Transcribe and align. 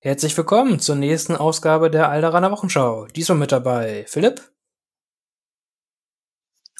Herzlich 0.00 0.36
willkommen 0.36 0.78
zur 0.78 0.94
nächsten 0.94 1.34
Ausgabe 1.34 1.90
der 1.90 2.08
Alderaner 2.08 2.52
Wochenschau. 2.52 3.06
Diesmal 3.06 3.38
mit 3.38 3.50
dabei 3.52 4.04
Philipp, 4.06 4.40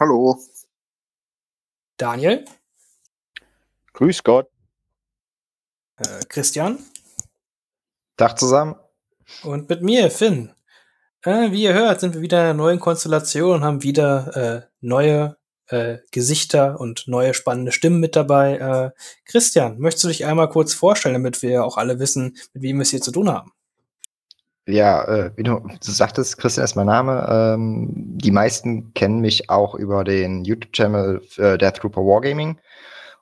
Hallo. 0.00 0.38
Daniel, 1.96 2.44
Grüß 3.94 4.22
Gott. 4.22 4.48
äh, 5.96 6.20
Christian 6.28 6.78
Tag 8.16 8.38
zusammen. 8.38 8.76
und 9.42 9.68
mit 9.68 9.82
mir, 9.82 10.10
Finn. 10.12 10.54
Äh, 11.22 11.50
wie 11.50 11.64
ihr 11.64 11.74
hört, 11.74 11.98
sind 11.98 12.14
wir 12.14 12.20
wieder 12.20 12.38
in 12.38 12.44
einer 12.44 12.54
neuen 12.54 12.78
Konstellation 12.78 13.56
und 13.56 13.64
haben 13.64 13.82
wieder 13.82 14.36
äh, 14.36 14.68
neue 14.80 15.36
äh, 15.68 15.98
Gesichter 16.10 16.80
und 16.80 17.04
neue 17.06 17.34
spannende 17.34 17.72
Stimmen 17.72 18.00
mit 18.00 18.16
dabei. 18.16 18.56
Äh, 18.56 18.90
Christian, 19.24 19.78
möchtest 19.78 20.04
du 20.04 20.08
dich 20.08 20.26
einmal 20.26 20.48
kurz 20.48 20.74
vorstellen, 20.74 21.14
damit 21.14 21.42
wir 21.42 21.64
auch 21.64 21.76
alle 21.76 21.98
wissen, 21.98 22.36
mit 22.54 22.62
wem 22.62 22.76
wir 22.78 22.82
es 22.82 22.90
hier 22.90 23.00
zu 23.00 23.12
tun 23.12 23.30
haben? 23.30 23.52
Ja, 24.66 25.04
äh, 25.04 25.30
wie 25.36 25.44
du, 25.44 25.60
du 25.60 25.90
sagtest, 25.90 26.36
Christian 26.36 26.64
ist 26.64 26.76
mein 26.76 26.86
Name. 26.86 27.26
Ähm, 27.30 27.88
die 27.94 28.30
meisten 28.30 28.92
kennen 28.92 29.20
mich 29.20 29.48
auch 29.48 29.74
über 29.74 30.04
den 30.04 30.44
YouTube-Channel 30.44 31.22
äh, 31.38 31.56
Death 31.56 31.76
Trooper 31.76 32.02
Wargaming 32.02 32.58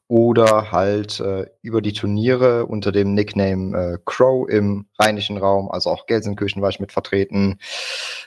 oder 0.08 0.70
halt 0.70 1.18
äh, 1.18 1.46
über 1.62 1.82
die 1.82 1.92
Turniere 1.92 2.66
unter 2.66 2.92
dem 2.92 3.14
Nickname 3.14 3.76
äh, 3.76 3.98
Crow 4.04 4.48
im 4.48 4.86
rheinischen 4.98 5.36
Raum. 5.36 5.68
Also 5.68 5.90
auch 5.90 6.06
Gelsenkirchen 6.06 6.62
war 6.62 6.70
ich 6.70 6.78
mit 6.78 6.92
vertreten. 6.92 7.58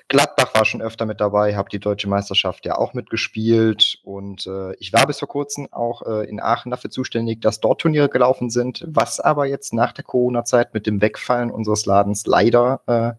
Gladbach 0.10 0.54
war 0.54 0.66
schon 0.66 0.82
öfter 0.82 1.06
mit 1.06 1.22
dabei, 1.22 1.56
habe 1.56 1.70
die 1.70 1.80
deutsche 1.80 2.10
Meisterschaft 2.10 2.66
ja 2.66 2.78
auch 2.78 2.94
mitgespielt 2.94 4.00
und 4.04 4.46
äh, 4.46 4.74
ich 4.76 4.92
war 4.92 5.08
bis 5.08 5.20
vor 5.20 5.30
kurzem 5.30 5.72
auch 5.72 6.02
äh, 6.02 6.28
in 6.28 6.42
Aachen 6.42 6.70
dafür 6.70 6.90
zuständig, 6.90 7.40
dass 7.40 7.62
dort 7.62 7.80
Turniere 7.80 8.10
gelaufen 8.10 8.50
sind, 8.50 8.84
was 8.88 9.22
aber 9.22 9.46
jetzt 9.46 9.74
nach 9.74 9.94
der 9.94 10.04
Corona-Zeit 10.04 10.74
mit 10.74 10.86
dem 10.86 11.02
Wegfallen 11.02 11.50
unseres 11.50 11.86
Ladens 11.86 12.26
leider 12.26 12.82
äh, 12.88 13.14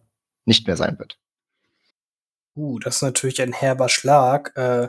nicht 0.44 0.66
mehr 0.66 0.76
sein 0.76 0.98
wird. 0.98 1.18
Uh, 2.56 2.78
das 2.78 2.96
ist 2.96 3.02
natürlich 3.02 3.40
ein 3.40 3.52
herber 3.52 3.88
Schlag. 3.88 4.52
Äh, 4.56 4.88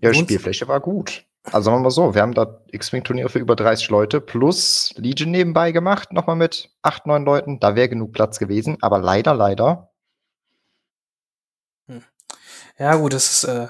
Ja, 0.00 0.14
Spielfläche 0.14 0.68
war 0.68 0.80
gut. 0.80 1.25
Also 1.52 1.66
sagen 1.66 1.76
wir 1.78 1.82
mal 1.84 1.90
so, 1.90 2.14
wir 2.14 2.22
haben 2.22 2.34
da 2.34 2.60
X-Wing-Turniere 2.72 3.28
für 3.28 3.38
über 3.38 3.54
30 3.54 3.88
Leute 3.88 4.20
plus 4.20 4.92
Legion 4.96 5.30
nebenbei 5.30 5.72
gemacht, 5.72 6.12
nochmal 6.12 6.36
mit 6.36 6.70
8, 6.82 7.06
9 7.06 7.24
Leuten. 7.24 7.60
Da 7.60 7.76
wäre 7.76 7.88
genug 7.88 8.12
Platz 8.12 8.38
gewesen, 8.38 8.78
aber 8.80 8.98
leider, 8.98 9.34
leider. 9.34 9.90
Ja, 12.78 12.96
gut, 12.96 13.14
das 13.14 13.32
ist 13.32 13.44
äh, 13.44 13.68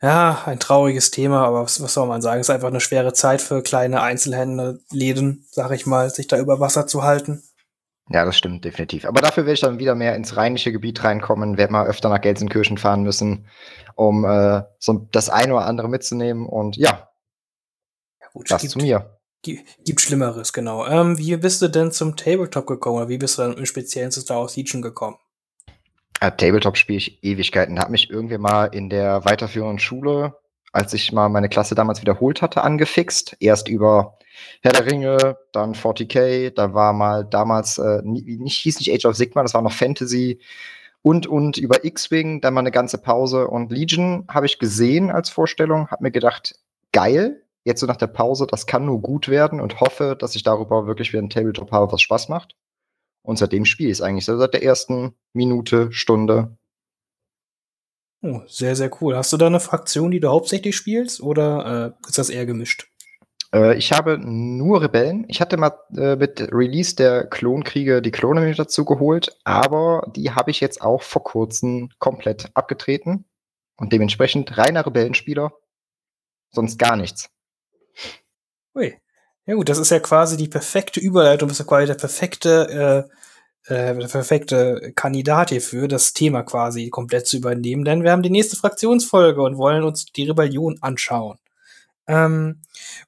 ja 0.00 0.42
ein 0.46 0.58
trauriges 0.58 1.10
Thema, 1.10 1.44
aber 1.44 1.64
was, 1.64 1.82
was 1.82 1.92
soll 1.94 2.06
man 2.06 2.22
sagen? 2.22 2.40
Es 2.40 2.48
ist 2.48 2.54
einfach 2.54 2.68
eine 2.68 2.80
schwere 2.80 3.12
Zeit 3.12 3.42
für 3.42 3.62
kleine 3.62 4.00
Einzelhändler, 4.00 4.78
Läden, 4.90 5.44
sag 5.50 5.72
ich 5.72 5.86
mal, 5.86 6.08
sich 6.08 6.28
da 6.28 6.38
über 6.38 6.60
Wasser 6.60 6.86
zu 6.86 7.02
halten. 7.02 7.42
Ja, 8.12 8.24
das 8.26 8.36
stimmt 8.36 8.64
definitiv. 8.64 9.04
Aber 9.06 9.20
dafür 9.22 9.44
werde 9.44 9.54
ich 9.54 9.60
dann 9.60 9.78
wieder 9.78 9.94
mehr 9.94 10.14
ins 10.16 10.36
rheinische 10.36 10.70
Gebiet 10.72 11.02
reinkommen, 11.02 11.56
werde 11.56 11.72
mal 11.72 11.86
öfter 11.86 12.08
nach 12.08 12.20
Gelsenkirchen 12.20 12.76
fahren 12.76 13.02
müssen, 13.02 13.46
um 13.94 14.24
äh, 14.24 14.62
so 14.78 15.08
das 15.12 15.30
eine 15.30 15.54
oder 15.54 15.66
andere 15.66 15.88
mitzunehmen. 15.88 16.46
Und 16.46 16.76
ja, 16.76 17.08
Ja, 18.20 18.26
gut, 18.34 18.50
das 18.50 18.60
gibt, 18.60 18.72
zu 18.72 18.78
mir. 18.80 19.18
gi- 19.42 19.64
gibt 19.84 20.00
Schlimmeres, 20.00 20.52
genau. 20.52 20.86
Ähm, 20.86 21.16
wie 21.16 21.36
bist 21.36 21.62
du 21.62 21.68
denn 21.68 21.90
zum 21.90 22.16
Tabletop 22.16 22.66
gekommen 22.66 22.96
oder 22.98 23.08
wie 23.08 23.18
bist 23.18 23.38
du 23.38 23.42
dann 23.42 23.56
im 23.56 23.66
Speziellen 23.66 24.10
zu 24.10 24.20
Star 24.20 24.40
Wars 24.40 24.56
Legion 24.56 24.82
gekommen? 24.82 25.16
Ja, 26.20 26.30
Tabletop 26.30 26.76
spiele 26.76 26.98
ich 26.98 27.24
Ewigkeiten. 27.24 27.78
Hat 27.80 27.90
mich 27.90 28.10
irgendwie 28.10 28.38
mal 28.38 28.66
in 28.66 28.90
der 28.90 29.24
weiterführenden 29.24 29.78
Schule, 29.78 30.36
als 30.72 30.94
ich 30.94 31.12
mal 31.12 31.28
meine 31.28 31.48
Klasse 31.48 31.74
damals 31.74 32.00
wiederholt 32.00 32.42
hatte, 32.42 32.62
angefixt. 32.62 33.36
Erst 33.40 33.68
über 33.68 34.18
Herr 34.62 34.72
der 34.72 34.86
Ringe, 34.86 35.36
dann 35.52 35.74
40k, 35.74 36.50
da 36.50 36.74
war 36.74 36.92
mal 36.92 37.24
damals, 37.24 37.78
äh, 37.78 38.00
nicht, 38.02 38.58
hieß 38.58 38.78
nicht 38.78 38.92
Age 38.92 39.04
of 39.04 39.16
Sigma, 39.16 39.42
das 39.42 39.54
war 39.54 39.62
noch 39.62 39.72
Fantasy 39.72 40.40
und, 41.02 41.26
und 41.26 41.58
über 41.58 41.84
X-Wing, 41.84 42.40
dann 42.40 42.54
mal 42.54 42.60
eine 42.60 42.70
ganze 42.70 42.98
Pause. 42.98 43.48
Und 43.48 43.70
Legion 43.70 44.24
habe 44.28 44.46
ich 44.46 44.58
gesehen 44.58 45.10
als 45.10 45.28
Vorstellung, 45.28 45.88
habe 45.88 46.04
mir 46.04 46.10
gedacht, 46.10 46.54
geil, 46.92 47.42
jetzt 47.64 47.80
so 47.80 47.86
nach 47.86 47.96
der 47.96 48.06
Pause, 48.06 48.46
das 48.46 48.66
kann 48.66 48.86
nur 48.86 49.00
gut 49.02 49.28
werden 49.28 49.60
und 49.60 49.80
hoffe, 49.80 50.16
dass 50.18 50.34
ich 50.34 50.42
darüber 50.42 50.86
wirklich 50.86 51.12
wieder 51.12 51.22
ein 51.22 51.30
Tabletop 51.30 51.70
habe, 51.72 51.92
was 51.92 52.00
Spaß 52.00 52.28
macht. 52.28 52.56
Und 53.22 53.38
seitdem 53.38 53.64
spiele 53.64 53.90
ich 53.90 53.98
es 53.98 54.00
eigentlich 54.00 54.24
so 54.24 54.36
seit 54.36 54.54
der 54.54 54.64
ersten 54.64 55.14
Minute, 55.32 55.92
Stunde. 55.92 56.56
Oh, 58.22 58.40
sehr, 58.46 58.76
sehr 58.76 58.90
cool. 59.00 59.16
Hast 59.16 59.32
du 59.32 59.36
da 59.36 59.46
eine 59.46 59.60
Fraktion, 59.60 60.12
die 60.12 60.20
du 60.20 60.28
hauptsächlich 60.28 60.76
spielst 60.76 61.20
oder 61.20 61.94
äh, 62.02 62.08
ist 62.08 62.18
das 62.18 62.30
eher 62.30 62.46
gemischt? 62.46 62.88
Äh, 63.52 63.76
ich 63.76 63.92
habe 63.92 64.18
nur 64.18 64.80
Rebellen. 64.80 65.24
Ich 65.28 65.40
hatte 65.40 65.56
mal 65.56 65.72
äh, 65.96 66.16
mit 66.16 66.40
Release 66.52 66.94
der 66.94 67.26
Klonkriege 67.26 68.00
die 68.00 68.12
Klone 68.12 68.40
mit 68.40 68.58
dazu 68.58 68.84
geholt, 68.84 69.36
aber 69.44 70.10
die 70.14 70.30
habe 70.30 70.52
ich 70.52 70.60
jetzt 70.60 70.82
auch 70.82 71.02
vor 71.02 71.24
kurzem 71.24 71.90
komplett 71.98 72.50
abgetreten. 72.54 73.24
Und 73.76 73.92
dementsprechend 73.92 74.56
reiner 74.56 74.86
Rebellenspieler. 74.86 75.52
Sonst 76.52 76.78
gar 76.78 76.96
nichts. 76.96 77.30
Ui. 78.74 78.96
Ja 79.46 79.54
gut, 79.54 79.68
das 79.68 79.78
ist 79.78 79.90
ja 79.90 79.98
quasi 79.98 80.36
die 80.36 80.46
perfekte 80.46 81.00
Überleitung, 81.00 81.48
das 81.48 81.58
ist 81.58 81.66
ja 81.66 81.68
quasi 81.68 81.86
der 81.86 81.94
perfekte, 81.94 83.08
äh, 83.08 83.14
äh, 83.66 83.94
perfekte 83.94 84.92
Kandidat 84.94 85.50
hierfür, 85.50 85.88
das 85.88 86.12
Thema 86.12 86.42
quasi 86.42 86.90
komplett 86.90 87.26
zu 87.26 87.36
übernehmen, 87.36 87.84
denn 87.84 88.02
wir 88.02 88.10
haben 88.10 88.22
die 88.22 88.30
nächste 88.30 88.56
Fraktionsfolge 88.56 89.42
und 89.42 89.56
wollen 89.56 89.84
uns 89.84 90.06
die 90.06 90.24
Rebellion 90.24 90.78
anschauen. 90.80 91.38
Ähm, 92.08 92.60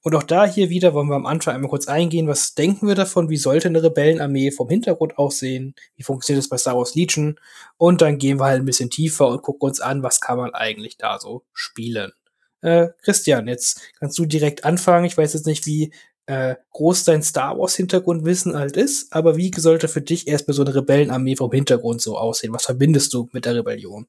und 0.02 0.14
auch 0.14 0.22
da 0.22 0.46
hier 0.46 0.70
wieder 0.70 0.94
wollen 0.94 1.08
wir 1.08 1.16
am 1.16 1.26
Anfang 1.26 1.54
einmal 1.54 1.70
kurz 1.70 1.88
eingehen, 1.88 2.28
was 2.28 2.54
denken 2.54 2.86
wir 2.86 2.94
davon, 2.94 3.28
wie 3.28 3.36
sollte 3.36 3.68
eine 3.68 3.82
Rebellenarmee 3.82 4.52
vom 4.52 4.68
Hintergrund 4.68 5.18
aussehen, 5.18 5.74
wie 5.96 6.04
funktioniert 6.04 6.44
es 6.44 6.48
bei 6.48 6.58
Star 6.58 6.76
Wars 6.76 6.94
Legion 6.94 7.40
und 7.76 8.02
dann 8.02 8.18
gehen 8.18 8.38
wir 8.38 8.44
halt 8.44 8.62
ein 8.62 8.66
bisschen 8.66 8.90
tiefer 8.90 9.26
und 9.26 9.42
gucken 9.42 9.68
uns 9.68 9.80
an, 9.80 10.04
was 10.04 10.20
kann 10.20 10.38
man 10.38 10.54
eigentlich 10.54 10.96
da 10.96 11.18
so 11.18 11.42
spielen. 11.52 12.12
Äh, 12.60 12.90
Christian, 13.02 13.48
jetzt 13.48 13.80
kannst 13.98 14.18
du 14.18 14.24
direkt 14.24 14.64
anfangen. 14.64 15.04
Ich 15.04 15.18
weiß 15.18 15.34
jetzt 15.34 15.46
nicht, 15.46 15.66
wie 15.66 15.92
äh, 16.26 16.56
groß 16.72 17.04
dein 17.04 17.22
Star 17.22 17.58
Wars 17.58 17.74
Hintergrundwissen 17.76 18.56
halt 18.56 18.76
ist, 18.76 19.12
aber 19.12 19.36
wie 19.36 19.52
sollte 19.56 19.88
für 19.88 20.00
dich 20.00 20.26
erstmal 20.26 20.54
so 20.54 20.62
eine 20.62 20.74
Rebellenarmee 20.74 21.36
vom 21.36 21.52
Hintergrund 21.52 22.00
so 22.00 22.16
aussehen? 22.16 22.52
Was 22.52 22.64
verbindest 22.64 23.12
du 23.12 23.28
mit 23.32 23.44
der 23.44 23.56
Rebellion? 23.56 24.06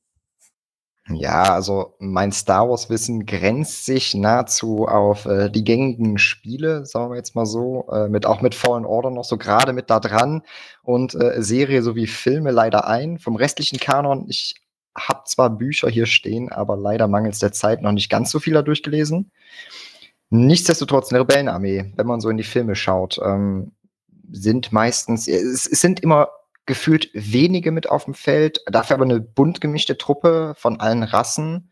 Ja, 1.08 1.54
also 1.54 1.94
mein 2.00 2.32
Star 2.32 2.68
Wars-Wissen 2.68 3.28
grenzt 3.28 3.86
sich 3.86 4.16
nahezu 4.16 4.88
auf 4.88 5.28
äh, 5.28 5.52
die 5.52 5.64
gängigen 5.64 6.18
Spiele, 6.18 6.84
sagen 6.88 7.12
wir 7.12 7.18
jetzt 7.18 7.36
mal 7.36 7.46
so, 7.46 7.88
äh, 7.92 8.08
mit 8.08 8.26
auch 8.26 8.42
mit 8.42 8.56
Fallen 8.56 8.86
Order 8.86 9.12
noch 9.12 9.24
so 9.24 9.38
gerade 9.38 9.72
mit 9.72 9.92
da 9.92 10.00
dran 10.00 10.42
und 10.82 11.14
äh, 11.14 11.44
Serie 11.44 11.84
sowie 11.84 12.08
Filme 12.08 12.50
leider 12.50 12.88
ein. 12.88 13.20
Vom 13.20 13.36
restlichen 13.36 13.80
Kanon, 13.80 14.26
ich 14.30 14.56
habe 14.98 15.22
zwar 15.26 15.52
Bücher 15.52 15.90
hier 15.90 16.08
stehen, 16.08 16.52
aber 16.52 16.76
leider 16.76 17.08
mangels 17.08 17.38
der 17.38 17.52
Zeit 17.52 17.84
noch 17.84 17.92
nicht 17.92 18.10
ganz 18.10 18.32
so 18.32 18.40
viel 18.40 18.54
da 18.54 18.64
durchgelesen. 18.64 19.32
Nichtsdestotrotz 20.30 21.12
eine 21.12 21.22
Rebellenarmee, 21.22 21.94
wenn 21.96 22.08
man 22.08 22.20
so 22.20 22.30
in 22.30 22.38
die 22.38 22.44
Filme 22.44 22.76
schaut, 22.76 23.20
ähm, 23.24 23.72
sind 24.32 24.72
meistens, 24.72 25.28
es, 25.28 25.66
es 25.68 25.82
sind 25.82 26.00
immer 26.00 26.30
gefühlt 26.66 27.10
wenige 27.14 27.72
mit 27.72 27.90
auf 27.90 28.06
dem 28.06 28.16
Feld, 28.16 28.62
dafür 28.66 28.96
aber 28.96 29.06
eine 29.06 29.22
bunt 29.22 29.62
gemischte 29.62 29.98
Truppe 29.98 30.54
von 30.58 30.80
allen 30.80 31.04
Rassen. 31.04 31.72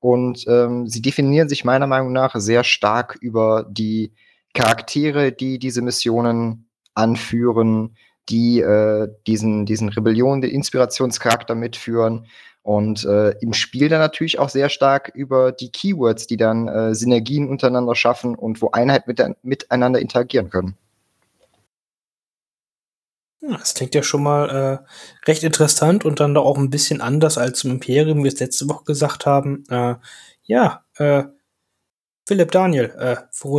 Und 0.00 0.44
ähm, 0.48 0.86
sie 0.86 1.00
definieren 1.00 1.48
sich 1.48 1.64
meiner 1.64 1.86
Meinung 1.86 2.12
nach 2.12 2.34
sehr 2.36 2.62
stark 2.62 3.16
über 3.20 3.66
die 3.70 4.12
Charaktere, 4.52 5.32
die 5.32 5.58
diese 5.58 5.80
Missionen 5.80 6.68
anführen, 6.94 7.96
die 8.28 8.60
äh, 8.60 9.08
diesen, 9.26 9.64
diesen 9.64 9.88
Rebellion, 9.88 10.42
den 10.42 10.50
Inspirationscharakter 10.50 11.54
mitführen. 11.54 12.26
Und 12.64 13.04
äh, 13.04 13.32
im 13.42 13.52
Spiel 13.52 13.90
dann 13.90 14.00
natürlich 14.00 14.38
auch 14.38 14.48
sehr 14.48 14.70
stark 14.70 15.12
über 15.14 15.52
die 15.52 15.70
Keywords, 15.70 16.26
die 16.26 16.38
dann 16.38 16.66
äh, 16.66 16.94
Synergien 16.94 17.46
untereinander 17.48 17.94
schaffen 17.94 18.34
und 18.34 18.62
wo 18.62 18.70
Einheit 18.70 19.06
mit, 19.06 19.22
miteinander 19.42 20.00
interagieren 20.00 20.48
können. 20.48 20.74
Hm, 23.42 23.56
Das 23.58 23.74
klingt 23.74 23.94
ja 23.94 24.02
schon 24.02 24.22
mal 24.22 24.48
äh, 24.48 25.28
recht 25.28 25.42
interessant 25.42 26.06
und 26.06 26.20
dann 26.20 26.32
doch 26.34 26.46
auch 26.46 26.56
ein 26.56 26.70
bisschen 26.70 27.02
anders 27.02 27.36
als 27.36 27.58
zum 27.58 27.70
Imperium, 27.72 28.20
wie 28.20 28.24
wir 28.24 28.32
es 28.32 28.40
letzte 28.40 28.66
Woche 28.68 28.84
gesagt 28.84 29.26
haben. 29.26 29.64
Äh, 29.68 29.96
ja, 30.44 30.84
äh, 30.96 31.24
Philipp, 32.26 32.50
Daniel, 32.50 32.94
äh, 32.98 33.16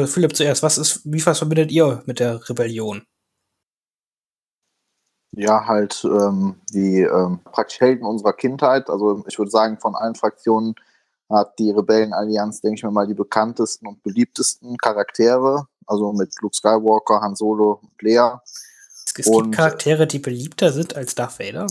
Philipp 0.07 0.35
zuerst, 0.35 0.63
was 0.63 0.79
ist, 0.79 1.01
wie 1.05 1.23
was 1.25 1.37
verbindet 1.37 1.71
ihr 1.71 2.01
mit 2.07 2.19
der 2.19 2.49
Rebellion? 2.49 3.05
Ja, 5.37 5.65
halt 5.65 6.03
ähm, 6.05 6.55
die 6.71 7.01
ähm, 7.01 7.39
praktisch 7.51 7.79
Helden 7.81 8.05
unserer 8.05 8.33
Kindheit. 8.33 8.89
Also 8.89 9.23
ich 9.27 9.37
würde 9.37 9.51
sagen, 9.51 9.77
von 9.79 9.95
allen 9.95 10.15
Fraktionen 10.15 10.75
hat 11.29 11.57
die 11.59 11.71
Rebellenallianz, 11.71 12.61
denke 12.61 12.75
ich 12.77 12.83
mir 12.83 12.91
mal, 12.91 13.07
die 13.07 13.13
bekanntesten 13.13 13.87
und 13.87 14.01
beliebtesten 14.03 14.77
Charaktere. 14.77 15.67
Also 15.87 16.13
mit 16.13 16.33
Luke 16.41 16.55
Skywalker, 16.55 17.21
Han 17.21 17.35
Solo 17.35 17.79
und 17.81 18.01
Leia. 18.01 18.41
Es, 19.05 19.13
es 19.17 19.27
Und- 19.27 19.43
gibt 19.43 19.55
Charaktere, 19.55 20.07
die 20.07 20.19
beliebter 20.19 20.71
sind 20.71 20.95
als 20.95 21.15
Darth 21.15 21.39
Vader. 21.39 21.67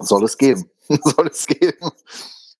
Soll 0.00 0.24
es 0.24 0.38
geben. 0.38 0.70
Soll 0.88 1.28
es 1.28 1.46
geben. 1.46 1.90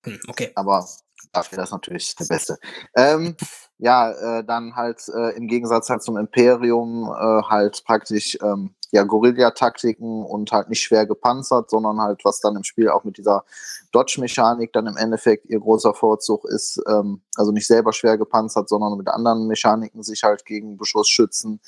Hm, 0.03 0.19
okay. 0.27 0.51
Aber 0.55 0.85
dafür 1.33 1.57
das 1.57 1.71
natürlich 1.71 2.15
der 2.15 2.25
Beste. 2.25 2.57
Ähm, 2.95 3.35
ja, 3.77 4.11
äh, 4.11 4.43
dann 4.45 4.75
halt 4.75 5.01
äh, 5.09 5.35
im 5.35 5.47
Gegensatz 5.47 5.89
halt 5.89 6.03
zum 6.03 6.17
Imperium 6.17 7.05
äh, 7.05 7.41
halt 7.43 7.83
praktisch 7.85 8.37
ähm, 8.41 8.75
ja, 8.93 9.03
Guerilla-Taktiken 9.03 10.23
und 10.23 10.51
halt 10.51 10.69
nicht 10.69 10.81
schwer 10.83 11.07
gepanzert, 11.07 11.71
sondern 11.71 11.99
halt, 11.99 12.23
was 12.23 12.39
dann 12.39 12.55
im 12.55 12.63
Spiel 12.63 12.89
auch 12.89 13.03
mit 13.03 13.17
dieser 13.17 13.43
Dodge-Mechanik 13.91 14.71
dann 14.71 14.85
im 14.85 14.97
Endeffekt 14.97 15.47
ihr 15.47 15.59
großer 15.59 15.95
Vorzug 15.95 16.45
ist, 16.45 16.79
ähm, 16.87 17.21
also 17.35 17.51
nicht 17.51 17.65
selber 17.65 17.91
schwer 17.91 18.19
gepanzert, 18.19 18.69
sondern 18.69 18.95
mit 18.95 19.07
anderen 19.07 19.47
Mechaniken 19.47 20.03
sich 20.03 20.21
halt 20.21 20.45
gegen 20.45 20.77
Beschuss 20.77 21.09
schützen 21.09 21.59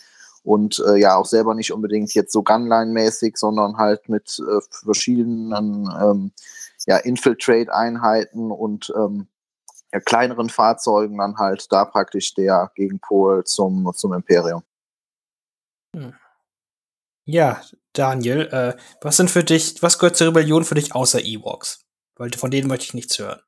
und 0.44 0.82
äh, 0.88 0.98
ja 0.98 1.16
auch 1.16 1.26
selber 1.26 1.56
nicht 1.56 1.74
unbedingt 1.74 2.14
jetzt 2.14 2.32
so 2.32 2.44
Gunline-mäßig, 2.44 3.38
sondern 3.38 3.78
halt 3.78 4.08
mit 4.08 4.40
äh, 4.40 4.62
verschiedenen 4.70 5.90
ähm, 6.00 6.32
ja, 6.86 6.98
Infiltrate-Einheiten 6.98 8.52
und 8.52 8.94
ähm, 8.96 9.28
ja, 9.96 10.02
kleineren 10.02 10.50
Fahrzeugen 10.50 11.18
dann 11.18 11.38
halt 11.38 11.72
da 11.72 11.86
praktisch 11.86 12.34
der 12.34 12.72
Gegenpol 12.76 13.46
zum, 13.46 13.92
zum 13.96 14.14
Imperium. 14.14 14.64
Hm. 15.96 16.14
Ja, 17.26 17.62
Daniel, 17.94 18.42
äh, 18.52 18.78
was 19.02 19.18
sind 19.18 19.32
für 19.32 19.44
dich, 19.44 19.82
was 19.82 19.98
gehört 19.98 20.18
zur 20.18 20.28
Rebellion 20.28 20.66
für 20.66 20.76
dich 20.76 20.94
außer 20.94 21.24
Ewoks? 21.24 21.86
Weil 22.18 22.32
von 22.34 22.52
denen 22.52 22.68
möchte 22.68 22.86
ich 22.86 22.94
nichts 22.94 23.18
hören. 23.18 23.40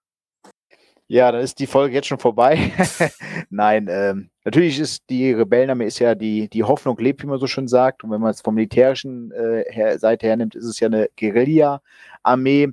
Ja, 1.10 1.32
dann 1.32 1.42
ist 1.42 1.60
die 1.60 1.68
Folge 1.68 1.96
jetzt 1.96 2.08
schon 2.08 2.20
vorbei. 2.20 2.72
Nein, 3.50 3.88
ähm, 3.90 4.30
natürlich 4.44 4.80
ist 4.80 5.04
die 5.10 5.32
Rebellenarmee 5.32 5.86
ist 5.86 6.00
ja 6.00 6.16
die, 6.16 6.50
die 6.50 6.64
Hoffnung 6.64 6.98
lebt, 6.98 7.24
wie 7.24 7.28
man 7.28 7.40
so 7.40 7.48
schön 7.48 7.68
sagt. 7.68 8.04
Und 8.04 8.12
wenn 8.12 8.20
man 8.20 8.32
es 8.32 8.42
vom 8.42 8.56
militärischen 8.56 9.32
äh, 9.32 9.64
her, 9.70 10.00
Seite 10.00 10.28
her 10.28 10.38
nimmt, 10.38 10.56
ist 10.56 10.66
es 10.66 10.80
ja 10.80 10.88
eine 10.88 11.10
Guerilla-Armee. 11.18 12.70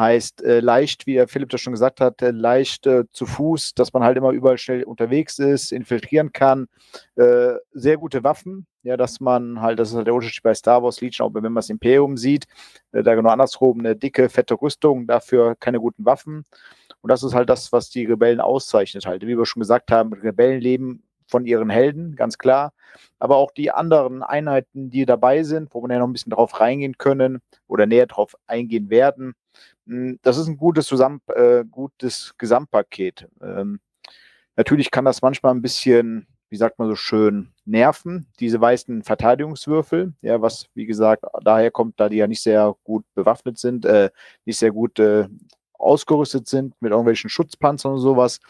Heißt 0.00 0.42
äh, 0.42 0.60
leicht, 0.60 1.06
wie 1.06 1.12
der 1.12 1.28
Philipp 1.28 1.50
das 1.50 1.60
schon 1.60 1.74
gesagt 1.74 2.00
hat, 2.00 2.22
äh, 2.22 2.30
leicht 2.30 2.86
äh, 2.86 3.04
zu 3.12 3.26
Fuß, 3.26 3.74
dass 3.74 3.92
man 3.92 4.02
halt 4.02 4.16
immer 4.16 4.30
überall 4.30 4.56
schnell 4.56 4.82
unterwegs 4.82 5.38
ist, 5.38 5.72
infiltrieren 5.72 6.32
kann. 6.32 6.68
Äh, 7.16 7.56
sehr 7.72 7.98
gute 7.98 8.24
Waffen, 8.24 8.66
ja, 8.82 8.96
dass 8.96 9.20
man 9.20 9.60
halt, 9.60 9.78
das 9.78 9.90
ist 9.90 9.96
halt 9.96 10.06
der 10.06 10.14
Unterschied 10.14 10.42
bei 10.42 10.54
Star 10.54 10.82
Wars 10.82 11.02
Legion, 11.02 11.28
auch 11.28 11.34
wenn 11.34 11.42
man 11.42 11.56
das 11.56 11.68
Imperium 11.68 12.16
sieht, 12.16 12.46
äh, 12.92 13.02
da 13.02 13.14
genau 13.14 13.28
andersrum, 13.28 13.80
eine 13.80 13.94
dicke, 13.94 14.30
fette 14.30 14.54
Rüstung, 14.54 15.06
dafür 15.06 15.54
keine 15.54 15.80
guten 15.80 16.06
Waffen. 16.06 16.46
Und 17.02 17.10
das 17.10 17.22
ist 17.22 17.34
halt 17.34 17.50
das, 17.50 17.70
was 17.70 17.90
die 17.90 18.06
Rebellen 18.06 18.40
auszeichnet 18.40 19.04
halt. 19.04 19.20
Wie 19.26 19.36
wir 19.36 19.44
schon 19.44 19.60
gesagt 19.60 19.92
haben, 19.92 20.14
Rebellen 20.14 20.62
leben 20.62 21.02
von 21.26 21.44
ihren 21.44 21.68
Helden, 21.70 22.16
ganz 22.16 22.38
klar. 22.38 22.72
Aber 23.18 23.36
auch 23.36 23.52
die 23.52 23.70
anderen 23.70 24.22
Einheiten, 24.22 24.90
die 24.90 25.06
dabei 25.06 25.42
sind, 25.42 25.74
wo 25.74 25.82
wir 25.82 25.92
ja 25.92 25.98
noch 25.98 26.08
ein 26.08 26.12
bisschen 26.12 26.32
drauf 26.32 26.58
reingehen 26.58 26.98
können 26.98 27.40
oder 27.68 27.86
näher 27.86 28.06
drauf 28.06 28.34
eingehen 28.46 28.90
werden. 28.90 29.34
Hm, 29.86 30.18
das 30.22 30.38
ist 30.38 30.46
ein 30.46 30.56
gutes, 30.56 30.86
Zusammen 30.86 31.20
äh, 31.28 31.64
gutes 31.64 32.34
Gesamtpaket. 32.38 33.28
Ähm, 33.42 33.80
natürlich 34.56 34.90
kann 34.90 35.04
das 35.04 35.22
manchmal 35.22 35.54
ein 35.54 35.62
bisschen, 35.62 36.26
wie 36.48 36.56
sagt 36.56 36.78
man 36.78 36.88
so 36.88 36.96
schön, 36.96 37.52
nerven, 37.64 38.26
diese 38.40 38.60
weißen 38.60 39.02
Verteidigungswürfel, 39.02 40.14
ja, 40.20 40.42
was, 40.42 40.66
wie 40.74 40.86
gesagt, 40.86 41.24
daher 41.42 41.70
kommt, 41.70 41.98
da 42.00 42.08
die 42.08 42.16
ja 42.16 42.26
nicht 42.26 42.42
sehr 42.42 42.74
gut 42.84 43.04
bewaffnet 43.14 43.58
sind, 43.58 43.84
äh, 43.84 44.10
nicht 44.44 44.58
sehr 44.58 44.72
gut 44.72 44.98
äh, 44.98 45.28
ausgerüstet 45.80 46.48
sind 46.48 46.74
mit 46.80 46.90
irgendwelchen 46.90 47.30
Schutzpanzern 47.30 47.92
und 47.92 48.00
sowas. 48.00 48.40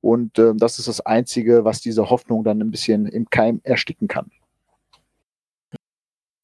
Und 0.00 0.38
äh, 0.38 0.52
das 0.54 0.78
ist 0.78 0.86
das 0.86 1.00
Einzige, 1.00 1.64
was 1.64 1.80
diese 1.80 2.10
Hoffnung 2.10 2.44
dann 2.44 2.60
ein 2.60 2.70
bisschen 2.70 3.06
im 3.06 3.30
Keim 3.30 3.60
ersticken 3.64 4.06
kann. 4.06 4.30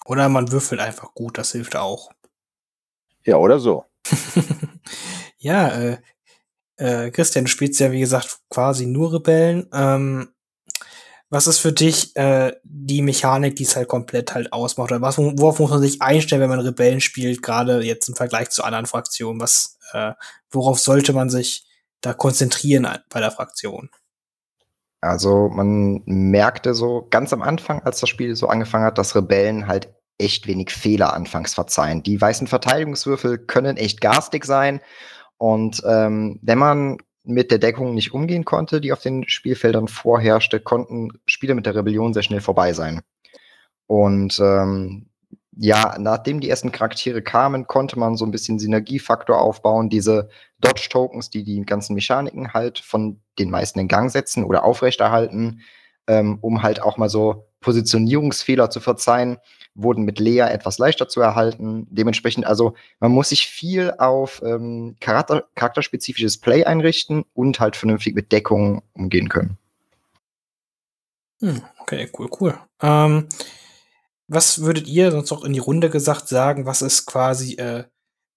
Oder 0.07 0.29
man 0.29 0.51
würfelt 0.51 0.81
einfach 0.81 1.15
gut, 1.15 1.37
das 1.37 1.53
hilft 1.53 1.77
auch. 1.77 2.11
Ja, 3.25 3.37
oder 3.37 3.59
so. 3.59 3.85
ja, 5.39 5.69
äh, 5.69 5.99
äh, 6.77 7.11
Christian, 7.11 7.45
du 7.45 7.51
spielst 7.51 7.81
ja, 7.81 7.93
wie 7.93 8.01
gesagt, 8.01 8.41
quasi 8.49 8.87
nur 8.87 9.13
Rebellen. 9.13 9.69
Ähm, 9.73 10.29
was 11.29 11.47
ist 11.47 11.61
für 11.61 11.73
dich 11.73 12.17
äh, 12.17 12.53
die 12.65 13.03
Mechanik, 13.03 13.55
die 13.55 13.63
es 13.63 13.77
halt 13.77 13.87
komplett 13.87 14.35
halt 14.35 14.53
ausmacht? 14.53 14.91
Oder 14.91 15.01
was, 15.01 15.17
worauf 15.17 15.61
muss 15.61 15.71
man 15.71 15.81
sich 15.81 16.03
einstellen, 16.03 16.43
wenn 16.43 16.49
man 16.49 16.59
Rebellen 16.59 17.01
spielt, 17.01 17.43
gerade 17.43 17.83
jetzt 17.83 18.09
im 18.09 18.17
Vergleich 18.17 18.51
zu 18.51 18.65
anderen 18.65 18.87
Fraktionen? 18.87 19.41
Was, 19.41 19.79
äh, 19.93 20.13
worauf 20.51 20.81
sollte 20.81 21.13
man 21.13 21.31
sich 21.31 21.69
da 22.01 22.15
konzentrieren 22.15 22.89
bei 23.11 23.21
der 23.21 23.31
Fraktion? 23.31 23.91
Also 25.01 25.49
man 25.49 26.03
merkte 26.05 26.75
so 26.75 27.07
ganz 27.11 27.33
am 27.33 27.43
Anfang, 27.43 27.81
als 27.83 28.01
das 28.01 28.09
Spiel 28.09 28.35
so 28.35 28.49
angefangen 28.49 28.85
hat, 28.85 28.99
dass 28.99 29.15
Rebellen 29.15 29.67
halt 29.67 29.95
echt 30.21 30.47
wenig 30.47 30.71
Fehler 30.71 31.15
anfangs 31.15 31.55
verzeihen. 31.55 32.03
Die 32.03 32.21
weißen 32.21 32.47
Verteidigungswürfel 32.47 33.39
können 33.39 33.77
echt 33.77 34.01
garstig 34.01 34.45
sein. 34.45 34.81
Und 35.39 35.83
ähm, 35.87 36.39
wenn 36.43 36.59
man 36.59 36.99
mit 37.25 37.51
der 37.51 37.59
Deckung 37.59 37.95
nicht 37.95 38.13
umgehen 38.13 38.45
konnte, 38.45 38.81
die 38.81 38.93
auf 38.93 39.01
den 39.01 39.29
Spielfeldern 39.29 39.89
vorherrschte, 39.89 40.61
konnten 40.61 41.11
Spiele 41.27 41.55
mit 41.55 41.67
der 41.67 41.75
Rebellion 41.75 42.15
sehr 42.15 42.23
schnell 42.23 42.41
vorbei 42.41 42.73
sein. 42.73 43.01
Und 43.87 44.39
ähm, 44.41 45.11
ja, 45.57 45.97
nachdem 45.99 46.41
die 46.41 46.49
ersten 46.49 46.73
Charaktere 46.73 47.23
kamen, 47.23 47.67
konnte 47.67 47.99
man 47.99 48.17
so 48.17 48.25
ein 48.25 48.31
bisschen 48.31 48.59
Synergiefaktor 48.59 49.41
aufbauen. 49.41 49.91
Diese 49.91 50.29
Dodge-Tokens, 50.61 51.31
die 51.31 51.45
die 51.45 51.61
ganzen 51.63 51.95
Mechaniken 51.95 52.55
halt 52.55 52.79
von 52.79 53.21
den 53.39 53.51
meisten 53.51 53.79
in 53.79 53.89
Gang 53.89 54.11
setzen 54.11 54.45
oder 54.45 54.65
aufrechterhalten, 54.65 55.61
ähm, 56.07 56.39
um 56.41 56.63
halt 56.63 56.81
auch 56.83 56.97
mal 56.97 57.11
so 57.11 57.50
Positionierungsfehler 57.61 58.71
zu 58.71 58.81
verzeihen, 58.81 59.39
wurden 59.75 60.05
mit 60.05 60.19
Lea 60.19 60.41
etwas 60.41 60.79
leichter 60.79 61.09
zu 61.09 61.21
erhalten. 61.21 61.87
Dementsprechend, 61.91 62.47
also 62.47 62.75
man 62.99 63.13
muss 63.13 63.29
sich 63.31 63.47
viel 63.47 63.93
auf 63.99 64.43
ähm, 64.45 64.97
Charakter 65.01 65.45
charakterspezifisches 65.55 66.39
Play 66.39 66.65
einrichten 66.65 67.25
und 67.35 67.61
halt 67.61 67.77
vernünftig 67.77 68.15
mit 68.15 68.33
Deckung 68.33 68.83
umgehen 68.93 69.29
können. 69.29 69.59
Hm, 71.41 71.63
okay, 71.79 72.11
cool, 72.19 72.29
cool. 72.41 72.59
Ähm, 72.83 73.29
was 74.29 74.63
würdet 74.63 74.87
ihr 74.87 75.11
sonst 75.11 75.33
auch 75.33 75.45
in 75.45 75.53
die 75.53 75.59
Runde 75.59 75.91
gesagt 75.91 76.29
sagen, 76.29 76.67
was 76.67 76.83
ist 76.83 77.07
quasi 77.07 77.55
äh, 77.55 77.85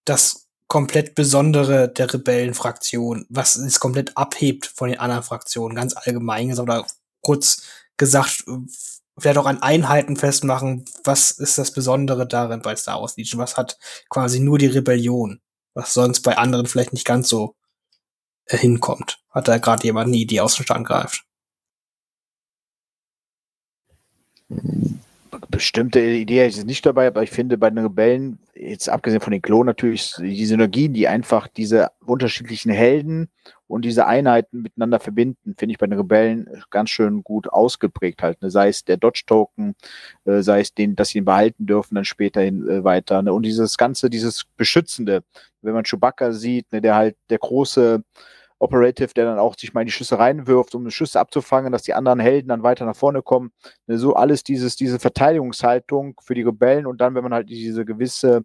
das 0.06 0.48
komplett 0.68 1.14
Besondere 1.14 1.88
der 1.88 2.12
Rebellenfraktion, 2.12 3.26
was 3.30 3.56
es 3.56 3.80
komplett 3.80 4.18
abhebt 4.18 4.66
von 4.66 4.90
den 4.90 5.00
anderen 5.00 5.24
Fraktionen, 5.24 5.76
ganz 5.76 5.96
allgemein 5.96 6.50
gesagt 6.50 6.68
oder 6.68 6.88
kurz 7.22 7.64
gesagt, 7.98 8.44
vielleicht 9.18 9.38
auch 9.38 9.46
an 9.46 9.62
Einheiten 9.62 10.16
festmachen, 10.18 10.86
was 11.04 11.32
ist 11.32 11.58
das 11.58 11.72
Besondere 11.72 12.28
darin 12.28 12.62
bei 12.62 12.76
Star 12.76 13.02
Wars 13.02 13.18
Legion? 13.18 13.42
Was 13.42 13.58
hat 13.58 13.78
quasi 14.10 14.40
nur 14.40 14.58
die 14.58 14.68
Rebellion, 14.68 15.42
was 15.74 15.94
sonst 15.94 16.22
bei 16.22 16.38
anderen 16.38 16.66
vielleicht 16.68 16.94
nicht 16.94 17.06
ganz 17.06 17.30
so 17.30 17.56
äh, 18.46 18.58
hinkommt? 18.58 19.20
Hat 19.30 19.48
da 19.48 19.58
gerade 19.58 19.84
jemand 19.84 20.16
aus 20.42 20.56
dem 20.56 20.64
Stand 20.64 20.88
greift? 20.88 21.26
Bestimmte 25.50 26.00
Idee 26.00 26.48
ist 26.48 26.66
nicht 26.66 26.86
dabei, 26.86 27.08
aber 27.08 27.24
ich 27.24 27.32
finde 27.32 27.58
bei 27.58 27.70
den 27.70 27.80
Rebellen, 27.80 28.40
jetzt 28.56 28.90
abgesehen 28.90 29.22
von 29.22 29.32
den 29.32 29.42
Klonen 29.42 29.68
natürlich, 29.68 30.14
die 30.20 30.46
Synergien, 30.46 30.94
die 30.94 31.08
einfach 31.08 31.48
diese 31.48 31.92
unterschiedlichen 32.06 32.72
Helden 32.72 33.30
und 33.68 33.86
diese 33.86 34.08
Einheiten 34.08 34.62
miteinander 34.62 35.00
verbinden, 35.00 35.56
finde 35.58 35.74
ich 35.74 35.80
bei 35.80 35.88
den 35.88 35.98
Rebellen 35.98 36.48
ganz 36.70 36.90
schön 36.90 37.24
gut 37.24 37.48
ausgeprägt 37.52 38.22
halt. 38.22 38.42
Ne? 38.42 38.52
Sei 38.52 38.68
es 38.70 38.84
der 38.84 38.98
Dodge-Token, 38.98 39.76
äh, 40.26 40.42
sei 40.42 40.62
es 40.62 40.74
den, 40.74 40.96
dass 40.96 41.10
sie 41.10 41.20
ihn 41.20 41.26
behalten 41.26 41.66
dürfen, 41.66 41.96
dann 41.96 42.06
späterhin 42.06 42.68
äh, 42.70 42.84
weiter. 42.84 43.22
Ne? 43.22 43.34
Und 43.34 43.44
dieses 43.44 43.78
Ganze, 43.78 44.10
dieses 44.10 44.46
Beschützende, 44.58 45.24
wenn 45.62 45.74
man 45.74 45.86
Chewbacca 45.86 46.34
sieht, 46.34 46.72
ne, 46.72 46.82
der 46.82 46.96
halt 46.96 47.16
der 47.30 47.40
große 47.40 48.04
Operative, 48.64 49.14
der 49.14 49.26
dann 49.26 49.40
auch 49.40 49.56
sich 49.58 49.74
mal 49.74 49.82
in 49.82 49.88
die 49.88 49.92
Schüsse 49.92 50.18
reinwirft, 50.18 50.76
um 50.76 50.90
Schüsse 50.90 51.20
abzufangen, 51.20 51.72
dass 51.72 51.84
die 51.84 51.94
anderen 51.94 52.20
Helden 52.20 52.50
dann 52.50 52.64
weiter 52.64 52.86
nach 52.86 52.96
vorne 52.96 53.22
kommen. 53.22 53.52
Ne, 53.88 53.98
so 53.98 54.16
alles 54.16 54.44
dieses, 54.44 54.76
diese 54.76 55.00
Verteidigungshaltung 55.00 56.20
für 56.24 56.34
die 56.34 56.44
Rebellen 56.44 56.86
und 56.86 57.02
dann, 57.02 57.16
wenn 57.16 57.24
man 57.24 57.34
halt 57.34 57.50
diese 57.50 57.86
gewisse 57.86 58.44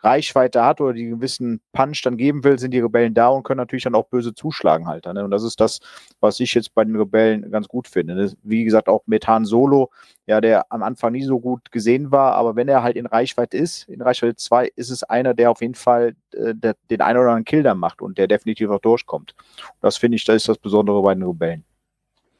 Reichweite 0.00 0.64
hat 0.64 0.80
oder 0.80 0.92
die 0.92 1.06
gewissen 1.06 1.60
Punch 1.72 2.02
dann 2.04 2.16
geben 2.16 2.44
will, 2.44 2.58
sind 2.58 2.72
die 2.72 2.80
Rebellen 2.80 3.14
da 3.14 3.28
und 3.28 3.42
können 3.42 3.58
natürlich 3.58 3.84
dann 3.84 3.94
auch 3.94 4.06
böse 4.06 4.34
zuschlagen 4.34 4.86
halt. 4.86 5.06
Ne? 5.06 5.24
Und 5.24 5.30
das 5.30 5.42
ist 5.42 5.60
das, 5.60 5.80
was 6.20 6.38
ich 6.40 6.54
jetzt 6.54 6.74
bei 6.74 6.84
den 6.84 6.96
Rebellen 6.96 7.50
ganz 7.50 7.68
gut 7.68 7.88
finde. 7.88 8.14
Ne? 8.14 8.32
Wie 8.42 8.64
gesagt, 8.64 8.88
auch 8.88 9.02
Methan 9.06 9.44
Solo, 9.44 9.90
ja, 10.26 10.40
der 10.40 10.70
am 10.70 10.82
Anfang 10.82 11.12
nie 11.12 11.24
so 11.24 11.40
gut 11.40 11.72
gesehen 11.72 12.12
war, 12.12 12.34
aber 12.34 12.54
wenn 12.54 12.68
er 12.68 12.82
halt 12.82 12.96
in 12.96 13.06
Reichweite 13.06 13.56
ist, 13.56 13.88
in 13.88 14.02
Reichweite 14.02 14.36
2, 14.36 14.70
ist 14.76 14.90
es 14.90 15.02
einer, 15.02 15.34
der 15.34 15.50
auf 15.50 15.60
jeden 15.60 15.74
Fall 15.74 16.14
äh, 16.32 16.54
der, 16.54 16.76
den 16.90 17.00
einen 17.00 17.18
oder 17.18 17.28
anderen 17.28 17.44
Kill 17.44 17.62
dann 17.62 17.78
macht 17.78 18.00
und 18.00 18.18
der 18.18 18.28
definitiv 18.28 18.70
auch 18.70 18.80
durchkommt. 18.80 19.34
Das 19.80 19.96
finde 19.96 20.16
ich, 20.16 20.24
das 20.24 20.36
ist 20.36 20.48
das 20.48 20.58
Besondere 20.58 21.02
bei 21.02 21.14
den 21.14 21.24
Rebellen. 21.24 21.64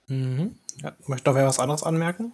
Mhm. 0.06 0.56
Ja, 0.82 0.92
möchte 1.06 1.28
noch 1.28 1.36
wer 1.36 1.46
was 1.46 1.58
anderes 1.58 1.82
anmerken? 1.82 2.32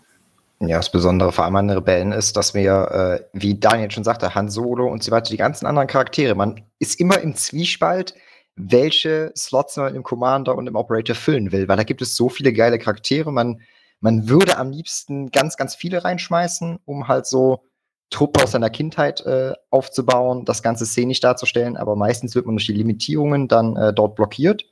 Ja, 0.68 0.78
das 0.78 0.90
Besondere 0.90 1.33
vor 1.33 1.44
allem 1.44 1.56
an 1.56 1.68
den 1.68 1.76
Rebellen 1.76 2.12
ist, 2.12 2.37
dass 2.37 2.54
wir, 2.54 2.73
äh, 2.90 3.25
wie 3.33 3.59
Daniel 3.59 3.90
schon 3.90 4.04
sagte, 4.04 4.35
Han 4.35 4.49
Solo 4.49 4.87
und 4.87 5.02
so 5.02 5.11
weiter, 5.11 5.30
die 5.30 5.37
ganzen 5.37 5.66
anderen 5.66 5.88
Charaktere, 5.88 6.35
man 6.35 6.64
ist 6.78 7.00
immer 7.00 7.21
im 7.21 7.35
Zwiespalt, 7.35 8.14
welche 8.56 9.33
Slots 9.37 9.76
man 9.76 9.94
im 9.94 10.02
Commander 10.02 10.56
und 10.56 10.66
im 10.66 10.76
Operator 10.76 11.16
füllen 11.16 11.52
will, 11.52 11.68
weil 11.68 11.76
da 11.76 11.83
gibt 11.83 12.02
es 12.02 12.16
so 12.16 12.28
viele 12.28 12.52
geile 12.52 12.78
Charaktere. 12.78 13.33
Man, 13.33 13.61
man 14.00 14.28
würde 14.28 14.59
am 14.59 14.71
liebsten 14.71 15.30
ganz, 15.30 15.56
ganz 15.56 15.75
viele 15.75 16.04
reinschmeißen, 16.04 16.78
um 16.85 17.09
halt 17.09 17.26
so 17.26 17.64
Truppe 18.11 18.42
aus 18.44 18.52
seiner 18.52 18.71
Kindheit 18.71 19.23
äh, 19.23 19.54
aufzubauen, 19.71 20.44
das 20.44 20.62
ganze 20.62 20.87
szenisch 20.87 21.21
darzustellen, 21.21 21.76
aber 21.76 21.97
meistens 21.97 22.35
wird 22.35 22.47
man 22.47 22.56
durch 22.56 22.66
die 22.66 22.73
Limitierungen 22.73 23.49
dann 23.49 23.76
äh, 23.76 23.92
dort 23.92 24.14
blockiert. 24.14 24.64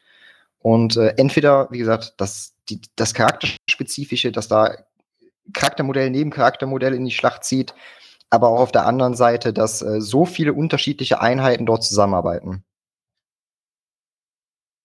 Und 0.60 0.96
äh, 0.96 1.14
entweder, 1.16 1.66
wie 1.72 1.78
gesagt, 1.78 2.14
das, 2.18 2.54
die, 2.68 2.80
das 2.94 3.14
Charakterspezifische, 3.14 4.30
dass 4.30 4.46
da 4.46 4.76
Charaktermodell 5.52 6.10
neben 6.10 6.30
Charaktermodell 6.30 6.94
in 6.94 7.04
die 7.04 7.10
Schlacht 7.12 7.44
zieht. 7.44 7.74
aber 8.30 8.48
auch 8.48 8.60
auf 8.60 8.72
der 8.72 8.86
anderen 8.86 9.14
Seite, 9.14 9.52
dass 9.52 9.82
äh, 9.82 10.00
so 10.00 10.24
viele 10.26 10.54
unterschiedliche 10.54 11.20
Einheiten 11.20 11.66
dort 11.66 11.84
zusammenarbeiten. 11.84 12.64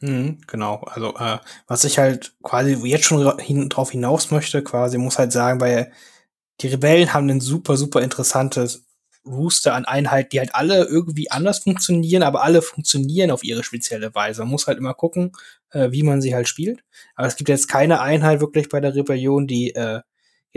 Mhm, 0.01 0.39
genau. 0.45 0.75
Also, 0.85 1.15
äh, 1.17 1.39
was 1.67 1.83
ich 1.83 1.97
halt 1.97 2.35
quasi 2.43 2.73
jetzt 2.87 3.05
schon 3.05 3.39
hin, 3.39 3.67
drauf 3.69 3.91
hinaus 3.91 4.29
möchte, 4.31 4.63
quasi, 4.63 4.97
muss 4.97 5.17
halt 5.17 5.31
sagen, 5.31 5.59
weil 5.59 5.91
die 6.61 6.67
Rebellen 6.67 7.13
haben 7.13 7.29
ein 7.29 7.41
super, 7.41 7.77
super 7.77 8.01
interessantes 8.01 8.85
Rooster 9.25 9.73
an 9.75 9.85
Einheiten, 9.85 10.29
die 10.31 10.39
halt 10.39 10.55
alle 10.55 10.85
irgendwie 10.85 11.31
anders 11.31 11.59
funktionieren, 11.59 12.23
aber 12.23 12.43
alle 12.43 12.61
funktionieren 12.61 13.31
auf 13.31 13.43
ihre 13.43 13.63
spezielle 13.63 14.13
Weise. 14.15 14.41
Man 14.43 14.51
muss 14.51 14.67
halt 14.67 14.77
immer 14.77 14.93
gucken, 14.93 15.33
äh, 15.71 15.91
wie 15.91 16.03
man 16.03 16.21
sie 16.21 16.35
halt 16.35 16.47
spielt. 16.47 16.83
Aber 17.15 17.27
es 17.27 17.35
gibt 17.35 17.49
jetzt 17.49 17.67
keine 17.67 18.01
Einheit 18.01 18.39
wirklich 18.41 18.69
bei 18.69 18.79
der 18.81 18.95
Rebellion, 18.95 19.47
die 19.47 19.75
äh, 19.75 20.01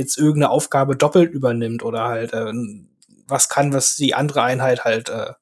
jetzt 0.00 0.18
irgendeine 0.18 0.50
Aufgabe 0.50 0.96
doppelt 0.96 1.32
übernimmt 1.32 1.84
oder 1.84 2.04
halt 2.04 2.32
äh, 2.32 2.52
was 3.26 3.48
kann, 3.48 3.72
was 3.72 3.96
die 3.96 4.14
andere 4.14 4.42
Einheit 4.42 4.84
halt 4.84 5.08
äh, 5.08 5.32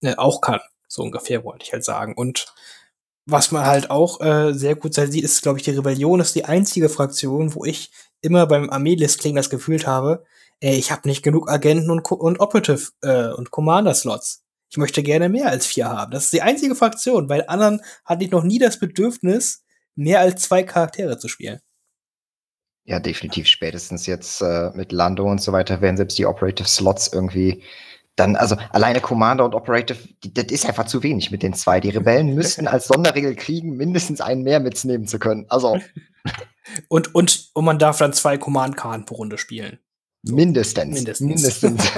ne, 0.00 0.18
auch 0.18 0.40
kann. 0.40 0.60
So 0.88 1.02
ungefähr 1.02 1.44
wollte 1.44 1.64
ich 1.64 1.72
halt 1.72 1.84
sagen. 1.84 2.14
Und 2.14 2.52
was 3.24 3.52
man 3.52 3.64
halt 3.64 3.90
auch 3.90 4.20
äh, 4.20 4.52
sehr 4.52 4.74
gut 4.74 4.94
sieht, 4.94 5.24
ist, 5.24 5.42
glaube 5.42 5.58
ich, 5.58 5.64
die 5.64 5.70
Rebellion 5.70 6.20
ist 6.20 6.34
die 6.34 6.44
einzige 6.44 6.88
Fraktion, 6.88 7.54
wo 7.54 7.64
ich 7.64 7.90
immer 8.20 8.46
beim 8.46 8.70
Armeelisting 8.70 9.34
das 9.34 9.50
Gefühl 9.50 9.86
habe, 9.86 10.24
ey, 10.60 10.76
ich 10.76 10.92
habe 10.92 11.08
nicht 11.08 11.22
genug 11.22 11.50
Agenten 11.50 11.90
und, 11.90 12.10
und 12.10 12.40
Operative 12.40 12.90
äh, 13.02 13.32
und 13.32 13.50
Commander-Slots. 13.50 14.44
Ich 14.70 14.76
möchte 14.76 15.02
gerne 15.02 15.28
mehr 15.28 15.48
als 15.48 15.66
vier 15.66 15.88
haben. 15.88 16.12
Das 16.12 16.24
ist 16.24 16.32
die 16.32 16.42
einzige 16.42 16.74
Fraktion. 16.74 17.26
Bei 17.26 17.46
anderen 17.48 17.82
hatte 18.04 18.24
ich 18.24 18.30
noch 18.30 18.42
nie 18.42 18.58
das 18.58 18.78
Bedürfnis, 18.78 19.64
mehr 19.94 20.20
als 20.20 20.42
zwei 20.42 20.62
Charaktere 20.62 21.18
zu 21.18 21.28
spielen. 21.28 21.60
Ja, 22.84 22.98
definitiv. 22.98 23.46
Spätestens 23.46 24.06
jetzt 24.06 24.40
äh, 24.40 24.70
mit 24.74 24.92
Lando 24.92 25.24
und 25.24 25.40
so 25.40 25.52
weiter 25.52 25.80
werden 25.80 25.96
selbst 25.96 26.18
die 26.18 26.26
Operative 26.26 26.68
Slots 26.68 27.12
irgendwie 27.12 27.62
dann, 28.16 28.36
also 28.36 28.56
alleine 28.70 29.00
Commander 29.00 29.44
und 29.44 29.54
Operative, 29.54 29.98
die, 30.22 30.34
das 30.34 30.46
ist 30.46 30.66
einfach 30.66 30.86
zu 30.86 31.02
wenig 31.02 31.30
mit 31.30 31.42
den 31.42 31.54
zwei. 31.54 31.80
Die 31.80 31.90
Rebellen 31.90 32.34
müssten 32.34 32.68
als 32.68 32.86
Sonderregel 32.86 33.34
kriegen, 33.36 33.76
mindestens 33.76 34.20
einen 34.20 34.42
mehr 34.42 34.60
mitnehmen 34.60 35.06
zu 35.06 35.18
können. 35.18 35.46
Also. 35.48 35.78
und, 36.88 37.14
und, 37.14 37.50
und 37.54 37.64
man 37.64 37.78
darf 37.78 37.98
dann 37.98 38.12
zwei 38.12 38.36
Command-Karten 38.36 39.06
pro 39.06 39.16
Runde 39.16 39.38
spielen. 39.38 39.78
So. 40.22 40.34
Mindestens. 40.34 40.94
Mindestens. 40.94 41.62
Mindestens. 41.62 41.90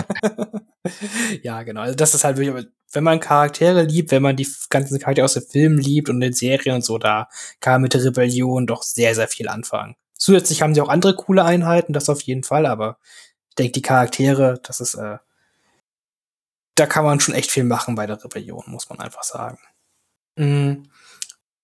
ja, 1.43 1.63
genau. 1.63 1.83
Also 1.83 1.95
das 1.95 2.15
ist 2.15 2.25
halt 2.25 2.39
wirklich, 2.39 2.67
wenn 2.93 3.05
man 3.05 3.21
Charaktere 3.21 3.83
liebt, 3.83 4.13
wenn 4.13 4.23
man 4.23 4.37
die 4.37 4.49
ganzen 4.71 4.99
Charaktere 4.99 5.25
aus 5.25 5.35
den 5.35 5.43
Filmen 5.43 5.79
liebt 5.79 6.09
und 6.09 6.21
den 6.21 6.33
Serien 6.33 6.77
und 6.77 6.85
so, 6.85 6.97
da 6.97 7.29
kann 7.61 7.75
man 7.75 7.83
mit 7.83 7.95
der 7.95 8.05
Rebellion 8.05 8.67
doch 8.67 8.83
sehr, 8.83 9.15
sehr 9.15 9.29
viel 9.29 9.49
anfangen. 9.49 9.97
Zusätzlich 10.25 10.63
haben 10.63 10.75
sie 10.75 10.81
auch 10.81 10.89
andere 10.89 11.15
coole 11.15 11.45
Einheiten, 11.45 11.93
das 11.93 12.09
auf 12.09 12.23
jeden 12.23 12.45
Fall, 12.45 12.65
aber 12.65 12.97
ich 13.51 13.57
denke, 13.57 13.73
die 13.73 13.83
Charaktere, 13.83 14.59
das 14.63 14.81
ist, 14.81 14.95
äh, 14.95 15.19
da 16.77 16.87
kann 16.87 17.05
man 17.05 17.21
schon 17.21 17.35
echt 17.35 17.51
viel 17.51 17.65
machen 17.65 17.95
bei 17.95 18.07
der 18.07 18.25
Rebellion, 18.25 18.63
muss 18.69 18.89
man 18.89 19.01
einfach 19.01 19.23
sagen. 19.23 19.59
Mhm. 20.37 20.89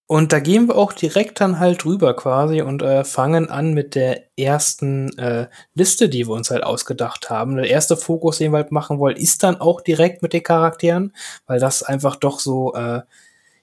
Und 0.07 0.35
da 0.35 0.41
gehen 0.41 0.69
wir 0.69 0.77
auch 0.77 0.93
direkt 0.93 1.41
dann 1.41 1.59
halt 1.59 1.85
drüber 1.85 2.15
quasi 2.15 2.61
und 2.61 2.83
äh, 2.83 3.03
fangen 3.03 3.49
an 3.49 3.73
mit 3.73 3.95
der 3.95 4.29
ersten 4.39 5.17
äh, 5.17 5.49
Liste, 5.73 6.11
die 6.11 6.29
wir 6.29 6.35
uns 6.35 6.51
halt 6.51 6.63
ausgedacht 6.63 7.31
haben. 7.31 7.57
Der 7.57 7.71
erste 7.71 7.97
Fokus, 7.97 8.37
den 8.37 8.53
wir 8.53 8.59
halt 8.59 8.73
machen 8.73 8.99
wollen, 8.99 9.17
ist 9.17 9.43
dann 9.43 9.59
auch 9.59 9.81
direkt 9.81 10.21
mit 10.21 10.35
den 10.35 10.43
Charakteren, 10.43 11.17
weil 11.47 11.61
das 11.61 11.83
einfach 11.83 12.17
doch 12.17 12.41
so 12.41 12.75
äh, 12.75 13.01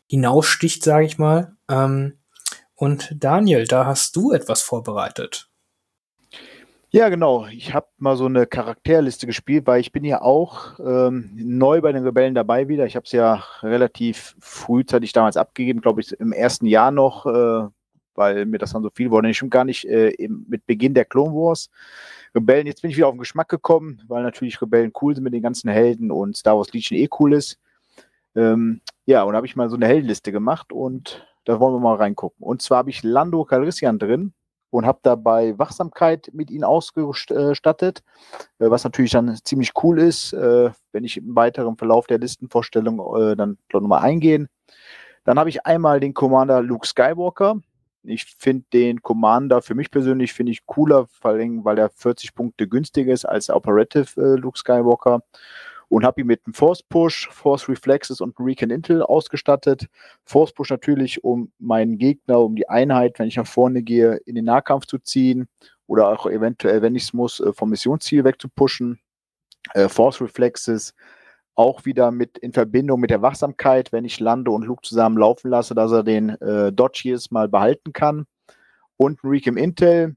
hinaussticht, 0.08 0.84
sage 0.84 1.06
ich 1.06 1.20
mal. 1.20 1.56
Ähm, 1.70 2.18
und 2.78 3.16
Daniel, 3.20 3.66
da 3.66 3.86
hast 3.86 4.16
du 4.16 4.32
etwas 4.32 4.62
vorbereitet. 4.62 5.50
Ja, 6.90 7.10
genau. 7.10 7.48
Ich 7.48 7.74
habe 7.74 7.88
mal 7.98 8.16
so 8.16 8.28
eine 8.28 8.46
Charakterliste 8.46 9.28
gespielt, 9.28 9.68
weil 9.68 9.82
ich 9.82 9.92
bin 9.92 10.06
ja 10.06 10.22
auch 10.22 10.80
ähm, 10.80 11.32
neu 11.36 11.82
bei 11.82 11.92
den 11.92 12.04
Rebellen 12.04 12.34
dabei 12.34 12.70
wieder. 12.70 12.86
Ich 12.86 12.96
habe 12.96 13.06
es 13.06 13.12
ja 13.12 13.44
relativ 13.62 14.36
frühzeitig 14.40 15.12
damals 15.12 15.36
abgegeben, 15.36 15.82
glaube 15.82 16.00
ich, 16.00 16.14
im 16.14 16.32
ersten 16.32 16.66
Jahr 16.66 16.92
noch, 16.92 17.26
äh, 17.26 17.68
weil 18.16 18.46
mir 18.46 18.58
das 18.58 18.72
dann 18.72 18.84
so 18.84 18.90
viel 18.90 19.12
wurde. 19.12 19.30
Ich 19.30 19.38
schon 19.38 19.50
gar 19.50 19.66
nicht 19.66 19.84
äh, 19.86 20.12
im, 20.12 20.46
mit 20.48 20.66
Beginn 20.66 20.94
der 20.94 21.06
Clone 21.06 21.34
Wars. 21.34 21.70
Rebellen, 22.34 22.68
jetzt 22.68 22.82
bin 22.82 22.92
ich 22.92 22.98
wieder 22.98 23.08
auf 23.08 23.16
den 23.16 23.20
Geschmack 23.20 23.50
gekommen, 23.50 24.02
weil 24.08 24.24
natürlich 24.24 24.62
Rebellen 24.62 24.94
cool 25.02 25.14
sind 25.14 25.26
mit 25.26 25.34
den 25.34 25.42
ganzen 25.42 25.70
Helden 25.70 26.10
und 26.10 26.38
Star 26.38 26.56
Wars 26.56 26.72
Legion 26.72 26.98
eh 26.98 27.10
cool 27.20 27.34
ist. 27.34 27.60
Ähm, 28.34 28.80
ja, 29.06 29.24
und 29.24 29.36
habe 29.36 29.46
ich 29.46 29.58
mal 29.58 29.70
so 29.70 29.76
eine 29.76 29.88
Heldenliste 29.88 30.32
gemacht 30.32 30.72
und 30.72 31.27
da 31.48 31.62
wollen 31.62 31.76
wir 31.76 31.80
mal 31.80 31.96
reingucken. 31.96 32.46
Und 32.46 32.62
zwar 32.62 32.80
habe 32.80 32.90
ich 32.90 33.04
Lando 33.04 33.46
Calrissian 33.46 34.00
drin 34.00 34.34
und 34.70 34.86
habe 34.86 35.00
dabei 35.02 35.58
Wachsamkeit 35.58 36.30
mit 36.34 36.52
ihnen 36.52 36.66
ausgestattet, 36.66 38.04
äh, 38.60 38.70
was 38.70 38.84
natürlich 38.84 39.12
dann 39.12 39.34
ziemlich 39.44 39.72
cool 39.82 40.00
ist, 40.00 40.34
äh, 40.34 40.72
wenn 40.92 41.06
ich 41.06 41.16
im 41.16 41.38
weiteren 41.38 41.78
Verlauf 41.78 42.06
der 42.06 42.20
Listenvorstellung 42.20 43.00
äh, 43.16 43.38
dann 43.38 43.58
nochmal 43.72 44.04
eingehen. 44.04 44.50
Dann 45.24 45.40
habe 45.40 45.50
ich 45.50 45.66
einmal 45.66 46.02
den 46.02 46.14
Commander 46.14 46.62
Luke 46.62 46.86
Skywalker. 46.86 47.62
Ich 48.04 48.26
finde 48.26 48.66
den 48.74 49.02
Commander 49.02 49.62
für 49.62 49.74
mich 49.74 49.90
persönlich 49.90 50.34
finde 50.34 50.52
ich 50.52 50.66
cooler, 50.66 51.08
vor 51.08 51.32
allem 51.32 51.64
weil 51.64 51.78
er 51.78 51.90
40 51.90 52.36
Punkte 52.36 52.68
günstiger 52.68 53.14
ist 53.14 53.24
als 53.24 53.50
Operative 53.50 54.36
Luke 54.36 54.60
Skywalker 54.60 55.22
und 55.90 56.04
habe 56.04 56.22
ihn 56.22 56.28
mit 56.28 56.42
einem 56.46 56.54
Force 56.54 56.84
Push, 56.84 57.30
Force 57.32 57.70
Reflexes 57.70 58.22
und 58.22 58.36
Recon 58.40 58.70
Intel 58.70 59.02
ausgestattet. 59.02 59.88
Force 60.26 60.54
Push 60.54 60.70
natürlich, 60.70 61.24
um 61.24 61.52
meinen 61.60 61.98
Gegner, 61.98 62.40
um 62.40 62.56
die 62.56 62.70
Einheit, 62.70 63.20
wenn 63.20 63.28
ich 63.28 63.38
nach 63.38 63.48
vorne 63.48 63.84
gehe, 63.84 64.16
in 64.26 64.36
den 64.36 64.46
Nahkampf 64.46 64.86
zu 64.86 64.98
ziehen 64.98 65.48
oder 65.88 66.10
auch 66.10 66.26
eventuell, 66.26 66.82
wenn 66.82 66.96
ich 66.96 67.04
es 67.04 67.14
muss, 67.14 67.40
äh, 67.40 67.54
vom 67.54 67.70
Missionsziel 67.70 68.24
wegzupushen. 68.24 69.00
Äh, 69.74 69.90
Force 69.90 70.22
Reflexes 70.22 70.94
auch 71.56 71.86
wieder 71.86 72.12
mit 72.12 72.38
in 72.38 72.54
Verbindung 72.54 73.00
mit 73.00 73.10
der 73.10 73.22
Wachsamkeit, 73.24 73.92
wenn 73.92 74.06
ich 74.06 74.20
Lando 74.20 74.54
und 74.54 74.66
Luke 74.66 74.84
zusammen 74.84 75.18
laufen 75.18 75.50
lasse, 75.50 75.74
dass 75.74 75.92
er 75.92 76.04
den 76.04 76.30
äh, 76.42 76.72
Dodge 76.72 77.02
jedes 77.06 77.32
Mal 77.32 77.50
behalten 77.50 77.94
kann. 77.94 78.26
Und 78.96 79.20
Recon 79.24 79.58
Intel, 79.58 80.16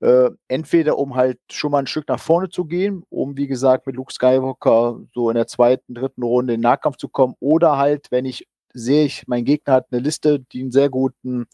äh, 0.00 0.30
entweder 0.48 0.98
um 0.98 1.14
halt 1.14 1.38
schon 1.50 1.72
mal 1.72 1.78
ein 1.78 1.86
Stück 1.86 2.08
nach 2.08 2.20
vorne 2.20 2.48
zu 2.48 2.64
gehen, 2.64 3.04
um 3.10 3.36
wie 3.36 3.46
gesagt 3.46 3.86
mit 3.86 3.96
Luke 3.96 4.12
Skywalker 4.12 5.00
so 5.14 5.30
in 5.30 5.36
der 5.36 5.46
zweiten, 5.46 5.94
dritten 5.94 6.22
Runde 6.22 6.54
in 6.54 6.60
den 6.60 6.64
Nahkampf 6.64 6.96
zu 6.96 7.08
kommen, 7.08 7.34
oder 7.40 7.76
halt, 7.76 8.10
wenn 8.10 8.24
ich 8.24 8.48
sehe, 8.72 9.04
ich, 9.04 9.26
mein 9.26 9.44
Gegner 9.44 9.74
hat 9.74 9.86
eine 9.90 10.00
Liste, 10.00 10.40
die 10.40 10.62
einen 10.62 10.70
sehr 10.70 10.88
guten 10.90 11.46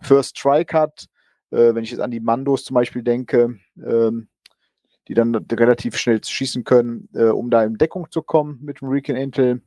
First 0.00 0.38
Strike 0.38 0.76
hat, 0.76 1.06
äh, 1.50 1.74
wenn 1.74 1.84
ich 1.84 1.90
jetzt 1.90 2.00
an 2.00 2.10
die 2.10 2.20
Mandos 2.20 2.64
zum 2.64 2.74
Beispiel 2.74 3.02
denke, 3.02 3.58
ähm, 3.76 4.28
die 5.08 5.14
dann 5.14 5.34
relativ 5.34 5.96
schnell 5.96 6.22
schießen 6.22 6.64
können, 6.64 7.08
äh, 7.14 7.24
um 7.24 7.50
da 7.50 7.64
in 7.64 7.78
Deckung 7.78 8.10
zu 8.10 8.22
kommen 8.22 8.58
mit 8.62 8.80
dem 8.80 8.88
Recon 8.88 9.16
Intel. 9.16 9.62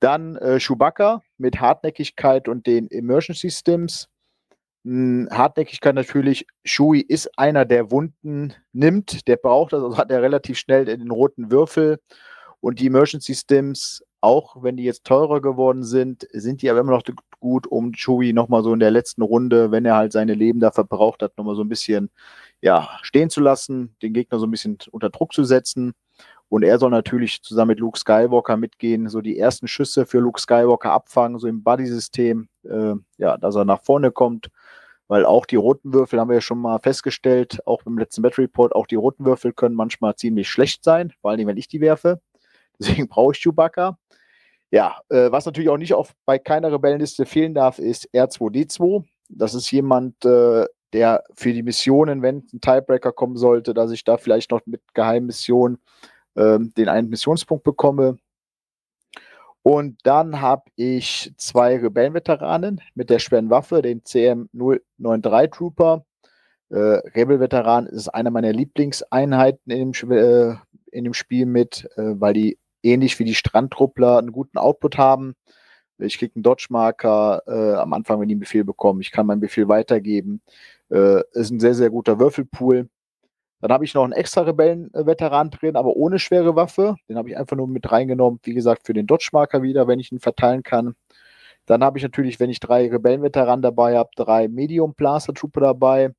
Dann 0.00 0.36
äh, 0.36 0.58
Chewbacca 0.58 1.22
mit 1.36 1.60
Hartnäckigkeit 1.60 2.48
und 2.48 2.66
den 2.66 2.86
Immersion 2.88 3.36
Systems. 3.36 4.08
Hartnäckigkeit 4.84 5.94
natürlich. 5.94 6.46
Shui 6.64 7.00
ist 7.00 7.38
einer, 7.38 7.64
der 7.64 7.90
Wunden 7.90 8.54
nimmt, 8.72 9.28
der 9.28 9.36
braucht 9.36 9.72
das, 9.72 9.82
also 9.82 9.96
hat 9.96 10.10
er 10.10 10.22
relativ 10.22 10.58
schnell 10.58 10.84
den 10.84 11.10
roten 11.10 11.50
Würfel. 11.50 12.00
Und 12.60 12.80
die 12.80 12.86
Immersion 12.86 13.20
Systems, 13.20 14.04
auch 14.20 14.62
wenn 14.62 14.76
die 14.76 14.84
jetzt 14.84 15.04
teurer 15.04 15.40
geworden 15.40 15.82
sind, 15.84 16.26
sind 16.32 16.62
die 16.62 16.70
aber 16.70 16.80
immer 16.80 16.92
noch 16.92 17.02
gut, 17.40 17.66
um 17.66 17.92
Chewie 17.92 18.32
nochmal 18.32 18.62
so 18.62 18.72
in 18.72 18.80
der 18.80 18.92
letzten 18.92 19.22
Runde, 19.22 19.72
wenn 19.72 19.84
er 19.84 19.96
halt 19.96 20.12
seine 20.12 20.34
Leben 20.34 20.60
da 20.60 20.70
verbraucht 20.70 21.22
hat, 21.22 21.36
nochmal 21.36 21.56
so 21.56 21.62
ein 21.62 21.68
bisschen 21.68 22.10
ja, 22.60 22.88
stehen 23.02 23.30
zu 23.30 23.40
lassen, 23.40 23.96
den 24.02 24.12
Gegner 24.12 24.38
so 24.38 24.46
ein 24.46 24.50
bisschen 24.50 24.78
unter 24.92 25.10
Druck 25.10 25.32
zu 25.32 25.44
setzen. 25.44 25.92
Und 26.48 26.62
er 26.64 26.78
soll 26.78 26.90
natürlich 26.90 27.42
zusammen 27.42 27.70
mit 27.70 27.80
Luke 27.80 27.98
Skywalker 27.98 28.56
mitgehen, 28.56 29.08
so 29.08 29.22
die 29.22 29.38
ersten 29.38 29.66
Schüsse 29.66 30.06
für 30.06 30.18
Luke 30.18 30.40
Skywalker 30.40 30.92
abfangen, 30.92 31.38
so 31.38 31.48
im 31.48 31.62
Buddy-System, 31.62 32.48
äh, 32.64 32.94
ja, 33.16 33.38
dass 33.38 33.56
er 33.56 33.64
nach 33.64 33.82
vorne 33.82 34.12
kommt 34.12 34.50
weil 35.12 35.26
auch 35.26 35.44
die 35.44 35.56
roten 35.56 35.92
Würfel 35.92 36.18
haben 36.18 36.30
wir 36.30 36.36
ja 36.36 36.40
schon 36.40 36.58
mal 36.58 36.78
festgestellt, 36.78 37.60
auch 37.66 37.84
im 37.84 37.98
letzten 37.98 38.22
Battle 38.22 38.44
Report, 38.44 38.74
auch 38.74 38.86
die 38.86 38.94
roten 38.94 39.26
Würfel 39.26 39.52
können 39.52 39.74
manchmal 39.74 40.16
ziemlich 40.16 40.48
schlecht 40.48 40.82
sein, 40.82 41.12
vor 41.20 41.30
allem 41.30 41.46
wenn 41.48 41.58
ich 41.58 41.68
die 41.68 41.82
werfe. 41.82 42.22
Deswegen 42.80 43.08
brauche 43.08 43.34
ich 43.34 43.42
Chewbacca. 43.42 43.98
Ja, 44.70 45.02
äh, 45.10 45.30
was 45.30 45.44
natürlich 45.44 45.68
auch 45.68 45.76
nicht 45.76 45.92
auf, 45.92 46.14
bei 46.24 46.38
keiner 46.38 46.72
Rebellenliste 46.72 47.26
fehlen 47.26 47.52
darf, 47.52 47.78
ist 47.78 48.08
R2D2. 48.14 49.04
Das 49.28 49.52
ist 49.52 49.70
jemand, 49.70 50.24
äh, 50.24 50.64
der 50.94 51.24
für 51.34 51.52
die 51.52 51.62
Missionen, 51.62 52.22
wenn 52.22 52.46
ein 52.50 52.62
Tiebreaker 52.62 53.12
kommen 53.12 53.36
sollte, 53.36 53.74
dass 53.74 53.90
ich 53.90 54.04
da 54.04 54.16
vielleicht 54.16 54.50
noch 54.50 54.62
mit 54.64 54.80
Geheimmissionen 54.94 55.76
äh, 56.36 56.58
den 56.58 56.88
einen 56.88 57.10
Missionspunkt 57.10 57.64
bekomme. 57.64 58.16
Und 59.62 59.98
dann 60.04 60.40
habe 60.40 60.64
ich 60.74 61.32
zwei 61.36 61.76
Rebellenveteranen 61.76 62.80
mit 62.94 63.10
der 63.10 63.20
schweren 63.20 63.50
Waffe, 63.50 63.80
den 63.80 64.02
CM093 64.02 65.50
Trooper. 65.52 66.04
Äh, 66.70 66.76
Rebelveteran 66.76 67.86
ist 67.86 68.08
einer 68.08 68.30
meiner 68.30 68.52
Lieblingseinheiten 68.52 69.70
in 69.70 69.92
dem, 69.92 70.10
äh, 70.10 70.56
in 70.90 71.04
dem 71.04 71.14
Spiel 71.14 71.46
mit, 71.46 71.88
äh, 71.96 72.14
weil 72.20 72.34
die 72.34 72.58
ähnlich 72.82 73.18
wie 73.18 73.24
die 73.24 73.34
Strandtruppler 73.34 74.18
einen 74.18 74.32
guten 74.32 74.58
Output 74.58 74.98
haben. 74.98 75.34
Ich 75.98 76.18
kriege 76.18 76.34
einen 76.34 76.42
Dodge-Marker 76.42 77.42
äh, 77.46 77.74
am 77.76 77.92
Anfang, 77.92 78.20
wenn 78.20 78.28
ich 78.28 78.34
einen 78.34 78.40
Befehl 78.40 78.64
bekomme. 78.64 79.00
Ich 79.02 79.12
kann 79.12 79.26
meinen 79.26 79.40
Befehl 79.40 79.68
weitergeben. 79.68 80.42
Äh, 80.90 81.22
ist 81.32 81.50
ein 81.50 81.60
sehr, 81.60 81.74
sehr 81.74 81.90
guter 81.90 82.18
Würfelpool. 82.18 82.88
Dann 83.62 83.70
habe 83.70 83.84
ich 83.84 83.94
noch 83.94 84.02
einen 84.02 84.12
extra 84.12 84.40
Rebellenveteran 84.40 85.50
drin, 85.50 85.76
aber 85.76 85.94
ohne 85.94 86.18
schwere 86.18 86.56
Waffe. 86.56 86.96
Den 87.08 87.16
habe 87.16 87.30
ich 87.30 87.36
einfach 87.36 87.56
nur 87.56 87.68
mit 87.68 87.92
reingenommen, 87.92 88.40
wie 88.42 88.54
gesagt, 88.54 88.84
für 88.84 88.92
den 88.92 89.06
Dodge-Marker 89.06 89.62
wieder, 89.62 89.86
wenn 89.86 90.00
ich 90.00 90.10
ihn 90.10 90.18
verteilen 90.18 90.64
kann. 90.64 90.96
Dann 91.66 91.84
habe 91.84 91.96
ich 91.96 92.02
natürlich, 92.02 92.40
wenn 92.40 92.50
ich 92.50 92.58
drei 92.58 92.90
Rebellenveteranen 92.90 93.62
dabei 93.62 93.96
habe, 93.96 94.10
drei 94.16 94.48
Medium 94.48 94.94
Blaster 94.94 95.32
Trooper 95.32 95.60
dabei. 95.60 96.10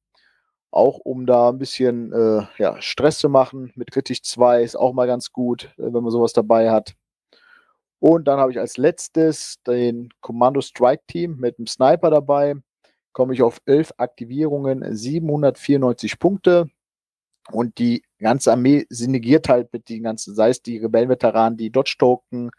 Auch 0.71 0.99
um 0.99 1.25
da 1.25 1.49
ein 1.49 1.57
bisschen 1.57 2.13
äh, 2.13 2.45
ja, 2.59 2.81
Stress 2.81 3.19
zu 3.19 3.27
machen. 3.27 3.73
Mit 3.75 3.91
kritisch 3.91 4.23
2 4.23 4.63
ist 4.63 4.77
auch 4.77 4.93
mal 4.93 5.05
ganz 5.05 5.33
gut, 5.33 5.65
äh, 5.77 5.93
wenn 5.93 6.01
man 6.01 6.11
sowas 6.11 6.31
dabei 6.31 6.71
hat. 6.71 6.95
Und 7.99 8.29
dann 8.29 8.39
habe 8.39 8.53
ich 8.53 8.59
als 8.59 8.77
letztes 8.77 9.61
den 9.67 10.09
Kommando 10.21 10.61
Strike 10.61 11.03
Team 11.07 11.35
mit 11.39 11.59
einem 11.59 11.67
Sniper 11.67 12.09
dabei. 12.09 12.55
Komme 13.11 13.33
ich 13.33 13.43
auf 13.43 13.59
11 13.65 13.93
Aktivierungen, 13.97 14.95
794 14.95 16.19
Punkte. 16.19 16.69
Und 17.51 17.77
die 17.77 18.03
ganze 18.19 18.51
Armee 18.51 18.85
synergiert 18.89 19.49
halt 19.49 19.71
mit 19.73 19.89
den 19.89 20.03
ganzen, 20.03 20.33
sei 20.35 20.49
es 20.49 20.61
die 20.61 20.77
Rebellenveteranen, 20.77 21.57
die 21.57 21.71
Dodge-Token 21.71 22.51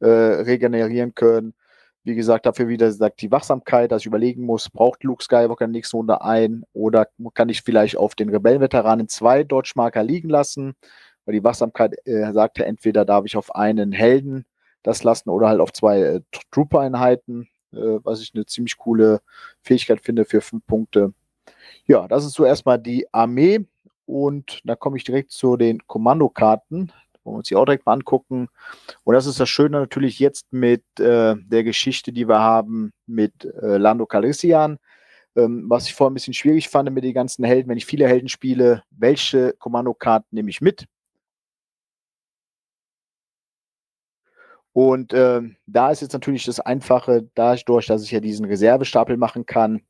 äh, 0.00 0.06
regenerieren 0.06 1.14
können, 1.14 1.54
wie 2.06 2.14
gesagt, 2.14 2.46
dafür 2.46 2.68
wieder 2.68 2.92
sagt 2.92 3.20
die 3.20 3.32
Wachsamkeit, 3.32 3.90
dass 3.90 4.02
ich 4.02 4.06
überlegen 4.06 4.44
muss, 4.44 4.70
braucht 4.70 5.02
Luke 5.02 5.24
Skywalker 5.24 5.64
in 5.64 5.72
der 5.72 5.78
nächsten 5.78 5.96
Runde 5.96 6.22
ein 6.22 6.62
oder 6.72 7.08
kann 7.34 7.48
ich 7.48 7.62
vielleicht 7.62 7.96
auf 7.96 8.14
den 8.14 8.28
Rebellenveteranen 8.28 9.08
zwei 9.08 9.42
Dodge-Marker 9.42 10.04
liegen 10.04 10.28
lassen? 10.28 10.76
Weil 11.24 11.34
die 11.34 11.42
Wachsamkeit 11.42 11.96
äh, 12.06 12.32
sagte, 12.32 12.64
entweder 12.64 13.04
darf 13.04 13.24
ich 13.24 13.36
auf 13.36 13.52
einen 13.56 13.90
Helden 13.90 14.46
das 14.84 15.02
lassen 15.02 15.30
oder 15.30 15.48
halt 15.48 15.60
auf 15.60 15.72
zwei 15.72 16.00
äh, 16.00 16.20
Trooper-Einheiten, 16.52 17.48
äh, 17.72 17.98
was 18.04 18.22
ich 18.22 18.30
eine 18.36 18.46
ziemlich 18.46 18.76
coole 18.76 19.20
Fähigkeit 19.62 20.00
finde 20.00 20.24
für 20.24 20.40
fünf 20.40 20.64
Punkte. 20.64 21.12
Ja, 21.86 22.06
das 22.06 22.24
ist 22.24 22.34
so 22.34 22.44
erstmal 22.44 22.78
die 22.78 23.12
Armee 23.12 23.66
und 24.06 24.60
da 24.64 24.76
komme 24.76 24.96
ich 24.96 25.04
direkt 25.04 25.32
zu 25.32 25.56
den 25.56 25.86
Kommandokarten 25.86 26.92
wollen 27.26 27.34
wir 27.34 27.38
uns 27.38 27.48
die 27.48 27.56
auch 27.56 27.64
direkt 27.64 27.84
mal 27.84 27.92
angucken. 27.92 28.48
Und 29.04 29.14
das 29.14 29.26
ist 29.26 29.40
das 29.40 29.48
Schöne 29.48 29.80
natürlich 29.80 30.18
jetzt 30.18 30.46
mit 30.52 30.84
äh, 30.98 31.34
der 31.36 31.64
Geschichte, 31.64 32.12
die 32.12 32.28
wir 32.28 32.38
haben 32.38 32.92
mit 33.06 33.44
äh, 33.44 33.76
Lando 33.76 34.06
Calrissian. 34.06 34.78
Ähm, 35.34 35.64
was 35.68 35.86
ich 35.86 35.94
vorher 35.94 36.10
ein 36.10 36.14
bisschen 36.14 36.34
schwierig 36.34 36.68
fand 36.68 36.90
mit 36.92 37.04
den 37.04 37.12
ganzen 37.12 37.44
Helden, 37.44 37.68
wenn 37.68 37.76
ich 37.76 37.86
viele 37.86 38.08
Helden 38.08 38.28
spiele, 38.28 38.82
welche 38.90 39.52
Kommandokarten 39.58 40.28
nehme 40.30 40.48
ich 40.48 40.60
mit? 40.60 40.86
Und 44.72 45.14
äh, 45.14 45.40
da 45.66 45.90
ist 45.90 46.02
jetzt 46.02 46.12
natürlich 46.12 46.44
das 46.44 46.60
Einfache, 46.60 47.28
dadurch, 47.34 47.86
dass 47.86 48.02
ich 48.02 48.10
ja 48.10 48.20
diesen 48.20 48.44
Reservestapel 48.44 49.16
machen 49.16 49.46
kann, 49.46 49.80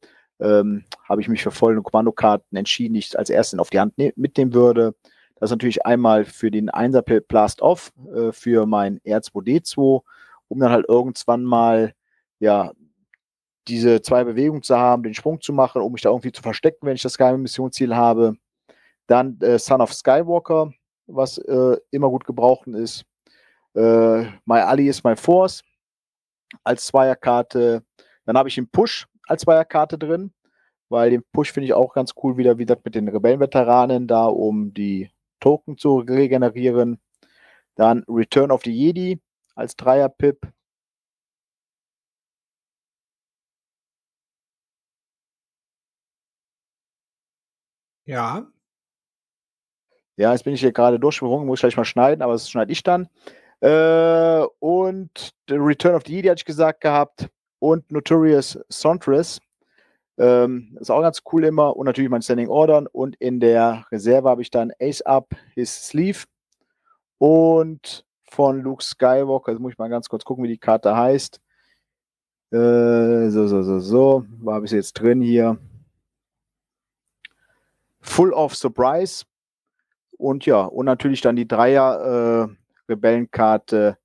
ähm, 0.41 0.85
habe 1.09 1.21
ich 1.21 1.29
mich 1.29 1.43
für 1.43 1.51
folgende 1.51 1.83
Kommandokarten 1.83 2.57
entschieden, 2.57 2.95
die 2.95 3.01
ich 3.01 3.19
als 3.19 3.31
erstes 3.31 3.59
auf 3.59 3.71
die 3.71 3.81
Hand 3.81 3.97
ne 3.99 4.13
mitnehmen 4.17 4.55
würde. 4.55 4.95
Das 5.37 5.49
ist 5.49 5.53
natürlich 5.53 5.85
einmal 5.85 6.25
für 6.25 6.51
den 6.51 6.71
1er 6.71 7.21
Blast 7.21 7.63
Off, 7.63 7.93
äh, 8.15 8.33
für 8.33 8.67
mein 8.67 9.01
R2D2, 9.01 10.03
um 10.49 10.59
dann 10.59 10.71
halt 10.71 10.87
irgendwann 10.89 11.45
mal, 11.45 11.95
ja, 12.39 12.73
diese 13.69 14.01
zwei 14.01 14.25
Bewegungen 14.25 14.63
zu 14.63 14.77
haben, 14.77 15.03
den 15.03 15.15
Sprung 15.15 15.41
zu 15.41 15.53
machen, 15.53 15.83
um 15.83 15.93
mich 15.93 16.03
da 16.03 16.11
irgendwie 16.11 16.33
zu 16.33 16.43
verstecken, 16.43 16.87
wenn 16.87 16.95
ich 16.95 17.03
das 17.03 17.19
geheime 17.19 17.39
Missionsziel 17.39 17.95
habe. 17.95 18.37
Dann 19.07 19.39
äh, 19.41 19.59
Son 19.59 19.81
of 19.81 19.93
Skywalker, 19.93 20.73
was 21.07 21.39
äh, 21.39 21.77
immer 21.91 22.09
gut 22.09 22.25
gebrauchen 22.25 22.75
ist. 22.75 23.05
Äh, 23.75 24.23
My 24.45 24.61
Ali 24.61 24.89
is 24.89 25.03
My 25.03 25.17
Force 25.17 25.63
als 26.65 26.87
Zweierkarte. 26.87 27.83
Dann 28.25 28.39
habe 28.39 28.49
ich 28.49 28.55
den 28.55 28.69
Push 28.69 29.07
als 29.27 29.43
Zweierkarte 29.43 29.99
drin, 29.99 30.33
weil 30.89 31.11
den 31.11 31.25
Push 31.33 31.53
finde 31.53 31.67
ich 31.67 31.75
auch 31.75 31.95
ganz 31.95 32.15
cool, 32.23 32.37
wieder, 32.37 32.59
wie 32.59 32.67
gesagt, 32.67 32.85
mit 32.85 32.95
den 32.95 33.09
Rebellenveteranen 33.09 34.07
da, 34.07 34.27
um 34.27 34.73
die 34.75 35.11
Token 35.41 35.77
zu 35.79 35.99
regenerieren. 35.99 37.01
Dann 37.77 38.05
Return 38.09 38.51
of 38.51 38.63
the 38.65 38.73
Jedi 38.73 39.21
als 39.55 39.77
Dreier-Pip. 39.77 40.49
Ja. 48.07 48.47
Ja, 50.17 50.33
jetzt 50.33 50.45
bin 50.45 50.55
ich 50.55 50.61
hier 50.61 50.73
gerade 50.73 50.99
durchgesprungen, 50.99 51.47
muss 51.47 51.59
ich 51.59 51.61
gleich 51.63 51.77
mal 51.77 51.85
schneiden, 51.85 52.23
aber 52.23 52.33
das 52.33 52.49
schneide 52.51 52.73
ich 52.73 52.83
dann. 52.83 53.09
Äh, 53.61 54.45
und 54.61 55.35
The 55.49 55.57
Return 55.57 55.95
of 55.95 56.03
the 56.07 56.13
Jedi 56.15 56.29
hatte 56.29 56.41
ich 56.41 56.45
gesagt 56.45 56.81
gehabt. 56.81 57.29
Und 57.59 57.91
Notorious 57.91 58.59
Sontress 58.69 59.41
ähm, 60.19 60.77
ist 60.81 60.91
auch 60.91 61.03
ganz 61.03 61.23
cool 61.33 61.45
immer. 61.45 61.77
Und 61.77 61.87
natürlich 61.87 62.11
mein 62.11 62.23
Standing 62.23 62.49
Order. 62.49 62.85
Und 62.93 63.17
in 63.17 63.41
der 63.41 63.87
Reserve 63.91 64.29
habe 64.29 64.43
ich 64.43 64.51
dann 64.51 64.73
Ace 64.81 65.03
Up, 65.03 65.35
His 65.55 65.87
Sleeve. 65.87 66.25
Und 67.19 68.05
von 68.31 68.61
Luke 68.61 68.83
Skywalker, 68.83 69.53
jetzt 69.53 69.61
muss 69.61 69.73
ich 69.73 69.79
mal 69.79 69.89
ganz 69.89 70.09
kurz 70.09 70.25
gucken, 70.25 70.45
wie 70.45 70.49
die 70.49 70.59
Karte 70.59 70.97
heißt. 70.97 71.41
Äh, 72.53 73.29
so, 73.31 73.47
so, 73.47 73.63
so, 73.63 73.81
so. 73.81 74.25
Wo 74.39 74.53
habe 74.53 74.67
ich 74.67 74.71
sie 74.71 74.77
jetzt 74.77 74.95
drin 74.95 75.21
hier? 75.21 75.59
Full 78.01 78.33
of 78.33 78.55
Surprise. 78.55 79.25
Und 80.19 80.47
ja, 80.47 80.63
und 80.63 80.87
natürlich 80.87 81.21
dann 81.21 81.37
die 81.37 81.49
Dreier 81.49 82.49
äh, 82.49 82.93
Rebellenkarte 82.93 83.99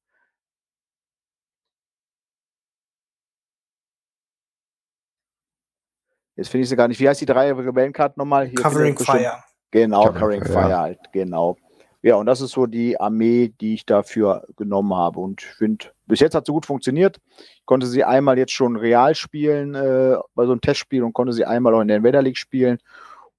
Jetzt 6.42 6.50
finde 6.50 6.64
ich 6.64 6.70
sie 6.70 6.76
gar 6.76 6.88
nicht. 6.88 7.00
Wie 7.00 7.08
heißt 7.08 7.22
die 7.22 7.28
drei 7.28 7.52
Rebellenkarten 7.52 8.20
nochmal? 8.20 8.48
Hier 8.48 8.56
Covering 8.56 8.98
Fire. 8.98 9.44
Genau, 9.70 10.06
Covering, 10.06 10.20
Covering 10.20 10.44
Fire, 10.44 10.64
Fire 10.64 10.80
halt, 10.80 11.00
genau. 11.12 11.56
Ja, 12.02 12.16
und 12.16 12.26
das 12.26 12.42
ist 12.42 12.54
so 12.54 12.66
die 12.66 13.00
Armee, 13.00 13.54
die 13.62 13.76
ich 13.76 13.86
dafür 13.86 14.48
genommen 14.58 14.96
habe. 14.96 15.20
Und 15.20 15.44
ich 15.44 15.48
finde, 15.50 15.86
bis 16.08 16.20
jetzt 16.20 16.34
hat 16.34 16.48
sie 16.48 16.52
gut 16.52 16.66
funktioniert. 16.66 17.20
Ich 17.38 17.66
konnte 17.66 17.86
sie 17.86 18.04
einmal 18.04 18.40
jetzt 18.40 18.54
schon 18.54 18.76
real 18.76 19.14
spielen, 19.14 19.76
äh, 19.76 20.18
bei 20.34 20.46
so 20.48 20.52
einem 20.52 20.62
Testspiel 20.62 21.04
und 21.04 21.14
konnte 21.14 21.32
sie 21.32 21.46
einmal 21.46 21.76
auch 21.76 21.82
in 21.82 21.90
der 21.90 21.98
Invader 21.98 22.24
League 22.24 22.40
spielen 22.40 22.80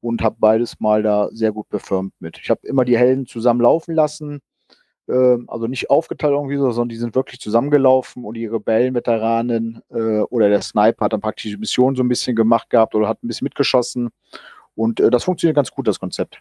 und 0.00 0.22
habe 0.22 0.36
beides 0.38 0.78
mal 0.78 1.02
da 1.02 1.28
sehr 1.32 1.50
gut 1.50 1.68
befirmt 1.70 2.14
mit. 2.20 2.38
Ich 2.40 2.50
habe 2.50 2.64
immer 2.68 2.84
die 2.84 2.96
Helden 2.96 3.26
zusammen 3.26 3.62
laufen 3.62 3.96
lassen 3.96 4.40
also 5.08 5.66
nicht 5.66 5.90
aufgeteilt 5.90 6.32
irgendwie 6.32 6.56
so, 6.56 6.70
sondern 6.70 6.90
die 6.90 6.96
sind 6.96 7.14
wirklich 7.14 7.40
zusammengelaufen 7.40 8.24
und 8.24 8.34
die 8.34 8.46
Rebellenveteranen 8.46 9.82
äh, 9.90 10.20
oder 10.20 10.48
der 10.48 10.62
Sniper 10.62 11.06
hat 11.06 11.12
dann 11.12 11.20
praktisch 11.20 11.50
die 11.50 11.56
Mission 11.56 11.96
so 11.96 12.02
ein 12.02 12.08
bisschen 12.08 12.36
gemacht 12.36 12.70
gehabt 12.70 12.94
oder 12.94 13.08
hat 13.08 13.22
ein 13.22 13.28
bisschen 13.28 13.46
mitgeschossen. 13.46 14.10
Und 14.74 15.00
äh, 15.00 15.10
das 15.10 15.24
funktioniert 15.24 15.56
ganz 15.56 15.70
gut, 15.70 15.88
das 15.88 15.98
Konzept. 15.98 16.40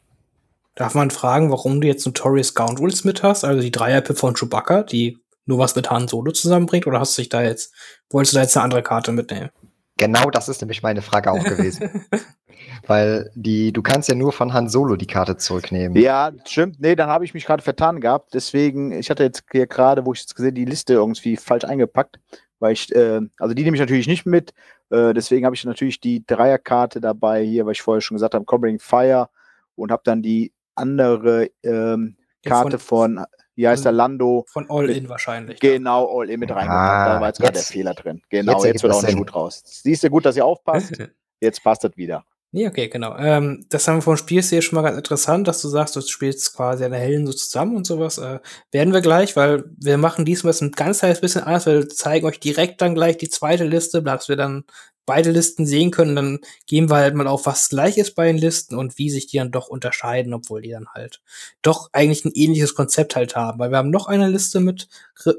Darf 0.76 0.96
man 0.96 1.12
fragen, 1.12 1.52
warum 1.52 1.82
du 1.82 1.88
jetzt 1.88 2.06
Notorious 2.06 2.50
Scoundrels 2.50 3.04
mit 3.04 3.24
hast, 3.24 3.44
also 3.44 3.62
die 3.62 3.72
Dreierpip 3.72 4.18
von 4.18 4.36
Chewbacca, 4.36 4.84
die 4.84 5.18
nur 5.46 5.58
was 5.58 5.76
mit 5.76 5.90
Han 5.90 6.08
Solo 6.08 6.32
zusammenbringt, 6.32 6.88
oder 6.88 7.00
hast 7.00 7.18
du 7.18 7.24
dich 7.24 7.30
da 7.30 7.42
jetzt, 7.42 7.74
wolltest 8.10 8.34
du 8.34 8.38
da 8.38 8.44
jetzt 8.44 8.56
eine 8.56 8.64
andere 8.64 8.84
Karte 8.84 9.12
mitnehmen? 9.12 9.50
Genau 10.02 10.32
das 10.32 10.50
ist 10.50 10.62
nämlich 10.62 10.82
meine 10.82 11.02
Frage 11.02 11.32
auch 11.32 11.44
gewesen. 11.44 12.06
Weil 12.88 13.32
die, 13.36 13.72
du 13.72 13.82
kannst 13.82 14.10
ja 14.10 14.16
nur 14.16 14.32
von 14.32 14.54
Han 14.54 14.68
Solo 14.68 14.96
die 14.96 15.06
Karte 15.06 15.38
zurücknehmen. 15.38 16.02
Ja, 16.02 16.32
stimmt. 16.46 16.80
Nee, 16.80 16.96
dann 16.96 17.10
habe 17.10 17.24
ich 17.24 17.34
mich 17.34 17.46
gerade 17.46 17.62
vertan 17.62 18.02
gehabt. 18.02 18.34
Deswegen, 18.34 18.92
ich 18.92 19.10
hatte 19.10 19.24
jetzt 19.24 19.44
hier 19.52 19.68
gerade, 19.68 20.06
wo 20.06 20.14
ich 20.14 20.22
jetzt 20.22 20.36
gesehen, 20.36 20.56
die 20.56 20.66
Liste 20.66 20.94
irgendwie 20.94 21.38
falsch 21.38 21.66
eingepackt. 21.66 22.20
Weil 22.60 22.74
ich, 22.74 22.94
äh, 22.96 23.22
also 23.38 23.54
die 23.54 23.64
nehme 23.64 23.76
ich 23.76 23.82
natürlich 23.82 24.08
nicht 24.08 24.26
mit. 24.26 24.54
Äh, 24.90 25.14
deswegen 25.14 25.46
habe 25.46 25.56
ich 25.56 25.64
natürlich 25.64 26.00
die 26.00 26.26
Dreierkarte 26.26 27.00
dabei 27.00 27.44
hier, 27.44 27.66
weil 27.66 27.74
ich 27.74 27.82
vorher 27.82 28.02
schon 28.02 28.16
gesagt 28.16 28.34
habe, 28.34 28.46
Covering 28.46 28.80
Fire 28.80 29.30
und 29.76 29.92
habe 29.92 30.02
dann 30.04 30.22
die 30.22 30.52
andere 30.76 31.50
ähm, 31.64 32.18
Karte 32.44 32.80
von, 32.80 33.18
von, 33.18 33.26
wie 33.56 33.68
heißt 33.68 33.86
der 33.86 33.92
Lando? 33.92 34.46
Von 34.48 34.70
All 34.70 34.90
In 34.90 35.10
wahrscheinlich. 35.10 35.60
Genau, 35.60 36.20
All 36.20 36.30
In 36.30 36.40
mit 36.40 36.52
ah, 36.52 36.56
reingepackt. 36.56 37.08
Da 37.08 37.22
war 37.22 37.28
jetzt 37.28 37.40
gerade 37.40 37.54
der 37.54 37.62
Fehler 37.64 37.94
drin. 37.94 38.22
Genau, 38.30 38.54
jetzt, 38.54 38.66
jetzt 38.66 38.84
wird 38.84 38.94
auch 38.94 39.02
der 39.02 39.12
Schuh 39.12 39.24
raus. 39.24 39.62
Siehst 39.66 40.04
du 40.04 40.10
gut, 40.10 40.26
dass 40.26 40.36
ihr 40.38 40.46
aufpasst. 40.46 40.94
Jetzt 41.44 41.64
passt 41.64 41.84
das 41.84 41.98
wieder. 41.98 42.24
Nee, 42.54 42.68
okay, 42.68 42.90
genau. 42.90 43.16
Ähm, 43.18 43.66
das 43.70 43.88
haben 43.88 43.98
wir 43.98 44.02
vom 44.02 44.18
Spielstil 44.18 44.62
schon 44.62 44.76
mal 44.76 44.82
ganz 44.82 44.98
interessant, 44.98 45.48
dass 45.48 45.62
du 45.62 45.70
sagst, 45.70 45.96
du 45.96 46.02
spielst 46.02 46.54
quasi 46.54 46.84
eine 46.84 46.98
Helden 46.98 47.26
so 47.26 47.32
zusammen 47.32 47.78
und 47.78 47.88
sowas. 47.88 48.18
Äh, 48.18 48.40
werden 48.72 48.94
wir 48.94 49.00
gleich, 49.00 49.38
weil 49.38 49.64
wir 49.78 49.98
machen 49.98 50.26
diesmal 50.26 50.54
ein 50.60 50.72
ganz 50.72 51.00
kleines 51.00 51.22
bisschen 51.22 51.44
anders. 51.44 51.66
Wir 51.66 51.88
zeigen 51.88 52.28
euch 52.28 52.42
direkt 52.42 52.82
dann 52.82 52.94
gleich 52.94 53.18
die 53.18 53.30
zweite 53.30 53.64
Liste, 53.64 54.04
dass 54.04 54.28
wir 54.28 54.36
dann 54.36 54.66
beide 55.12 55.32
Listen 55.32 55.66
sehen 55.66 55.92
können. 55.92 56.16
Dann 56.16 56.40
gehen 56.68 56.90
wir 56.90 56.96
halt 56.96 57.16
mal 57.16 57.28
auf, 57.28 57.46
was 57.46 57.68
gleich 57.68 57.98
ist 57.98 58.16
bei 58.16 58.28
den 58.28 58.38
Listen 58.38 58.78
und 58.78 58.98
wie 58.98 59.10
sich 59.10 59.28
die 59.28 59.40
dann 59.40 59.52
doch 59.52 59.68
unterscheiden, 59.68 60.34
obwohl 60.34 60.62
die 60.62 60.70
dann 60.72 60.88
halt 60.88 61.22
doch 61.62 61.90
eigentlich 61.92 62.24
ein 62.24 62.32
ähnliches 62.34 62.76
Konzept 62.76 63.18
halt 63.18 63.36
haben. 63.36 63.60
Weil 63.60 63.72
wir 63.72 63.78
haben 63.78 63.90
noch 63.90 64.08
eine 64.08 64.30
Liste 64.30 64.62
mit 64.62 64.88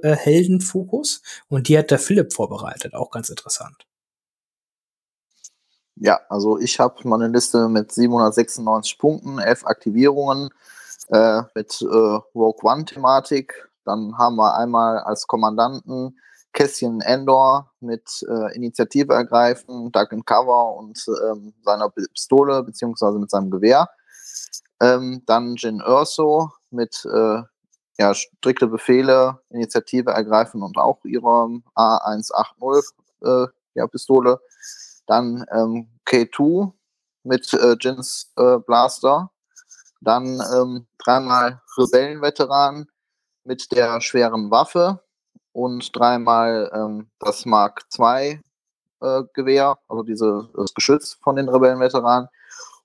äh, 0.03 0.15
Heldenfokus 0.15 1.23
und 1.49 1.69
die 1.69 1.79
hat 1.79 1.91
der 1.91 1.99
Philipp 1.99 2.35
vorbereitet. 2.35 2.93
Auch 2.93 3.11
ganz 3.11 3.31
interessant. 3.31 3.87
Ja, 5.97 6.21
also 6.29 6.59
ich 6.59 6.79
habe 6.79 7.09
meine 7.09 7.29
Liste 7.29 7.67
mit 7.71 7.93
796 7.93 8.99
Punkten, 8.99 9.39
11 9.39 9.65
Aktivierungen 9.65 10.51
äh, 11.09 11.41
mit 11.55 11.81
äh, 11.81 11.87
Rogue 11.87 12.61
One-Thematik. 12.63 13.71
Dann 13.87 14.19
haben 14.19 14.37
wir 14.37 14.55
einmal 14.55 14.99
als 14.99 15.27
Kommandanten 15.27 16.19
Cassian 16.53 17.01
Endor 17.01 17.71
mit 17.81 18.25
äh, 18.29 18.55
Initiative 18.55 19.12
ergreifen, 19.12 19.91
Duck 19.91 20.12
and 20.12 20.27
Cover 20.27 20.77
und 20.77 21.05
ähm, 21.31 21.55
seiner 21.65 21.91
Pistole 21.91 22.62
beziehungsweise 22.62 23.19
mit 23.19 23.31
seinem 23.31 23.51
Gewehr. 23.51 23.88
Ähm, 24.81 25.23
dann 25.27 25.57
Jin 25.57 25.83
Urso 25.83 26.53
mit 26.71 27.05
äh, 27.05 27.43
ja, 27.99 28.15
strikte 28.15 28.67
Befehle, 28.67 29.41
Initiative 29.51 30.11
ergreifen 30.11 30.62
und 30.62 30.77
auch 30.79 31.05
ihrer 31.05 31.49
A180 31.77 32.93
äh, 33.23 33.47
ja, 33.75 33.87
Pistole. 33.87 34.41
Dann 35.07 35.45
ähm, 35.53 35.88
K2 36.07 36.73
mit 37.25 37.53
äh, 37.55 37.77
Jins 37.79 38.33
äh, 38.37 38.59
Blaster. 38.59 39.31
Dann 40.01 40.43
ähm, 40.53 40.87
dreimal 40.99 41.62
Rebellenveteran 41.79 42.88
mit 43.45 43.71
der 43.73 44.01
schweren 44.01 44.51
Waffe 44.51 45.01
und 45.53 45.95
dreimal 45.95 46.71
ähm, 46.75 47.09
das 47.19 47.47
Mark 47.47 47.85
II 47.99 48.41
äh, 49.01 49.23
Gewehr, 49.35 49.79
also 49.88 50.03
diese, 50.03 50.49
das 50.55 50.75
Geschütz 50.75 51.19
von 51.23 51.37
den 51.37 51.49
Rebellenveteranen. 51.49 52.29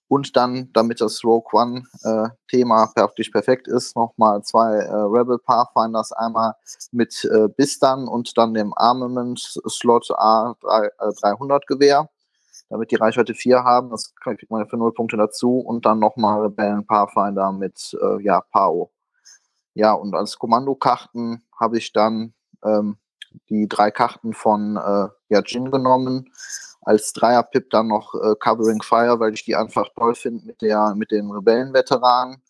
Und 0.10 0.38
dann, 0.38 0.70
damit 0.72 1.02
das 1.02 1.22
Rogue 1.26 1.50
One 1.52 1.84
äh, 2.04 2.30
Thema 2.50 2.88
praktisch 2.96 3.30
perfekt 3.30 3.68
ist, 3.68 3.96
nochmal 3.98 4.42
zwei 4.44 4.76
äh, 4.78 4.94
Rebel 4.94 5.38
Pathfinders, 5.38 6.14
einmal 6.14 6.54
mit 6.92 7.26
äh, 7.26 7.50
Bistan 7.50 8.08
und 8.08 8.38
dann 8.38 8.54
dem 8.54 8.74
Armament 8.78 9.40
Slot 9.68 10.10
A300 10.10 11.66
Gewehr, 11.68 12.10
damit 12.70 12.92
die 12.92 12.96
Reichweite 12.96 13.34
4 13.34 13.66
haben. 13.66 13.90
Das 13.90 14.16
kriegt 14.16 14.50
man 14.50 14.66
für 14.70 14.78
0 14.78 14.94
Punkte 14.94 15.18
dazu. 15.18 15.60
Und 15.60 15.86
dann 15.86 16.00
nochmal 16.00 16.42
Rebellen 16.42 16.86
Pathfinder 16.86 17.52
mit 17.52 17.94
äh, 18.02 18.24
ja, 18.24 18.40
PAO. 18.40 18.92
Ja, 19.74 19.92
und 19.92 20.16
als 20.16 20.40
Kommandokarten 20.40 21.44
habe 21.60 21.78
ich 21.78 21.92
dann 21.92 22.34
ähm, 22.64 22.98
die 23.50 23.68
drei 23.68 23.92
Karten 23.92 24.34
von 24.34 24.78
äh, 24.78 25.08
ja, 25.30 25.42
Jin 25.46 25.72
genommen 25.72 26.32
als 26.88 27.12
Dreier-Pip 27.12 27.70
dann 27.70 27.88
noch 27.88 28.14
äh, 28.16 28.36
Covering 28.40 28.82
Fire, 28.82 29.20
weil 29.20 29.34
ich 29.34 29.44
die 29.44 29.58
einfach 29.58 29.90
toll 29.94 30.16
finde 30.16 30.46
mit, 30.46 30.62
mit 30.96 31.12
den 31.12 31.30
Rebellenveteranen. 31.30 32.42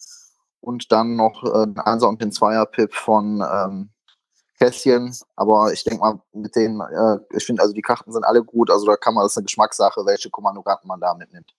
Und 0.61 0.91
dann 0.91 1.15
noch 1.15 1.43
äh, 1.43 1.65
den 1.65 1.79
Einser 1.79 2.07
und 2.07 2.21
den 2.21 2.31
Zweier-Pip 2.31 2.93
von 2.93 3.41
ähm. 3.41 3.89
Aber 5.35 5.71
ich 5.71 5.83
denke 5.83 5.99
mal, 5.99 6.19
mit 6.33 6.55
denen, 6.55 6.81
äh, 6.81 7.17
ich 7.35 7.45
finde, 7.45 7.61
also 7.61 7.73
die 7.73 7.81
Karten 7.81 8.11
sind 8.11 8.25
alle 8.25 8.43
gut. 8.43 8.69
Also 8.69 8.85
da 8.85 8.95
kann 8.95 9.13
man, 9.13 9.23
das 9.23 9.33
ist 9.33 9.37
eine 9.37 9.45
Geschmackssache, 9.45 10.05
welche 10.05 10.29
Kommandokarten 10.29 10.87
man 10.87 10.99
da 10.99 11.13
mitnimmt. 11.13 11.53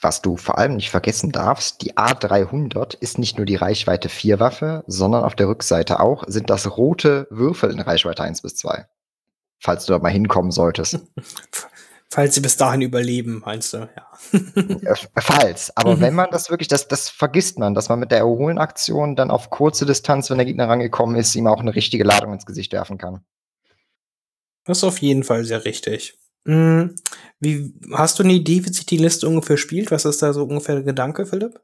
Was 0.00 0.22
du 0.22 0.36
vor 0.36 0.58
allem 0.58 0.76
nicht 0.76 0.90
vergessen 0.90 1.32
darfst, 1.32 1.82
die 1.82 1.96
A300 1.96 2.96
ist 3.00 3.18
nicht 3.18 3.36
nur 3.36 3.46
die 3.46 3.56
Reichweite 3.56 4.08
4 4.08 4.38
Waffe, 4.38 4.84
sondern 4.86 5.24
auf 5.24 5.34
der 5.34 5.48
Rückseite 5.48 6.00
auch 6.00 6.24
sind 6.26 6.50
das 6.50 6.76
rote 6.76 7.26
Würfel 7.30 7.70
in 7.70 7.80
Reichweite 7.80 8.22
1 8.22 8.42
bis 8.42 8.56
2 8.56 8.86
falls 9.58 9.86
du 9.86 9.92
da 9.92 9.98
mal 9.98 10.10
hinkommen 10.10 10.50
solltest. 10.50 10.98
Falls 12.10 12.34
sie 12.34 12.40
bis 12.40 12.56
dahin 12.56 12.80
überleben, 12.80 13.42
meinst 13.44 13.74
du, 13.74 13.86
ja. 13.94 14.10
Äh, 14.32 14.94
falls. 15.18 15.76
Aber 15.76 15.96
mhm. 15.96 16.00
wenn 16.00 16.14
man 16.14 16.30
das 16.30 16.48
wirklich, 16.48 16.68
das, 16.68 16.88
das 16.88 17.10
vergisst 17.10 17.58
man, 17.58 17.74
dass 17.74 17.90
man 17.90 17.98
mit 17.98 18.10
der 18.10 18.20
Erholen-Aktion 18.20 19.14
dann 19.14 19.30
auf 19.30 19.50
kurze 19.50 19.84
Distanz, 19.84 20.30
wenn 20.30 20.38
der 20.38 20.46
Gegner 20.46 20.70
rangekommen 20.70 21.16
ist, 21.16 21.34
ihm 21.34 21.46
auch 21.46 21.60
eine 21.60 21.74
richtige 21.74 22.04
Ladung 22.04 22.32
ins 22.32 22.46
Gesicht 22.46 22.72
werfen 22.72 22.96
kann. 22.96 23.26
Das 24.64 24.78
ist 24.78 24.84
auf 24.84 25.02
jeden 25.02 25.22
Fall 25.22 25.44
sehr 25.44 25.66
richtig. 25.66 26.16
Hm, 26.48 26.94
wie, 27.40 27.74
hast 27.92 28.18
du 28.18 28.22
eine 28.22 28.32
Idee, 28.32 28.64
wie 28.64 28.72
sich 28.72 28.86
die 28.86 28.96
Liste 28.96 29.28
ungefähr 29.28 29.58
spielt? 29.58 29.90
Was 29.90 30.06
ist 30.06 30.22
da 30.22 30.32
so 30.32 30.44
ungefähr 30.44 30.76
der 30.76 30.84
Gedanke, 30.84 31.26
Philipp? 31.26 31.60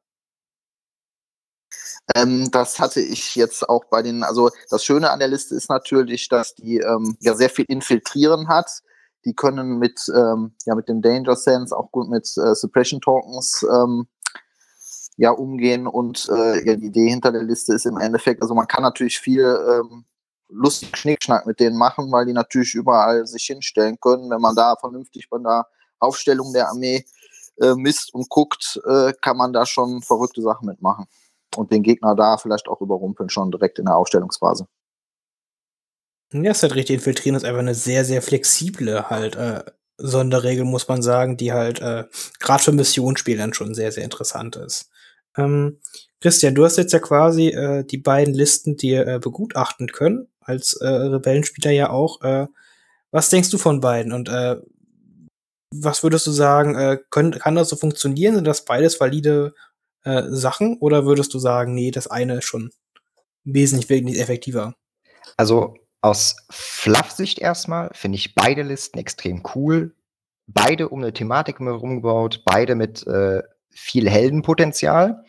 Ähm, 2.15 2.51
das 2.51 2.79
hatte 2.79 3.01
ich 3.01 3.35
jetzt 3.35 3.67
auch 3.67 3.87
bei 3.87 4.03
den, 4.03 4.23
also 4.23 4.51
das 4.69 4.85
Schöne 4.85 5.11
an 5.11 5.21
der 5.21 5.29
Liste 5.29 5.55
ist 5.55 5.71
natürlich, 5.71 6.29
dass 6.29 6.55
die 6.55 6.81
ähm, 6.81 7.17
ja 7.21 7.35
sehr 7.35 7.49
viel 7.49 7.65
infiltrieren 7.67 8.49
hat. 8.49 8.83
Die 9.25 9.33
können 9.33 9.79
mit, 9.79 10.03
ähm, 10.15 10.55
ja, 10.67 10.75
mit 10.75 10.91
dem 10.91 11.01
Danger 11.01 11.35
Sense 11.35 11.75
auch 11.75 11.91
gut 11.91 12.11
mit 12.11 12.31
äh, 12.37 12.55
Suppression 12.55 13.01
Tokens 13.01 13.65
ähm, 13.73 14.07
ja, 15.17 15.31
umgehen. 15.31 15.87
Und 15.87 16.29
äh, 16.29 16.63
ja, 16.67 16.77
die 16.77 16.89
Idee 16.89 17.09
hinter 17.09 17.33
der 17.33 17.43
Liste 17.43 17.73
ist 17.73 17.87
im 17.87 17.97
Endeffekt, 17.97 18.43
also 18.43 18.55
man 18.55 18.69
kann 18.69 18.83
natürlich 18.83 19.19
viel 19.19 19.45
ähm, 19.45 20.05
lustigen 20.55 20.95
Schnickschnack 20.97 21.47
mit 21.47 21.61
denen 21.61 21.77
machen, 21.77 22.11
weil 22.13 22.27
die 22.27 22.33
natürlich 22.33 22.75
überall 22.75 23.27
sich 23.27 23.45
hinstellen 23.45 23.99
können. 24.01 24.31
Wenn 24.31 24.41
man 24.41 24.55
da 24.55 24.77
vernünftig 24.77 25.29
bei 25.29 25.39
der 25.39 25.67
Aufstellung 25.99 26.53
der 26.53 26.69
Armee 26.69 27.05
äh, 27.61 27.75
misst 27.75 28.13
und 28.15 28.29
guckt, 28.29 28.81
äh, 28.87 29.13
kann 29.21 29.37
man 29.37 29.53
da 29.53 29.67
schon 29.67 30.03
verrückte 30.03 30.43
Sachen 30.43 30.67
mitmachen 30.67 31.07
und 31.57 31.71
den 31.71 31.83
Gegner 31.83 32.15
da 32.15 32.37
vielleicht 32.39 32.69
auch 32.69 32.81
überrumpeln, 32.81 33.31
schon 33.31 33.51
direkt 33.51 33.79
in 33.79 33.87
der 33.87 33.97
Aufstellungsphase. 33.97 34.67
Ja, 36.33 36.51
ist 36.51 36.63
halt 36.63 36.75
richtig. 36.75 36.95
Infiltrieren 36.95 37.37
ist 37.37 37.45
einfach 37.45 37.61
eine 37.61 37.75
sehr, 37.75 38.05
sehr 38.05 38.23
flexible 38.23 39.09
halt 39.09 39.37
äh, 39.37 39.63
Sonderregel, 39.99 40.65
muss 40.65 40.89
man 40.89 41.03
sagen, 41.03 41.37
die 41.37 41.53
halt 41.53 41.81
äh, 41.81 42.05
gerade 42.41 42.63
für 42.63 42.73
Missionsspielern 42.73 43.55
schon 43.55 43.75
sehr, 43.75 43.93
sehr 43.93 44.05
interessant 44.05 44.57
ist. 44.57 44.91
Ähm, 45.37 45.81
Christian, 46.21 46.55
du 46.55 46.65
hast 46.65 46.77
jetzt 46.77 46.93
ja 46.93 46.99
quasi 46.99 47.49
äh, 47.49 47.85
die 47.85 47.99
beiden 47.99 48.35
Listen 48.35 48.77
dir 48.77 49.07
äh, 49.07 49.19
begutachten 49.19 49.89
können, 49.89 50.29
als 50.45 50.75
äh, 50.75 50.87
Rebellenspieler 50.87 51.71
ja 51.71 51.91
auch. 51.91 52.23
Äh, 52.23 52.47
was 53.11 53.31
denkst 53.31 53.51
du 53.51 53.59
von 53.59 53.81
beiden? 53.81 54.13
Und 54.13 54.29
äh, 54.29 54.57
was 55.73 56.03
würdest 56.03 56.27
du 56.27 56.31
sagen, 56.31 56.75
äh, 56.77 56.99
können, 57.11 57.33
kann 57.33 57.55
das 57.55 57.69
so 57.69 57.77
funktionieren? 57.77 58.35
Sind 58.35 58.47
das 58.47 58.65
beides 58.65 59.01
valide 59.01 59.55
äh, 60.05 60.23
Sachen? 60.29 60.79
Oder 60.79 61.05
würdest 61.05 61.35
du 61.35 61.39
sagen, 61.39 61.75
nee, 61.75 61.91
das 61.91 62.07
eine 62.07 62.39
ist 62.39 62.45
schon 62.45 62.71
wesentlich, 63.45 63.89
wesentlich 63.89 64.21
effektiver? 64.21 64.75
Also 65.37 65.75
aus 66.01 66.37
Fluff-Sicht 66.51 67.39
erstmal 67.39 67.91
finde 67.93 68.17
ich 68.17 68.35
beide 68.35 68.63
Listen 68.63 68.99
extrem 68.99 69.43
cool. 69.55 69.95
Beide 70.47 70.91
um 70.91 71.03
eine 71.03 71.13
Thematik 71.13 71.59
herum 71.61 71.97
gebaut, 71.97 72.43
beide 72.45 72.75
mit 72.75 73.07
äh, 73.07 73.43
viel 73.71 74.09
Heldenpotenzial. 74.09 75.25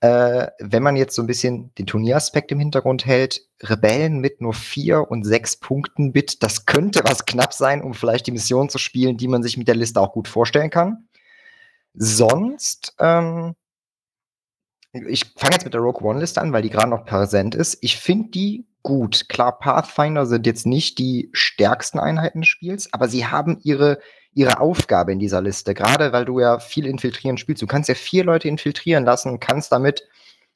Äh, 0.00 0.48
wenn 0.60 0.82
man 0.82 0.96
jetzt 0.96 1.14
so 1.16 1.22
ein 1.22 1.26
bisschen 1.26 1.74
den 1.74 1.86
Turnieraspekt 1.86 2.52
im 2.52 2.60
Hintergrund 2.60 3.04
hält, 3.04 3.42
Rebellen 3.62 4.20
mit 4.20 4.40
nur 4.40 4.54
vier 4.54 5.10
und 5.10 5.24
sechs 5.24 5.56
Punkten 5.56 6.12
Bit, 6.12 6.42
das 6.42 6.66
könnte 6.66 7.02
was 7.04 7.26
knapp 7.26 7.52
sein, 7.52 7.82
um 7.82 7.94
vielleicht 7.94 8.26
die 8.28 8.32
Mission 8.32 8.68
zu 8.68 8.78
spielen, 8.78 9.16
die 9.16 9.28
man 9.28 9.42
sich 9.42 9.56
mit 9.56 9.66
der 9.66 9.74
Liste 9.74 10.00
auch 10.00 10.12
gut 10.12 10.28
vorstellen 10.28 10.70
kann. 10.70 11.08
Sonst 11.94 12.94
ähm, 13.00 13.54
ich 14.92 15.26
fange 15.36 15.54
jetzt 15.54 15.64
mit 15.64 15.74
der 15.74 15.80
Rogue 15.80 16.06
One-Liste 16.06 16.40
an, 16.40 16.52
weil 16.52 16.62
die 16.62 16.70
gerade 16.70 16.90
noch 16.90 17.04
präsent 17.04 17.54
ist. 17.54 17.78
Ich 17.80 17.96
finde 17.96 18.30
die 18.30 18.66
gut. 18.82 19.28
Klar, 19.28 19.58
Pathfinder 19.58 20.26
sind 20.26 20.46
jetzt 20.46 20.66
nicht 20.66 20.98
die 20.98 21.28
stärksten 21.32 21.98
Einheiten 21.98 22.40
des 22.40 22.48
Spiels, 22.48 22.92
aber 22.92 23.08
sie 23.08 23.26
haben 23.26 23.58
ihre, 23.62 23.98
ihre 24.38 24.60
Aufgabe 24.60 25.12
in 25.12 25.18
dieser 25.18 25.42
Liste. 25.42 25.74
Gerade 25.74 26.12
weil 26.12 26.24
du 26.24 26.38
ja 26.38 26.60
viel 26.60 26.86
infiltrieren 26.86 27.38
spielst. 27.38 27.60
Du 27.60 27.66
kannst 27.66 27.88
ja 27.88 27.96
vier 27.96 28.22
Leute 28.22 28.46
infiltrieren 28.46 29.04
lassen 29.04 29.40
kannst 29.40 29.72
damit 29.72 30.04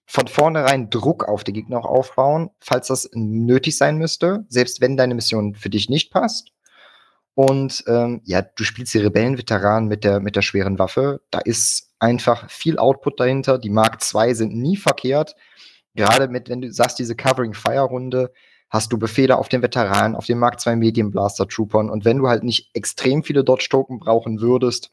von 0.07 0.29
vornherein 0.29 0.89
Druck 0.89 1.29
auf 1.29 1.43
die 1.43 1.53
Gegner 1.53 1.79
auch 1.79 1.87
aufbauen, 1.87 2.51
falls 2.61 2.89
das 2.89 3.11
nötig 3.13 3.77
sein 3.77 3.99
müsste, 3.99 4.45
selbst 4.49 4.81
wenn 4.81 4.97
deine 4.97 5.15
Mission 5.15 5.57
für 5.57 5.69
dich 5.71 5.89
nicht 5.89 6.13
passt. 6.13 6.53
Und 7.35 7.83
ähm, 7.89 8.21
ja, 8.25 8.43
du 8.43 8.63
spielst 8.63 8.95
die 8.95 8.99
Rebellenveteranen 8.99 9.89
mit 9.89 10.05
der, 10.05 10.21
mit 10.21 10.37
der 10.37 10.43
schweren 10.43 10.79
Waffe. 10.79 11.21
Da 11.31 11.41
ist 11.41 11.91
einfach 11.99 12.49
viel 12.51 12.79
Output 12.79 13.19
dahinter. 13.19 13.59
Die 13.59 13.71
Mark 13.71 13.99
II 14.15 14.35
sind 14.35 14.55
nie 14.55 14.77
verkehrt. 14.77 15.35
Gerade 15.95 16.29
mit, 16.29 16.49
wenn 16.49 16.61
du 16.61 16.73
sagst, 16.73 16.99
diese 16.99 17.17
Covering 17.17 17.55
Fire 17.55 17.81
Runde, 17.81 18.33
hast 18.73 18.91
du 18.91 18.99
Befehle 18.99 19.37
auf 19.37 19.51
den 19.51 19.61
Veteranen, 19.61 20.17
auf 20.17 20.25
den 20.25 20.39
Mark 20.39 20.67
II 20.67 20.77
Medium 20.77 21.11
Blaster 21.11 21.47
Troopern. 21.47 21.91
Und 21.91 22.07
wenn 22.07 22.17
du 22.17 22.29
halt 22.29 22.43
nicht 22.43 22.71
extrem 22.75 23.23
viele 23.23 23.45
Dodge 23.45 23.69
Token 23.71 24.01
brauchen 24.01 24.41
würdest, 24.41 24.91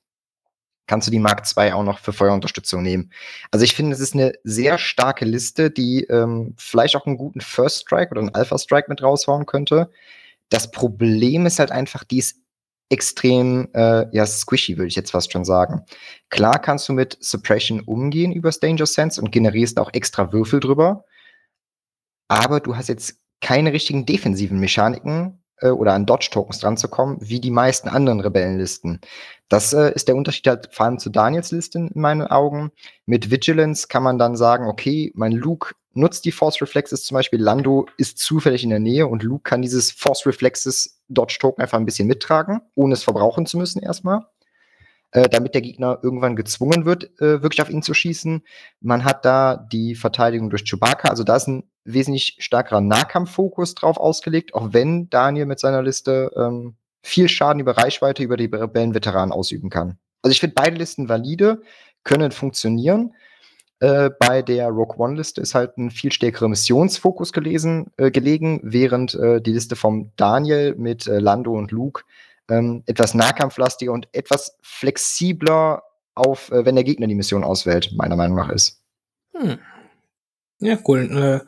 kannst 0.86 1.08
du 1.08 1.12
die 1.12 1.20
Mark 1.20 1.44
II 1.56 1.72
auch 1.72 1.84
noch 1.84 2.00
für 2.00 2.12
Feuerunterstützung 2.12 2.84
nehmen. 2.84 3.12
Also 3.52 3.63
ich 3.63 3.74
finde, 3.74 3.94
es 3.94 4.02
ist 4.02 4.15
eine 4.15 4.34
sehr 4.44 4.78
starke 4.78 5.24
Liste, 5.24 5.72
die 5.72 6.04
ähm, 6.04 6.56
vielleicht 6.58 6.98
auch 6.98 7.06
einen 7.06 7.15
guten 7.15 7.39
First 7.39 7.84
Strike 7.84 8.12
oder 8.12 8.20
einen 8.20 8.36
Alpha 8.36 8.58
Strike 8.58 8.89
mit 8.89 9.02
raushauen 9.02 9.46
könnte. 9.46 9.89
Das 10.50 10.72
Problem 10.72 11.46
ist 11.46 11.60
halt 11.60 11.72
einfach, 11.72 12.04
die 12.04 12.18
ist 12.18 12.36
extrem 12.89 13.70
äh, 13.74 14.08
ja, 14.13 14.26
squishy, 14.26 14.78
würde 14.78 14.88
ich 14.88 14.96
jetzt 14.96 15.12
fast 15.12 15.32
schon 15.32 15.46
sagen. 15.46 15.86
Klar 16.30 16.60
kannst 16.60 16.89
du 16.89 16.94
mit 16.94 17.18
Suppression 17.22 17.80
umgehen 17.82 18.34
über 18.34 18.50
Danger 18.52 18.88
Sense 18.88 19.22
und 19.22 19.32
generierst 19.32 19.80
auch 19.80 19.94
extra 19.94 20.34
Würfel 20.34 20.60
drüber, 20.60 21.06
aber 22.28 22.60
du 22.60 22.76
hast 22.76 22.89
jetzt 22.89 23.20
keine 23.41 23.73
richtigen 23.73 24.06
defensiven 24.06 24.60
Mechaniken 24.60 25.39
äh, 25.58 25.69
oder 25.69 25.93
an 25.93 26.06
Dodge-Tokens 26.06 26.60
dran 26.60 26.78
zu 26.78 26.88
kommen, 26.88 27.17
wie 27.21 27.39
die 27.39 27.52
meisten 27.52 27.89
anderen 27.89 28.19
Rebellenlisten. 28.19 29.02
Das 29.47 29.73
äh, 29.73 29.91
ist 29.93 30.08
der 30.08 30.15
Unterschied 30.15 30.47
halt 30.47 30.69
vor 30.71 30.86
allem 30.86 30.99
zu 30.99 31.10
Daniels 31.10 31.52
Listen 31.52 31.89
in 31.89 32.02
meinen 32.02 32.28
Augen. 32.28 32.71
Mit 33.06 33.32
Vigilance 33.32 33.88
kann 33.88 34.04
man 34.04 34.19
dann 34.19 34.36
sagen, 34.36 34.67
okay, 34.67 35.12
mein 35.15 35.32
Luke 35.32 35.73
nutzt 35.93 36.25
die 36.25 36.32
Force 36.32 36.62
Reflexes 36.62 37.04
zum 37.04 37.15
Beispiel. 37.15 37.41
Lando 37.41 37.88
ist 37.97 38.19
zufällig 38.19 38.63
in 38.63 38.69
der 38.69 38.80
Nähe 38.80 39.08
und 39.08 39.23
Luke 39.23 39.43
kann 39.43 39.62
dieses 39.62 39.91
Force 39.91 40.25
Reflexes 40.25 41.02
Dodge 41.10 41.38
Token 41.39 41.62
einfach 41.62 41.80
ein 41.80 41.86
bisschen 41.86 42.08
mittragen, 42.08 42.62
ohne 42.75 42.93
es 42.93 43.04
verbrauchen 43.04 43.45
zu 43.45 43.58
müssen 43.58 43.82
erstmal. 43.82 44.25
Äh, 45.12 45.28
damit 45.28 45.56
der 45.56 45.62
Gegner 45.62 45.98
irgendwann 46.04 46.36
gezwungen 46.36 46.86
wird, 46.86 47.06
äh, 47.19 47.41
wirklich 47.41 47.63
auf 47.63 47.72
ihn 47.72 47.82
zu 47.82 47.95
schießen. 47.95 48.43
Man 48.80 49.06
hat 49.06 49.26
da 49.26 49.58
die 49.58 49.95
Verteidigung 49.95 50.52
durch 50.52 50.65
Chewbacca, 50.65 51.08
also 51.08 51.24
da 51.24 51.36
ist 51.36 51.48
ein 51.48 51.63
wesentlich 51.84 52.36
stärkerer 52.38 52.82
Nahkampffokus 52.82 53.74
drauf 53.74 53.98
ausgelegt, 53.98 54.54
auch 54.54 54.72
wenn 54.72 55.10
Daniel 55.10 55.48
mit 55.48 55.60
seiner 55.60 55.82
Liste 55.82 56.32
ähm, 56.36 56.76
viel 57.02 57.28
Schaden 57.28 57.60
über 57.60 57.76
Reichweite 57.76 58.22
über 58.22 58.38
die 58.38 58.45
Rebellenveteranen 58.45 59.32
ausüben 59.32 59.72
kann. 59.72 59.98
Also 60.22 60.32
ich 60.32 60.39
finde 60.39 60.54
beide 60.54 60.78
Listen 60.78 61.10
valide. 61.10 61.63
können 62.04 62.32
funktionieren. 62.32 63.13
Äh, 63.80 64.12
bei 64.19 64.41
der 64.41 64.67
Rogue 64.67 64.98
One-Liste 64.98 65.41
ist 65.41 65.56
halt 65.56 65.78
ein 65.78 65.89
viel 65.89 66.12
stärkerer 66.12 66.50
Missionsfokus 66.50 67.34
gelesen, 67.34 67.88
äh, 67.98 68.12
gelegen, 68.12 68.60
während 68.63 69.15
äh, 69.15 69.41
die 69.41 69.54
Liste 69.54 69.76
vom 69.76 70.12
Daniel 70.17 70.76
mit 70.76 71.08
äh, 71.08 71.19
Lando 71.19 71.54
und 71.54 71.72
Luke 71.72 72.04
ähm, 72.50 72.84
etwas 72.86 73.14
nahkampflastiger 73.14 73.92
und 73.92 74.08
etwas 74.12 74.58
flexibler 74.62 75.84
auf, 76.16 76.52
äh, 76.52 76.66
wenn 76.66 76.76
der 76.76 76.84
Gegner 76.84 77.08
die 77.08 77.16
Mission 77.16 77.44
auswählt, 77.44 77.92
meiner 77.96 78.16
Meinung 78.16 78.38
nach 78.38 78.50
ist. 78.50 78.82
Hm. 79.36 79.60
Ja, 80.60 80.78
cool. 80.88 81.46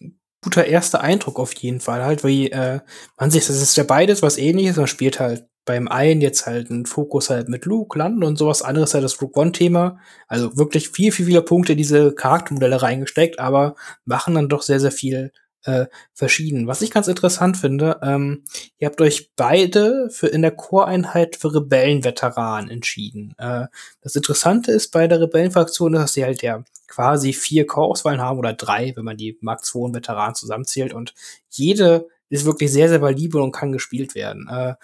Äh, 0.00 0.10
guter 0.42 0.64
erster 0.64 1.00
Eindruck 1.02 1.38
auf 1.38 1.54
jeden 1.54 1.80
Fall. 1.80 2.02
Halt, 2.04 2.24
wie 2.24 2.50
äh, 2.50 2.80
man 3.18 3.30
sich, 3.30 3.46
das 3.46 3.60
ist 3.60 3.76
ja 3.76 3.84
beides 3.84 4.22
was 4.22 4.38
ähnliches. 4.38 4.76
Man 4.76 4.86
spielt 4.86 5.20
halt 5.20 5.46
beim 5.66 5.88
einen 5.88 6.22
jetzt 6.22 6.46
halt 6.46 6.70
einen 6.70 6.86
Fokus 6.86 7.28
halt 7.28 7.48
mit 7.48 7.66
Luke, 7.66 7.98
Landen 7.98 8.24
und 8.24 8.36
sowas. 8.36 8.62
Anderes 8.62 8.94
halt 8.94 9.04
das 9.04 9.20
Rook 9.20 9.36
One-Thema. 9.36 9.98
Also 10.26 10.56
wirklich 10.56 10.88
viel, 10.88 11.12
viel, 11.12 11.26
viele 11.26 11.42
Punkte 11.42 11.76
diese 11.76 12.14
Charaktermodelle 12.14 12.80
reingesteckt, 12.80 13.38
aber 13.38 13.74
machen 14.06 14.34
dann 14.34 14.48
doch 14.48 14.62
sehr, 14.62 14.80
sehr 14.80 14.92
viel 14.92 15.32
äh, 15.64 15.86
verschieden. 16.14 16.66
Was 16.66 16.82
ich 16.82 16.90
ganz 16.90 17.08
interessant 17.08 17.56
finde, 17.56 17.98
ähm, 18.02 18.44
ihr 18.78 18.88
habt 18.88 19.00
euch 19.00 19.32
beide 19.36 20.08
für 20.10 20.26
in 20.28 20.42
der 20.42 20.52
Choreinheit 20.52 21.36
für 21.36 21.54
Rebellenveteranen 21.54 22.70
entschieden. 22.70 23.34
Äh, 23.38 23.66
das 24.00 24.16
Interessante 24.16 24.72
ist 24.72 24.90
bei 24.90 25.06
der 25.06 25.20
Rebellenfraktion, 25.20 25.92
dass 25.92 26.12
sie 26.14 26.24
halt 26.24 26.42
ja 26.42 26.64
quasi 26.88 27.32
vier 27.32 27.66
Chorauswahlen 27.66 28.20
haben 28.20 28.38
oder 28.38 28.52
drei, 28.52 28.92
wenn 28.96 29.04
man 29.04 29.16
die 29.16 29.38
Mark 29.40 29.62
II 29.74 29.82
und 29.82 29.94
Veteranen 29.94 30.34
zusammenzählt 30.34 30.92
und 30.92 31.14
jede 31.48 32.08
ist 32.30 32.44
wirklich 32.44 32.72
sehr, 32.72 32.88
sehr 32.88 33.02
valide 33.02 33.42
und 33.42 33.52
kann 33.52 33.72
gespielt 33.72 34.14
werden. 34.14 34.48
Äh, 34.48 34.74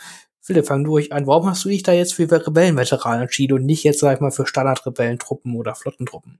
Philipp, 0.40 0.66
fang 0.66 0.84
du 0.84 0.92
ruhig 0.92 1.12
an. 1.12 1.26
Warum 1.26 1.46
hast 1.46 1.64
du 1.64 1.68
dich 1.68 1.82
da 1.82 1.92
jetzt 1.92 2.14
für 2.14 2.30
Rebellenveteranen 2.30 3.22
entschieden 3.22 3.54
und 3.54 3.66
nicht 3.66 3.82
jetzt, 3.82 4.00
sag 4.00 4.14
ich 4.14 4.20
mal, 4.20 4.30
für 4.30 4.46
Standardrebellentruppen 4.46 5.56
oder 5.56 5.74
Flottentruppen? 5.74 6.38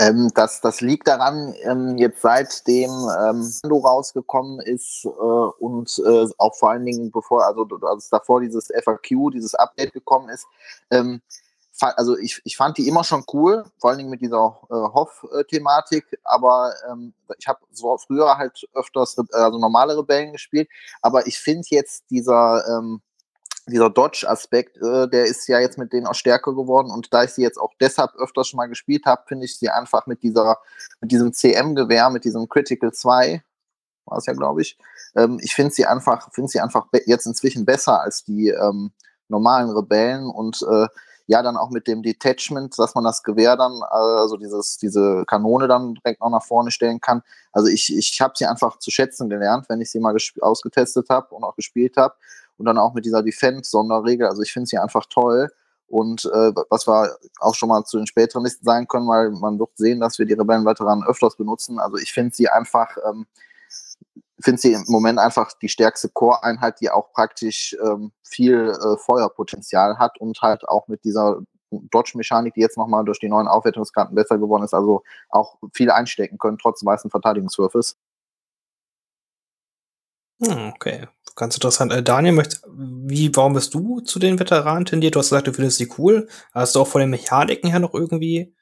Ähm, 0.00 0.30
das, 0.34 0.60
das 0.60 0.80
liegt 0.80 1.08
daran, 1.08 1.54
ähm, 1.62 1.98
jetzt 1.98 2.22
seitdem 2.22 2.90
ähm, 2.90 3.52
rausgekommen 3.68 4.60
ist 4.60 5.04
äh, 5.04 5.08
und 5.08 6.00
äh, 6.06 6.26
auch 6.38 6.54
vor 6.54 6.70
allen 6.70 6.84
Dingen 6.84 7.10
bevor, 7.10 7.44
also 7.44 7.66
als 7.82 8.08
davor 8.08 8.40
dieses 8.40 8.68
FAQ, 8.84 9.32
dieses 9.32 9.56
Update 9.56 9.92
gekommen 9.92 10.28
ist, 10.28 10.46
ähm, 10.90 11.20
also 11.80 12.16
ich, 12.16 12.40
ich 12.44 12.56
fand 12.56 12.76
die 12.78 12.88
immer 12.88 13.04
schon 13.04 13.24
cool, 13.32 13.64
vor 13.78 13.90
allen 13.90 13.98
Dingen 13.98 14.10
mit 14.10 14.20
dieser 14.20 14.58
äh, 14.70 14.74
Hoff-Thematik, 14.74 16.18
aber 16.24 16.74
ähm, 16.90 17.12
ich 17.38 17.46
habe 17.46 17.60
so 17.72 17.96
früher 17.98 18.36
halt 18.36 18.68
öfters 18.74 19.16
also 19.32 19.58
normale 19.58 19.96
Rebellen 19.96 20.32
gespielt, 20.32 20.68
aber 21.02 21.26
ich 21.26 21.38
finde 21.38 21.66
jetzt 21.70 22.04
dieser 22.10 22.64
ähm, 22.68 23.00
dieser 23.68 23.90
Dodge-Aspekt, 23.90 24.76
äh, 24.78 25.08
der 25.08 25.26
ist 25.26 25.46
ja 25.48 25.60
jetzt 25.60 25.78
mit 25.78 25.92
denen 25.92 26.06
auch 26.06 26.14
stärker 26.14 26.54
geworden 26.54 26.90
und 26.90 27.12
da 27.12 27.24
ich 27.24 27.30
sie 27.30 27.42
jetzt 27.42 27.58
auch 27.58 27.72
deshalb 27.80 28.14
öfters 28.16 28.48
schon 28.48 28.58
mal 28.58 28.68
gespielt 28.68 29.06
habe, 29.06 29.22
finde 29.26 29.44
ich 29.44 29.58
sie 29.58 29.68
einfach 29.70 30.06
mit 30.06 30.22
dieser, 30.22 30.58
mit 31.00 31.12
diesem 31.12 31.32
CM-Gewehr, 31.32 32.10
mit 32.10 32.24
diesem 32.24 32.48
Critical 32.48 32.92
2, 32.92 33.42
war 34.06 34.18
es 34.18 34.26
ja, 34.26 34.32
glaube 34.32 34.62
ich, 34.62 34.78
ähm, 35.16 35.38
ich 35.42 35.54
finde 35.54 35.72
sie 35.72 35.86
einfach, 35.86 36.32
finde 36.32 36.48
sie 36.48 36.60
einfach 36.60 36.86
jetzt 37.06 37.26
inzwischen 37.26 37.64
besser 37.64 38.00
als 38.00 38.24
die 38.24 38.48
ähm, 38.48 38.92
normalen 39.28 39.70
Rebellen 39.70 40.26
und 40.26 40.62
äh, 40.62 40.86
ja, 41.28 41.42
dann 41.42 41.58
auch 41.58 41.68
mit 41.68 41.86
dem 41.86 42.02
Detachment, 42.02 42.78
dass 42.78 42.94
man 42.94 43.04
das 43.04 43.22
Gewehr 43.22 43.54
dann, 43.54 43.82
also 43.90 44.38
dieses, 44.38 44.78
diese 44.78 45.24
Kanone 45.26 45.68
dann 45.68 45.94
direkt 45.94 46.22
noch 46.22 46.30
nach 46.30 46.42
vorne 46.42 46.70
stellen 46.70 47.02
kann. 47.02 47.22
Also 47.52 47.68
ich, 47.68 47.94
ich 47.94 48.18
habe 48.22 48.32
sie 48.34 48.46
einfach 48.46 48.78
zu 48.78 48.90
schätzen 48.90 49.28
gelernt, 49.28 49.66
wenn 49.68 49.82
ich 49.82 49.90
sie 49.90 50.00
mal 50.00 50.16
ausgetestet 50.40 51.10
habe 51.10 51.34
und 51.34 51.44
auch 51.44 51.54
gespielt 51.54 51.98
habe. 51.98 52.14
Und 52.58 52.66
dann 52.66 52.78
auch 52.78 52.92
mit 52.92 53.04
dieser 53.04 53.22
Defense-Sonderregel. 53.22 54.26
Also 54.26 54.42
ich 54.42 54.52
finde 54.52 54.66
sie 54.66 54.78
einfach 54.78 55.06
toll. 55.06 55.48
Und 55.86 56.26
äh, 56.26 56.52
was 56.68 56.86
wir 56.86 57.16
auch 57.40 57.54
schon 57.54 57.70
mal 57.70 57.84
zu 57.84 57.96
den 57.96 58.06
späteren 58.06 58.44
Listen 58.44 58.64
sagen 58.64 58.86
können, 58.88 59.08
weil 59.08 59.30
man 59.30 59.58
wird 59.58 59.70
sehen, 59.76 60.00
dass 60.00 60.18
wir 60.18 60.26
die 60.26 60.34
Rebellenveteranen 60.34 61.06
öfters 61.06 61.36
benutzen. 61.36 61.78
Also 61.78 61.96
ich 61.96 62.12
finde 62.12 62.34
sie 62.34 62.48
einfach, 62.48 62.94
ähm, 63.08 63.26
finde 64.38 64.60
sie 64.60 64.74
im 64.74 64.84
Moment 64.88 65.18
einfach 65.18 65.52
die 65.54 65.68
stärkste 65.70 66.10
Core-Einheit, 66.10 66.80
die 66.80 66.90
auch 66.90 67.12
praktisch 67.12 67.74
ähm, 67.82 68.12
viel 68.22 68.68
äh, 68.68 68.98
Feuerpotenzial 68.98 69.98
hat 69.98 70.20
und 70.20 70.42
halt 70.42 70.68
auch 70.68 70.88
mit 70.88 71.04
dieser 71.04 71.40
Dodge-Mechanik, 71.70 72.54
die 72.54 72.60
jetzt 72.60 72.76
nochmal 72.76 73.04
durch 73.04 73.18
die 73.18 73.28
neuen 73.28 73.48
Aufwertungskarten 73.48 74.14
besser 74.14 74.38
geworden 74.38 74.64
ist, 74.64 74.74
also 74.74 75.02
auch 75.30 75.56
viel 75.72 75.90
einstecken 75.90 76.38
können, 76.38 76.58
trotz 76.58 76.84
weißen 76.84 77.10
Verteidigungswürfes. 77.10 77.96
Hm, 80.40 80.72
okay, 80.74 81.06
ganz 81.34 81.54
interessant. 81.56 81.92
Äh, 81.92 82.02
Daniel, 82.02 82.34
möcht, 82.34 82.60
wie, 82.68 83.34
warum 83.34 83.54
bist 83.54 83.74
du 83.74 84.00
zu 84.00 84.18
den 84.18 84.38
Veteranen 84.38 84.84
tendiert? 84.84 85.14
Du 85.14 85.18
hast 85.18 85.30
gesagt, 85.30 85.48
du 85.48 85.52
findest 85.52 85.78
sie 85.78 85.90
cool. 85.98 86.28
Hast 86.52 86.74
du 86.74 86.80
auch 86.80 86.86
von 86.86 87.00
den 87.00 87.10
Mechaniken 87.10 87.70
her 87.70 87.80
noch 87.80 87.94
irgendwie 87.94 88.54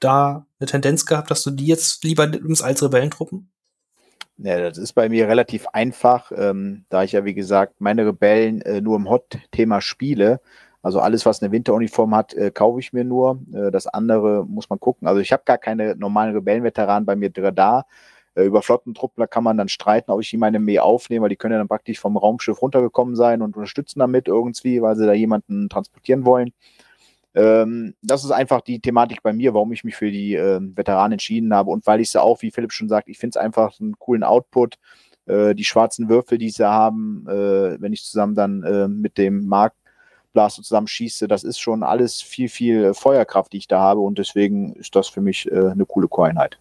da 0.00 0.46
eine 0.60 0.68
Tendenz 0.68 1.06
gehabt, 1.06 1.30
dass 1.30 1.42
du 1.44 1.50
die 1.50 1.66
jetzt 1.66 2.04
lieber 2.04 2.26
nimmst 2.26 2.62
als 2.64 2.82
Rebellentruppen? 2.82 3.50
Ja, 4.38 4.58
das 4.60 4.78
ist 4.78 4.94
bei 4.94 5.08
mir 5.08 5.28
relativ 5.28 5.68
einfach, 5.68 6.32
ähm, 6.34 6.84
da 6.88 7.04
ich 7.04 7.12
ja, 7.12 7.24
wie 7.24 7.34
gesagt, 7.34 7.80
meine 7.80 8.06
Rebellen 8.06 8.62
äh, 8.62 8.80
nur 8.80 8.96
im 8.96 9.08
Hot-Thema 9.08 9.80
spiele. 9.80 10.40
Also 10.82 11.00
alles, 11.00 11.26
was 11.26 11.42
eine 11.42 11.52
Winteruniform 11.52 12.14
hat, 12.16 12.34
äh, 12.34 12.50
kaufe 12.50 12.80
ich 12.80 12.92
mir 12.92 13.04
nur. 13.04 13.40
Äh, 13.54 13.70
das 13.70 13.86
andere 13.86 14.44
muss 14.46 14.70
man 14.70 14.80
gucken. 14.80 15.06
Also 15.06 15.20
ich 15.20 15.32
habe 15.32 15.44
gar 15.46 15.58
keine 15.58 15.94
normalen 15.96 16.34
Rebellenveteranen 16.34 17.06
bei 17.06 17.14
mir 17.16 17.30
da. 17.30 17.86
Äh, 18.34 18.44
über 18.44 18.62
Flottentruppler 18.62 19.26
kann 19.26 19.44
man 19.44 19.56
dann 19.56 19.68
streiten, 19.68 20.10
ob 20.10 20.20
ich 20.20 20.30
die 20.30 20.36
meine 20.36 20.58
Mee 20.58 20.78
aufnehme, 20.78 21.24
weil 21.24 21.28
die 21.30 21.36
können 21.36 21.52
ja 21.52 21.58
dann 21.58 21.68
praktisch 21.68 22.00
vom 22.00 22.16
Raumschiff 22.16 22.60
runtergekommen 22.62 23.16
sein 23.16 23.42
und 23.42 23.56
unterstützen 23.56 24.00
damit 24.00 24.28
irgendwie, 24.28 24.82
weil 24.82 24.96
sie 24.96 25.06
da 25.06 25.12
jemanden 25.12 25.68
transportieren 25.68 26.24
wollen. 26.24 26.52
Ähm, 27.34 27.94
das 28.02 28.24
ist 28.24 28.30
einfach 28.30 28.60
die 28.60 28.80
Thematik 28.80 29.22
bei 29.22 29.32
mir, 29.32 29.54
warum 29.54 29.72
ich 29.72 29.84
mich 29.84 29.96
für 29.96 30.10
die 30.10 30.34
äh, 30.34 30.60
Veteranen 30.60 31.12
entschieden 31.12 31.54
habe 31.54 31.70
und 31.70 31.86
weil 31.86 32.00
ich 32.00 32.10
sie 32.10 32.20
auch, 32.20 32.42
wie 32.42 32.50
Philipp 32.50 32.72
schon 32.72 32.88
sagt, 32.88 33.08
ich 33.08 33.18
finde 33.18 33.38
es 33.38 33.42
einfach 33.42 33.80
einen 33.80 33.98
coolen 33.98 34.22
Output. 34.22 34.76
Äh, 35.26 35.54
die 35.54 35.64
schwarzen 35.64 36.08
Würfel, 36.08 36.38
die 36.38 36.50
sie 36.50 36.68
haben, 36.68 37.26
äh, 37.28 37.80
wenn 37.80 37.92
ich 37.92 38.04
zusammen 38.04 38.34
dann 38.34 38.62
äh, 38.64 38.88
mit 38.88 39.18
dem 39.18 39.46
Mark 39.46 39.74
Blaster 40.32 40.62
zusammen 40.62 40.88
schieße, 40.88 41.28
das 41.28 41.44
ist 41.44 41.58
schon 41.58 41.82
alles 41.82 42.22
viel, 42.22 42.48
viel 42.48 42.94
Feuerkraft, 42.94 43.52
die 43.52 43.58
ich 43.58 43.68
da 43.68 43.80
habe 43.80 44.00
und 44.00 44.18
deswegen 44.18 44.74
ist 44.74 44.96
das 44.96 45.08
für 45.08 45.20
mich 45.20 45.50
äh, 45.50 45.70
eine 45.70 45.86
coole 45.86 46.08
Core-Einheit. 46.08 46.58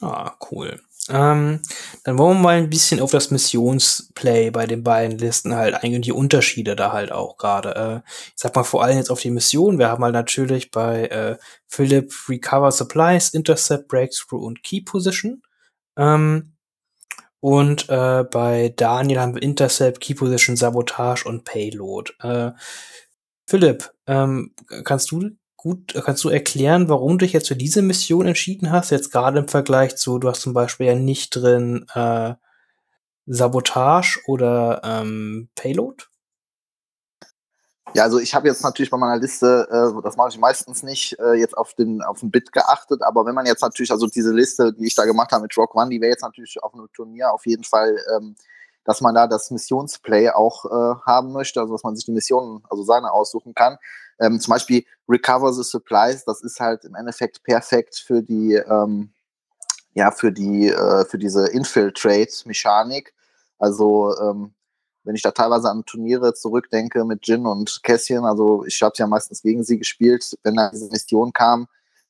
Ah, 0.00 0.36
cool. 0.50 0.80
Ähm, 1.08 1.60
dann 2.04 2.18
wollen 2.18 2.36
wir 2.38 2.42
mal 2.42 2.56
ein 2.58 2.70
bisschen 2.70 3.00
auf 3.00 3.10
das 3.10 3.30
Missionsplay 3.30 4.50
bei 4.50 4.66
den 4.66 4.82
beiden 4.84 5.16
Listen 5.18 5.54
halt 5.54 5.74
eingehen, 5.74 6.02
die 6.02 6.12
Unterschiede 6.12 6.76
da 6.76 6.92
halt 6.92 7.12
auch 7.12 7.38
gerade. 7.38 8.04
Äh, 8.04 8.10
ich 8.26 8.34
sag 8.36 8.54
mal 8.54 8.64
vor 8.64 8.84
allem 8.84 8.98
jetzt 8.98 9.10
auf 9.10 9.20
die 9.20 9.30
Mission. 9.30 9.78
Wir 9.78 9.88
haben 9.88 10.04
halt 10.04 10.12
natürlich 10.12 10.70
bei 10.70 11.06
äh, 11.06 11.38
Philip 11.66 12.12
Recover 12.28 12.70
Supplies, 12.70 13.30
Intercept, 13.30 13.88
Breakthrough 13.88 14.44
und 14.44 14.62
Key 14.62 14.82
Position. 14.82 15.42
Ähm, 15.96 16.52
und 17.40 17.88
äh, 17.88 18.24
bei 18.24 18.74
Daniel 18.76 19.20
haben 19.20 19.34
wir 19.34 19.42
Intercept, 19.42 20.00
Key 20.00 20.14
Position, 20.14 20.56
Sabotage 20.56 21.26
und 21.26 21.44
Payload. 21.44 22.12
Äh, 22.20 22.52
Philipp, 23.46 23.90
ähm, 24.06 24.54
kannst 24.84 25.10
du 25.10 25.30
gut, 25.58 25.92
kannst 26.04 26.24
du 26.24 26.30
erklären, 26.30 26.88
warum 26.88 27.18
du 27.18 27.24
dich 27.24 27.32
jetzt 27.34 27.48
für 27.48 27.56
diese 27.56 27.82
Mission 27.82 28.26
entschieden 28.26 28.70
hast? 28.70 28.90
Jetzt 28.90 29.10
gerade 29.10 29.40
im 29.40 29.48
Vergleich 29.48 29.96
zu, 29.96 30.18
du 30.18 30.28
hast 30.28 30.40
zum 30.40 30.54
Beispiel 30.54 30.86
ja 30.86 30.94
nicht 30.94 31.30
drin 31.30 31.84
äh, 31.94 32.34
Sabotage 33.26 34.20
oder 34.26 34.80
ähm, 34.84 35.50
Payload? 35.56 36.04
Ja, 37.94 38.04
also 38.04 38.20
ich 38.20 38.34
habe 38.34 38.46
jetzt 38.46 38.62
natürlich 38.62 38.90
bei 38.90 38.98
meiner 38.98 39.20
Liste, 39.20 39.66
äh, 39.70 40.02
das 40.02 40.16
mache 40.16 40.28
ich 40.28 40.38
meistens 40.38 40.82
nicht, 40.82 41.18
äh, 41.18 41.34
jetzt 41.34 41.56
auf 41.56 41.74
den, 41.74 42.02
auf 42.02 42.20
den 42.20 42.30
Bit 42.30 42.52
geachtet, 42.52 43.02
aber 43.02 43.26
wenn 43.26 43.34
man 43.34 43.46
jetzt 43.46 43.62
natürlich, 43.62 43.90
also 43.90 44.06
diese 44.06 44.32
Liste, 44.32 44.72
die 44.72 44.86
ich 44.86 44.94
da 44.94 45.06
gemacht 45.06 45.32
habe 45.32 45.42
mit 45.42 45.56
Rock 45.56 45.74
One, 45.74 45.90
die 45.90 46.00
wäre 46.00 46.12
jetzt 46.12 46.22
natürlich 46.22 46.62
auf 46.62 46.72
einem 46.72 46.88
Turnier 46.92 47.32
auf 47.32 47.46
jeden 47.46 47.64
Fall 47.64 47.98
ähm, 48.16 48.36
dass 48.88 49.02
man 49.02 49.14
da 49.14 49.26
das 49.26 49.50
Missionsplay 49.50 50.30
auch 50.30 50.64
äh, 50.64 51.00
haben 51.04 51.32
möchte, 51.32 51.60
also 51.60 51.74
dass 51.74 51.82
man 51.82 51.94
sich 51.94 52.06
die 52.06 52.12
Missionen, 52.12 52.64
also 52.70 52.82
seine 52.84 53.12
aussuchen 53.12 53.54
kann. 53.54 53.76
Ähm, 54.18 54.40
zum 54.40 54.52
Beispiel 54.52 54.82
Recover 55.06 55.52
the 55.52 55.62
Supplies, 55.62 56.24
das 56.24 56.40
ist 56.40 56.58
halt 56.58 56.86
im 56.86 56.94
Endeffekt 56.94 57.42
perfekt 57.42 57.96
für 57.96 58.22
die, 58.22 58.54
ähm, 58.54 59.12
ja, 59.92 60.10
für 60.10 60.32
die, 60.32 60.68
äh, 60.68 61.04
für 61.04 61.18
diese 61.18 61.48
Infiltrate-Mechanik. 61.48 63.12
Also 63.58 64.18
ähm, 64.22 64.54
wenn 65.04 65.14
ich 65.14 65.22
da 65.22 65.32
teilweise 65.32 65.68
an 65.68 65.84
Turniere 65.84 66.32
zurückdenke 66.32 67.04
mit 67.04 67.26
Jin 67.28 67.44
und 67.44 67.82
Cassian, 67.82 68.24
also 68.24 68.64
ich 68.64 68.80
habe 68.80 68.94
ja 68.96 69.06
meistens 69.06 69.42
gegen 69.42 69.64
sie 69.64 69.76
gespielt, 69.76 70.34
wenn 70.44 70.54
da 70.54 70.70
diese 70.70 70.88
Mission 70.88 71.34
kam, 71.34 71.68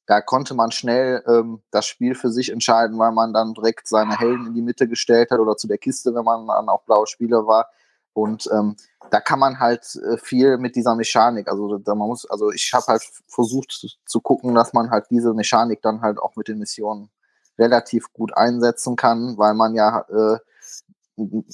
da 0.09 0.23
konnte 0.23 0.55
man 0.55 0.73
schnell 0.73 1.23
ähm, 1.27 1.61
das 1.71 1.87
Spiel 1.87 2.15
für 2.15 2.31
sich 2.31 2.51
entscheiden, 2.51 2.99
weil 2.99 3.13
man 3.13 3.35
dann 3.35 3.53
direkt 3.53 3.87
seine 3.87 4.19
Helden 4.19 4.47
in 4.47 4.55
die 4.55 4.63
Mitte 4.63 4.89
gestellt 4.89 5.31
hat 5.31 5.39
oder 5.39 5.55
zu 5.59 5.69
der 5.69 5.77
Kiste, 5.77 6.15
wenn 6.15 6.25
man 6.25 6.47
dann 6.47 6.71
auch 6.71 6.83
blaue 6.85 7.07
Spieler 7.07 7.47
war. 7.47 7.69
Und 8.15 8.49
ähm, 8.51 8.77
da 9.11 9.21
kann 9.21 9.39
man 9.39 9.61
halt 9.61 9.85
äh, 9.97 10.17
viel 10.17 10.57
mit 10.57 10.77
dieser 10.77 10.95
Mechanik, 10.95 11.47
also 11.49 11.77
da 11.77 11.95
man 11.95 12.09
muss, 12.09 12.25
also 12.29 12.51
ich 12.51 12.73
habe 12.73 12.87
halt 12.87 13.03
versucht 13.29 13.99
zu 14.07 14.21
gucken, 14.23 14.55
dass 14.55 14.73
man 14.73 14.91
halt 14.91 15.05
diese 15.11 15.35
Mechanik 15.35 15.83
dann 15.83 16.01
halt 16.01 16.19
auch 16.19 16.35
mit 16.37 16.49
den 16.49 16.59
Missionen 16.59 17.11
relativ 17.59 18.11
gut 18.15 18.35
einsetzen 18.35 18.97
kann, 18.97 19.37
weil 19.37 19.53
man 19.53 19.75
ja 19.75 20.07
äh, 20.09 20.39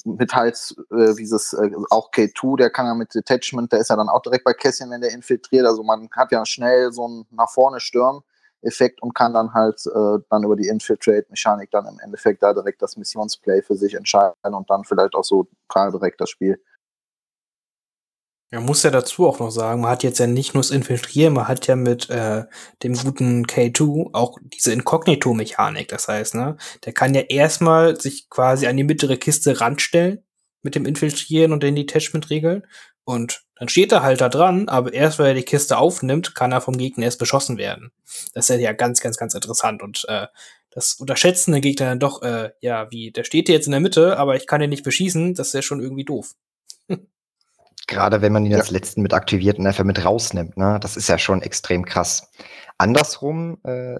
mit 0.05 0.33
halt 0.33 0.75
äh, 0.91 1.13
dieses, 1.13 1.51
äh, 1.51 1.71
auch 1.89 2.09
K2, 2.09 2.55
der 2.55 2.69
kann 2.69 2.85
ja 2.85 2.93
mit 2.93 3.13
Detachment, 3.13 3.73
der 3.73 3.79
ist 3.79 3.89
ja 3.89 3.97
dann 3.97 4.09
auch 4.09 4.21
direkt 4.21 4.45
bei 4.45 4.53
Cassian, 4.53 4.91
wenn 4.91 5.01
der 5.01 5.11
infiltriert. 5.11 5.65
Also 5.65 5.83
man 5.83 6.07
hat 6.13 6.31
ja 6.31 6.45
schnell 6.45 6.93
so 6.93 7.05
einen 7.05 7.25
nach 7.31 7.49
vorne 7.49 7.81
stürmen 7.81 8.21
Effekt 8.61 9.01
und 9.01 9.13
kann 9.13 9.33
dann 9.33 9.53
halt 9.53 9.81
äh, 9.85 10.19
dann 10.29 10.43
über 10.43 10.55
die 10.55 10.67
Infiltrate-Mechanik 10.67 11.69
dann 11.71 11.85
im 11.87 11.99
Endeffekt 11.99 12.41
da 12.41 12.53
direkt 12.53 12.81
das 12.81 12.97
Missionsplay 12.97 13.61
für 13.61 13.75
sich 13.75 13.93
entscheiden 13.93 14.53
und 14.53 14.69
dann 14.69 14.83
vielleicht 14.83 15.15
auch 15.15 15.23
so 15.23 15.47
direkt 15.73 16.19
das 16.21 16.29
Spiel. 16.29 16.59
Man 18.51 18.65
muss 18.65 18.83
ja 18.83 18.91
dazu 18.91 19.27
auch 19.27 19.39
noch 19.39 19.49
sagen, 19.49 19.81
man 19.81 19.91
hat 19.91 20.03
jetzt 20.03 20.19
ja 20.19 20.27
nicht 20.27 20.53
nur 20.53 20.61
das 20.61 20.71
Infiltrieren, 20.71 21.33
man 21.33 21.47
hat 21.47 21.67
ja 21.67 21.75
mit 21.75 22.09
äh, 22.09 22.45
dem 22.83 22.93
guten 22.93 23.45
K2 23.45 24.11
auch 24.13 24.37
diese 24.43 24.71
Inkognito-Mechanik. 24.71 25.87
Das 25.89 26.07
heißt, 26.07 26.35
ne, 26.35 26.55
der 26.85 26.93
kann 26.93 27.13
ja 27.13 27.21
erstmal 27.21 27.99
sich 27.99 28.29
quasi 28.29 28.67
an 28.67 28.77
die 28.77 28.83
mittlere 28.83 29.17
Kiste 29.17 29.59
ranstellen 29.59 30.23
mit 30.61 30.75
dem 30.75 30.85
Infiltrieren 30.85 31.51
und 31.53 31.63
den 31.63 31.75
Detachment-Regeln. 31.75 32.65
Und 33.03 33.44
dann 33.57 33.69
steht 33.69 33.91
er 33.91 34.03
halt 34.03 34.21
da 34.21 34.29
dran, 34.29 34.67
aber 34.67 34.93
erst 34.93 35.17
wenn 35.17 35.27
er 35.27 35.33
die 35.33 35.43
Kiste 35.43 35.77
aufnimmt, 35.77 36.35
kann 36.35 36.51
er 36.51 36.61
vom 36.61 36.77
Gegner 36.77 37.05
erst 37.05 37.19
beschossen 37.19 37.57
werden. 37.57 37.91
Das 38.33 38.49
ist 38.49 38.59
ja 38.59 38.73
ganz, 38.73 38.99
ganz, 38.99 39.17
ganz 39.17 39.33
interessant. 39.33 39.81
Und 39.81 40.05
äh, 40.09 40.27
das 40.71 40.93
unterschätzen 40.93 41.53
der 41.53 41.61
Gegner 41.61 41.87
dann 41.87 41.99
doch, 41.99 42.21
äh, 42.21 42.51
ja, 42.59 42.91
wie, 42.91 43.11
der 43.11 43.23
steht 43.23 43.47
jetzt 43.47 43.65
in 43.65 43.71
der 43.71 43.79
Mitte, 43.79 44.17
aber 44.17 44.35
ich 44.35 44.45
kann 44.45 44.59
den 44.59 44.69
nicht 44.69 44.83
beschießen, 44.83 45.33
das 45.33 45.47
ist 45.47 45.53
ja 45.53 45.61
schon 45.61 45.79
irgendwie 45.79 46.03
doof. 46.03 46.33
Gerade 47.87 48.21
wenn 48.21 48.33
man 48.33 48.45
ihn 48.45 48.51
ja. 48.51 48.57
als 48.57 48.71
letzten 48.71 49.01
mit 49.01 49.13
aktiviert 49.13 49.57
und 49.57 49.65
einfach 49.65 49.85
mit 49.85 50.03
rausnimmt, 50.03 50.57
ne? 50.57 50.77
Das 50.81 50.97
ist 50.97 51.07
ja 51.07 51.17
schon 51.17 51.41
extrem 51.41 51.85
krass. 51.85 52.29
Andersrum, 52.77 53.57
äh, 53.63 53.99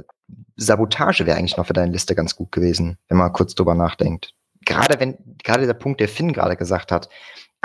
Sabotage 0.58 1.26
wäre 1.26 1.38
eigentlich 1.38 1.56
noch 1.56 1.68
für 1.68 1.74
deine 1.74 1.94
Liste 1.94 2.14
ganz 2.14 2.36
gut 2.36 2.52
gewesen, 2.52 2.98
wenn 3.08 3.18
man 3.18 3.32
kurz 3.32 3.56
drüber 3.56 3.74
nachdenkt. 3.74 4.34
Gerade 4.66 5.00
wenn, 5.00 5.18
gerade 5.44 5.68
der 5.68 5.76
Punkt, 5.76 6.02
der 6.02 6.10
Finn 6.10 6.34
gerade 6.34 6.58
gesagt 6.58 6.92
hat, 6.92 7.08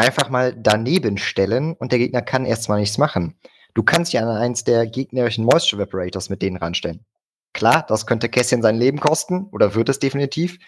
einfach 0.00 0.30
mal 0.30 0.54
daneben 0.56 1.18
stellen 1.18 1.74
und 1.74 1.92
der 1.92 1.98
Gegner 1.98 2.22
kann 2.22 2.46
erstmal 2.46 2.80
nichts 2.80 2.98
machen. 2.98 3.38
Du 3.74 3.82
kannst 3.82 4.12
ja 4.12 4.22
an 4.22 4.28
eins 4.28 4.64
der 4.64 4.86
gegnerischen 4.86 5.44
Moisture 5.44 5.82
Evaporators 5.82 6.30
mit 6.30 6.42
denen 6.42 6.56
ranstellen. 6.56 7.04
Klar, 7.52 7.84
das 7.86 8.06
könnte 8.06 8.28
Kässchen 8.28 8.62
sein 8.62 8.76
Leben 8.76 9.00
kosten 9.00 9.48
oder 9.52 9.74
wird 9.74 9.88
es 9.88 9.98
definitiv, 9.98 10.58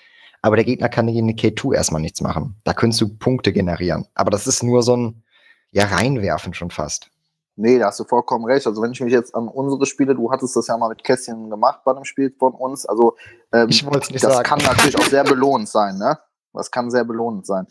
aber 0.43 0.57
der 0.57 0.65
Gegner 0.65 0.89
kann 0.89 1.07
gegen 1.07 1.29
eine 1.29 1.33
K2 1.33 1.75
erstmal 1.75 2.01
nichts 2.01 2.21
machen. 2.21 2.57
Da 2.65 2.75
könntest 2.75 3.01
du 3.01 3.09
Punkte 3.09 3.53
generieren. 3.53 4.07
Aber 4.15 4.31
das 4.31 4.47
ist 4.47 4.63
nur 4.63 4.83
so 4.83 4.97
ein, 4.97 5.23
ja 5.71 5.85
reinwerfen 5.85 6.55
schon 6.55 6.71
fast. 6.71 7.11
Nee, 7.55 7.79
da 7.79 7.87
hast 7.87 8.01
du 8.01 8.05
vollkommen 8.05 8.45
recht. 8.47 8.67
Also 8.67 8.83
wenn 8.83 8.93
ich 8.93 9.01
mich 9.01 9.13
jetzt 9.13 9.35
an 9.35 9.47
unsere 9.47 9.87
Spiele, 9.87 10.15
du 10.15 10.31
hattest 10.31 10.57
das 10.57 10.67
ja 10.67 10.77
mal 10.77 10.89
mit 10.89 11.05
Kästchen 11.05 11.51
gemacht 11.51 11.81
bei 11.85 11.93
einem 11.93 12.05
Spiel 12.05 12.35
von 12.39 12.55
uns. 12.55 12.87
Also 12.87 13.17
ähm, 13.53 13.69
ich 13.69 13.85
nicht 13.85 14.15
das 14.15 14.23
sagen. 14.23 14.43
kann 14.43 14.59
natürlich 14.59 14.99
auch 14.99 15.07
sehr 15.07 15.25
belohnend 15.25 15.69
sein, 15.69 15.99
ne? 15.99 16.19
Das 16.55 16.71
kann 16.71 16.91
sehr 16.91 17.05
belohnend 17.05 17.47
sein. 17.47 17.67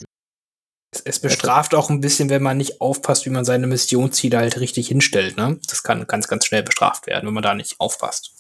Es, 0.92 1.02
es 1.02 1.20
bestraft 1.20 1.74
auch 1.74 1.90
ein 1.90 2.02
bisschen, 2.02 2.30
wenn 2.30 2.44
man 2.44 2.58
nicht 2.58 2.82
aufpasst, 2.82 3.26
wie 3.26 3.30
man 3.30 3.46
seine 3.46 3.68
Missionsziele 3.68 4.38
halt 4.38 4.60
richtig 4.60 4.90
hinstellt, 4.90 5.38
ne? 5.38 5.58
Das 5.68 5.84
kann 5.84 6.06
ganz, 6.08 6.28
ganz 6.28 6.46
schnell 6.46 6.64
bestraft 6.64 7.08
werden, 7.08 7.28
wenn 7.28 7.34
man 7.34 7.44
da 7.44 7.54
nicht 7.54 7.80
aufpasst 7.80 8.32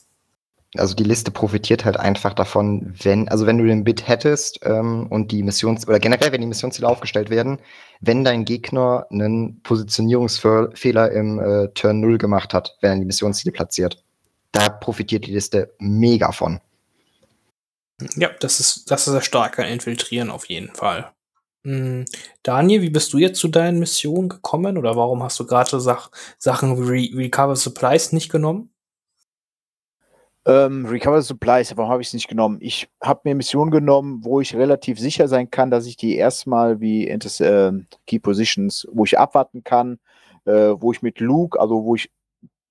also 0.78 0.96
die 0.96 1.04
Liste 1.04 1.32
profitiert 1.32 1.84
halt 1.84 1.98
einfach 1.98 2.34
davon, 2.34 2.94
wenn, 3.04 3.28
also 3.28 3.46
wenn 3.46 3.58
du 3.58 3.66
den 3.66 3.84
Bit 3.84 4.08
hättest 4.08 4.60
ähm, 4.64 5.08
und 5.08 5.32
die 5.32 5.44
Missions, 5.44 5.88
oder 5.88 6.00
generell, 6.00 6.32
wenn 6.32 6.42
die 6.42 6.48
Missionsziele 6.48 6.88
aufgestellt 6.88 7.30
werden, 7.30 7.60
wenn 8.00 8.24
dein 8.24 8.46
Gegner 8.46 9.06
einen 9.12 9.62
Positionierungsfehler 9.64 11.12
im 11.12 11.40
äh, 11.40 11.68
Turn 11.74 12.00
0 12.00 12.18
gemacht 12.18 12.54
hat, 12.54 12.78
wenn 12.82 12.92
er 12.92 13.00
die 13.00 13.06
Missionsziele 13.06 13.52
platziert. 13.52 14.04
Da 14.54 14.70
profitiert 14.70 15.26
die 15.26 15.34
Liste 15.34 15.74
mega 15.80 16.32
von. 16.32 16.62
Ja, 18.16 18.30
das 18.40 18.60
ist, 18.60 18.90
das 18.90 19.08
ist 19.08 19.26
stark 19.26 19.60
an 19.60 19.66
Infiltrieren 19.66 20.30
auf 20.30 20.46
jeden 20.46 20.74
Fall. 20.74 21.12
Hm, 21.64 22.06
Daniel, 22.42 22.82
wie 22.82 22.90
bist 22.90 23.14
du 23.14 23.20
jetzt 23.20 23.40
zu 23.40 23.48
deinen 23.48 23.80
Missionen 23.80 24.30
gekommen 24.30 24.78
oder 24.78 24.96
warum 24.96 25.22
hast 25.22 25.40
du 25.40 25.46
gerade 25.46 25.80
Sach 25.80 26.10
Sachen 26.40 26.78
wie 26.78 27.12
Re 27.14 27.18
Recover 27.20 27.56
Supplies 27.56 28.14
nicht 28.14 28.32
genommen? 28.32 28.72
Ähm, 30.46 30.88
Recover 30.88 31.22
Supplies, 31.22 31.78
warum 31.78 31.92
habe 31.92 32.02
ich 32.02 32.08
es 32.08 32.14
nicht 32.16 32.28
genommen? 32.28 32.58
Ich 32.62 32.90
habe 33.02 33.22
mir 33.26 33.36
Missionen 33.36 33.70
genommen, 33.70 34.22
wo 34.24 34.42
ich 34.42 34.56
relativ 34.56 35.00
sicher 35.00 35.28
sein 35.28 35.52
kann, 35.52 35.70
dass 35.70 35.86
ich 35.86 35.98
die 35.98 36.16
erstmal 36.16 36.80
wie 36.80 37.08
äh, 37.08 37.72
Key 38.08 38.20
Positions, 38.20 38.88
wo 38.92 39.06
ich 39.06 39.20
abwarten 39.20 39.64
kann, 39.64 40.00
äh, 40.46 40.74
wo 40.76 40.92
ich 40.92 41.04
mit 41.04 41.20
Luke, 41.20 41.60
also 41.60 41.86
wo 41.86 41.94
ich 41.96 42.10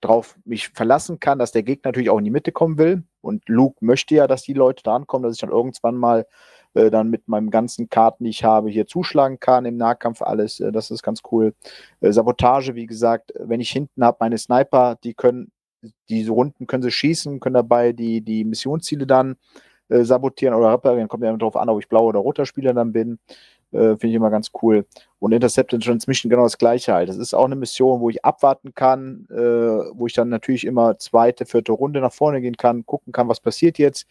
drauf 0.00 0.36
mich 0.44 0.70
verlassen 0.70 1.20
kann, 1.20 1.38
dass 1.38 1.52
der 1.52 1.62
Gegner 1.62 1.88
natürlich 1.88 2.10
auch 2.10 2.18
in 2.18 2.24
die 2.24 2.30
Mitte 2.32 2.50
kommen 2.50 2.78
will. 2.78 3.04
Und 3.20 3.48
Luke 3.48 3.76
möchte 3.84 4.16
ja, 4.16 4.26
dass 4.26 4.42
die 4.42 4.54
Leute 4.54 4.82
da 4.82 4.96
ankommen, 4.96 5.22
dass 5.22 5.34
ich 5.34 5.40
dann 5.40 5.50
irgendwann 5.50 5.96
mal 5.96 6.26
äh, 6.74 6.90
dann 6.90 7.10
mit 7.10 7.28
meinem 7.28 7.50
ganzen 7.50 7.88
Karten, 7.88 8.24
die 8.24 8.30
ich 8.30 8.44
habe, 8.44 8.70
hier 8.70 8.86
zuschlagen 8.86 9.40
kann 9.40 9.64
im 9.64 9.76
Nahkampf 9.76 10.22
alles. 10.22 10.60
Äh, 10.60 10.72
das 10.72 10.90
ist 10.90 11.02
ganz 11.02 11.20
cool. 11.30 11.54
Äh, 12.00 12.12
Sabotage, 12.12 12.74
wie 12.74 12.86
gesagt, 12.86 13.32
wenn 13.38 13.60
ich 13.60 13.70
hinten 13.70 14.04
habe, 14.04 14.18
meine 14.20 14.38
Sniper, 14.38 14.96
die 15.02 15.14
können 15.14 15.52
diese 16.08 16.32
Runden 16.32 16.66
können 16.66 16.82
sie 16.82 16.90
schießen, 16.90 17.40
können 17.40 17.54
dabei 17.54 17.92
die, 17.92 18.20
die 18.20 18.44
Missionsziele 18.44 19.06
dann 19.06 19.36
äh, 19.88 20.04
sabotieren 20.04 20.54
oder 20.54 20.72
reparieren. 20.72 21.08
Kommt 21.08 21.24
ja 21.24 21.36
darauf 21.36 21.56
an, 21.56 21.68
ob 21.68 21.80
ich 21.80 21.88
blauer 21.88 22.08
oder 22.08 22.20
roter 22.20 22.46
Spieler 22.46 22.74
dann 22.74 22.92
bin. 22.92 23.18
Äh, 23.72 23.96
Finde 23.96 24.08
ich 24.08 24.14
immer 24.14 24.30
ganz 24.30 24.50
cool. 24.62 24.86
Und 25.18 25.32
Intercepted 25.32 25.82
Transmission 25.82 26.30
genau 26.30 26.42
das 26.42 26.58
gleiche 26.58 26.92
halt. 26.92 27.08
Das 27.08 27.16
ist 27.16 27.34
auch 27.34 27.44
eine 27.44 27.56
Mission, 27.56 28.00
wo 28.00 28.10
ich 28.10 28.24
abwarten 28.24 28.74
kann, 28.74 29.26
äh, 29.30 29.36
wo 29.36 30.06
ich 30.06 30.12
dann 30.12 30.28
natürlich 30.28 30.66
immer 30.66 30.98
zweite, 30.98 31.46
vierte 31.46 31.72
Runde 31.72 32.00
nach 32.00 32.12
vorne 32.12 32.40
gehen 32.40 32.56
kann, 32.56 32.86
gucken 32.86 33.12
kann, 33.12 33.28
was 33.28 33.40
passiert 33.40 33.78
jetzt. 33.78 34.06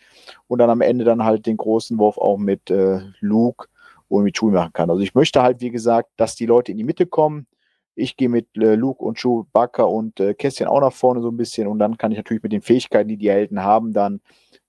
Und 0.47 0.59
dann 0.59 0.69
am 0.69 0.81
Ende 0.81 1.03
dann 1.03 1.23
halt 1.23 1.45
den 1.45 1.57
großen 1.57 1.97
Wurf 1.97 2.17
auch 2.17 2.37
mit 2.37 2.69
äh, 2.69 2.99
Luke 3.19 3.67
und 4.07 4.23
mit 4.23 4.37
Chewie 4.37 4.53
machen 4.53 4.73
kann. 4.73 4.89
Also 4.89 5.01
ich 5.01 5.15
möchte 5.15 5.41
halt, 5.41 5.61
wie 5.61 5.71
gesagt, 5.71 6.09
dass 6.17 6.35
die 6.35 6.45
Leute 6.45 6.71
in 6.71 6.77
die 6.77 6.83
Mitte 6.83 7.05
kommen, 7.05 7.47
ich 7.95 8.15
gehe 8.17 8.29
mit 8.29 8.47
äh, 8.55 8.75
Luke 8.75 9.03
und 9.03 9.17
Chewbacca 9.19 9.83
und 9.83 10.19
äh, 10.19 10.33
Kästchen 10.33 10.67
auch 10.67 10.79
nach 10.79 10.93
vorne 10.93 11.21
so 11.21 11.29
ein 11.29 11.37
bisschen 11.37 11.67
und 11.67 11.79
dann 11.79 11.97
kann 11.97 12.11
ich 12.11 12.17
natürlich 12.17 12.43
mit 12.43 12.53
den 12.53 12.61
Fähigkeiten, 12.61 13.09
die 13.09 13.17
die 13.17 13.29
Helden 13.29 13.61
haben, 13.63 13.93
dann 13.93 14.21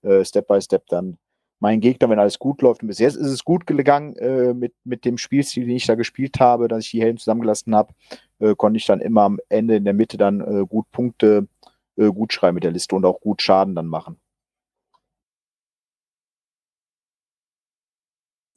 äh, 0.02 0.24
Step 0.24 0.48
by 0.48 0.60
Step 0.60 0.86
dann 0.88 1.16
meinen 1.60 1.80
Gegner, 1.80 2.08
wenn 2.10 2.18
alles 2.18 2.38
gut 2.38 2.62
läuft. 2.62 2.82
Und 2.82 2.88
bis 2.88 2.98
jetzt 2.98 3.16
ist 3.16 3.30
es 3.30 3.44
gut 3.44 3.66
gegangen 3.66 4.16
äh, 4.16 4.54
mit, 4.54 4.74
mit 4.84 5.04
dem 5.04 5.18
Spielstil, 5.18 5.66
den 5.66 5.76
ich 5.76 5.86
da 5.86 5.94
gespielt 5.94 6.40
habe, 6.40 6.68
dass 6.68 6.84
ich 6.84 6.90
die 6.90 7.02
Helden 7.02 7.18
zusammengelassen 7.18 7.74
habe, 7.74 7.94
äh, 8.40 8.54
konnte 8.56 8.78
ich 8.78 8.86
dann 8.86 9.00
immer 9.00 9.22
am 9.22 9.38
Ende 9.48 9.76
in 9.76 9.84
der 9.84 9.94
Mitte 9.94 10.16
dann 10.16 10.40
äh, 10.40 10.66
gut 10.66 10.90
Punkte 10.90 11.46
äh, 11.96 12.08
gut 12.08 12.32
schreiben 12.32 12.54
mit 12.54 12.64
der 12.64 12.72
Liste 12.72 12.96
und 12.96 13.04
auch 13.04 13.20
gut 13.20 13.42
Schaden 13.42 13.74
dann 13.74 13.86
machen. 13.86 14.16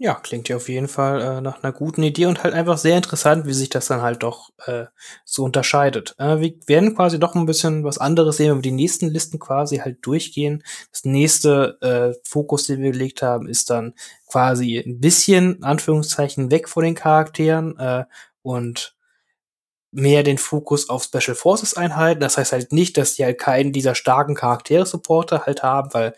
Ja, 0.04 0.16
klingt 0.16 0.50
ja 0.50 0.58
auf 0.58 0.68
jeden 0.68 0.90
Fall 0.90 1.22
äh, 1.22 1.40
nach 1.40 1.64
einer 1.64 1.72
guten 1.72 2.04
Idee 2.04 2.26
und 2.26 2.44
halt 2.44 2.54
einfach 2.54 2.78
sehr 2.78 2.98
interessant, 2.98 3.46
wie 3.46 3.54
sich 3.54 3.70
das 3.70 3.86
dann 3.88 4.02
halt 4.02 4.22
doch 4.22 4.50
äh, 4.66 4.88
so 5.24 5.46
unterscheidet. 5.46 6.14
Äh, 6.18 6.40
wir 6.42 6.54
werden 6.68 6.94
quasi 6.94 7.20
doch 7.20 7.36
ein 7.36 7.46
bisschen 7.46 7.86
was 7.86 8.00
anderes 8.00 8.36
sehen, 8.36 8.50
wenn 8.50 8.58
wir 8.58 8.64
die 8.64 8.72
nächsten 8.72 9.08
Listen 9.08 9.40
quasi 9.40 9.78
halt 9.78 10.00
durchgehen. 10.02 10.62
Das 10.92 11.06
nächste 11.06 11.78
äh, 11.80 12.20
Fokus, 12.28 12.68
den 12.68 12.82
wir 12.82 12.92
gelegt 12.92 13.22
haben, 13.22 13.48
ist 13.48 13.70
dann 13.70 13.94
quasi 14.28 14.78
ein 14.78 15.00
bisschen, 15.00 15.64
Anführungszeichen, 15.64 16.52
weg 16.52 16.68
von 16.68 16.84
den 16.84 16.96
Charakteren 16.96 17.80
äh, 17.80 18.04
und 18.42 18.98
mehr 19.92 20.24
den 20.24 20.38
Fokus 20.38 20.90
auf 20.90 21.04
Special 21.06 21.36
Forces 21.36 21.78
Einheiten. 21.78 22.20
Das 22.20 22.38
heißt 22.38 22.52
halt 22.52 22.74
nicht, 22.74 22.98
dass 22.98 23.14
die 23.16 23.24
halt 23.24 23.40
keinen 23.40 23.72
dieser 23.72 23.96
starken 23.96 24.36
Charaktere-Supporter 24.36 25.46
halt 25.46 25.64
haben, 25.64 25.94
weil 25.94 26.14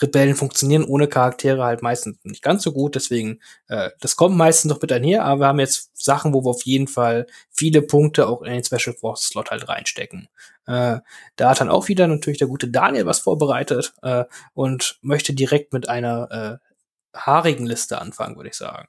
Rebellen 0.00 0.36
funktionieren 0.36 0.84
ohne 0.84 1.08
Charaktere 1.08 1.64
halt 1.64 1.82
meistens 1.82 2.18
nicht 2.22 2.42
ganz 2.42 2.62
so 2.62 2.72
gut, 2.72 2.94
deswegen, 2.94 3.40
äh, 3.68 3.90
das 4.00 4.16
kommt 4.16 4.36
meistens 4.36 4.70
noch 4.70 4.80
mit 4.80 4.92
einher, 4.92 5.24
aber 5.24 5.40
wir 5.40 5.46
haben 5.48 5.60
jetzt 5.60 5.90
Sachen, 5.94 6.32
wo 6.32 6.44
wir 6.44 6.50
auf 6.50 6.62
jeden 6.62 6.86
Fall 6.86 7.26
viele 7.50 7.82
Punkte 7.82 8.28
auch 8.28 8.42
in 8.42 8.52
den 8.52 8.64
Special 8.64 8.94
Force 8.94 9.28
Slot 9.28 9.50
halt 9.50 9.68
reinstecken. 9.68 10.28
Äh, 10.66 10.98
da 11.36 11.50
hat 11.50 11.60
dann 11.60 11.70
auch 11.70 11.88
wieder 11.88 12.06
natürlich 12.06 12.38
der 12.38 12.48
gute 12.48 12.68
Daniel 12.68 13.06
was 13.06 13.20
vorbereitet 13.20 13.94
äh, 14.02 14.24
und 14.54 14.98
möchte 15.02 15.34
direkt 15.34 15.72
mit 15.72 15.88
einer 15.88 16.60
äh, 16.62 17.18
haarigen 17.18 17.66
Liste 17.66 18.00
anfangen, 18.00 18.36
würde 18.36 18.50
ich 18.50 18.56
sagen. 18.56 18.88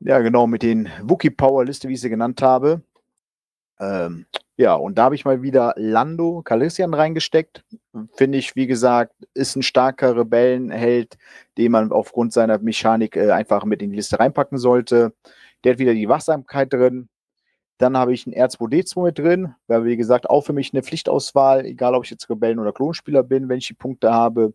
Ja, 0.00 0.18
genau, 0.20 0.46
mit 0.46 0.62
den 0.62 0.90
Wookie 1.02 1.30
Power 1.30 1.64
Liste, 1.64 1.88
wie 1.88 1.94
ich 1.94 2.00
sie 2.00 2.10
genannt 2.10 2.42
habe. 2.42 2.82
Ähm, 3.80 4.26
ja, 4.58 4.74
und 4.74 4.96
da 4.96 5.04
habe 5.04 5.14
ich 5.14 5.26
mal 5.26 5.42
wieder 5.42 5.74
Lando 5.76 6.40
Calrissian 6.42 6.94
reingesteckt. 6.94 7.62
Finde 8.14 8.38
ich, 8.38 8.56
wie 8.56 8.66
gesagt, 8.66 9.14
ist 9.34 9.54
ein 9.54 9.62
starker 9.62 10.16
Rebellenheld, 10.16 11.18
den 11.58 11.72
man 11.72 11.92
aufgrund 11.92 12.32
seiner 12.32 12.58
Mechanik 12.58 13.16
äh, 13.16 13.32
einfach 13.32 13.64
mit 13.66 13.82
in 13.82 13.90
die 13.90 13.96
Liste 13.96 14.18
reinpacken 14.18 14.56
sollte. 14.56 15.12
Der 15.62 15.72
hat 15.72 15.78
wieder 15.78 15.92
die 15.92 16.08
Wachsamkeit 16.08 16.72
drin. 16.72 17.10
Dann 17.78 17.98
habe 17.98 18.14
ich 18.14 18.26
einen 18.26 18.34
R2D2 18.34 19.02
mit 19.02 19.18
drin, 19.18 19.54
weil 19.66 19.84
wie 19.84 19.98
gesagt 19.98 20.30
auch 20.30 20.40
für 20.42 20.54
mich 20.54 20.72
eine 20.72 20.82
Pflichtauswahl, 20.82 21.66
egal 21.66 21.94
ob 21.94 22.04
ich 22.04 22.10
jetzt 22.10 22.30
Rebellen- 22.30 22.58
oder 22.58 22.72
Klonspieler 22.72 23.22
bin, 23.22 23.50
wenn 23.50 23.58
ich 23.58 23.66
die 23.66 23.74
Punkte 23.74 24.12
habe. 24.12 24.54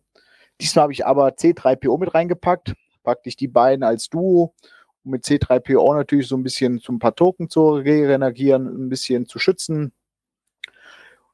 Diesmal 0.60 0.84
habe 0.84 0.92
ich 0.92 1.06
aber 1.06 1.28
C3PO 1.28 1.98
mit 2.00 2.12
reingepackt, 2.12 2.74
praktisch 3.04 3.36
die 3.36 3.48
beiden 3.48 3.84
als 3.84 4.08
Duo 4.08 4.54
um 5.04 5.12
mit 5.12 5.24
C3PO 5.24 5.94
natürlich 5.94 6.28
so 6.28 6.36
ein 6.36 6.42
bisschen 6.42 6.80
zu 6.80 6.92
ein 6.92 6.98
paar 6.98 7.14
Token 7.14 7.48
zu 7.48 7.70
regenerieren, 7.74 8.66
ein 8.66 8.88
bisschen 8.88 9.26
zu 9.26 9.38
schützen. 9.38 9.92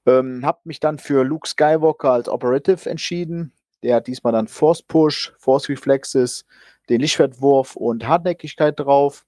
Ähm, 0.07 0.45
hab 0.45 0.65
mich 0.65 0.81
dann 0.81 0.99
für 0.99 1.25
Luke 1.25 1.49
Skywalker 1.49 2.13
als 2.13 2.29
Operative 2.29 2.89
entschieden. 2.89 3.53
Der 3.83 3.97
hat 3.97 4.07
diesmal 4.07 4.33
dann 4.33 4.49
Force 4.49 4.83
Push, 4.83 5.35
Force 5.39 5.69
Reflexes, 5.69 6.45
den 6.89 7.01
Lichtschwertwurf 7.01 7.77
und 7.77 8.07
Hartnäckigkeit 8.07 8.79
drauf. 8.79 9.25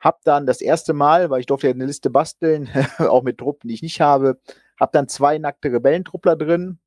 Hab 0.00 0.22
dann 0.24 0.46
das 0.46 0.60
erste 0.60 0.92
Mal, 0.92 1.30
weil 1.30 1.40
ich 1.40 1.46
durfte 1.46 1.66
ja 1.68 1.72
eine 1.72 1.86
Liste 1.86 2.10
basteln, 2.10 2.68
auch 2.98 3.22
mit 3.22 3.38
Truppen, 3.38 3.68
die 3.68 3.74
ich 3.74 3.82
nicht 3.82 4.00
habe, 4.00 4.38
hab 4.78 4.92
dann 4.92 5.08
zwei 5.08 5.38
nackte 5.38 5.72
Rebellentruppler 5.72 6.36
drin, 6.36 6.78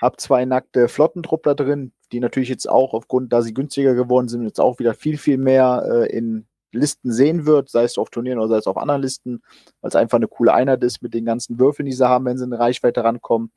hab 0.00 0.20
zwei 0.20 0.44
nackte 0.44 0.88
Flottentruppler 0.88 1.54
drin, 1.54 1.92
die 2.12 2.20
natürlich 2.20 2.48
jetzt 2.48 2.68
auch 2.68 2.94
aufgrund, 2.94 3.32
da 3.32 3.42
sie 3.42 3.54
günstiger 3.54 3.94
geworden 3.94 4.28
sind, 4.28 4.44
jetzt 4.44 4.60
auch 4.60 4.78
wieder 4.78 4.94
viel, 4.94 5.18
viel 5.18 5.38
mehr 5.38 5.84
äh, 5.90 6.16
in 6.16 6.46
Listen 6.72 7.12
sehen 7.12 7.46
wird, 7.46 7.70
sei 7.70 7.84
es 7.84 7.98
auf 7.98 8.10
Turnieren 8.10 8.38
oder 8.38 8.48
sei 8.48 8.56
es 8.58 8.66
auf 8.66 8.76
anderen 8.76 9.02
Listen, 9.02 9.42
weil 9.80 9.88
es 9.88 9.96
einfach 9.96 10.16
eine 10.16 10.28
coole 10.28 10.52
Einheit 10.52 10.82
ist 10.82 11.02
mit 11.02 11.14
den 11.14 11.24
ganzen 11.24 11.58
Würfeln, 11.58 11.86
die 11.86 11.92
sie 11.92 12.08
haben, 12.08 12.26
wenn 12.26 12.38
sie 12.38 12.44
in 12.44 12.52
Reichweite 12.52 13.04
rankommen. 13.04 13.52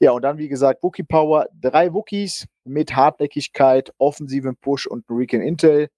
Ja, 0.00 0.10
und 0.10 0.22
dann, 0.22 0.38
wie 0.38 0.48
gesagt, 0.48 0.82
Wookie 0.82 1.04
Power, 1.04 1.48
drei 1.58 1.92
Wookies 1.94 2.46
mit 2.64 2.96
Hartnäckigkeit, 2.96 3.92
offensiven 3.98 4.56
Push 4.56 4.86
und 4.86 5.04
Recon 5.08 5.40
Intel. 5.40 5.88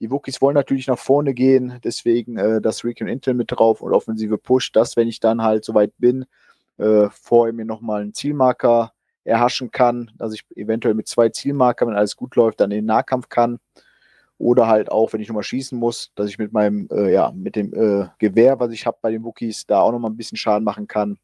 Die 0.00 0.10
Wookies 0.10 0.40
wollen 0.40 0.54
natürlich 0.54 0.88
nach 0.88 0.98
vorne 0.98 1.34
gehen, 1.34 1.78
deswegen 1.84 2.36
äh, 2.36 2.60
das 2.60 2.84
Recon 2.84 3.08
Intel 3.08 3.34
mit 3.34 3.52
drauf 3.52 3.82
und 3.82 3.92
offensive 3.92 4.38
Push, 4.38 4.72
dass, 4.72 4.96
wenn 4.96 5.06
ich 5.06 5.20
dann 5.20 5.42
halt 5.42 5.64
soweit 5.64 5.92
bin, 5.98 6.24
äh, 6.78 7.08
vor 7.10 7.52
mir 7.52 7.64
nochmal 7.64 8.02
einen 8.02 8.14
Zielmarker 8.14 8.92
erhaschen 9.24 9.70
kann, 9.70 10.10
dass 10.18 10.34
ich 10.34 10.44
eventuell 10.56 10.94
mit 10.94 11.08
zwei 11.08 11.28
Zielmarkern, 11.28 11.88
wenn 11.88 11.96
alles 11.96 12.16
gut 12.16 12.36
läuft, 12.36 12.60
dann 12.60 12.70
in 12.70 12.78
den 12.78 12.86
Nahkampf 12.86 13.28
kann. 13.28 13.58
Oder 14.38 14.66
halt 14.66 14.90
auch, 14.90 15.12
wenn 15.12 15.20
ich 15.20 15.28
nochmal 15.28 15.44
schießen 15.44 15.78
muss, 15.78 16.10
dass 16.16 16.28
ich 16.28 16.38
mit 16.38 16.52
meinem, 16.52 16.88
äh, 16.90 17.12
ja, 17.12 17.30
mit 17.32 17.54
dem 17.54 17.72
äh, 17.74 18.08
Gewehr, 18.18 18.58
was 18.58 18.72
ich 18.72 18.86
habe 18.86 18.98
bei 19.00 19.12
den 19.12 19.22
Wookies, 19.22 19.66
da 19.66 19.80
auch 19.80 19.92
nochmal 19.92 20.10
ein 20.10 20.16
bisschen 20.16 20.36
Schaden 20.36 20.64
machen 20.64 20.88
kann. 20.88 21.18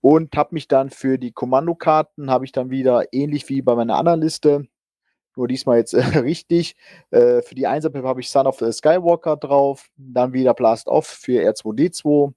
Und 0.00 0.36
habe 0.36 0.54
mich 0.54 0.68
dann 0.68 0.90
für 0.90 1.18
die 1.18 1.32
Kommandokarten, 1.32 2.30
habe 2.30 2.44
ich 2.44 2.52
dann 2.52 2.70
wieder 2.70 3.12
ähnlich 3.12 3.48
wie 3.48 3.62
bei 3.62 3.74
meiner 3.74 3.96
anderen 3.96 4.20
Liste, 4.20 4.68
nur 5.36 5.48
diesmal 5.48 5.78
jetzt 5.78 5.94
äh, 5.94 6.00
richtig. 6.18 6.76
Äh, 7.10 7.42
für 7.42 7.54
die 7.54 7.66
Einserpip 7.66 8.04
habe 8.04 8.20
ich 8.20 8.30
Son 8.30 8.46
of 8.46 8.58
the 8.58 8.70
Skywalker 8.70 9.36
drauf, 9.36 9.90
dann 9.96 10.32
wieder 10.32 10.54
Blast 10.54 10.86
Off 10.86 11.06
für 11.06 11.40
R2D2. 11.42 12.32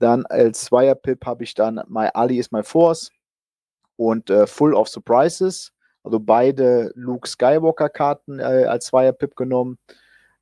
Dann 0.00 0.26
als 0.26 0.64
Zweier-Pip 0.64 1.24
habe 1.24 1.44
ich 1.44 1.54
dann 1.54 1.80
My 1.88 2.08
Ali 2.12 2.38
is 2.38 2.50
My 2.50 2.62
Force 2.62 3.10
und 3.96 4.30
äh, 4.30 4.46
Full 4.46 4.74
of 4.74 4.88
Surprises. 4.88 5.72
Also 6.02 6.20
beide 6.20 6.92
Luke 6.94 7.26
Skywalker-Karten 7.28 8.38
äh, 8.38 8.66
als 8.66 8.86
Zweier-Pip 8.86 9.36
genommen. 9.36 9.78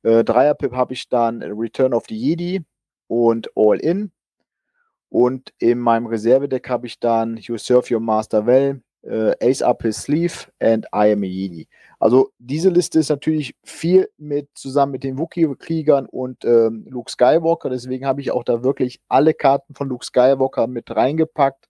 Äh, 0.03 0.23
Dreier-Pip 0.23 0.73
habe 0.73 0.93
ich 0.93 1.07
dann 1.07 1.41
Return 1.41 1.93
of 1.93 2.03
the 2.09 2.15
Jedi 2.15 2.63
und 3.07 3.49
All 3.55 3.79
In. 3.79 4.11
Und 5.09 5.53
in 5.59 5.79
meinem 5.79 6.07
Reservedeck 6.07 6.67
habe 6.69 6.87
ich 6.87 6.99
dann 6.99 7.37
You 7.37 7.57
Serve 7.57 7.93
Your 7.93 8.01
Master 8.01 8.45
Well, 8.45 8.81
äh, 9.03 9.35
Ace 9.41 9.61
Up 9.61 9.83
His 9.83 10.01
Sleeve 10.01 10.47
and 10.59 10.85
I 10.87 11.11
Am 11.11 11.23
a 11.23 11.25
Jedi. 11.25 11.67
Also 11.99 12.31
diese 12.39 12.69
Liste 12.69 12.99
ist 12.99 13.09
natürlich 13.09 13.55
viel 13.63 14.09
mit 14.17 14.49
zusammen 14.55 14.91
mit 14.91 15.03
den 15.03 15.17
Wookiee-Kriegern 15.17 16.07
und 16.07 16.43
ähm, 16.43 16.85
Luke 16.89 17.09
Skywalker. 17.09 17.69
Deswegen 17.69 18.05
habe 18.05 18.19
ich 18.19 18.31
auch 18.31 18.43
da 18.43 18.63
wirklich 18.63 18.99
alle 19.07 19.33
Karten 19.33 19.73
von 19.75 19.87
Luke 19.87 20.03
Skywalker 20.03 20.67
mit 20.67 20.93
reingepackt, 20.93 21.69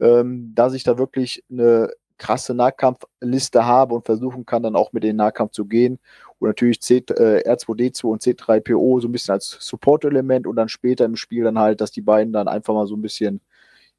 ähm, 0.00 0.52
dass 0.54 0.74
ich 0.74 0.84
da 0.84 0.98
wirklich 0.98 1.44
eine 1.50 1.90
krasse 2.18 2.54
Nahkampfliste 2.54 3.66
habe 3.66 3.94
und 3.94 4.06
versuchen 4.06 4.46
kann, 4.46 4.62
dann 4.62 4.76
auch 4.76 4.92
mit 4.92 5.02
den 5.02 5.16
Nahkampf 5.16 5.52
zu 5.52 5.66
gehen. 5.66 5.98
Und 6.38 6.48
natürlich 6.48 6.80
C, 6.80 6.98
äh, 6.98 7.42
R2D2 7.50 8.04
und 8.04 8.22
C3PO 8.22 9.00
so 9.00 9.08
ein 9.08 9.12
bisschen 9.12 9.32
als 9.32 9.56
Support-Element 9.60 10.46
und 10.46 10.56
dann 10.56 10.68
später 10.68 11.04
im 11.04 11.16
Spiel 11.16 11.44
dann 11.44 11.58
halt, 11.58 11.80
dass 11.80 11.90
die 11.90 12.02
beiden 12.02 12.32
dann 12.32 12.48
einfach 12.48 12.74
mal 12.74 12.86
so 12.86 12.96
ein 12.96 13.02
bisschen 13.02 13.40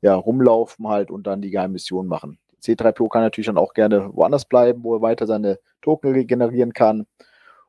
ja, 0.01 0.15
rumlaufen 0.15 0.87
halt 0.87 1.09
und 1.11 1.25
dann 1.27 1.41
die 1.41 1.49
Geheimmission 1.51 2.07
machen. 2.07 2.37
C3PO 2.63 3.09
kann 3.09 3.21
natürlich 3.23 3.47
dann 3.47 3.57
auch 3.57 3.73
gerne 3.73 4.09
woanders 4.13 4.45
bleiben, 4.45 4.83
wo 4.83 4.95
er 4.95 5.01
weiter 5.01 5.25
seine 5.25 5.59
Token 5.81 6.11
regenerieren 6.11 6.73
kann. 6.73 7.05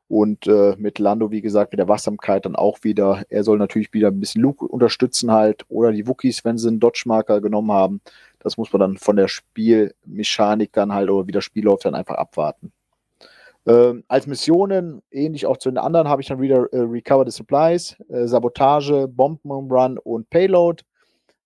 Und 0.09 0.47
äh, 0.47 0.75
mit 0.79 0.97
Lando, 0.97 1.29
wie 1.29 1.41
gesagt, 1.41 1.71
mit 1.71 1.79
der 1.79 1.87
Wachsamkeit 1.87 2.45
dann 2.45 2.55
auch 2.55 2.79
wieder. 2.81 3.23
Er 3.29 3.43
soll 3.43 3.59
natürlich 3.59 3.93
wieder 3.93 4.07
ein 4.07 4.19
bisschen 4.19 4.41
Luke 4.41 4.65
unterstützen 4.65 5.31
halt. 5.31 5.65
Oder 5.69 5.91
die 5.91 6.07
Wookies, 6.07 6.43
wenn 6.43 6.57
sie 6.57 6.67
einen 6.67 6.79
Dodge-Marker 6.79 7.41
genommen 7.41 7.71
haben. 7.71 8.01
Das 8.39 8.57
muss 8.57 8.73
man 8.73 8.79
dann 8.79 8.97
von 8.97 9.17
der 9.17 9.27
Spielmechanik 9.27 10.73
dann 10.73 10.93
halt 10.93 11.11
oder 11.11 11.27
wie 11.27 11.31
das 11.31 11.43
Spiel 11.43 11.63
läuft, 11.63 11.85
dann 11.85 11.93
einfach 11.93 12.15
abwarten. 12.15 12.71
Ähm, 13.67 14.03
als 14.07 14.25
Missionen, 14.25 15.03
ähnlich 15.11 15.45
auch 15.45 15.57
zu 15.57 15.69
den 15.69 15.77
anderen, 15.77 16.07
habe 16.07 16.23
ich 16.23 16.27
dann 16.27 16.41
wieder 16.41 16.67
äh, 16.73 16.79
Recover 16.79 17.29
the 17.29 17.31
Supplies, 17.31 17.95
äh, 18.09 18.25
Sabotage, 18.25 19.07
Bomben 19.07 19.71
Run 19.71 19.99
und 19.99 20.27
Payload. 20.31 20.83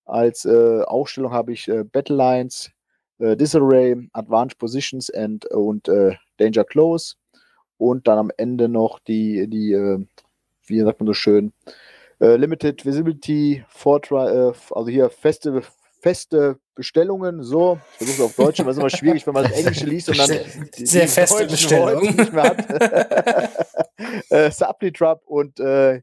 Als 0.06 0.46
äh, 0.46 0.80
Aufstellung 0.84 1.32
habe 1.32 1.52
ich 1.52 1.68
äh, 1.68 1.84
Battle 1.84 2.16
Lines, 2.16 2.70
äh, 3.18 3.36
Disarray, 3.36 4.08
Advanced 4.14 4.58
Positions 4.58 5.10
and, 5.10 5.44
und 5.50 5.86
äh, 5.88 6.14
Danger 6.38 6.64
Close 6.64 7.16
und 7.78 8.08
dann 8.08 8.18
am 8.18 8.30
Ende 8.36 8.68
noch 8.68 8.98
die, 8.98 9.48
die 9.48 9.72
äh, 9.72 10.04
wie 10.66 10.80
sagt 10.80 11.00
man 11.00 11.06
so 11.06 11.14
schön, 11.14 11.52
äh, 12.20 12.36
Limited 12.36 12.84
Visibility, 12.84 13.64
Fortri 13.68 14.16
äh, 14.16 14.52
also 14.70 14.88
hier 14.88 15.10
feste, 15.10 15.62
feste 16.00 16.58
Bestellungen, 16.74 17.42
so, 17.42 17.78
ich 17.92 18.06
versuche 18.06 18.16
es 18.16 18.20
auf 18.22 18.36
Deutsch, 18.36 18.60
aber 18.60 18.70
es 18.70 18.76
ist 18.76 18.80
immer 18.80 18.90
schwierig, 18.90 19.26
wenn 19.26 19.34
man 19.34 19.44
das 19.44 19.52
Englische 19.52 19.86
liest 19.86 20.08
und 20.08 20.18
dann 20.18 20.30
die, 20.76 20.86
sehr 20.86 21.02
die 21.02 21.08
feste 21.08 21.46
Bestellung 21.46 22.02
nicht 22.02 22.32
mehr 22.32 22.44
hat. 22.44 24.30
äh, 24.30 24.50
Supply 24.50 24.92
Trap 24.92 25.22
und 25.26 25.60
äh, 25.60 26.02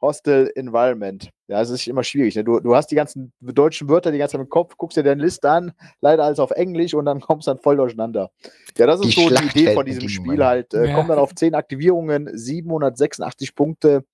Hostel 0.00 0.50
Environment. 0.54 1.30
Ja, 1.48 1.60
es 1.60 1.70
ist 1.70 1.86
immer 1.86 2.04
schwierig. 2.04 2.36
Ne? 2.36 2.44
Du, 2.44 2.60
du 2.60 2.74
hast 2.74 2.90
die 2.90 2.94
ganzen 2.94 3.32
deutschen 3.40 3.88
Wörter 3.88 4.12
die 4.12 4.18
ganze 4.18 4.32
Zeit 4.32 4.40
im 4.40 4.48
Kopf, 4.48 4.76
guckst 4.76 4.96
dir 4.96 5.02
deine 5.02 5.22
Liste 5.22 5.50
an, 5.50 5.72
leider 6.00 6.24
alles 6.24 6.38
auf 6.38 6.50
Englisch 6.52 6.94
und 6.94 7.06
dann 7.06 7.20
kommst 7.20 7.46
du 7.46 7.52
dann 7.52 7.62
voll 7.62 7.76
durcheinander. 7.76 8.30
Ja, 8.76 8.86
das 8.86 9.00
ist 9.00 9.16
die 9.16 9.22
so 9.22 9.28
die 9.28 9.60
Idee 9.60 9.74
von 9.74 9.86
diesem 9.86 10.08
Spiel 10.08 10.44
halt. 10.44 10.74
Äh, 10.74 10.88
ja. 10.88 10.94
Kommt 10.94 11.10
dann 11.10 11.18
auf 11.18 11.34
10 11.34 11.54
Aktivierungen, 11.54 12.30
786 12.32 13.54
Punkte. 13.54 14.04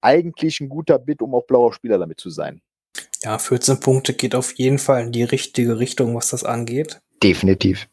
Eigentlich 0.00 0.60
ein 0.60 0.68
guter 0.68 0.98
Bit, 0.98 1.22
um 1.22 1.34
auch 1.34 1.46
blauer 1.46 1.72
Spieler 1.72 1.98
damit 1.98 2.20
zu 2.20 2.30
sein. 2.30 2.60
Ja, 3.22 3.38
14 3.38 3.80
Punkte 3.80 4.12
geht 4.12 4.34
auf 4.34 4.52
jeden 4.52 4.78
Fall 4.78 5.02
in 5.02 5.12
die 5.12 5.24
richtige 5.24 5.78
Richtung, 5.78 6.14
was 6.14 6.30
das 6.30 6.44
angeht. 6.44 7.00
Definitiv. 7.22 7.88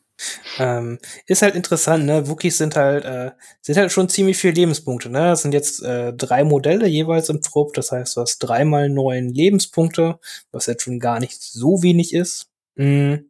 Ähm, 0.59 0.99
ist 1.27 1.41
halt 1.41 1.55
interessant, 1.55 2.05
ne? 2.05 2.27
Wookies 2.27 2.57
sind 2.57 2.75
halt, 2.75 3.05
äh, 3.05 3.31
sind 3.61 3.77
halt 3.77 3.91
schon 3.91 4.09
ziemlich 4.09 4.37
viele 4.37 4.53
Lebenspunkte, 4.53 5.09
ne? 5.09 5.19
Das 5.29 5.41
sind 5.41 5.53
jetzt 5.53 5.83
äh, 5.83 6.13
drei 6.13 6.43
Modelle 6.43 6.87
jeweils 6.87 7.29
im 7.29 7.41
Trupp, 7.41 7.73
das 7.73 7.91
heißt, 7.91 8.17
du 8.17 8.21
hast 8.21 8.39
dreimal 8.39 8.89
neun 8.89 9.29
Lebenspunkte, 9.29 10.19
was 10.51 10.65
jetzt 10.67 10.83
schon 10.83 10.99
gar 10.99 11.19
nicht 11.19 11.41
so 11.41 11.83
wenig 11.83 12.13
ist. 12.13 12.47
Mhm. 12.75 13.29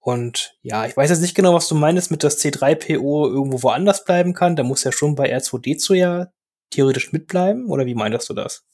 Und 0.00 0.56
ja, 0.62 0.84
ich 0.86 0.96
weiß 0.96 1.10
jetzt 1.10 1.20
nicht 1.20 1.36
genau, 1.36 1.54
was 1.54 1.68
du 1.68 1.76
meinst 1.76 2.10
mit, 2.10 2.24
dass 2.24 2.38
C3PO 2.38 3.28
irgendwo 3.30 3.62
woanders 3.62 4.04
bleiben 4.04 4.34
kann. 4.34 4.56
Da 4.56 4.64
muss 4.64 4.82
ja 4.84 4.90
schon 4.90 5.14
bei 5.14 5.32
R2D2 5.32 5.94
ja 5.94 6.26
theoretisch 6.70 7.12
mitbleiben, 7.12 7.66
oder 7.68 7.86
wie 7.86 7.94
meintest 7.94 8.28
du 8.28 8.34
das? 8.34 8.64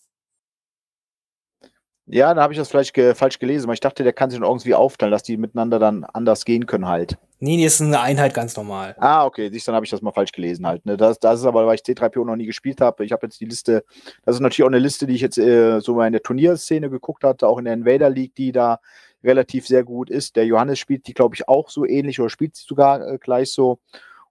Ja, 2.07 2.33
da 2.33 2.41
habe 2.43 2.55
ich 2.55 2.59
das 2.59 2.69
vielleicht 2.71 2.95
ge 2.95 3.15
falsch 3.15 3.39
gelesen, 3.39 3.67
weil 3.67 3.75
ich 3.75 3.81
dachte, 3.81 4.03
der 4.03 4.15
kann 4.15 4.31
sich 4.31 4.39
dann 4.41 4.49
irgendwie 4.49 4.75
aufteilen, 4.75 5.13
dass 5.13 5.23
die 5.23 5.37
miteinander 5.37 5.79
dann 5.79 6.05
anders 6.05 6.47
gehen 6.47 6.65
können 6.65 6.87
halt. 6.87 7.19
Nee, 7.41 7.57
die 7.57 7.65
ist 7.65 7.81
eine 7.81 8.01
Einheit 8.01 8.35
ganz 8.35 8.57
normal. 8.57 8.97
Ah, 8.99 9.25
okay, 9.25 9.49
siehst 9.53 9.69
dann 9.69 9.75
habe 9.75 9.85
ich 9.85 9.91
das 9.91 10.03
mal 10.03 10.13
falsch 10.13 10.33
gelesen 10.33 10.67
halt. 10.67 10.85
Ne? 10.85 10.97
Das, 10.97 11.21
das 11.21 11.41
ist 11.41 11.47
aber, 11.47 11.67
weil 11.67 11.77
ich 11.77 11.83
C3PO 11.83 12.25
noch 12.25 12.35
nie 12.35 12.47
gespielt 12.47 12.81
habe. 12.81 13.05
Ich 13.05 13.13
habe 13.13 13.27
jetzt 13.27 13.41
die 13.41 13.45
Liste, 13.45 13.85
das 14.25 14.37
ist 14.37 14.41
natürlich 14.41 14.65
auch 14.65 14.69
eine 14.69 14.81
Liste, 14.81 15.07
die 15.07 15.15
ich 15.15 15.21
jetzt 15.21 15.39
äh, 15.39 15.81
so 15.81 15.95
mal 15.95 16.07
in 16.07 16.13
der 16.13 16.23
Turnierszene 16.23 16.91
geguckt 16.91 17.23
hatte, 17.23 17.47
auch 17.47 17.59
in 17.59 17.67
der 17.67 17.75
Invader 17.75 18.11
League, 18.11 18.35
die 18.35 18.51
da 18.51 18.81
relativ 19.23 19.67
sehr 19.67 19.85
gut 19.85 20.11
ist. 20.11 20.35
Der 20.37 20.47
Johannes 20.47 20.81
spielt 20.81 21.07
die, 21.07 21.15
glaube 21.15 21.37
ich, 21.37 21.49
auch 21.49 21.71
so 21.71 21.85
ähnlich 21.85 22.21
oder 22.21 22.31
spielt 22.31 22.57
sie 22.57 22.65
sogar 22.67 23.07
äh, 23.07 23.19
gleich 23.19 23.53
so. 23.53 23.79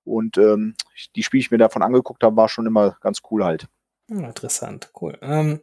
Und 0.03 0.37
ähm, 0.37 0.75
die 1.15 1.23
Spiele, 1.23 1.39
die 1.39 1.45
ich 1.45 1.51
mir 1.51 1.57
davon 1.57 1.83
angeguckt 1.83 2.23
habe, 2.23 2.35
war 2.35 2.49
schon 2.49 2.65
immer 2.65 2.97
ganz 3.01 3.21
cool 3.31 3.43
halt. 3.43 3.67
Hm, 4.09 4.23
interessant, 4.25 4.89
cool. 5.01 5.17
Ähm, 5.21 5.61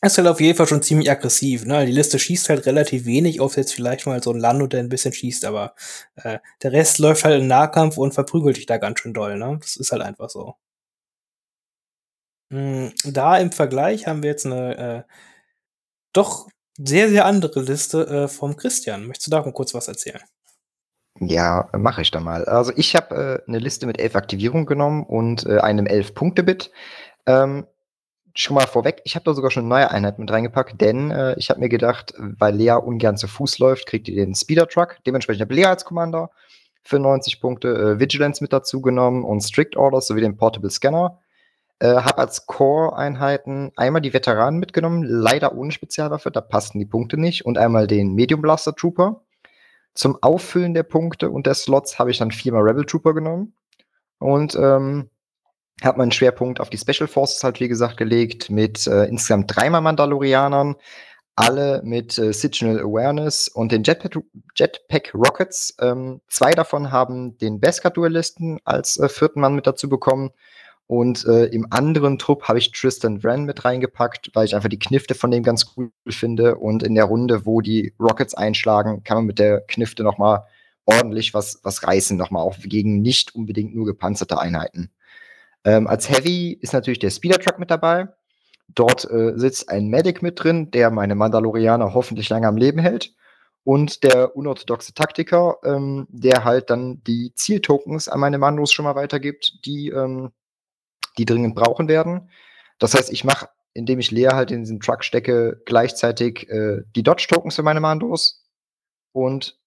ist 0.00 0.18
halt 0.18 0.28
auf 0.28 0.40
jeden 0.40 0.56
Fall 0.56 0.66
schon 0.66 0.82
ziemlich 0.82 1.10
aggressiv. 1.10 1.64
Ne? 1.64 1.84
Die 1.86 1.92
Liste 1.92 2.18
schießt 2.18 2.48
halt 2.48 2.66
relativ 2.66 3.04
wenig, 3.04 3.40
auf 3.40 3.56
jetzt 3.56 3.74
vielleicht 3.74 4.06
mal 4.06 4.22
so 4.22 4.32
ein 4.32 4.38
Lando, 4.38 4.66
der 4.66 4.80
ein 4.80 4.88
bisschen 4.88 5.12
schießt, 5.12 5.44
aber 5.44 5.74
äh, 6.16 6.38
der 6.62 6.72
Rest 6.72 6.98
läuft 6.98 7.24
halt 7.24 7.40
im 7.40 7.48
Nahkampf 7.48 7.98
und 7.98 8.14
verprügelt 8.14 8.56
dich 8.56 8.66
da 8.66 8.76
ganz 8.78 9.00
schön 9.00 9.14
doll. 9.14 9.36
Ne? 9.38 9.58
Das 9.60 9.76
ist 9.76 9.90
halt 9.92 10.02
einfach 10.02 10.30
so. 10.30 10.54
Mhm, 12.50 12.92
da 13.04 13.36
im 13.38 13.52
Vergleich 13.52 14.06
haben 14.06 14.22
wir 14.22 14.30
jetzt 14.30 14.46
eine 14.46 15.06
äh, 15.06 15.12
doch 16.12 16.48
sehr, 16.78 17.08
sehr 17.08 17.26
andere 17.26 17.60
Liste 17.62 18.06
äh, 18.06 18.28
vom 18.28 18.56
Christian. 18.56 19.06
Möchtest 19.06 19.26
du 19.26 19.30
da 19.32 19.42
mal 19.42 19.52
kurz 19.52 19.74
was 19.74 19.88
erzählen? 19.88 20.22
Ja, 21.20 21.68
mache 21.76 22.02
ich 22.02 22.10
da 22.10 22.20
mal. 22.20 22.44
Also 22.44 22.72
ich 22.76 22.94
habe 22.94 23.42
äh, 23.46 23.48
eine 23.48 23.58
Liste 23.58 23.86
mit 23.86 23.98
elf 23.98 24.14
Aktivierungen 24.14 24.66
genommen 24.66 25.04
und 25.04 25.44
äh, 25.46 25.58
einem 25.58 25.86
elf 25.86 26.14
Punkte-Bit. 26.14 26.70
Ähm, 27.26 27.66
schon 28.38 28.54
mal 28.54 28.66
vorweg, 28.66 29.00
ich 29.04 29.16
habe 29.16 29.24
da 29.24 29.34
sogar 29.34 29.50
schon 29.50 29.64
eine 29.64 29.68
neue 29.68 29.90
Einheit 29.90 30.18
mit 30.18 30.30
reingepackt, 30.30 30.80
denn 30.80 31.10
äh, 31.10 31.34
ich 31.38 31.50
habe 31.50 31.58
mir 31.58 31.68
gedacht, 31.68 32.14
weil 32.16 32.54
Lea 32.54 32.72
ungern 32.72 33.16
zu 33.16 33.26
Fuß 33.26 33.58
läuft, 33.58 33.86
kriegt 33.86 34.08
ihr 34.08 34.14
den 34.14 34.34
Speeder 34.34 34.68
Truck. 34.68 34.98
Dementsprechend 35.06 35.42
habe 35.42 35.54
Lea 35.54 35.64
als 35.64 35.84
Commander 35.84 36.30
für 36.84 37.00
90 37.00 37.40
Punkte 37.40 37.68
äh, 37.68 38.00
Vigilance 38.00 38.42
mit 38.42 38.52
dazu 38.52 38.80
genommen 38.80 39.24
und 39.24 39.40
Strict 39.40 39.76
Orders 39.76 40.06
sowie 40.06 40.20
den 40.20 40.36
Portable 40.36 40.70
Scanner. 40.70 41.18
Äh, 41.80 41.88
habe 41.88 42.18
als 42.18 42.46
Core-Einheiten 42.46 43.72
einmal 43.76 44.02
die 44.02 44.12
Veteranen 44.12 44.60
mitgenommen, 44.60 45.02
leider 45.02 45.54
ohne 45.54 45.72
Spezialwaffe, 45.72 46.30
da 46.30 46.40
passten 46.40 46.78
die 46.78 46.86
Punkte 46.86 47.18
nicht, 47.18 47.44
und 47.44 47.58
einmal 47.58 47.86
den 47.88 48.14
Medium 48.14 48.40
Blaster 48.40 48.74
Trooper. 48.74 49.22
Zum 49.94 50.16
Auffüllen 50.22 50.74
der 50.74 50.84
Punkte 50.84 51.30
und 51.30 51.46
der 51.46 51.54
Slots 51.54 51.98
habe 51.98 52.12
ich 52.12 52.18
dann 52.18 52.30
viermal 52.30 52.62
Rebel 52.62 52.84
Trooper 52.84 53.14
genommen. 53.14 53.54
Und 54.18 54.54
ähm, 54.54 55.10
hat 55.82 55.96
man 55.96 56.06
einen 56.06 56.12
Schwerpunkt 56.12 56.60
auf 56.60 56.70
die 56.70 56.78
Special 56.78 57.08
Forces 57.08 57.44
halt, 57.44 57.60
wie 57.60 57.68
gesagt, 57.68 57.96
gelegt, 57.96 58.50
mit 58.50 58.86
äh, 58.86 59.04
insgesamt 59.04 59.54
dreimal 59.54 59.80
Mandalorianern, 59.80 60.76
alle 61.36 61.82
mit 61.84 62.18
äh, 62.18 62.32
Signal 62.32 62.80
Awareness 62.80 63.46
und 63.46 63.70
den 63.70 63.84
Jetpack, 63.84 64.18
Jetpack 64.56 65.14
Rockets. 65.14 65.76
Ähm, 65.80 66.20
zwei 66.28 66.52
davon 66.52 66.90
haben 66.90 67.38
den 67.38 67.60
Beskar-Duellisten 67.60 68.58
als 68.64 68.98
äh, 68.98 69.08
vierten 69.08 69.40
Mann 69.40 69.54
mit 69.54 69.66
dazu 69.66 69.88
bekommen. 69.88 70.30
Und 70.88 71.26
äh, 71.26 71.44
im 71.44 71.66
anderen 71.70 72.18
Trupp 72.18 72.44
habe 72.48 72.58
ich 72.58 72.72
Tristan 72.72 73.22
Wren 73.22 73.44
mit 73.44 73.64
reingepackt, 73.64 74.30
weil 74.32 74.46
ich 74.46 74.56
einfach 74.56 74.70
die 74.70 74.78
Knifte 74.78 75.14
von 75.14 75.30
dem 75.30 75.42
ganz 75.42 75.74
cool 75.76 75.92
finde. 76.08 76.56
Und 76.56 76.82
in 76.82 76.94
der 76.94 77.04
Runde, 77.04 77.44
wo 77.44 77.60
die 77.60 77.94
Rockets 78.00 78.34
einschlagen, 78.34 79.04
kann 79.04 79.18
man 79.18 79.26
mit 79.26 79.38
der 79.38 79.60
Knifte 79.60 80.02
noch 80.02 80.16
mal 80.16 80.46
ordentlich 80.86 81.34
was, 81.34 81.60
was 81.62 81.86
reißen, 81.86 82.16
noch 82.16 82.30
mal 82.30 82.40
auch 82.40 82.56
gegen 82.58 83.02
nicht 83.02 83.34
unbedingt 83.34 83.74
nur 83.74 83.84
gepanzerte 83.84 84.40
Einheiten. 84.40 84.90
Ähm, 85.64 85.86
als 85.86 86.08
Heavy 86.08 86.52
ist 86.52 86.72
natürlich 86.72 86.98
der 86.98 87.10
Speeder 87.10 87.38
Truck 87.38 87.58
mit 87.58 87.70
dabei. 87.70 88.08
Dort 88.68 89.10
äh, 89.10 89.32
sitzt 89.36 89.70
ein 89.70 89.88
Medic 89.88 90.22
mit 90.22 90.42
drin, 90.42 90.70
der 90.70 90.90
meine 90.90 91.14
Mandalorianer 91.14 91.94
hoffentlich 91.94 92.28
lange 92.28 92.46
am 92.46 92.56
Leben 92.56 92.78
hält. 92.78 93.14
Und 93.64 94.02
der 94.02 94.36
unorthodoxe 94.36 94.94
Taktiker, 94.94 95.56
ähm, 95.64 96.06
der 96.10 96.44
halt 96.44 96.70
dann 96.70 97.02
die 97.04 97.32
Zieltokens 97.34 98.08
an 98.08 98.20
meine 98.20 98.38
Mandos 98.38 98.72
schon 98.72 98.84
mal 98.84 98.94
weitergibt, 98.94 99.64
die, 99.66 99.88
ähm, 99.88 100.30
die 101.18 101.24
dringend 101.24 101.54
brauchen 101.54 101.88
werden. 101.88 102.30
Das 102.78 102.94
heißt, 102.94 103.12
ich 103.12 103.24
mache, 103.24 103.48
indem 103.74 103.98
ich 103.98 104.10
leer 104.10 104.36
halt 104.36 104.50
in 104.50 104.60
diesen 104.60 104.80
Truck 104.80 105.04
stecke, 105.04 105.60
gleichzeitig 105.66 106.48
äh, 106.48 106.82
die 106.94 107.02
Dodge-Tokens 107.02 107.56
für 107.56 107.62
meine 107.62 107.80
Mandos 107.80 108.46
und 109.12 109.58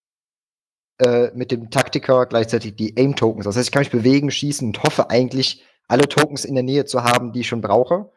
äh, 1.00 1.32
mit 1.34 1.52
dem 1.52 1.70
Taktiker 1.70 2.26
gleichzeitig 2.26 2.76
die 2.76 2.96
Aim-Tokens. 2.98 3.46
Das 3.46 3.56
heißt, 3.56 3.68
ich 3.68 3.72
kann 3.72 3.82
mich 3.82 3.92
bewegen, 3.92 4.32
schießen 4.32 4.68
und 4.68 4.84
hoffe 4.84 5.10
eigentlich, 5.10 5.64
alle 5.92 6.08
Tokens 6.08 6.46
in 6.46 6.56
der 6.56 6.64
Nähe 6.64 6.86
zu 6.86 7.04
haben, 7.04 7.34
die 7.34 7.42
ich 7.42 7.48
schon 7.48 7.62
brauche. 7.62 8.10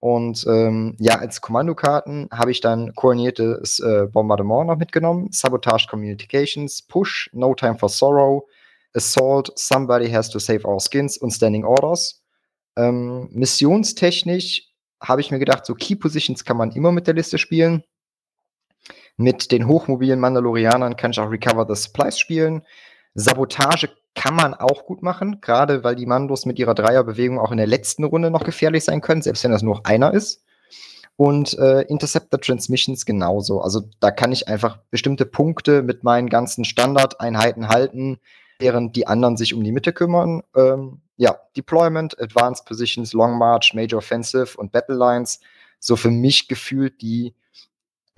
Und 0.00 0.44
ähm, 0.48 0.96
ja, 0.98 1.16
als 1.16 1.40
Kommandokarten 1.40 2.28
habe 2.32 2.50
ich 2.50 2.60
dann 2.60 2.94
koordiniertes 2.94 3.80
äh, 3.80 4.06
Bombardement 4.06 4.66
noch 4.66 4.76
mitgenommen, 4.76 5.28
Sabotage 5.30 5.86
Communications, 5.88 6.82
Push, 6.82 7.30
No 7.32 7.54
Time 7.54 7.76
for 7.78 7.88
Sorrow, 7.88 8.44
Assault, 8.94 9.52
Somebody 9.56 10.10
Has 10.10 10.28
to 10.30 10.38
Save 10.38 10.66
Our 10.66 10.80
Skins 10.80 11.18
und 11.18 11.30
Standing 11.30 11.64
Orders. 11.64 12.22
Ähm, 12.76 13.28
missionstechnisch 13.32 14.68
habe 15.00 15.20
ich 15.20 15.30
mir 15.30 15.38
gedacht, 15.38 15.66
so 15.66 15.74
Key 15.74 15.94
Positions 15.94 16.44
kann 16.44 16.56
man 16.56 16.72
immer 16.72 16.90
mit 16.90 17.06
der 17.06 17.14
Liste 17.14 17.38
spielen. 17.38 17.84
Mit 19.16 19.50
den 19.52 19.66
hochmobilen 19.66 20.20
Mandalorianern 20.20 20.96
kann 20.96 21.12
ich 21.12 21.20
auch 21.20 21.30
Recover 21.30 21.66
the 21.68 21.80
Supplies 21.80 22.18
spielen. 22.18 22.62
Sabotage 23.18 23.90
kann 24.14 24.34
man 24.34 24.54
auch 24.54 24.86
gut 24.86 25.02
machen, 25.02 25.40
gerade 25.40 25.82
weil 25.84 25.96
die 25.96 26.06
Mandos 26.06 26.46
mit 26.46 26.58
ihrer 26.58 26.74
Dreierbewegung 26.74 27.38
auch 27.38 27.50
in 27.50 27.58
der 27.58 27.66
letzten 27.66 28.04
Runde 28.04 28.30
noch 28.30 28.44
gefährlich 28.44 28.84
sein 28.84 29.00
können, 29.00 29.22
selbst 29.22 29.44
wenn 29.44 29.50
das 29.50 29.62
nur 29.62 29.84
einer 29.86 30.14
ist. 30.14 30.44
Und 31.16 31.58
äh, 31.58 31.82
Interceptor 31.82 32.40
Transmissions 32.40 33.04
genauso. 33.04 33.60
Also 33.60 33.82
da 33.98 34.12
kann 34.12 34.30
ich 34.30 34.46
einfach 34.46 34.78
bestimmte 34.90 35.26
Punkte 35.26 35.82
mit 35.82 36.04
meinen 36.04 36.28
ganzen 36.28 36.64
Standardeinheiten 36.64 37.68
halten, 37.68 38.18
während 38.60 38.94
die 38.94 39.08
anderen 39.08 39.36
sich 39.36 39.52
um 39.52 39.64
die 39.64 39.72
Mitte 39.72 39.92
kümmern. 39.92 40.42
Ähm, 40.54 41.00
ja, 41.16 41.36
Deployment, 41.56 42.20
Advanced 42.20 42.66
Positions, 42.66 43.12
Long 43.14 43.36
March, 43.36 43.74
Major 43.74 43.98
Offensive 43.98 44.56
und 44.56 44.70
Battle 44.70 44.94
Lines. 44.94 45.40
So 45.80 45.96
für 45.96 46.10
mich 46.10 46.46
gefühlt 46.46 47.02
die 47.02 47.34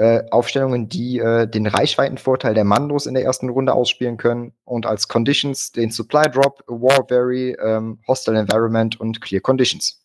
äh, 0.00 0.24
Aufstellungen, 0.30 0.88
die 0.88 1.18
äh, 1.18 1.46
den 1.46 1.66
Reichweitenvorteil 1.66 2.54
der 2.54 2.64
Mandos 2.64 3.04
in 3.04 3.12
der 3.12 3.22
ersten 3.22 3.50
Runde 3.50 3.74
ausspielen 3.74 4.16
können 4.16 4.54
und 4.64 4.86
als 4.86 5.08
Conditions 5.08 5.72
den 5.72 5.90
Supply 5.90 6.30
Drop, 6.30 6.64
War 6.66 7.04
Vary, 7.10 7.54
ähm, 7.62 8.00
Hostile 8.08 8.38
Environment 8.38 8.98
und 8.98 9.20
Clear 9.20 9.42
Conditions. 9.42 10.02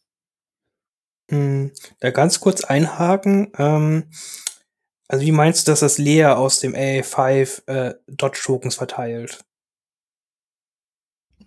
Hm, 1.32 1.72
da 2.02 2.12
ganz 2.12 2.42
kurz 2.42 2.66
einhaken. 2.66 3.54
Ähm, 3.58 4.10
also 5.08 5.26
wie 5.26 5.32
meinst 5.32 5.66
du, 5.66 5.72
dass 5.72 5.80
das 5.80 5.98
Lea 5.98 6.26
aus 6.26 6.60
dem 6.60 6.76
A5 6.76 7.66
äh, 7.68 7.94
Dodge 8.08 8.42
Tokens 8.44 8.76
verteilt? 8.76 9.45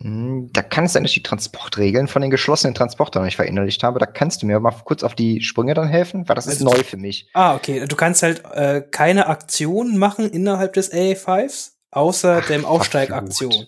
Hm, 0.00 0.50
da 0.52 0.62
kann 0.62 0.84
es 0.84 0.92
sein, 0.92 1.02
dass 1.02 1.10
ich 1.10 1.16
die 1.16 1.22
Transportregeln 1.22 2.06
von 2.06 2.22
den 2.22 2.30
geschlossenen 2.30 2.74
Transportern 2.74 3.24
nicht 3.24 3.36
verinnerlicht 3.36 3.82
habe. 3.82 3.98
Da 3.98 4.06
kannst 4.06 4.42
du 4.42 4.46
mir 4.46 4.60
mal 4.60 4.72
kurz 4.84 5.02
auf 5.02 5.14
die 5.14 5.40
Sprünge 5.40 5.74
dann 5.74 5.88
helfen, 5.88 6.28
weil 6.28 6.36
das 6.36 6.46
ist 6.46 6.62
also, 6.62 6.76
neu 6.76 6.84
für 6.84 6.96
mich. 6.96 7.28
Ah, 7.34 7.54
okay. 7.56 7.84
Du 7.86 7.96
kannst 7.96 8.22
halt 8.22 8.44
äh, 8.52 8.82
keine 8.82 9.26
Aktion 9.26 9.98
machen 9.98 10.30
innerhalb 10.30 10.74
des 10.74 10.92
AA5s, 10.92 11.72
außer 11.90 12.40
Ach, 12.42 12.46
dem 12.46 12.64
Aufsteigaktion. 12.64 13.66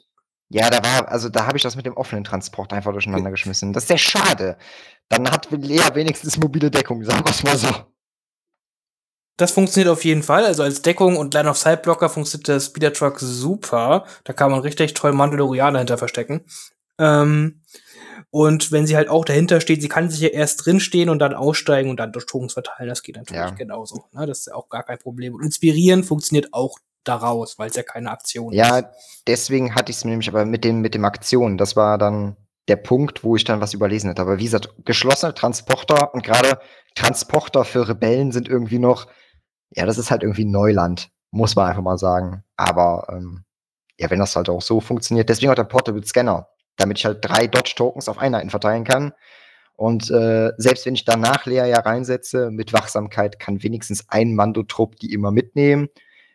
Ja, 0.51 0.69
da 0.69 0.83
war, 0.83 1.09
also 1.09 1.29
da 1.29 1.47
habe 1.47 1.57
ich 1.57 1.63
das 1.63 1.77
mit 1.77 1.87
dem 1.87 1.97
offenen 1.97 2.25
Transport 2.25 2.73
einfach 2.73 2.93
durcheinander 2.93 3.31
geschmissen. 3.31 3.73
Das 3.73 3.85
ist 3.85 3.89
sehr 3.89 3.99
schade. 3.99 4.57
Dann 5.09 5.31
hat 5.31 5.49
Lea 5.51 5.95
wenigstens 5.95 6.39
mobile 6.39 6.71
Deckung, 6.71 7.05
sagen 7.05 7.25
wir 7.25 7.31
es 7.31 7.43
mal 7.43 7.57
so. 7.57 7.69
Das 9.41 9.53
funktioniert 9.53 9.91
auf 9.91 10.05
jeden 10.05 10.23
Fall. 10.23 10.45
Also 10.45 10.63
als 10.63 10.83
Deckung 10.83 11.17
und 11.17 11.33
Line 11.33 11.49
of 11.49 11.57
Sight 11.57 11.83
Blocker 11.83 12.11
funktioniert 12.11 12.49
der 12.49 12.61
Speeder 12.61 12.93
Truck 12.93 13.19
super. 13.21 14.05
Da 14.25 14.35
kann 14.35 14.51
man 14.51 14.61
richtig 14.61 14.93
toll 14.93 15.13
Mandalorianer 15.13 15.73
dahinter 15.73 15.97
verstecken. 15.97 16.45
Ähm, 16.99 17.63
und 18.29 18.71
wenn 18.71 18.87
sie 18.87 18.97
halt 18.97 19.09
auch 19.09 19.25
dahinter 19.25 19.63
steht, 19.63 19.81
sie 19.81 19.89
kann 19.89 20.11
sich 20.11 20.21
ja 20.21 20.29
erst 20.29 20.67
drinstehen 20.67 21.09
und 21.09 21.21
dann 21.21 21.33
aussteigen 21.33 21.89
und 21.89 21.97
dann 21.99 22.13
durch 22.13 22.27
Tokens 22.27 22.53
verteilen. 22.53 22.91
Das 22.91 23.03
geht 23.03 23.17
natürlich 23.17 23.41
ja. 23.41 23.51
genauso. 23.51 24.05
Ne? 24.13 24.27
Das 24.27 24.41
ist 24.41 24.47
ja 24.49 24.55
auch 24.55 24.69
gar 24.69 24.83
kein 24.83 24.99
Problem. 24.99 25.35
Und 25.35 25.43
inspirieren 25.43 26.05
funktioniert 26.05 26.53
auch 26.53 26.77
daraus, 27.05 27.59
weil 27.59 27.71
es 27.71 27.77
ja 27.77 27.83
keine 27.83 28.11
Aktion 28.11 28.53
ja, 28.53 28.77
ist. 28.77 28.85
Ja, 28.85 28.91
deswegen 29.27 29.75
hatte 29.75 29.91
ich 29.91 29.97
es 29.97 30.05
nämlich 30.05 30.29
aber 30.29 30.45
mit 30.45 30.65
dem, 30.65 30.83
mit 30.83 30.95
dem 30.95 31.07
Aktionen. 31.07 31.57
Das 31.57 31.77
war 31.77 31.97
dann 31.97 32.37
der 32.69 32.77
Punkt, 32.77 33.25
wo 33.25 33.37
ich 33.37 33.45
dann 33.45 33.63
was 33.63 33.73
überlesen 33.73 34.11
hätte. 34.11 34.21
Aber 34.21 34.39
wie 34.39 34.45
gesagt, 34.45 34.69
geschlossene 34.85 35.33
Transporter 35.33 36.13
und 36.13 36.25
gerade 36.25 36.61
Transporter 36.95 37.65
für 37.65 37.89
Rebellen 37.89 38.33
sind 38.33 38.49
irgendwie 38.49 38.79
noch 38.79 39.07
ja, 39.75 39.87
das 39.87 39.99
ist 39.99 40.11
halt 40.11 40.23
irgendwie 40.23 40.45
Neuland, 40.45 41.11
muss 41.31 41.57
man 41.57 41.69
einfach 41.69 41.83
mal 41.83 41.99
sagen. 41.99 42.45
Aber 42.57 43.07
ähm, 43.11 43.45
ja, 43.99 44.11
wenn 44.11 44.19
das 44.19 44.37
halt 44.37 44.49
auch 44.49 44.63
so 44.63 44.81
funktioniert, 44.81 45.29
deswegen 45.29 45.51
auch 45.51 45.57
der 45.57 45.65
Portable 45.65 46.05
Scanner, 46.05 46.49
damit 46.77 46.99
ich 46.99 47.05
halt 47.05 47.19
drei 47.23 47.47
Dodge-Tokens 47.47 48.09
auf 48.09 48.19
Einheiten 48.19 48.51
verteilen 48.51 48.85
kann. 48.85 49.13
Und 49.77 50.11
äh, 50.11 50.53
selbst 50.59 50.87
wenn 50.87 50.95
ich 50.95 51.05
danach 51.05 51.47
Lea 51.47 51.69
ja 51.69 51.81
reinsetze, 51.81 52.51
mit 52.51 52.73
Wachsamkeit 52.73 53.39
kann 53.39 53.63
wenigstens 53.63 54.09
ein 54.09 54.35
Mando-Trupp 54.35 54.97
die 54.97 55.13
immer 55.13 55.31
mitnehmen. 55.31 55.89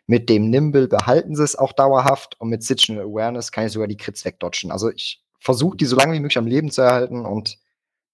Mit 0.06 0.28
dem 0.28 0.50
Nimble 0.50 0.88
behalten 0.88 1.34
sie 1.34 1.42
es 1.42 1.56
auch 1.56 1.72
dauerhaft 1.72 2.40
und 2.40 2.48
mit 2.48 2.62
Situational 2.62 3.04
Awareness 3.04 3.52
kann 3.52 3.66
ich 3.66 3.72
sogar 3.72 3.88
die 3.88 3.96
Crits 3.96 4.24
wegdodgen. 4.24 4.70
Also 4.70 4.90
ich 4.90 5.22
versuche 5.40 5.76
die 5.76 5.84
so 5.84 5.96
lange 5.96 6.14
wie 6.14 6.20
möglich 6.20 6.38
am 6.38 6.46
Leben 6.46 6.70
zu 6.70 6.82
erhalten 6.82 7.24
und 7.24 7.58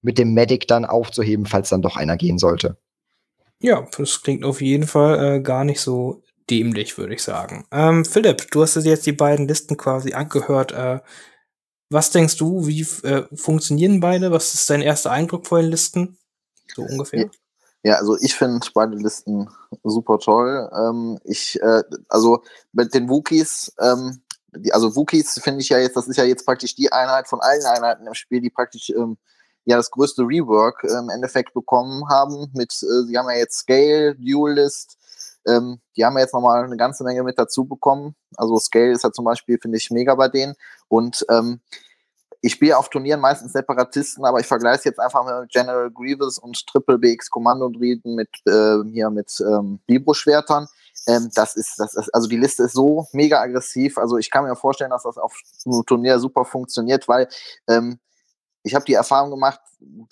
mit 0.01 0.19
dem 0.19 0.35
Medic 0.35 0.67
dann 0.69 0.85
aufzuheben, 0.85 1.47
falls 1.47 1.69
dann 1.69 1.83
doch 1.83 1.97
einer 1.97 2.17
gehen 2.17 2.39
sollte. 2.39 2.77
Ja, 3.63 3.87
das 3.97 4.23
klingt 4.23 4.45
auf 4.45 4.61
jeden 4.61 4.89
Fall 4.89 5.37
äh, 5.37 5.41
gar 5.41 5.65
nicht 5.65 5.81
so 5.81 6.23
dämlich, 6.51 6.99
würde 6.99 7.15
ich 7.15 7.23
sagen. 7.23 7.65
Ähm, 7.71 8.05
Philipp, 8.05 8.51
du 8.51 8.61
hast 8.61 8.75
jetzt 8.75 9.07
die 9.07 9.13
beiden 9.13 9.47
Listen 9.47 9.77
quasi 9.77 10.15
angehört. 10.15 10.73
Äh, 10.73 11.01
was 11.89 12.11
denkst 12.11 12.37
du, 12.39 12.67
wie 12.67 12.81
äh, 13.07 13.25
funktionieren 13.37 14.01
beide? 14.01 14.33
Was 14.33 14.53
ist 14.55 14.69
dein 14.69 14.83
erster 14.83 15.13
Eindruck 15.13 15.47
von 15.47 15.61
den 15.61 15.71
Listen? 15.71 16.19
So 16.75 16.83
ungefähr. 16.83 17.31
Ja, 17.85 17.97
also 17.97 18.17
ich 18.21 18.35
finde 18.35 18.67
beide 18.75 18.97
Listen 18.97 19.49
super 19.85 20.19
toll. 20.19 20.69
Ähm, 20.77 21.21
ich, 21.23 21.61
äh, 21.63 21.83
also 22.09 22.43
mit 22.73 22.93
den 22.95 23.09
Wookies, 23.09 23.73
ähm, 23.79 24.23
die, 24.57 24.73
also 24.73 24.97
Wookies 24.97 25.41
finde 25.41 25.61
ich 25.61 25.69
ja 25.69 25.79
jetzt, 25.79 25.97
das 25.97 26.09
ist 26.09 26.17
ja 26.17 26.25
jetzt 26.25 26.45
praktisch 26.45 26.75
die 26.75 26.93
Einheit 26.93 27.29
von 27.29 27.41
allen 27.41 27.65
Einheiten 27.65 28.09
im 28.09 28.15
Spiel, 28.15 28.41
die 28.41 28.51
praktisch 28.51 28.91
ähm, 28.91 29.19
ja 29.65 29.77
das 29.77 29.91
größte 29.91 30.23
Rework 30.23 30.85
äh, 30.85 30.99
im 30.99 31.09
Endeffekt 31.11 31.55
bekommen 31.55 32.09
haben. 32.09 32.51
Mit, 32.55 32.73
äh, 32.73 33.07
sie 33.07 33.17
haben 33.17 33.29
ja 33.31 33.37
jetzt 33.37 33.59
Scale, 33.59 34.15
Duelist, 34.17 34.99
ähm, 35.47 35.81
die 35.97 36.05
haben 36.05 36.15
ja 36.15 36.21
jetzt 36.21 36.35
nochmal 36.35 36.65
eine 36.65 36.77
ganze 36.77 37.05
Menge 37.05 37.23
mit 37.23 37.39
dazu 37.39 37.65
bekommen. 37.65 38.15
Also 38.37 38.57
Scale 38.59 38.93
ist 38.93 39.05
ja 39.05 39.13
zum 39.13 39.25
Beispiel, 39.25 39.59
finde 39.61 39.79
ich, 39.79 39.91
mega 39.91 40.15
bei 40.15 40.29
denen. 40.29 40.55
Und 40.89 41.25
ähm, 41.31 41.61
ich 42.41 42.53
spiele 42.53 42.77
auf 42.77 42.89
Turnieren 42.89 43.21
meistens 43.21 43.53
Separatisten, 43.53 44.25
aber 44.25 44.41
ich 44.41 44.47
vergleiche 44.47 44.89
jetzt 44.89 44.99
einfach 44.99 45.25
mit 45.25 45.51
General 45.51 45.91
Grievous 45.91 46.39
und 46.39 46.67
Triple 46.67 46.99
BX 46.99 47.31
Kommandodrieden 47.31 48.17
mit 48.17 48.31
äh, 48.47 48.79
hier 48.91 49.11
mit 49.11 49.41
ähm, 49.41 49.79
Vibro-Schwertern. 49.87 50.67
Ähm, 51.07 51.31
das 51.35 51.55
ist, 51.55 51.79
das 51.79 51.95
ist, 51.95 52.13
also 52.13 52.29
die 52.29 52.37
Liste 52.37 52.65
ist 52.65 52.75
so 52.75 53.07
mega 53.13 53.41
aggressiv. 53.41 53.97
Also 53.97 54.19
ich 54.19 54.31
kann 54.31 54.45
mir 54.45 54.57
vorstellen, 54.57 54.91
dass 54.91 55.05
das 55.05 55.19
auf 55.19 55.37
einem 55.65 55.85
Turnier 55.87 56.19
super 56.19 56.45
funktioniert, 56.45 57.07
weil 57.07 57.29
ähm, 57.69 58.01
ich 58.65 58.75
habe 58.75 58.85
die 58.85 58.95
Erfahrung 58.95 59.31
gemacht, 59.31 59.61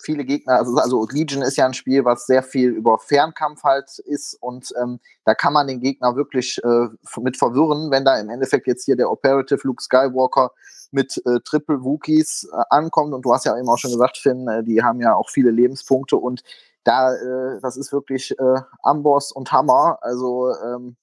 viele 0.01 0.25
Gegner, 0.25 0.55
also, 0.55 0.75
also 0.75 1.07
Legion 1.09 1.41
ist 1.41 1.57
ja 1.57 1.65
ein 1.65 1.73
Spiel, 1.73 2.03
was 2.03 2.25
sehr 2.25 2.43
viel 2.43 2.69
über 2.69 2.97
Fernkampf 2.99 3.63
halt 3.63 3.99
ist 3.99 4.35
und 4.41 4.73
ähm, 4.81 4.99
da 5.23 5.33
kann 5.33 5.53
man 5.53 5.67
den 5.67 5.79
Gegner 5.79 6.15
wirklich 6.15 6.59
äh, 6.63 6.87
mit 7.21 7.37
verwirren, 7.37 7.91
wenn 7.91 8.03
da 8.03 8.19
im 8.19 8.29
Endeffekt 8.29 8.67
jetzt 8.67 8.85
hier 8.85 8.97
der 8.97 9.09
Operative 9.09 9.61
Luke 9.63 9.81
Skywalker 9.81 10.51
mit 10.91 11.21
äh, 11.25 11.39
Triple 11.45 11.83
Wookies 11.83 12.49
äh, 12.51 12.63
ankommt 12.69 13.13
und 13.13 13.23
du 13.23 13.33
hast 13.33 13.45
ja 13.45 13.57
eben 13.57 13.69
auch 13.69 13.77
schon 13.77 13.91
gesagt, 13.91 14.17
Finn, 14.17 14.47
äh, 14.47 14.63
die 14.63 14.83
haben 14.83 14.99
ja 14.99 15.15
auch 15.15 15.29
viele 15.29 15.51
Lebenspunkte 15.51 16.17
und 16.17 16.43
da, 16.83 17.13
äh, 17.13 17.59
das 17.61 17.77
ist 17.77 17.93
wirklich 17.93 18.37
äh, 18.37 18.61
Amboss 18.83 19.31
und 19.31 19.51
Hammer, 19.51 19.99
also 20.01 20.53
ähm, 20.63 20.97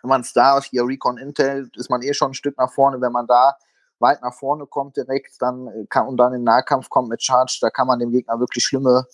wenn 0.00 0.08
man 0.08 0.20
es 0.22 0.32
da, 0.32 0.62
hier 0.62 0.86
Recon 0.86 1.18
Intel, 1.18 1.68
ist 1.74 1.90
man 1.90 2.00
eh 2.02 2.14
schon 2.14 2.30
ein 2.30 2.34
Stück 2.34 2.56
nach 2.56 2.72
vorne, 2.72 3.00
wenn 3.00 3.12
man 3.12 3.26
da 3.26 3.56
weit 4.00 4.22
nach 4.22 4.34
vorne 4.34 4.66
kommt 4.66 4.96
direkt 4.96 5.40
dann 5.40 5.68
äh, 5.68 5.86
kann, 5.88 6.08
und 6.08 6.16
dann 6.16 6.32
in 6.32 6.40
den 6.40 6.44
Nahkampf 6.44 6.88
kommt 6.88 7.08
mit 7.08 7.22
Charge, 7.22 7.58
da 7.60 7.70
kann 7.70 7.86
man 7.86 7.98
dem 7.98 8.10
Gegner 8.10 8.40
wirklich 8.40 8.64
schlimme 8.64 9.06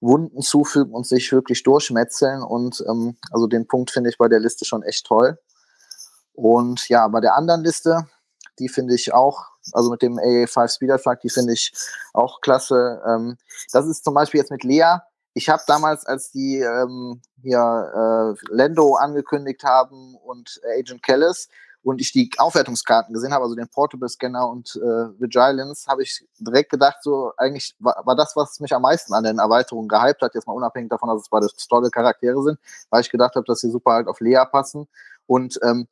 Wunden 0.00 0.42
zufügen 0.42 0.92
und 0.92 1.06
sich 1.06 1.32
wirklich 1.32 1.62
durchmetzeln. 1.62 2.42
Und 2.42 2.84
ähm, 2.88 3.16
also 3.30 3.46
den 3.46 3.66
Punkt 3.66 3.90
finde 3.90 4.10
ich 4.10 4.18
bei 4.18 4.28
der 4.28 4.40
Liste 4.40 4.64
schon 4.64 4.82
echt 4.82 5.06
toll. 5.06 5.38
Und 6.34 6.88
ja, 6.88 7.06
bei 7.08 7.20
der 7.20 7.36
anderen 7.36 7.62
Liste, 7.62 8.08
die 8.58 8.68
finde 8.68 8.94
ich 8.94 9.14
auch, 9.14 9.46
also 9.72 9.90
mit 9.90 10.02
dem 10.02 10.18
AA5 10.18 10.74
Speeder 10.74 10.98
Truck, 10.98 11.20
die 11.20 11.30
finde 11.30 11.52
ich 11.52 11.72
auch 12.12 12.40
klasse. 12.40 13.00
Ähm, 13.06 13.36
das 13.72 13.86
ist 13.86 14.04
zum 14.04 14.14
Beispiel 14.14 14.40
jetzt 14.40 14.50
mit 14.50 14.64
Lea. 14.64 14.96
Ich 15.34 15.48
habe 15.48 15.62
damals, 15.66 16.04
als 16.04 16.30
die 16.30 16.58
ähm, 16.58 17.22
hier 17.40 17.58
äh, 17.58 18.54
Lando 18.54 18.96
angekündigt 18.96 19.62
haben 19.64 20.16
und 20.16 20.60
Agent 20.78 21.02
Kellis, 21.02 21.48
und 21.82 22.00
ich 22.00 22.12
die 22.12 22.30
Aufwertungskarten 22.38 23.12
gesehen 23.12 23.32
habe, 23.32 23.44
also 23.44 23.56
den 23.56 23.68
Portable 23.68 24.08
Scanner 24.08 24.48
und 24.48 24.76
äh, 24.76 25.20
Vigilance, 25.20 25.86
habe 25.90 26.02
ich 26.02 26.24
direkt 26.38 26.70
gedacht, 26.70 26.98
so 27.02 27.32
eigentlich 27.36 27.74
war, 27.80 28.00
war, 28.04 28.14
das, 28.14 28.36
was 28.36 28.60
mich 28.60 28.72
am 28.74 28.82
meisten 28.82 29.12
an 29.14 29.24
den 29.24 29.38
Erweiterungen 29.38 29.88
gehypt 29.88 30.22
hat, 30.22 30.34
jetzt 30.34 30.46
mal 30.46 30.52
unabhängig 30.52 30.90
davon, 30.90 31.08
dass 31.08 31.22
es 31.22 31.28
beide 31.28 31.48
tolle 31.68 31.90
Charaktere 31.90 32.40
sind, 32.42 32.58
weil 32.90 33.00
ich 33.00 33.10
gedacht 33.10 33.34
habe, 33.34 33.44
dass 33.46 33.60
sie 33.60 33.70
super 33.70 33.92
halt 33.92 34.06
auf 34.06 34.20
Lea 34.20 34.44
passen. 34.50 34.86
Und 35.26 35.58
ähm, 35.62 35.88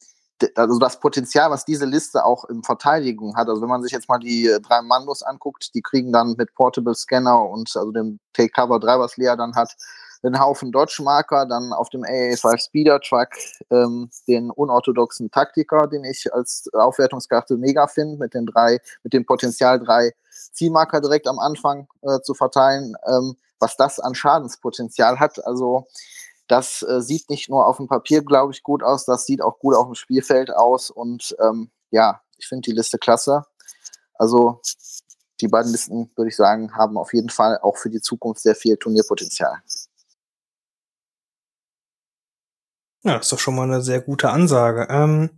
also 0.55 0.78
das 0.78 1.01
Potenzial, 1.01 1.51
was 1.51 1.64
diese 1.64 1.84
Liste 1.84 2.24
auch 2.24 2.45
in 2.45 2.62
Verteidigung 2.62 3.36
hat, 3.36 3.49
also 3.49 3.61
wenn 3.61 3.68
man 3.68 3.82
sich 3.82 3.93
jetzt 3.93 4.09
mal 4.09 4.18
die 4.18 4.47
äh, 4.47 4.61
drei 4.61 4.80
Mandos 4.82 5.22
anguckt, 5.22 5.74
die 5.74 5.82
kriegen 5.82 6.12
dann 6.12 6.34
mit 6.38 6.55
Portable 6.55 6.95
Scanner 6.95 7.49
und 7.49 7.70
also 7.76 7.91
dem 7.91 8.20
Take 8.32 8.51
Cover 8.51 8.78
3, 8.78 8.99
was 8.99 9.16
Lea 9.16 9.34
dann 9.36 9.55
hat, 9.55 9.74
einen 10.23 10.41
Haufen 10.41 10.73
Dodge-Marker, 10.73 11.47
dann 11.47 11.73
auf 11.73 11.89
dem 11.89 12.03
AA5 12.03 12.59
Speeder 12.64 13.01
Truck 13.01 13.29
ähm, 13.71 14.11
den 14.29 14.51
unorthodoxen 14.51 15.31
Taktiker, 15.31 15.87
den 15.87 16.05
ich 16.05 16.33
als 16.33 16.68
Aufwertungskarte 16.73 17.57
mega 17.57 17.87
finde, 17.87 18.16
mit 18.18 18.35
den 18.35 18.47
drei, 18.47 18.81
mit 19.03 19.12
dem 19.12 19.25
Potenzial 19.25 19.81
drei 19.81 20.12
Zielmarker 20.53 21.01
direkt 21.01 21.27
am 21.27 21.39
Anfang 21.39 21.89
äh, 22.03 22.21
zu 22.21 22.35
verteilen, 22.35 22.95
ähm, 23.07 23.37
was 23.59 23.77
das 23.77 24.01
an 24.01 24.14
Schadenspotenzial 24.14 25.18
hat. 25.21 25.45
Also 25.47 25.87
das 26.49 26.83
äh, 26.83 27.01
sieht 27.01 27.31
nicht 27.31 27.49
nur 27.49 27.66
auf 27.66 27.77
dem 27.77 27.89
Papier, 27.89 28.23
glaube 28.23 28.53
ich, 28.53 28.62
gut 28.62 28.83
aus, 28.83 29.05
das 29.05 29.25
sieht 29.25 29.43
auch 29.43 29.59
gut 29.59 29.75
auf 29.75 29.87
dem 29.87 29.95
Spielfeld 29.95 30.53
aus 30.53 30.91
und 30.91 31.37
ähm, 31.41 31.71
ja, 31.91 32.21
ich 32.39 32.49
finde 32.49 32.71
die 32.71 32.77
Liste 32.77 32.99
klasse. 32.99 33.45
Also 34.14 34.61
die 35.41 35.49
beiden 35.49 35.73
Listen, 35.73 36.11
würde 36.16 36.29
ich 36.29 36.37
sagen, 36.37 36.77
haben 36.77 36.99
auf 36.99 37.14
jeden 37.14 37.31
Fall 37.31 37.59
auch 37.62 37.77
für 37.77 37.91
die 37.91 38.01
Zukunft 38.01 38.43
sehr 38.43 38.55
viel 38.55 38.77
Turnierpotenzial. 38.77 39.62
Ja, 43.03 43.16
das 43.16 43.26
ist 43.26 43.32
doch 43.32 43.38
schon 43.38 43.55
mal 43.55 43.64
eine 43.64 43.80
sehr 43.80 44.01
gute 44.01 44.30
Ansage. 44.30 44.86
Ähm, 44.90 45.30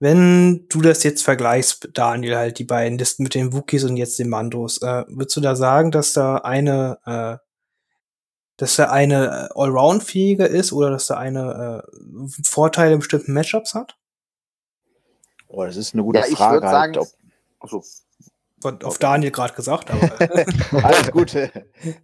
wenn 0.00 0.66
du 0.68 0.80
das 0.80 1.04
jetzt 1.04 1.22
vergleichst, 1.22 1.90
Daniel, 1.94 2.36
halt 2.36 2.58
die 2.58 2.64
beiden 2.64 2.98
Listen 2.98 3.22
mit 3.22 3.36
den 3.36 3.52
Wookies 3.52 3.84
und 3.84 3.96
jetzt 3.96 4.18
den 4.18 4.28
Mandos, 4.28 4.82
äh, 4.82 5.04
würdest 5.06 5.36
du 5.36 5.40
da 5.40 5.54
sagen, 5.54 5.92
dass 5.92 6.12
da 6.12 6.38
eine, 6.38 6.98
äh, 7.06 7.36
dass 8.56 8.74
da 8.74 8.90
eine 8.90 9.50
äh, 9.54 9.60
Allround-fähiger 9.60 10.48
ist 10.48 10.72
oder 10.72 10.90
dass 10.90 11.06
da 11.06 11.18
eine 11.18 11.84
äh, 11.86 12.42
Vorteile 12.44 12.94
in 12.94 12.98
bestimmten 12.98 13.32
Matchups 13.32 13.74
hat? 13.74 13.96
Oh, 15.46 15.64
das 15.64 15.76
ist 15.76 15.94
eine 15.94 16.02
gute 16.02 16.18
ja, 16.18 16.24
Frage. 16.34 16.66
Halt, 16.66 16.94
sagen, 16.94 16.98
ob, 16.98 17.08
also, 17.60 17.84
auf 18.64 18.98
Daniel 18.98 19.30
gerade 19.30 19.54
gesagt, 19.54 19.90
aber. 19.90 20.82
Alles 20.84 21.10
Gute. 21.10 21.50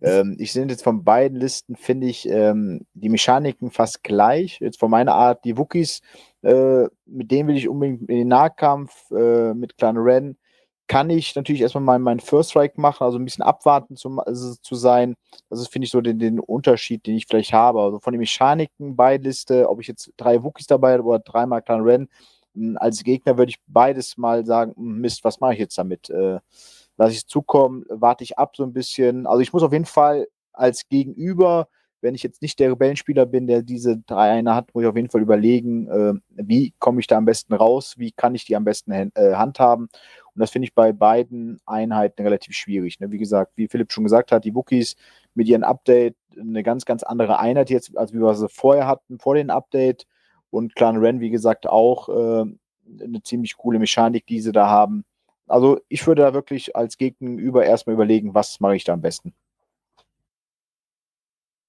ähm, 0.01 0.37
ich 0.39 0.53
sehe 0.53 0.67
jetzt 0.67 0.85
von 0.85 1.05
beiden 1.05 1.39
Listen, 1.39 1.77
finde 1.77 2.07
ich, 2.07 2.29
ähm, 2.29 2.87
die 2.95 3.09
Mechaniken 3.09 3.71
fast 3.71 4.03
gleich. 4.03 4.59
Jetzt 4.61 4.79
von 4.79 4.91
meiner 4.91 5.15
Art, 5.15 5.45
die 5.45 5.57
Wookies, 5.57 6.01
äh, 6.43 6.85
mit 7.07 7.31
denen 7.31 7.49
will 7.49 7.57
ich 7.57 7.69
unbedingt 7.69 8.09
in 8.09 8.19
den 8.19 8.29
Nahkampf 8.29 9.11
äh, 9.11 9.55
mit 9.55 9.77
kleinen 9.77 9.99
Rennen. 9.99 10.39
Kann 10.87 11.11
ich 11.11 11.35
natürlich 11.35 11.61
erstmal 11.61 11.85
meinen 11.85 12.03
mein 12.03 12.21
First 12.21 12.51
Strike 12.51 12.81
machen, 12.81 13.05
also 13.05 13.19
ein 13.19 13.25
bisschen 13.25 13.45
abwarten 13.45 13.97
zu, 13.97 14.19
also 14.21 14.55
zu 14.55 14.75
sein. 14.75 15.17
Das 15.51 15.61
ist, 15.61 15.69
finde 15.71 15.85
ich, 15.85 15.91
so 15.91 16.01
den, 16.01 16.19
den 16.19 16.41
Unterschied, 16.41 17.07
den 17.07 17.17
ich 17.17 17.27
vielleicht 17.27 17.53
habe. 17.53 17.83
Also 17.83 17.99
von 17.99 18.13
den 18.13 18.21
Mechaniken, 18.21 18.97
beide 18.97 19.25
Liste, 19.25 19.69
ob 19.69 19.81
ich 19.81 19.87
jetzt 19.87 20.13
drei 20.17 20.43
Wookies 20.43 20.67
dabei 20.67 20.95
habe 20.95 21.03
oder 21.03 21.19
dreimal 21.19 21.61
kleinen 21.61 21.85
Rennen, 21.85 22.09
als 22.77 23.03
Gegner 23.05 23.39
würde 23.39 23.51
ich 23.51 23.61
beides 23.67 24.17
mal 24.17 24.45
sagen, 24.47 24.75
hm, 24.77 25.01
Mist, 25.01 25.25
was 25.25 25.41
mache 25.41 25.55
ich 25.55 25.59
jetzt 25.59 25.79
damit? 25.79 26.11
Äh, 26.11 26.41
lasse 26.97 27.13
ich 27.13 27.19
es 27.19 27.27
zukommen, 27.27 27.85
warte 27.89 28.25
ich 28.25 28.39
ab 28.39 28.57
so 28.57 28.65
ein 28.65 28.73
bisschen. 28.73 29.27
Also 29.27 29.41
ich 29.41 29.53
muss 29.53 29.63
auf 29.63 29.73
jeden 29.73 29.85
Fall 29.85 30.29
als 30.53 30.89
Gegenüber, 30.89 31.69
wenn 32.01 32.15
ich 32.15 32.23
jetzt 32.23 32.43
nicht 32.43 32.59
der 32.61 32.73
Rebellenspieler 32.73 33.27
bin, 33.27 33.47
der 33.47 33.63
diese 33.63 33.99
drei 33.99 34.31
eine 34.31 34.55
hat, 34.55 34.73
muss 34.75 34.83
ich 34.83 34.89
auf 34.89 34.97
jeden 34.97 35.11
Fall 35.11 35.23
überlegen, 35.23 35.89
äh, 35.89 36.15
wie 36.29 36.75
komme 36.79 37.01
ich 37.01 37.07
da 37.07 37.17
am 37.17 37.25
besten 37.25 37.55
raus, 37.55 37.95
wie 37.99 38.13
kann 38.13 38.35
ich 38.35 38.45
die 38.45 38.57
am 38.57 38.65
besten 38.65 38.93
äh, 38.93 39.11
handhaben. 39.35 39.89
Und 40.35 40.41
das 40.41 40.51
finde 40.51 40.67
ich 40.67 40.75
bei 40.75 40.93
beiden 40.93 41.61
Einheiten 41.67 42.23
relativ 42.23 42.55
schwierig. 42.55 43.01
Ne? 43.01 43.11
Wie 43.11 43.19
gesagt, 43.19 43.53
wie 43.57 43.69
Philipp 43.69 43.93
schon 43.93 44.05
gesagt 44.05 44.31
hat, 44.33 44.45
die 44.45 44.55
Wookies 44.55 44.97
mit 45.35 45.49
ihrem 45.49 45.65
Update 45.65 46.17
eine 46.39 46.63
ganz, 46.63 46.85
ganz 46.85 47.03
andere 47.03 47.39
Einheit 47.39 47.71
jetzt, 47.71 47.97
als 47.97 48.13
wir 48.13 48.35
sie 48.35 48.49
vorher 48.49 48.87
hatten, 48.87 49.19
vor 49.19 49.35
dem 49.35 49.51
Update. 49.51 50.07
Und 50.51 50.75
Clan 50.75 50.97
Ren, 50.97 51.21
wie 51.21 51.31
gesagt, 51.31 51.67
auch 51.67 52.09
äh, 52.09 52.45
eine 53.03 53.23
ziemlich 53.23 53.57
coole 53.57 53.79
Mechanik, 53.79 54.27
die 54.27 54.41
sie 54.41 54.53
da 54.53 54.69
haben. 54.69 55.05
Also 55.47 55.81
ich 55.89 56.07
würde 56.07 56.23
da 56.23 56.35
wirklich 56.35 56.77
als 56.77 56.97
Gegenüber 56.97 57.65
erstmal 57.65 57.95
überlegen, 57.95 58.35
was 58.35 58.61
mache 58.61 58.77
ich 58.77 58.85
da 58.85 58.93
am 58.95 59.01
besten. 59.01 59.35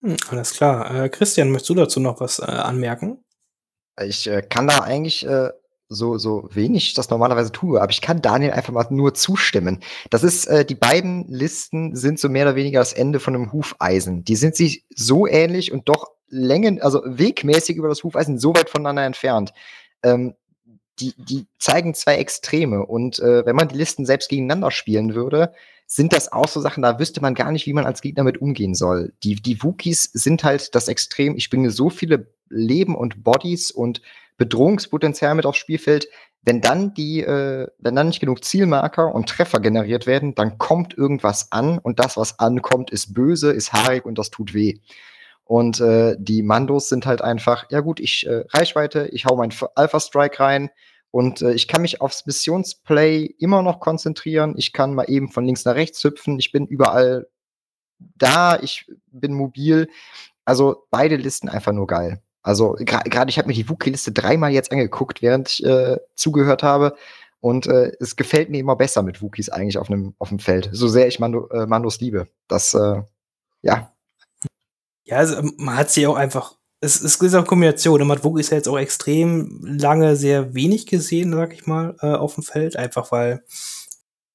Hm, 0.02 0.18
alles 0.30 0.54
klar. 0.54 1.04
Äh, 1.04 1.10
Christian, 1.10 1.50
möchtest 1.50 1.70
du 1.70 1.76
dazu 1.76 2.00
noch 2.00 2.20
was 2.20 2.40
äh, 2.40 2.44
anmerken? 2.44 3.24
Ich 4.02 4.28
äh, 4.28 4.42
kann 4.42 4.68
da 4.68 4.80
eigentlich 4.80 5.26
äh, 5.26 5.50
so, 5.90 6.18
so 6.18 6.48
wenig 6.52 6.94
das 6.94 7.10
normalerweise 7.10 7.52
tue, 7.52 7.82
aber 7.82 7.92
ich 7.92 8.02
kann 8.02 8.22
Daniel 8.22 8.52
einfach 8.52 8.72
mal 8.72 8.86
nur 8.92 9.14
zustimmen. 9.16 9.82
Das 10.10 10.24
ist, 10.24 10.46
äh, 10.46 10.64
die 10.64 10.76
beiden 10.76 11.28
Listen 11.28 11.96
sind 11.96 12.20
so 12.20 12.30
mehr 12.30 12.46
oder 12.46 12.56
weniger 12.56 12.80
das 12.80 12.94
Ende 12.94 13.20
von 13.20 13.36
einem 13.36 13.52
Hufeisen. 13.52 14.24
Die 14.24 14.36
sind 14.36 14.56
sich 14.56 14.86
so 14.96 15.28
ähnlich 15.28 15.72
und 15.74 15.90
doch 15.90 16.12
Längen, 16.30 16.82
also 16.82 17.02
wegmäßig 17.06 17.78
über 17.78 17.88
das 17.88 18.04
Hufeisen 18.04 18.40
so 18.40 18.56
weit 18.56 18.70
voneinander 18.70 19.04
entfernt. 19.04 19.54
Ähm, 20.04 20.36
die, 21.00 21.14
die 21.18 21.48
zeigen 21.58 21.94
zwei 21.94 22.16
Extreme. 22.16 22.86
Und 22.86 23.20
äh, 23.20 23.46
wenn 23.46 23.56
man 23.56 23.68
die 23.68 23.78
Listen 23.78 24.06
selbst 24.06 24.30
gegeneinander 24.30 24.72
spielen 24.72 25.16
würde, 25.16 25.54
sind 25.88 26.14
das 26.14 26.32
auch 26.32 26.48
so 26.48 26.62
Sachen, 26.62 26.84
da 26.84 27.00
wüsste 27.00 27.20
man 27.20 27.34
gar 27.34 27.52
nicht, 27.52 27.66
wie 27.66 27.74
man 27.74 27.86
als 27.86 28.02
Gegner 28.02 28.24
mit 28.24 28.40
umgehen 28.40 28.76
soll. 28.76 29.14
Die, 29.24 29.36
die 29.36 29.64
Wookies 29.64 30.04
sind 30.04 30.44
halt 30.44 30.76
das 30.76 30.88
Extrem. 30.88 31.36
Ich 31.36 31.50
bringe 31.50 31.72
so 31.72 31.90
viele 31.90 32.28
Leben 32.50 32.96
und 32.96 33.24
Bodies 33.24 33.72
und 33.72 34.02
Bedrohungspotenzial 34.38 35.34
mit 35.36 35.46
aufs 35.46 35.58
Spielfeld. 35.58 36.08
Wenn 36.44 36.62
dann 36.62 36.94
die, 36.94 37.22
äh, 37.22 37.68
wenn 37.80 37.96
dann 37.96 38.08
nicht 38.08 38.20
genug 38.20 38.44
Zielmarker 38.44 39.14
und 39.14 39.28
Treffer 39.28 39.60
generiert 39.60 40.06
werden, 40.06 40.36
dann 40.36 40.58
kommt 40.58 40.98
irgendwas 40.98 41.52
an 41.52 41.80
und 41.80 42.00
das, 42.00 42.18
was 42.18 42.40
ankommt, 42.40 42.92
ist 42.92 43.14
böse, 43.14 43.52
ist 43.52 43.74
haarig 43.74 44.06
und 44.06 44.18
das 44.18 44.30
tut 44.30 44.54
weh. 44.54 44.80
Und 45.50 45.82
äh, 45.82 46.16
die 46.20 46.44
Mandos 46.44 46.90
sind 46.90 47.08
halt 47.08 47.24
einfach, 47.24 47.66
ja 47.72 47.80
gut, 47.80 48.00
ich 48.00 48.28
äh, 48.28 48.44
Reichweite, 48.50 49.08
ich 49.12 49.26
hau 49.26 49.36
meinen 49.36 49.52
Alpha 49.74 50.00
Strike 50.00 50.40
rein 50.40 50.70
und 51.10 51.42
äh, 51.42 51.54
ich 51.54 51.68
kann 51.68 51.82
mich 51.82 52.02
aufs 52.02 52.28
Missionsplay 52.28 53.26
immer 53.40 53.64
noch 53.64 53.80
konzentrieren. 53.80 54.54
Ich 54.58 54.74
kann 54.74 54.94
mal 54.94 55.06
eben 55.06 55.32
von 55.32 55.46
links 55.46 55.66
nach 55.66 55.74
rechts 55.74 56.04
hüpfen. 56.04 56.38
Ich 56.38 56.52
bin 56.52 56.68
überall 56.68 57.30
da, 57.98 58.60
ich 58.62 58.92
bin 59.08 59.34
mobil. 59.34 59.90
Also 60.46 60.86
beide 60.92 61.16
Listen 61.16 61.50
einfach 61.50 61.72
nur 61.72 61.88
geil. 61.88 62.22
Also 62.44 62.76
gerade 62.78 63.10
gra 63.10 63.28
ich 63.28 63.40
habe 63.40 63.48
mir 63.48 63.56
die 63.56 63.70
Wookie-Liste 63.70 64.12
dreimal 64.12 64.52
jetzt 64.52 64.72
angeguckt, 64.72 65.24
während 65.24 65.50
ich 65.50 65.66
äh, 65.66 65.98
zugehört 66.14 66.62
habe. 66.62 66.96
Und 67.40 67.66
äh, 67.66 67.92
es 68.00 68.16
gefällt 68.16 68.52
mir 68.52 68.60
immer 68.60 68.76
besser 68.76 69.02
mit 69.02 69.24
Wookies 69.24 69.50
eigentlich 69.50 69.80
auf 69.80 69.90
einem 69.90 70.14
auf 70.20 70.30
dem 70.30 70.38
Feld. 70.38 70.70
So 70.74 70.88
sehr 70.88 71.08
ich 71.08 71.20
Mando, 71.20 71.50
äh, 71.50 71.66
Mandos 71.66 72.00
liebe. 72.02 72.28
Das, 72.48 72.76
äh, 72.76 73.02
ja, 73.64 73.92
ja, 75.10 75.18
also 75.18 75.38
ähm, 75.38 75.54
man 75.58 75.76
hat 75.76 75.90
sie 75.90 76.08
auch 76.08 76.16
einfach. 76.16 76.56
Es, 76.82 77.02
es 77.02 77.16
ist 77.16 77.34
auch 77.34 77.40
eine 77.40 77.48
Kombination. 77.48 78.06
Madwug 78.08 78.40
ist 78.40 78.52
ja 78.52 78.58
jetzt 78.58 78.70
auch 78.70 78.78
extrem 78.78 79.60
lange 79.64 80.16
sehr 80.16 80.54
wenig 80.54 80.86
gesehen, 80.86 81.34
sag 81.34 81.54
ich 81.54 81.68
mal, 81.68 81.96
äh, 82.02 82.08
auf 82.08 82.36
dem 82.36 82.44
Feld. 82.44 82.78
Einfach 82.78 83.12
weil, 83.12 83.44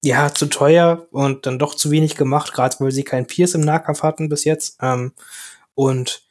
ja, 0.05 0.33
zu 0.35 0.47
teuer 0.47 1.07
und 1.11 1.47
dann 1.47 1.59
doch 1.59 1.75
zu 1.75 1.91
wenig 1.91 2.17
gemacht, 2.17 2.53
gerade 2.53 2.77
weil 2.81 2.93
sie 2.93 3.05
keinen 3.05 3.27
Pierce 3.27 3.55
im 3.55 3.63
Nahkampf 3.63 4.03
hatten 4.03 4.29
bis 4.29 4.45
jetzt. 4.45 4.77
Ähm, 4.83 5.13
und 5.75 6.25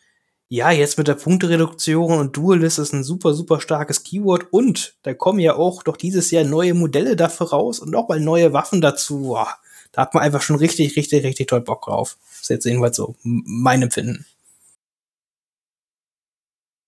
ja, 0.49 0.71
jetzt 0.71 0.99
mit 0.99 1.07
der 1.07 1.15
Punktereduktion 1.15 2.19
und 2.19 2.37
Duelist 2.37 2.77
ist 2.77 2.93
ein 2.93 3.03
super, 3.03 3.33
super 3.33 3.59
starkes 3.59 4.03
Keyword 4.03 4.53
und 4.53 4.95
da 5.01 5.15
kommen 5.15 5.39
ja 5.39 5.55
auch 5.55 5.81
doch 5.81 5.97
dieses 5.97 6.29
Jahr 6.29 6.43
neue 6.43 6.75
Modelle 6.75 7.15
dafür 7.15 7.49
raus 7.49 7.79
und 7.79 7.89
nochmal 7.91 8.19
neue 8.19 8.53
Waffen 8.53 8.81
dazu. 8.81 9.21
Boah, 9.21 9.47
da 9.93 10.03
hat 10.03 10.13
man 10.13 10.21
einfach 10.21 10.43
schon 10.43 10.57
richtig, 10.57 10.95
richtig, 10.95 11.23
richtig 11.23 11.47
toll 11.47 11.61
Bock 11.61 11.83
drauf. 11.85 12.17
Das 12.29 12.41
ist 12.41 12.49
jetzt 12.49 12.65
jedenfalls 12.65 12.97
so 12.97 13.15
mein 13.23 13.81
Empfinden. 13.81 14.27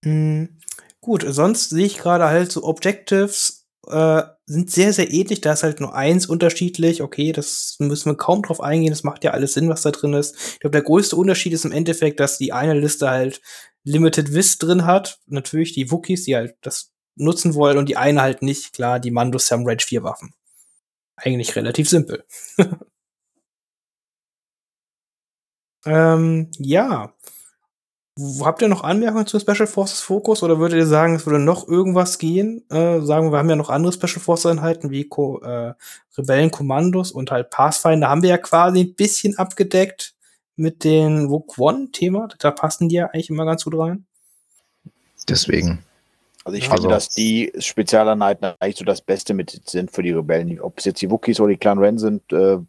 Mhm. 0.06 0.60
Gut, 1.02 1.26
sonst 1.28 1.70
sehe 1.70 1.86
ich 1.86 1.98
gerade 1.98 2.26
halt 2.26 2.52
so 2.52 2.64
Objectives 2.64 3.66
äh, 3.88 4.24
sind 4.46 4.72
sehr, 4.72 4.94
sehr 4.94 5.12
ähnlich. 5.12 5.42
Da 5.42 5.54
ist 5.54 5.64
halt 5.64 5.80
nur 5.80 5.96
eins 5.96 6.28
unterschiedlich. 6.28 7.02
Okay, 7.02 7.32
das 7.32 7.76
müssen 7.80 8.12
wir 8.12 8.18
kaum 8.18 8.42
drauf 8.44 8.62
eingehen. 8.62 8.92
Das 8.92 9.04
macht 9.04 9.24
ja 9.24 9.32
alles 9.32 9.54
Sinn, 9.54 9.70
was 9.70 9.82
da 9.84 9.92
drin 9.92 10.14
ist. 10.14 10.36
Ich 10.54 10.60
glaube, 10.60 10.72
der 10.72 10.84
größte 10.84 11.16
Unterschied 11.16 11.54
ist 11.54 11.66
im 11.66 11.72
Endeffekt, 11.72 12.20
dass 12.20 12.38
die 12.38 12.54
eine 12.54 12.74
Liste 12.80 13.10
halt 13.10 13.42
Limited 13.84 14.34
Wiss 14.34 14.58
drin 14.58 14.86
hat. 14.86 15.20
Natürlich 15.28 15.74
die 15.74 15.92
Wookies, 15.92 16.24
die 16.26 16.36
halt 16.36 16.56
das 16.62 16.92
nutzen 17.16 17.54
wollen 17.56 17.78
und 17.78 17.90
die 17.90 17.98
eine 17.98 18.22
halt 18.22 18.42
nicht. 18.42 18.74
Klar, 18.74 19.00
die 19.00 19.12
Mandos 19.12 19.50
haben 19.52 19.68
Rage 19.68 19.86
4 19.86 20.04
Waffen. 20.04 20.34
eigentlich 21.18 21.56
relativ 21.56 21.90
simpel. 21.90 22.24
ähm, 25.86 26.52
ja. 26.60 27.14
Habt 28.18 28.62
ihr 28.62 28.70
noch 28.70 28.84
Anmerkungen 28.86 29.28
zu 29.28 29.38
Special 29.42 29.68
Forces 29.68 30.00
Focus 30.00 30.42
oder 30.42 30.58
würdet 30.58 30.78
ihr 30.78 30.86
sagen, 30.86 31.16
es 31.16 31.26
würde 31.26 31.40
noch 31.40 31.68
irgendwas 31.68 32.18
gehen? 32.18 32.64
Äh, 32.70 33.02
sagen 33.02 33.28
wir, 33.28 33.32
wir 33.34 33.40
haben 33.40 33.50
ja 33.50 33.58
noch 33.58 33.70
andere 33.70 33.92
Special 33.92 34.22
Forces 34.22 34.46
Einheiten 34.46 34.90
wie 34.90 35.04
Ko 35.04 35.42
äh, 35.42 35.74
Rebellenkommandos 36.18 37.12
und 37.12 37.30
halt 37.30 37.50
Pathfinder 37.50 38.08
haben 38.08 38.22
wir 38.22 38.30
ja 38.30 38.38
quasi 38.38 38.82
ein 38.86 38.96
bisschen 38.96 39.38
abgedeckt 39.38 40.14
mit 40.56 40.86
den 40.86 41.26
Rogue 41.26 41.56
One 41.58 41.92
Thema. 41.92 42.30
Da 42.40 42.52
passen 42.52 42.88
die 42.88 42.96
ja 42.96 43.08
eigentlich 43.08 43.30
immer 43.30 43.44
ganz 43.44 43.66
gut 43.66 43.78
rein. 43.78 44.06
Deswegen. 45.28 45.84
Also 46.46 46.58
ich 46.58 46.72
Also- 46.72 46.84
finde, 46.84 46.96
dass 46.96 47.10
die 47.10 47.52
Spezialeinheiten 47.60 48.54
eigentlich 48.62 48.78
so 48.78 48.86
das 48.86 49.02
Beste 49.02 49.34
mit 49.34 49.62
sind 49.66 49.92
für 49.92 50.04
die 50.04 50.12
Rebellen. 50.12 50.62
Ob 50.62 50.78
es 50.80 50.86
jetzt 50.86 51.02
die 51.02 51.12
Wookies 51.12 51.42
oder 51.42 51.50
die 51.52 51.58
Clan 51.58 51.80
Ren 51.80 51.98
sind, 51.98 52.32
äh, 52.32 52.60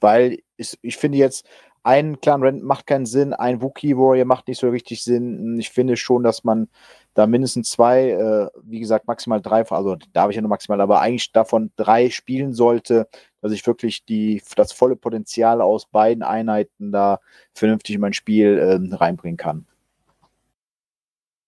weil 0.00 0.38
ich, 0.56 0.76
ich 0.82 0.96
finde 0.96 1.18
jetzt, 1.18 1.46
ein 1.86 2.20
Clan 2.20 2.42
Ren 2.42 2.62
macht 2.62 2.86
keinen 2.88 3.06
Sinn, 3.06 3.32
ein 3.32 3.62
Wookiee 3.62 3.96
Warrior 3.96 4.26
macht 4.26 4.48
nicht 4.48 4.58
so 4.58 4.68
richtig 4.68 5.04
Sinn. 5.04 5.56
Ich 5.58 5.70
finde 5.70 5.96
schon, 5.96 6.24
dass 6.24 6.42
man 6.42 6.68
da 7.14 7.28
mindestens 7.28 7.70
zwei, 7.70 8.10
äh, 8.10 8.48
wie 8.64 8.80
gesagt, 8.80 9.06
maximal 9.06 9.40
drei, 9.40 9.64
also 9.70 9.96
da 10.12 10.22
habe 10.22 10.32
ich 10.32 10.36
ja 10.36 10.42
nur 10.42 10.50
maximal, 10.50 10.80
aber 10.80 11.00
eigentlich 11.00 11.30
davon 11.30 11.70
drei 11.76 12.10
spielen 12.10 12.52
sollte, 12.52 13.08
dass 13.40 13.52
ich 13.52 13.64
wirklich 13.66 14.04
die, 14.04 14.42
das 14.56 14.72
volle 14.72 14.96
Potenzial 14.96 15.60
aus 15.60 15.86
beiden 15.86 16.24
Einheiten 16.24 16.90
da 16.90 17.20
vernünftig 17.54 17.94
in 17.94 18.00
mein 18.00 18.12
Spiel 18.12 18.58
ähm, 18.58 18.92
reinbringen 18.92 19.36
kann. 19.36 19.66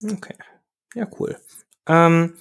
Okay. 0.05 0.37
Ja, 0.95 1.09
cool. 1.19 1.37
Ähm, 1.87 2.35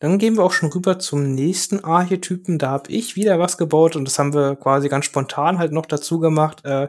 dann 0.00 0.18
gehen 0.18 0.36
wir 0.36 0.44
auch 0.44 0.52
schon 0.52 0.70
rüber 0.70 0.98
zum 0.98 1.34
nächsten 1.34 1.82
Archetypen. 1.82 2.58
Da 2.58 2.70
habe 2.70 2.92
ich 2.92 3.16
wieder 3.16 3.38
was 3.38 3.56
gebaut 3.56 3.96
und 3.96 4.04
das 4.04 4.18
haben 4.18 4.34
wir 4.34 4.54
quasi 4.56 4.88
ganz 4.88 5.06
spontan 5.06 5.58
halt 5.58 5.72
noch 5.72 5.86
dazu 5.86 6.20
gemacht. 6.20 6.64
Äh, 6.64 6.88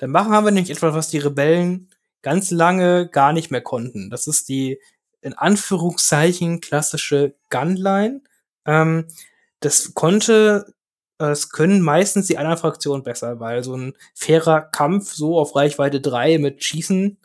dann 0.00 0.10
machen 0.10 0.32
wir 0.32 0.50
nämlich 0.50 0.70
etwas, 0.70 0.94
was 0.94 1.08
die 1.08 1.18
Rebellen 1.18 1.90
ganz 2.22 2.50
lange 2.50 3.06
gar 3.06 3.34
nicht 3.34 3.50
mehr 3.50 3.60
konnten. 3.60 4.08
Das 4.08 4.26
ist 4.26 4.48
die 4.48 4.80
in 5.20 5.34
Anführungszeichen 5.34 6.62
klassische 6.62 7.34
Gunline. 7.50 8.22
Ähm, 8.64 9.08
das 9.60 9.92
konnte, 9.92 10.72
äh, 11.18 11.26
es 11.26 11.50
können 11.50 11.82
meistens 11.82 12.28
die 12.28 12.38
anderen 12.38 12.56
Fraktionen 12.56 13.02
besser, 13.02 13.40
weil 13.40 13.62
so 13.62 13.76
ein 13.76 13.92
fairer 14.14 14.62
Kampf 14.62 15.12
so 15.12 15.38
auf 15.38 15.54
Reichweite 15.54 16.00
3 16.00 16.38
mit 16.38 16.64
Schießen 16.64 17.18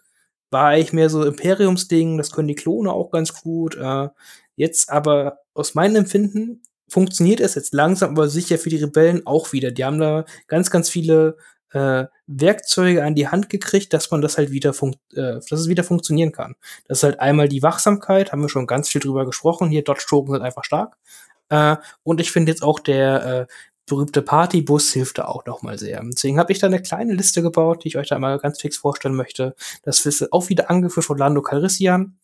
war 0.51 0.67
eigentlich 0.67 0.91
mehr 0.91 1.09
so 1.09 1.23
Imperiumsding, 1.23 2.17
das 2.17 2.32
können 2.32 2.49
die 2.49 2.55
Klone 2.55 2.91
auch 2.91 3.09
ganz 3.09 3.41
gut. 3.41 3.76
Äh, 3.76 4.09
jetzt 4.57 4.89
aber 4.89 5.39
aus 5.53 5.76
meinem 5.76 5.95
Empfinden 5.95 6.61
funktioniert 6.89 7.39
es 7.39 7.55
jetzt 7.55 7.73
langsam, 7.73 8.11
aber 8.11 8.28
sicher 8.28 8.57
für 8.57 8.69
die 8.69 8.84
Rebellen 8.84 9.26
auch 9.26 9.53
wieder. 9.53 9.71
Die 9.71 9.86
haben 9.86 9.99
da 9.99 10.26
ganz, 10.47 10.69
ganz 10.69 10.89
viele 10.89 11.38
äh, 11.72 12.05
Werkzeuge 12.28 13.03
an 13.03 13.16
die 13.16 13.28
Hand 13.28 13.49
gekriegt, 13.49 13.93
dass 13.93 14.11
man 14.11 14.22
das 14.22 14.38
halt 14.38 14.51
wieder 14.51 14.74
funkt, 14.74 14.99
äh, 15.13 15.39
dass 15.49 15.51
es 15.51 15.68
wieder 15.68 15.84
funktionieren 15.84 16.32
kann. 16.32 16.55
Das 16.88 16.99
ist 16.99 17.03
halt 17.03 17.20
einmal 17.20 17.49
die 17.49 17.63
Wachsamkeit, 17.63 18.32
haben 18.32 18.41
wir 18.41 18.49
schon 18.49 18.68
ganz 18.68 18.89
viel 18.89 19.01
drüber 19.01 19.26
gesprochen. 19.26 19.70
Hier 19.70 19.84
Dodge-Token 19.84 20.34
sind 20.34 20.41
einfach 20.41 20.63
stark. 20.63 20.97
Äh, 21.49 21.78
und 22.03 22.22
ich 22.22 22.32
finde 22.32 22.51
jetzt 22.51 22.63
auch 22.63 22.80
der 22.80 23.26
äh, 23.26 23.53
berühmte 23.86 24.22
Partybus 24.22 24.91
hilft 24.91 25.20
da 25.20 25.26
auch 25.26 25.45
noch 25.45 25.61
mal 25.61 25.78
sehr. 25.78 26.01
Deswegen 26.03 26.39
habe 26.39 26.51
ich 26.51 26.59
da 26.59 26.68
eine 26.68 26.82
kleine 26.82 27.13
Liste 27.13 27.41
gebaut, 27.41 27.84
die 27.84 27.89
ich 27.89 27.97
euch 27.97 28.07
da 28.07 28.18
mal 28.18 28.39
ganz 28.39 28.59
fix 28.61 28.78
vorstellen 28.78 29.16
möchte. 29.16 29.55
Das 29.84 30.05
ist 30.05 30.34
auch 30.34 30.49
wieder 30.49 30.70
angeführt 30.70 31.05
von 31.05 31.18
Lando 31.18 31.41
Calrissian. 31.41 32.18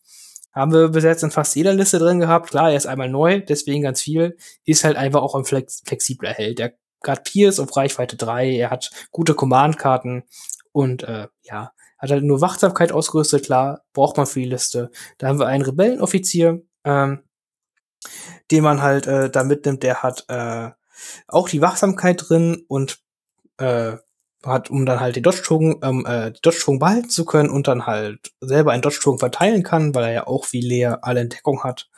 Haben 0.54 0.74
wir 0.74 0.89
bis 0.89 1.04
jetzt 1.04 1.24
in 1.24 1.32
fast 1.32 1.56
jeder 1.56 1.74
Liste 1.74 2.00
drin 2.00 2.20
gehabt. 2.20 2.50
Klar, 2.50 2.72
er 2.72 2.78
ist 2.78 2.88
einmal 2.88 3.10
neu, 3.10 3.39
deswegen 3.39 3.84
ganz 3.84 4.02
viel. 4.02 4.38
Ist 4.66 4.84
halt 4.84 4.98
einfach 4.98 5.22
auch 5.22 5.36
ein 5.36 5.46
flex 5.46 5.82
flexibler 5.86 6.32
Held. 6.32 6.60
Der 6.60 6.74
hat 7.06 7.24
Pierce 7.24 7.60
auf 7.60 7.76
Reichweite 7.76 8.16
3, 8.16 8.56
er 8.56 8.70
hat 8.70 8.91
gute 9.12 9.34
Command-Karten 9.34 10.24
und 10.72 11.04
äh, 11.04 11.28
ja, 11.43 11.72
hat 11.97 12.12
halt 12.12 12.24
nur 12.24 12.41
Wachsamkeit 12.41 12.91
ausgerüstet, 12.91 13.45
klar, 13.45 13.84
braucht 13.93 14.18
man 14.18 14.26
für 14.26 14.39
die 14.39 14.45
Liste. 14.45 14.91
Da 15.18 15.28
haben 15.28 15.39
wir 15.39 15.47
einen 15.47 15.64
Rebellenoffizier, 15.64 16.62
ähm, 16.84 17.24
den 18.49 18.64
man 18.64 18.82
halt 18.82 19.08
äh, 19.08 19.30
da 19.30 19.43
mitnimmt, 19.43 19.84
der 19.84 20.02
hat 20.02 20.26
äh, 20.28 20.72
auch 21.28 21.49
die 21.49 21.62
Wachsamkeit 21.62 22.24
drin 22.28 22.66
und 22.68 22.99
äh, 23.58 23.97
hat, 24.43 24.72
um 24.72 24.86
dann 24.86 24.99
halt 24.99 25.16
die 25.16 25.22
Dodge-Token 25.22 25.80
ähm, 25.84 26.06
äh, 26.08 26.32
Dodge-Token 26.41 26.80
behalten 26.80 27.10
zu 27.10 27.26
können 27.26 27.49
und 27.49 27.68
dann 27.68 27.86
halt 27.86 28.32
selber 28.39 28.72
einen 28.72 28.82
Dodge-Token 28.82 29.20
verteilen 29.20 29.64
kann, 29.64 29.93
weil 29.93 30.06
er 30.06 30.12
ja 30.12 30.28
auch 30.28 30.52
wie 30.52 30.62
Lea 30.62 30.95
alle 31.02 31.20
Entdeckung 31.20 31.64
hat. 31.64 31.89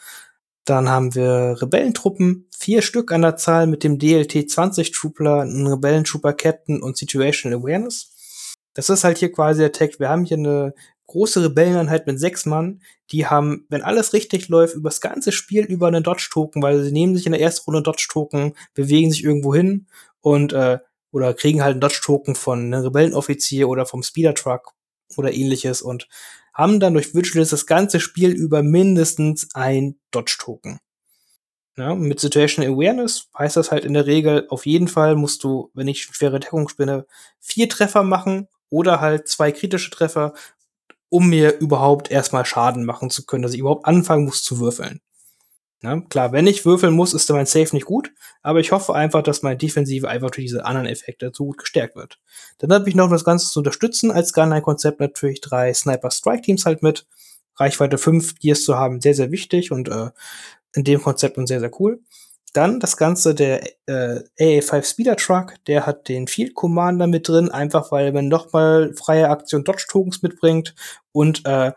Dann 0.66 0.88
haben 0.90 1.14
wir 1.14 1.62
Rebellentruppen, 1.62 2.48
vier 2.58 2.82
Stück 2.82 3.12
an 3.12 3.22
der 3.22 3.36
Zahl 3.36 3.68
mit 3.68 3.84
dem 3.84 4.00
DLT 4.00 4.50
20 4.50 4.92
Troopler, 4.92 5.42
einen 5.42 5.68
Rebellentrooper 5.68 6.34
Captain 6.34 6.82
und 6.82 6.98
Situational 6.98 7.60
Awareness. 7.60 8.14
Das 8.74 8.90
ist 8.90 9.04
halt 9.04 9.18
hier 9.18 9.32
quasi 9.32 9.62
der 9.62 9.72
Tag. 9.72 10.00
Wir 10.00 10.10
haben 10.10 10.26
hier 10.26 10.38
eine 10.38 10.74
große 11.08 11.44
Rebelleneinheit 11.44 12.08
mit 12.08 12.20
sechs 12.20 12.46
Mann. 12.46 12.82
Die 13.12 13.28
haben, 13.28 13.66
wenn 13.70 13.84
alles 13.84 14.14
richtig 14.14 14.48
läuft, 14.48 14.76
übers 14.76 15.02
ganze 15.02 15.32
Spiel 15.32 15.66
über 15.66 15.88
einen 15.88 16.04
Dodge-Token, 16.04 16.62
weil 16.62 16.82
sie 16.82 16.92
nehmen 16.92 17.16
sich 17.16 17.26
in 17.26 17.34
der 17.34 17.42
ersten 17.42 17.66
Runde 17.66 17.84
Dodge-Token, 17.84 18.56
bewegen 18.74 19.12
sich 19.12 19.24
irgendwo 19.24 19.54
hin 19.54 19.88
und 20.22 20.54
äh, 20.54 20.80
oder 21.12 21.34
kriegen 21.34 21.62
halt 21.62 21.74
einen 21.74 21.82
Dodge-Token 21.82 22.36
von 22.36 22.60
einem 22.60 22.84
Rebellenoffizier 22.84 23.70
oder 23.70 23.86
vom 23.86 24.02
Speeder-Truck 24.02 24.74
oder 25.18 25.32
ähnliches 25.34 25.82
und 25.82 26.08
haben 26.54 26.80
dann 26.80 26.94
durch 26.94 27.16
Vigilance 27.16 27.52
das 27.52 27.66
ganze 27.66 28.00
Spiel 28.00 28.32
über 28.32 28.64
mindestens 28.64 29.50
ein 29.54 29.96
Dodge-Token. 30.12 30.80
Ja, 31.76 31.96
mit 31.96 32.20
Situational 32.20 32.72
Awareness 32.72 33.30
heißt 33.38 33.58
das 33.58 33.72
halt 33.72 33.84
in 33.84 33.94
der 33.96 34.06
Regel, 34.06 34.46
auf 34.50 34.68
jeden 34.68 34.88
Fall 34.88 35.16
musst 35.16 35.44
du, 35.44 35.72
wenn 35.74 35.88
ich 35.88 36.04
schwere 36.04 36.40
Deckung 36.40 36.70
spinne, 36.70 37.08
vier 37.40 37.68
Treffer 37.68 38.04
machen 38.04 38.48
oder 38.70 39.02
halt 39.02 39.28
zwei 39.28 39.52
kritische 39.52 39.90
Treffer, 39.90 40.34
um 41.10 41.30
mir 41.30 41.60
überhaupt 41.60 42.12
erstmal 42.12 42.46
Schaden 42.46 42.86
machen 42.86 43.10
zu 43.10 43.26
können, 43.26 43.42
dass 43.42 43.54
ich 43.54 43.60
überhaupt 43.60 43.86
anfangen 43.88 44.26
muss 44.26 44.44
zu 44.44 44.60
würfeln. 44.60 45.02
Ja, 45.84 46.00
klar, 46.00 46.32
wenn 46.32 46.48
ich 46.48 46.66
würfeln 46.66 46.96
muss, 46.96 47.14
ist 47.14 47.30
mein 47.30 47.46
Safe 47.46 47.76
nicht 47.76 47.86
gut, 47.86 48.14
aber 48.42 48.62
ich 48.62 48.72
hoffe 48.72 48.96
einfach, 48.96 49.22
dass 49.22 49.42
meine 49.42 49.58
Defensive 49.58 50.08
einfach 50.08 50.32
durch 50.32 50.46
diese 50.46 50.66
anderen 50.66 50.88
Effekte 50.88 51.32
so 51.34 51.48
gut 51.48 51.58
gestärkt 51.58 51.98
wird. 51.98 52.20
Dann 52.60 52.72
habe 52.72 52.88
ich 52.88 52.96
noch 52.96 53.10
das 53.10 53.26
Ganze 53.26 53.52
zu 53.52 53.60
unterstützen 53.60 54.10
als 54.10 54.32
Gunline-Konzept 54.32 55.02
natürlich 55.02 55.42
drei 55.42 55.74
Sniper-Strike-Teams 55.74 56.66
halt 56.66 56.84
mit. 56.84 57.06
Reichweite 57.58 57.98
5 57.98 58.40
Gears 58.40 58.64
zu 58.64 58.78
haben, 58.78 59.02
sehr, 59.02 59.14
sehr 59.14 59.32
wichtig 59.32 59.72
und 59.72 59.90
äh, 59.90 60.12
in 60.74 60.86
dem 60.86 61.02
Konzept 61.02 61.38
und 61.38 61.48
sehr, 61.48 61.60
sehr 61.60 61.72
cool. 61.80 62.00
Dann 62.54 62.80
das 62.80 62.98
Ganze 62.98 63.36
der 63.36 63.64
äh, 63.86 64.22
AA5 64.40 64.86
Speeder 64.86 65.16
Truck, 65.18 65.56
der 65.68 65.86
hat 65.86 66.08
den 66.08 66.28
Field 66.28 66.56
Commander 66.56 67.08
mit 67.08 67.28
drin, 67.28 67.52
einfach 67.52 67.92
weil 67.92 68.12
man 68.14 68.28
nochmal 68.30 68.94
freie 68.94 69.30
Aktion 69.30 69.64
Dodge 69.66 69.86
Tokens 69.90 70.22
mitbringt 70.22 70.76
und 71.12 71.46
äh, 71.46 71.74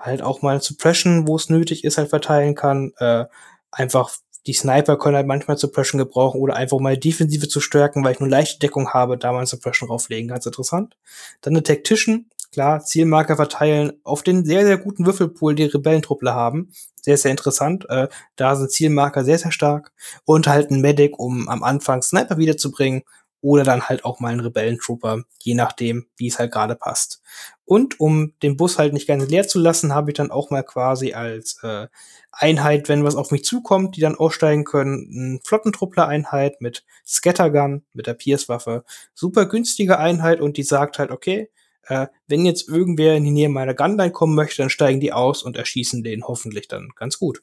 halt 0.00 0.22
auch 0.22 0.42
mal 0.42 0.60
Suppression, 0.60 1.28
wo 1.28 1.36
es 1.36 1.50
nötig 1.50 1.84
ist, 1.84 1.98
halt 1.98 2.08
verteilen 2.10 2.54
kann. 2.54 2.92
Äh, 2.98 3.26
einfach 3.70 4.10
die 4.46 4.54
Sniper 4.54 4.96
können 4.98 5.16
halt 5.16 5.26
manchmal 5.26 5.58
Suppression 5.58 5.98
gebrauchen 5.98 6.40
oder 6.40 6.56
einfach 6.56 6.78
mal 6.78 6.96
Defensive 6.96 7.48
zu 7.48 7.60
stärken, 7.60 8.02
weil 8.02 8.14
ich 8.14 8.20
nur 8.20 8.28
leichte 8.28 8.58
Deckung 8.58 8.90
habe, 8.90 9.18
da 9.18 9.32
mal 9.32 9.46
Suppression 9.46 9.88
drauflegen. 9.88 10.28
Ganz 10.28 10.46
interessant. 10.46 10.96
Dann 11.42 11.52
eine 11.52 11.62
Tactician, 11.62 12.26
klar, 12.50 12.80
Zielmarker 12.82 13.36
verteilen 13.36 13.92
auf 14.02 14.22
den 14.22 14.44
sehr, 14.44 14.64
sehr 14.64 14.78
guten 14.78 15.04
Würfelpool, 15.04 15.54
die 15.54 15.64
Rebellentruppler 15.64 16.34
haben. 16.34 16.72
Sehr, 17.02 17.16
sehr 17.16 17.30
interessant. 17.30 17.86
Äh, 17.90 18.08
da 18.36 18.56
sind 18.56 18.70
Zielmarker 18.70 19.24
sehr, 19.24 19.38
sehr 19.38 19.52
stark. 19.52 19.92
Und 20.24 20.46
halt 20.46 20.70
ein 20.70 20.80
Medic, 20.80 21.18
um 21.18 21.48
am 21.48 21.62
Anfang 21.62 22.02
Sniper 22.02 22.38
wiederzubringen. 22.38 23.02
Oder 23.42 23.64
dann 23.64 23.88
halt 23.88 24.04
auch 24.04 24.20
mal 24.20 24.32
einen 24.32 24.40
Rebellentrooper, 24.40 25.22
je 25.38 25.54
nachdem, 25.54 26.06
wie 26.16 26.28
es 26.28 26.38
halt 26.38 26.52
gerade 26.52 26.76
passt. 26.76 27.22
Und 27.64 28.00
um 28.00 28.34
den 28.42 28.56
Bus 28.56 28.78
halt 28.78 28.92
nicht 28.92 29.06
ganz 29.06 29.28
leer 29.28 29.46
zu 29.46 29.58
lassen, 29.58 29.94
habe 29.94 30.10
ich 30.10 30.16
dann 30.16 30.30
auch 30.30 30.50
mal 30.50 30.62
quasi 30.62 31.14
als 31.14 31.58
äh, 31.62 31.86
Einheit, 32.32 32.88
wenn 32.88 33.04
was 33.04 33.16
auf 33.16 33.30
mich 33.30 33.44
zukommt, 33.44 33.96
die 33.96 34.00
dann 34.00 34.16
aussteigen 34.16 34.64
können, 34.64 35.10
eine 35.14 35.40
Flottentruppler-Einheit 35.44 36.60
mit 36.60 36.84
Scattergun, 37.06 37.84
mit 37.92 38.06
der 38.06 38.14
Pierce-Waffe. 38.14 38.84
Super 39.14 39.46
günstige 39.46 39.98
Einheit 39.98 40.40
und 40.40 40.56
die 40.56 40.62
sagt 40.62 40.98
halt, 40.98 41.10
okay, 41.10 41.48
äh, 41.84 42.06
wenn 42.26 42.44
jetzt 42.44 42.68
irgendwer 42.68 43.16
in 43.16 43.24
die 43.24 43.30
Nähe 43.30 43.48
meiner 43.48 43.74
Gunline 43.74 44.12
kommen 44.12 44.34
möchte, 44.34 44.62
dann 44.62 44.70
steigen 44.70 45.00
die 45.00 45.12
aus 45.12 45.42
und 45.42 45.56
erschießen 45.56 46.02
den 46.02 46.24
hoffentlich 46.24 46.68
dann 46.68 46.90
ganz 46.96 47.18
gut. 47.18 47.42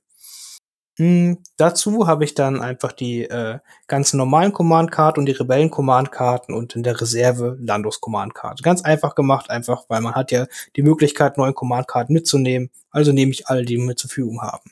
Hm, 1.00 1.38
dazu 1.58 2.08
habe 2.08 2.24
ich 2.24 2.34
dann 2.34 2.60
einfach 2.60 2.92
die 2.92 3.22
äh, 3.24 3.60
ganzen 3.86 4.18
normalen 4.18 4.52
Command-Karten 4.52 5.20
und 5.20 5.28
die 5.28 5.34
Rebellen-Command-Karten 5.34 6.56
und 6.56 6.76
in 6.76 6.82
der 6.82 7.00
Reserve 7.00 7.56
Landos-Command-Karte. 7.62 8.64
Ganz 8.64 8.84
einfach 8.84 9.14
gemacht, 9.14 9.52
einfach 9.52 9.86
weil 9.90 10.02
man 10.02 10.16
hat 10.16 10.32
ja 10.32 10.48
die 10.76 10.82
Möglichkeit, 10.82 11.38
neue 11.38 11.54
Command-Karten 11.54 12.14
mitzunehmen. 12.14 12.72
Also 12.90 13.12
nehme 13.12 13.32
ich 13.32 13.48
alle, 13.48 13.64
die 13.64 13.78
wir 13.78 13.96
zur 13.96 14.10
Verfügung 14.10 14.42
haben. 14.42 14.72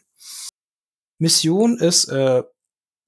Mission 1.19 1.78
ist 1.78 2.05
äh, 2.05 2.41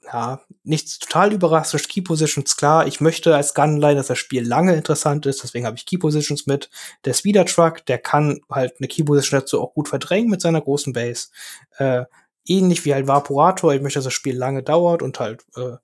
ja, 0.03 0.41
nichts 0.63 0.99
total 0.99 1.33
überraschend. 1.33 1.89
Key 1.89 2.01
Positions, 2.01 2.55
klar. 2.55 2.87
Ich 2.87 3.01
möchte 3.01 3.35
als 3.35 3.55
Gunline, 3.55 3.95
dass 3.95 4.07
das 4.07 4.19
Spiel 4.19 4.47
lange 4.47 4.75
interessant 4.75 5.25
ist, 5.25 5.43
deswegen 5.43 5.65
habe 5.65 5.75
ich 5.75 5.85
Key 5.85 5.97
Positions 5.97 6.45
mit. 6.45 6.69
Der 7.03 7.13
Speeder 7.13 7.45
Truck, 7.45 7.85
der 7.87 7.97
kann 7.97 8.41
halt 8.49 8.75
eine 8.79 8.87
Key 8.87 9.03
Position 9.03 9.39
dazu 9.39 9.61
auch 9.61 9.73
gut 9.73 9.89
verdrängen 9.89 10.29
mit 10.29 10.41
seiner 10.41 10.61
großen 10.61 10.93
Base. 10.93 11.29
Äh, 11.77 12.05
ähnlich 12.47 12.85
wie 12.85 12.93
halt 12.93 13.07
Vaporator, 13.07 13.73
ich 13.73 13.81
möchte, 13.81 13.99
dass 13.99 14.05
das 14.05 14.13
Spiel 14.13 14.35
lange 14.35 14.63
dauert 14.63 15.01
und 15.01 15.19
halt 15.19 15.45
äh, 15.55 15.77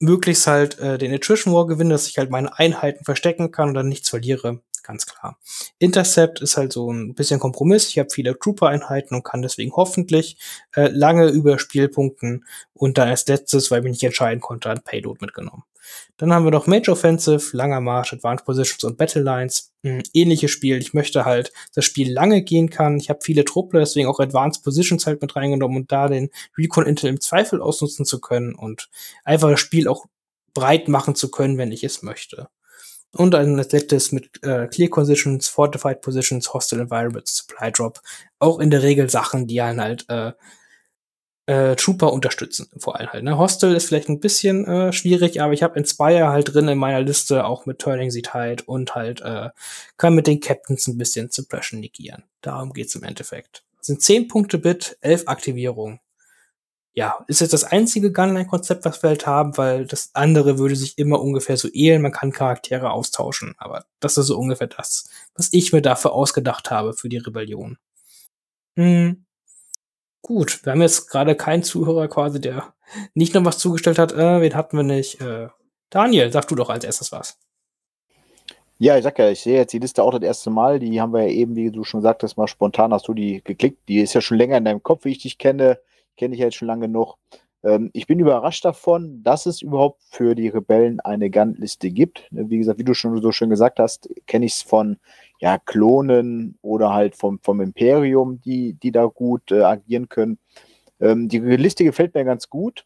möglichst 0.00 0.46
halt 0.46 0.78
äh, 0.78 0.98
den 0.98 1.12
Attrition 1.12 1.54
War 1.54 1.66
gewinne, 1.66 1.90
dass 1.90 2.08
ich 2.08 2.18
halt 2.18 2.30
meine 2.30 2.58
Einheiten 2.58 3.04
verstecken 3.04 3.52
kann 3.52 3.68
und 3.68 3.74
dann 3.74 3.88
nichts 3.88 4.08
verliere. 4.08 4.60
Ganz 4.82 5.06
klar. 5.06 5.38
Intercept 5.78 6.40
ist 6.40 6.56
halt 6.56 6.72
so 6.72 6.90
ein 6.90 7.14
bisschen 7.14 7.38
Kompromiss. 7.38 7.88
Ich 7.88 7.98
habe 7.98 8.10
viele 8.10 8.38
Trooper-Einheiten 8.38 9.14
und 9.14 9.22
kann 9.22 9.42
deswegen 9.42 9.72
hoffentlich 9.72 10.38
äh, 10.74 10.88
lange 10.88 11.28
über 11.28 11.58
Spielpunkten 11.58 12.46
und 12.72 12.98
dann 12.98 13.08
als 13.08 13.26
letztes, 13.28 13.70
weil 13.70 13.80
ich 13.80 13.84
mich 13.84 13.92
nicht 13.92 14.04
entscheiden 14.04 14.40
konnte, 14.40 14.70
ein 14.70 14.82
Payload 14.82 15.18
mitgenommen. 15.20 15.64
Dann 16.16 16.32
haben 16.32 16.44
wir 16.44 16.50
noch 16.50 16.66
Mage 16.66 16.90
Offensive, 16.90 17.56
langer 17.56 17.80
Marsch, 17.80 18.12
Advanced 18.12 18.44
Positions 18.44 18.84
und 18.84 18.98
Battle 18.98 19.22
Lines. 19.22 19.72
Hm, 19.82 20.02
ähnliches 20.12 20.50
Spiel. 20.50 20.78
Ich 20.78 20.94
möchte 20.94 21.24
halt, 21.24 21.52
das 21.74 21.84
Spiel 21.84 22.12
lange 22.12 22.42
gehen 22.42 22.70
kann. 22.70 22.98
Ich 22.98 23.08
habe 23.10 23.20
viele 23.22 23.44
Truppler, 23.44 23.80
deswegen 23.80 24.08
auch 24.08 24.20
Advanced 24.20 24.62
Positions 24.62 25.06
halt 25.06 25.22
mit 25.22 25.36
reingenommen 25.36 25.76
und 25.78 25.92
da 25.92 26.08
den 26.08 26.30
Recon 26.56 26.86
Intel 26.86 27.08
im 27.08 27.20
Zweifel 27.20 27.62
ausnutzen 27.62 28.04
zu 28.04 28.20
können 28.20 28.54
und 28.54 28.90
einfach 29.24 29.50
das 29.50 29.60
Spiel 29.60 29.88
auch 29.88 30.06
breit 30.54 30.88
machen 30.88 31.14
zu 31.14 31.30
können, 31.30 31.58
wenn 31.58 31.72
ich 31.72 31.84
es 31.84 32.02
möchte. 32.02 32.48
Und 33.12 33.34
ein 33.34 33.56
letztes 33.56 34.12
mit 34.12 34.42
äh, 34.44 34.68
Clear 34.68 34.90
Positions, 34.90 35.48
Fortified 35.48 36.00
Positions, 36.00 36.52
Hostile 36.54 36.82
Environments, 36.82 37.38
Supply 37.38 37.72
Drop. 37.72 38.00
Auch 38.38 38.60
in 38.60 38.70
der 38.70 38.82
Regel 38.82 39.10
Sachen, 39.10 39.48
die 39.48 39.60
einen 39.60 39.80
halt 39.80 40.04
äh, 40.08 40.32
äh, 41.46 41.74
Trooper 41.76 42.12
unterstützen, 42.12 42.68
vor 42.78 42.98
allem 42.98 43.12
halt. 43.12 43.24
Ne? 43.24 43.36
Hostel 43.38 43.74
ist 43.74 43.88
vielleicht 43.88 44.08
ein 44.08 44.20
bisschen 44.20 44.66
äh, 44.66 44.92
schwierig, 44.92 45.40
aber 45.40 45.52
ich 45.52 45.62
habe 45.62 45.78
Inspire 45.78 46.28
halt 46.28 46.54
drin 46.54 46.68
in 46.68 46.78
meiner 46.78 47.00
Liste, 47.00 47.44
auch 47.44 47.66
mit 47.66 47.78
Turning 47.78 48.10
the 48.10 48.22
Tide 48.22 48.62
und 48.66 48.94
halt 48.94 49.20
äh, 49.22 49.50
kann 49.96 50.14
mit 50.14 50.26
den 50.26 50.40
Captains 50.40 50.86
ein 50.86 50.98
bisschen 50.98 51.30
Suppression 51.30 51.80
negieren. 51.80 52.24
Darum 52.40 52.72
geht's 52.72 52.94
im 52.94 53.02
Endeffekt. 53.02 53.64
Das 53.78 53.86
sind 53.86 54.02
10 54.02 54.28
Punkte 54.28 54.58
Bit, 54.58 54.98
11 55.00 55.24
Aktivierungen. 55.26 56.00
Ja, 56.92 57.24
ist 57.28 57.40
jetzt 57.40 57.52
das 57.52 57.64
einzige 57.64 58.12
Gunline-Konzept, 58.12 58.84
was 58.84 59.02
wir 59.02 59.10
halt 59.10 59.26
haben, 59.26 59.56
weil 59.56 59.86
das 59.86 60.10
andere 60.12 60.58
würde 60.58 60.74
sich 60.74 60.98
immer 60.98 61.20
ungefähr 61.20 61.56
so 61.56 61.68
ähneln. 61.72 62.02
Man 62.02 62.12
kann 62.12 62.32
Charaktere 62.32 62.90
austauschen, 62.90 63.54
aber 63.58 63.86
das 64.00 64.18
ist 64.18 64.26
so 64.26 64.36
ungefähr 64.36 64.66
das, 64.66 65.08
was 65.34 65.48
ich 65.52 65.72
mir 65.72 65.82
dafür 65.82 66.12
ausgedacht 66.12 66.70
habe 66.70 66.92
für 66.92 67.08
die 67.08 67.18
Rebellion. 67.18 67.78
Hm. 68.76 69.24
Gut, 70.22 70.64
wir 70.64 70.72
haben 70.72 70.82
jetzt 70.82 71.08
gerade 71.08 71.34
keinen 71.34 71.62
Zuhörer 71.62 72.08
quasi, 72.08 72.40
der 72.40 72.74
nicht 73.14 73.34
noch 73.34 73.44
was 73.44 73.58
zugestellt 73.58 73.98
hat. 73.98 74.12
Äh, 74.12 74.40
wen 74.40 74.54
hatten 74.54 74.76
wir 74.76 74.82
nicht? 74.82 75.20
Äh, 75.20 75.48
Daniel, 75.88 76.30
sag 76.30 76.46
du 76.48 76.54
doch 76.54 76.70
als 76.70 76.84
erstes 76.84 77.10
was. 77.12 77.38
Ja, 78.78 78.96
ich 78.96 79.04
sag 79.04 79.18
ja, 79.18 79.28
ich 79.28 79.40
sehe 79.40 79.56
jetzt 79.56 79.72
die 79.72 79.78
Liste 79.78 80.02
auch 80.02 80.10
das 80.12 80.22
erste 80.22 80.48
Mal. 80.50 80.78
Die 80.78 81.00
haben 81.00 81.12
wir 81.12 81.22
ja 81.22 81.28
eben, 81.28 81.54
wie 81.54 81.70
du 81.70 81.84
schon 81.84 82.00
sagtest, 82.00 82.38
mal 82.38 82.48
spontan 82.48 82.92
hast 82.94 83.08
du 83.08 83.14
die 83.14 83.42
geklickt. 83.44 83.88
Die 83.88 84.00
ist 84.00 84.14
ja 84.14 84.20
schon 84.20 84.38
länger 84.38 84.56
in 84.56 84.64
deinem 84.64 84.82
Kopf, 84.82 85.04
wie 85.04 85.10
ich 85.10 85.18
dich 85.18 85.36
kenne. 85.36 85.78
Kenne 86.16 86.34
ich 86.34 86.40
ja 86.40 86.46
jetzt 86.46 86.56
schon 86.56 86.68
lange 86.68 86.86
genug. 86.86 87.16
Ähm, 87.62 87.90
ich 87.92 88.06
bin 88.06 88.18
überrascht 88.18 88.64
davon, 88.64 89.22
dass 89.22 89.46
es 89.46 89.62
überhaupt 89.62 90.02
für 90.10 90.34
die 90.34 90.48
Rebellen 90.48 91.00
eine 91.00 91.30
Gun-Liste 91.30 91.90
gibt. 91.90 92.26
Wie 92.30 92.58
gesagt, 92.58 92.78
wie 92.78 92.84
du 92.84 92.94
schon 92.94 93.20
so 93.20 93.32
schön 93.32 93.50
gesagt 93.50 93.78
hast, 93.78 94.08
kenne 94.26 94.46
ich 94.46 94.54
es 94.54 94.62
von 94.62 94.98
ja, 95.40 95.58
Klonen 95.58 96.58
oder 96.62 96.92
halt 96.92 97.16
vom, 97.16 97.38
vom 97.40 97.60
Imperium, 97.60 98.40
die, 98.40 98.74
die 98.74 98.92
da 98.92 99.06
gut 99.06 99.52
äh, 99.52 99.62
agieren 99.62 100.08
können. 100.08 100.38
Ähm, 101.00 101.28
die 101.28 101.38
Liste 101.38 101.84
gefällt 101.84 102.14
mir 102.14 102.24
ganz 102.24 102.48
gut. 102.48 102.84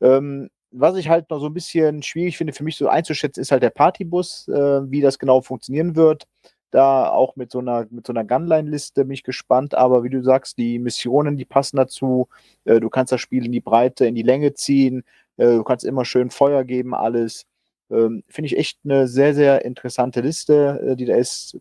Ähm, 0.00 0.50
was 0.72 0.96
ich 0.96 1.08
halt 1.08 1.30
noch 1.30 1.38
so 1.38 1.46
ein 1.46 1.54
bisschen 1.54 2.02
schwierig 2.02 2.36
finde, 2.36 2.52
für 2.52 2.64
mich 2.64 2.76
so 2.76 2.88
einzuschätzen, 2.88 3.40
ist 3.40 3.52
halt 3.52 3.62
der 3.62 3.70
Partybus, 3.70 4.48
äh, 4.48 4.90
wie 4.90 5.00
das 5.00 5.18
genau 5.18 5.40
funktionieren 5.40 5.96
wird. 5.96 6.26
Da 6.70 7.10
auch 7.10 7.36
mit 7.36 7.50
so 7.50 7.60
einer, 7.60 7.86
mit 7.90 8.06
so 8.06 8.12
einer 8.12 8.24
Gunline-Liste 8.24 9.04
bin 9.04 9.14
ich 9.14 9.22
gespannt, 9.22 9.74
aber 9.74 10.02
wie 10.04 10.10
du 10.10 10.22
sagst, 10.22 10.58
die 10.58 10.78
Missionen, 10.78 11.36
die 11.36 11.44
passen 11.44 11.76
dazu. 11.76 12.28
Äh, 12.64 12.80
du 12.80 12.90
kannst 12.90 13.12
das 13.12 13.20
Spiel 13.20 13.46
in 13.46 13.52
die 13.52 13.60
Breite, 13.60 14.06
in 14.06 14.14
die 14.14 14.22
Länge 14.22 14.54
ziehen. 14.54 15.04
Äh, 15.36 15.56
du 15.56 15.64
kannst 15.64 15.84
immer 15.84 16.04
schön 16.04 16.30
Feuer 16.30 16.64
geben, 16.64 16.94
alles. 16.94 17.46
Ähm, 17.90 18.24
Finde 18.28 18.46
ich 18.46 18.58
echt 18.58 18.78
eine 18.84 19.06
sehr, 19.06 19.34
sehr 19.34 19.64
interessante 19.64 20.20
Liste, 20.20 20.80
äh, 20.84 20.96
die 20.96 21.06
da 21.06 21.16
ist. 21.16 21.56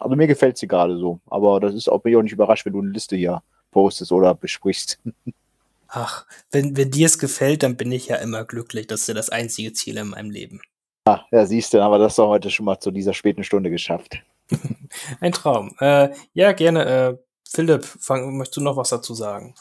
Also 0.00 0.16
mir 0.16 0.26
gefällt 0.26 0.56
sie 0.58 0.68
gerade 0.68 0.96
so. 0.98 1.20
Aber 1.26 1.60
das 1.60 1.74
ist 1.74 1.88
auch, 1.88 2.00
bin 2.00 2.12
ich 2.12 2.18
auch 2.18 2.22
nicht 2.22 2.32
überrascht, 2.32 2.64
wenn 2.66 2.72
du 2.72 2.80
eine 2.80 2.90
Liste 2.90 3.16
hier 3.16 3.42
postest 3.70 4.12
oder 4.12 4.34
besprichst. 4.34 4.98
Ach, 5.88 6.26
wenn, 6.50 6.76
wenn 6.76 6.90
dir 6.90 7.06
es 7.06 7.18
gefällt, 7.18 7.62
dann 7.62 7.76
bin 7.76 7.92
ich 7.92 8.08
ja 8.08 8.16
immer 8.16 8.44
glücklich. 8.44 8.86
Das 8.86 9.02
ist 9.02 9.08
ja 9.08 9.14
das 9.14 9.30
einzige 9.30 9.72
Ziel 9.72 9.96
in 9.98 10.08
meinem 10.08 10.30
Leben. 10.30 10.60
Ah, 11.04 11.20
ja, 11.30 11.46
siehst 11.46 11.72
du, 11.72 11.80
aber 11.80 11.98
das 11.98 12.16
doch 12.16 12.28
heute 12.28 12.50
schon 12.50 12.66
mal 12.66 12.80
zu 12.80 12.90
dieser 12.90 13.14
späten 13.14 13.44
Stunde 13.44 13.70
geschafft. 13.70 14.22
Ein 15.20 15.32
Traum. 15.32 15.74
Äh, 15.80 16.10
ja, 16.32 16.52
gerne. 16.52 16.86
Äh, 16.86 17.16
Philipp, 17.48 17.84
fang, 17.84 18.36
möchtest 18.36 18.56
du 18.56 18.60
noch 18.60 18.76
was 18.76 18.90
dazu 18.90 19.14
sagen? 19.14 19.54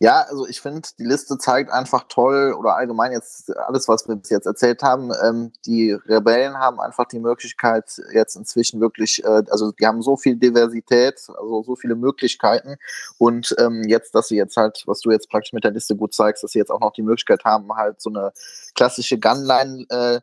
Ja, 0.00 0.22
also 0.22 0.46
ich 0.46 0.60
finde, 0.60 0.88
die 0.98 1.04
Liste 1.04 1.38
zeigt 1.38 1.70
einfach 1.70 2.06
toll 2.08 2.54
oder 2.58 2.76
allgemein 2.76 3.12
jetzt 3.12 3.54
alles, 3.56 3.88
was 3.88 4.08
wir 4.08 4.16
bis 4.16 4.30
jetzt 4.30 4.46
erzählt 4.46 4.82
haben. 4.82 5.12
Ähm, 5.22 5.52
die 5.66 5.92
Rebellen 5.92 6.58
haben 6.58 6.80
einfach 6.80 7.04
die 7.06 7.20
Möglichkeit, 7.20 8.00
jetzt 8.12 8.36
inzwischen 8.36 8.80
wirklich, 8.80 9.22
äh, 9.22 9.42
also 9.50 9.72
die 9.72 9.86
haben 9.86 10.02
so 10.02 10.16
viel 10.16 10.36
Diversität, 10.36 11.20
also 11.28 11.62
so 11.62 11.76
viele 11.76 11.94
Möglichkeiten. 11.94 12.76
Und 13.18 13.54
ähm, 13.58 13.82
jetzt, 13.86 14.14
dass 14.14 14.28
sie 14.28 14.36
jetzt 14.36 14.56
halt, 14.56 14.82
was 14.86 15.00
du 15.00 15.10
jetzt 15.10 15.30
praktisch 15.30 15.52
mit 15.52 15.64
der 15.64 15.72
Liste 15.72 15.96
gut 15.96 16.14
zeigst, 16.14 16.42
dass 16.42 16.52
sie 16.52 16.58
jetzt 16.58 16.70
auch 16.70 16.80
noch 16.80 16.92
die 16.92 17.02
Möglichkeit 17.02 17.44
haben, 17.44 17.72
halt 17.74 18.00
so 18.00 18.10
eine 18.10 18.32
klassische 18.74 19.18
Gunline 19.18 19.86
äh, 19.90 20.20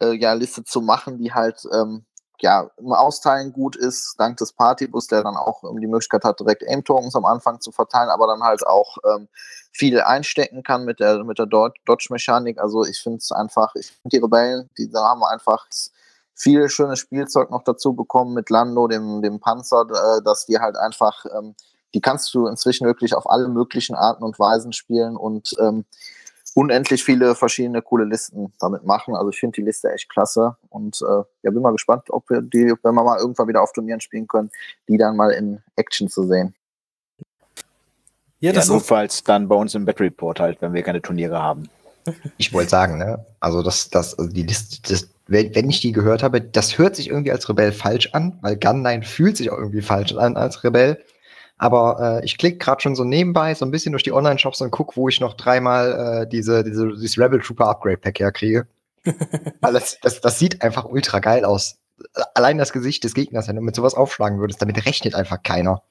äh, 0.00 0.12
ja, 0.14 0.32
Liste 0.32 0.64
zu 0.64 0.80
machen, 0.80 1.18
die 1.18 1.32
halt 1.32 1.62
ähm, 1.72 2.04
ja, 2.42 2.70
im 2.78 2.92
Austeilen 2.92 3.52
gut 3.52 3.76
ist, 3.76 4.14
dank 4.18 4.36
des 4.36 4.52
Partybus, 4.52 5.06
der 5.06 5.22
dann 5.22 5.36
auch 5.36 5.64
ähm, 5.64 5.80
die 5.80 5.86
Möglichkeit 5.86 6.24
hat, 6.24 6.40
direkt 6.40 6.62
Aim-Tokens 6.66 7.14
am 7.16 7.24
Anfang 7.24 7.60
zu 7.60 7.72
verteilen, 7.72 8.10
aber 8.10 8.26
dann 8.26 8.42
halt 8.42 8.66
auch 8.66 8.98
ähm, 9.04 9.28
viel 9.72 10.00
einstecken 10.00 10.62
kann 10.62 10.84
mit 10.84 11.00
der, 11.00 11.24
mit 11.24 11.38
der 11.38 11.46
Dodge-Mechanik. 11.46 12.58
Also 12.58 12.84
ich 12.84 13.00
finde 13.00 13.18
es 13.18 13.32
einfach, 13.32 13.74
ich 13.74 13.88
finde 13.88 14.16
die 14.16 14.22
Rebellen, 14.22 14.70
die 14.78 14.90
haben 14.94 15.22
einfach 15.24 15.66
viel 16.34 16.68
schönes 16.68 16.98
Spielzeug 16.98 17.50
noch 17.50 17.62
dazu 17.62 17.94
bekommen 17.94 18.34
mit 18.34 18.50
Lando, 18.50 18.88
dem, 18.88 19.22
dem 19.22 19.40
Panzer, 19.40 19.86
äh, 19.88 20.22
dass 20.22 20.46
die 20.46 20.58
halt 20.58 20.76
einfach, 20.76 21.24
ähm, 21.36 21.54
die 21.94 22.00
kannst 22.00 22.32
du 22.34 22.46
inzwischen 22.46 22.86
wirklich 22.86 23.14
auf 23.14 23.28
alle 23.28 23.48
möglichen 23.48 23.96
Arten 23.96 24.22
und 24.22 24.38
Weisen 24.38 24.72
spielen 24.72 25.16
und 25.16 25.54
ähm, 25.58 25.86
unendlich 26.56 27.04
viele 27.04 27.34
verschiedene 27.34 27.82
coole 27.82 28.04
Listen 28.04 28.50
damit 28.58 28.82
machen. 28.84 29.14
Also 29.14 29.28
ich 29.28 29.38
finde 29.38 29.56
die 29.56 29.62
Liste 29.62 29.92
echt 29.92 30.08
klasse 30.08 30.56
und 30.70 31.02
äh, 31.02 31.22
ja, 31.42 31.50
bin 31.50 31.60
mal 31.60 31.72
gespannt, 31.72 32.04
ob 32.08 32.30
wir 32.30 32.40
die, 32.40 32.72
wenn 32.82 32.94
wir 32.94 33.04
mal 33.04 33.18
irgendwann 33.18 33.46
wieder 33.46 33.62
auf 33.62 33.72
Turnieren 33.72 34.00
spielen 34.00 34.26
können, 34.26 34.50
die 34.88 34.96
dann 34.96 35.16
mal 35.16 35.32
in 35.32 35.62
Action 35.76 36.08
zu 36.08 36.26
sehen. 36.26 36.54
Ja, 38.40 38.52
das 38.52 38.68
ja, 38.68 38.74
notfalls 38.74 39.22
dann 39.22 39.48
bei 39.48 39.54
uns 39.54 39.74
im 39.74 39.84
Battle 39.84 40.06
Report 40.06 40.40
halt, 40.40 40.62
wenn 40.62 40.72
wir 40.72 40.82
keine 40.82 41.02
Turniere 41.02 41.42
haben. 41.42 41.68
Ich 42.38 42.54
wollte 42.54 42.70
sagen, 42.70 42.96
ne? 42.96 43.26
Also 43.38 43.62
das, 43.62 43.90
das, 43.90 44.18
also 44.18 44.32
die 44.32 44.44
Liste, 44.44 44.78
das, 44.90 45.10
wenn, 45.26 45.54
wenn 45.54 45.68
ich 45.68 45.82
die 45.82 45.92
gehört 45.92 46.22
habe, 46.22 46.40
das 46.40 46.78
hört 46.78 46.96
sich 46.96 47.08
irgendwie 47.08 47.32
als 47.32 47.50
Rebell 47.50 47.72
falsch 47.72 48.10
an, 48.14 48.38
weil 48.40 48.56
Gunline 48.56 49.02
fühlt 49.02 49.36
sich 49.36 49.50
auch 49.50 49.58
irgendwie 49.58 49.82
falsch 49.82 50.14
an 50.14 50.38
als 50.38 50.64
Rebell. 50.64 51.04
Aber 51.58 52.20
äh, 52.20 52.24
ich 52.24 52.36
klicke 52.36 52.58
gerade 52.58 52.82
schon 52.82 52.94
so 52.94 53.04
nebenbei 53.04 53.54
so 53.54 53.64
ein 53.64 53.70
bisschen 53.70 53.92
durch 53.92 54.02
die 54.02 54.12
Online-Shops 54.12 54.60
und 54.60 54.70
gucke, 54.70 54.96
wo 54.96 55.08
ich 55.08 55.20
noch 55.20 55.34
dreimal 55.34 56.22
äh, 56.22 56.28
diese, 56.28 56.62
diese, 56.62 56.88
dieses 56.92 57.18
Rebel 57.18 57.40
Trooper 57.40 57.68
Upgrade 57.68 57.96
Pack 57.96 58.18
herkriege. 58.20 58.66
Weil 59.60 59.72
das, 59.72 59.98
das, 60.02 60.20
das 60.20 60.38
sieht 60.38 60.62
einfach 60.62 60.84
ultra 60.84 61.20
geil 61.20 61.44
aus. 61.44 61.76
Allein 62.34 62.58
das 62.58 62.72
Gesicht 62.72 63.04
des 63.04 63.14
Gegners, 63.14 63.48
wenn 63.48 63.56
du 63.56 63.62
mit 63.62 63.74
sowas 63.74 63.94
aufschlagen 63.94 64.38
würdest, 64.38 64.60
damit 64.60 64.84
rechnet 64.84 65.14
einfach 65.14 65.42
keiner. 65.42 65.82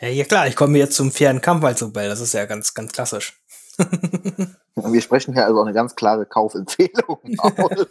Ja, 0.00 0.08
ja 0.08 0.24
klar, 0.24 0.46
ich 0.46 0.56
komme 0.56 0.76
jetzt 0.76 0.96
zum 0.96 1.10
fairen 1.10 1.40
Kampf 1.40 1.64
als 1.64 1.82
Rebell, 1.82 2.08
das 2.08 2.20
ist 2.20 2.34
ja 2.34 2.44
ganz, 2.44 2.74
ganz 2.74 2.92
klassisch. 2.92 3.40
Wir 4.74 5.00
sprechen 5.00 5.32
hier 5.32 5.46
also 5.46 5.60
auch 5.60 5.64
eine 5.64 5.72
ganz 5.72 5.94
klare 5.94 6.26
Kaufempfehlung 6.26 7.18
aus. 7.38 7.86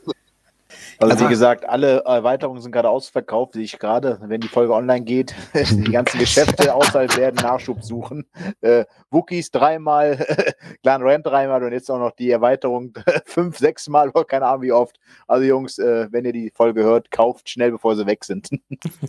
Also, 1.00 1.14
also 1.14 1.26
wie 1.26 1.30
gesagt, 1.30 1.68
alle 1.68 2.04
Erweiterungen 2.06 2.62
sind 2.62 2.72
gerade 2.72 2.90
ausverkauft, 2.90 3.54
sehe 3.54 3.64
ich 3.64 3.80
gerade. 3.80 4.20
Wenn 4.22 4.42
die 4.42 4.48
Folge 4.48 4.74
online 4.74 5.04
geht, 5.04 5.34
die 5.54 5.92
ganzen 5.92 6.20
Geschäfte 6.20 6.74
außerhalb 6.74 7.16
werden 7.18 7.36
Nachschub 7.36 7.84
suchen. 7.84 8.26
Äh, 8.62 8.86
Wookies 9.10 9.52
dreimal, 9.52 10.26
Clan 10.84 11.02
Rand 11.04 11.26
dreimal 11.26 11.64
und 11.64 11.72
jetzt 11.72 11.90
auch 11.92 12.00
noch 12.00 12.12
die 12.12 12.32
Erweiterung 12.32 12.94
fünf, 13.26 13.58
sechs 13.58 13.88
Mal, 13.88 14.12
keine 14.28 14.46
Ahnung 14.48 14.62
wie 14.62 14.72
oft. 14.72 14.98
Also 15.28 15.46
Jungs, 15.46 15.78
äh, 15.78 16.08
wenn 16.12 16.26
ihr 16.26 16.34
die 16.34 16.52
Folge 16.56 16.84
hört, 16.84 17.12
kauft 17.12 17.50
schnell, 17.50 17.72
bevor 17.72 17.96
sie 17.96 18.06
weg 18.06 18.24
sind. 18.24 18.50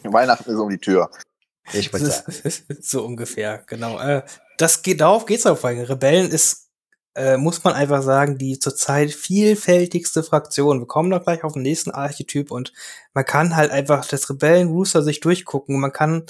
Weihnachten 0.03 0.51
ist 0.51 0.59
um 0.59 0.71
die 0.71 0.79
Tür. 0.79 1.11
Ich 1.73 1.93
würde 1.93 2.07
sagen. 2.07 2.33
so 2.81 3.05
ungefähr, 3.05 3.63
genau. 3.67 3.99
Äh, 3.99 4.23
das 4.59 4.83
geht, 4.83 5.01
darauf 5.01 5.27
geht's 5.27 5.47
auf. 5.47 5.65
Rebellen 5.65 6.31
ist 6.31 6.66
äh, 7.17 7.39
muss 7.39 7.65
man 7.65 7.75
einfach 7.75 8.03
sagen, 8.03 8.37
die 8.37 8.59
zurzeit 8.59 9.11
vielfältigste 9.11 10.23
Fraktion. 10.23 10.81
Wir 10.81 10.87
kommen 10.87 11.11
doch 11.11 11.25
gleich 11.25 11.45
auf 11.45 11.55
den 11.55 11.63
nächsten 11.63 11.91
Archetyp 11.91 12.51
und 12.51 12.73
man 13.15 13.25
kann 13.25 13.57
halt 13.57 13.71
einfach 13.71 14.07
das 14.07 14.29
Rebellen-Rooster 14.29 15.03
sich 15.03 15.21
durchgucken. 15.21 15.81
Man 15.81 15.93
kann 15.93 16.27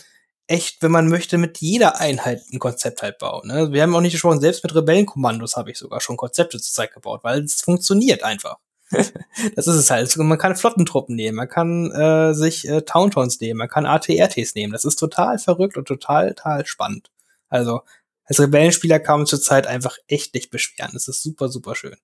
echt, 0.46 0.82
wenn 0.82 0.92
man 0.92 1.08
möchte, 1.08 1.38
mit 1.38 1.58
jeder 1.58 2.00
Einheit 2.00 2.42
ein 2.52 2.60
Konzept 2.60 3.02
halt 3.02 3.18
bauen. 3.18 3.48
Ne? 3.48 3.72
Wir 3.72 3.82
haben 3.82 3.96
auch 3.96 4.00
nicht 4.00 4.12
gesprochen, 4.12 4.40
selbst 4.40 4.62
mit 4.62 4.74
Rebellenkommandos 4.76 5.56
habe 5.56 5.72
ich 5.72 5.78
sogar 5.78 6.00
schon 6.00 6.16
Konzepte 6.16 6.60
zurzeit 6.60 6.94
gebaut, 6.94 7.24
weil 7.24 7.42
es 7.42 7.60
funktioniert 7.62 8.22
einfach. 8.22 8.58
das 8.90 9.66
ist 9.66 9.74
es 9.74 9.90
halt. 9.90 10.16
Man 10.16 10.38
kann 10.38 10.54
Flottentruppen 10.54 11.16
nehmen, 11.16 11.36
man 11.36 11.48
kann 11.48 11.90
äh, 11.90 12.32
sich 12.32 12.68
äh, 12.68 12.82
Tauntons 12.82 13.40
nehmen, 13.40 13.58
man 13.58 13.68
kann 13.68 13.86
ATRTs 13.86 14.54
nehmen. 14.54 14.72
Das 14.72 14.84
ist 14.84 14.96
total 14.96 15.40
verrückt 15.40 15.76
und 15.76 15.88
total, 15.88 16.34
total 16.34 16.64
spannend. 16.64 17.10
Also 17.48 17.80
als 18.26 18.40
Rebellenspieler 18.40 18.98
kann 19.00 19.20
man 19.20 19.26
zurzeit 19.26 19.66
einfach 19.66 19.96
echt 20.08 20.34
nicht 20.34 20.50
beschweren. 20.50 20.94
Es 20.94 21.08
ist 21.08 21.22
super, 21.22 21.48
super 21.48 21.74
schön. 21.74 21.96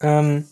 Ähm, 0.00 0.48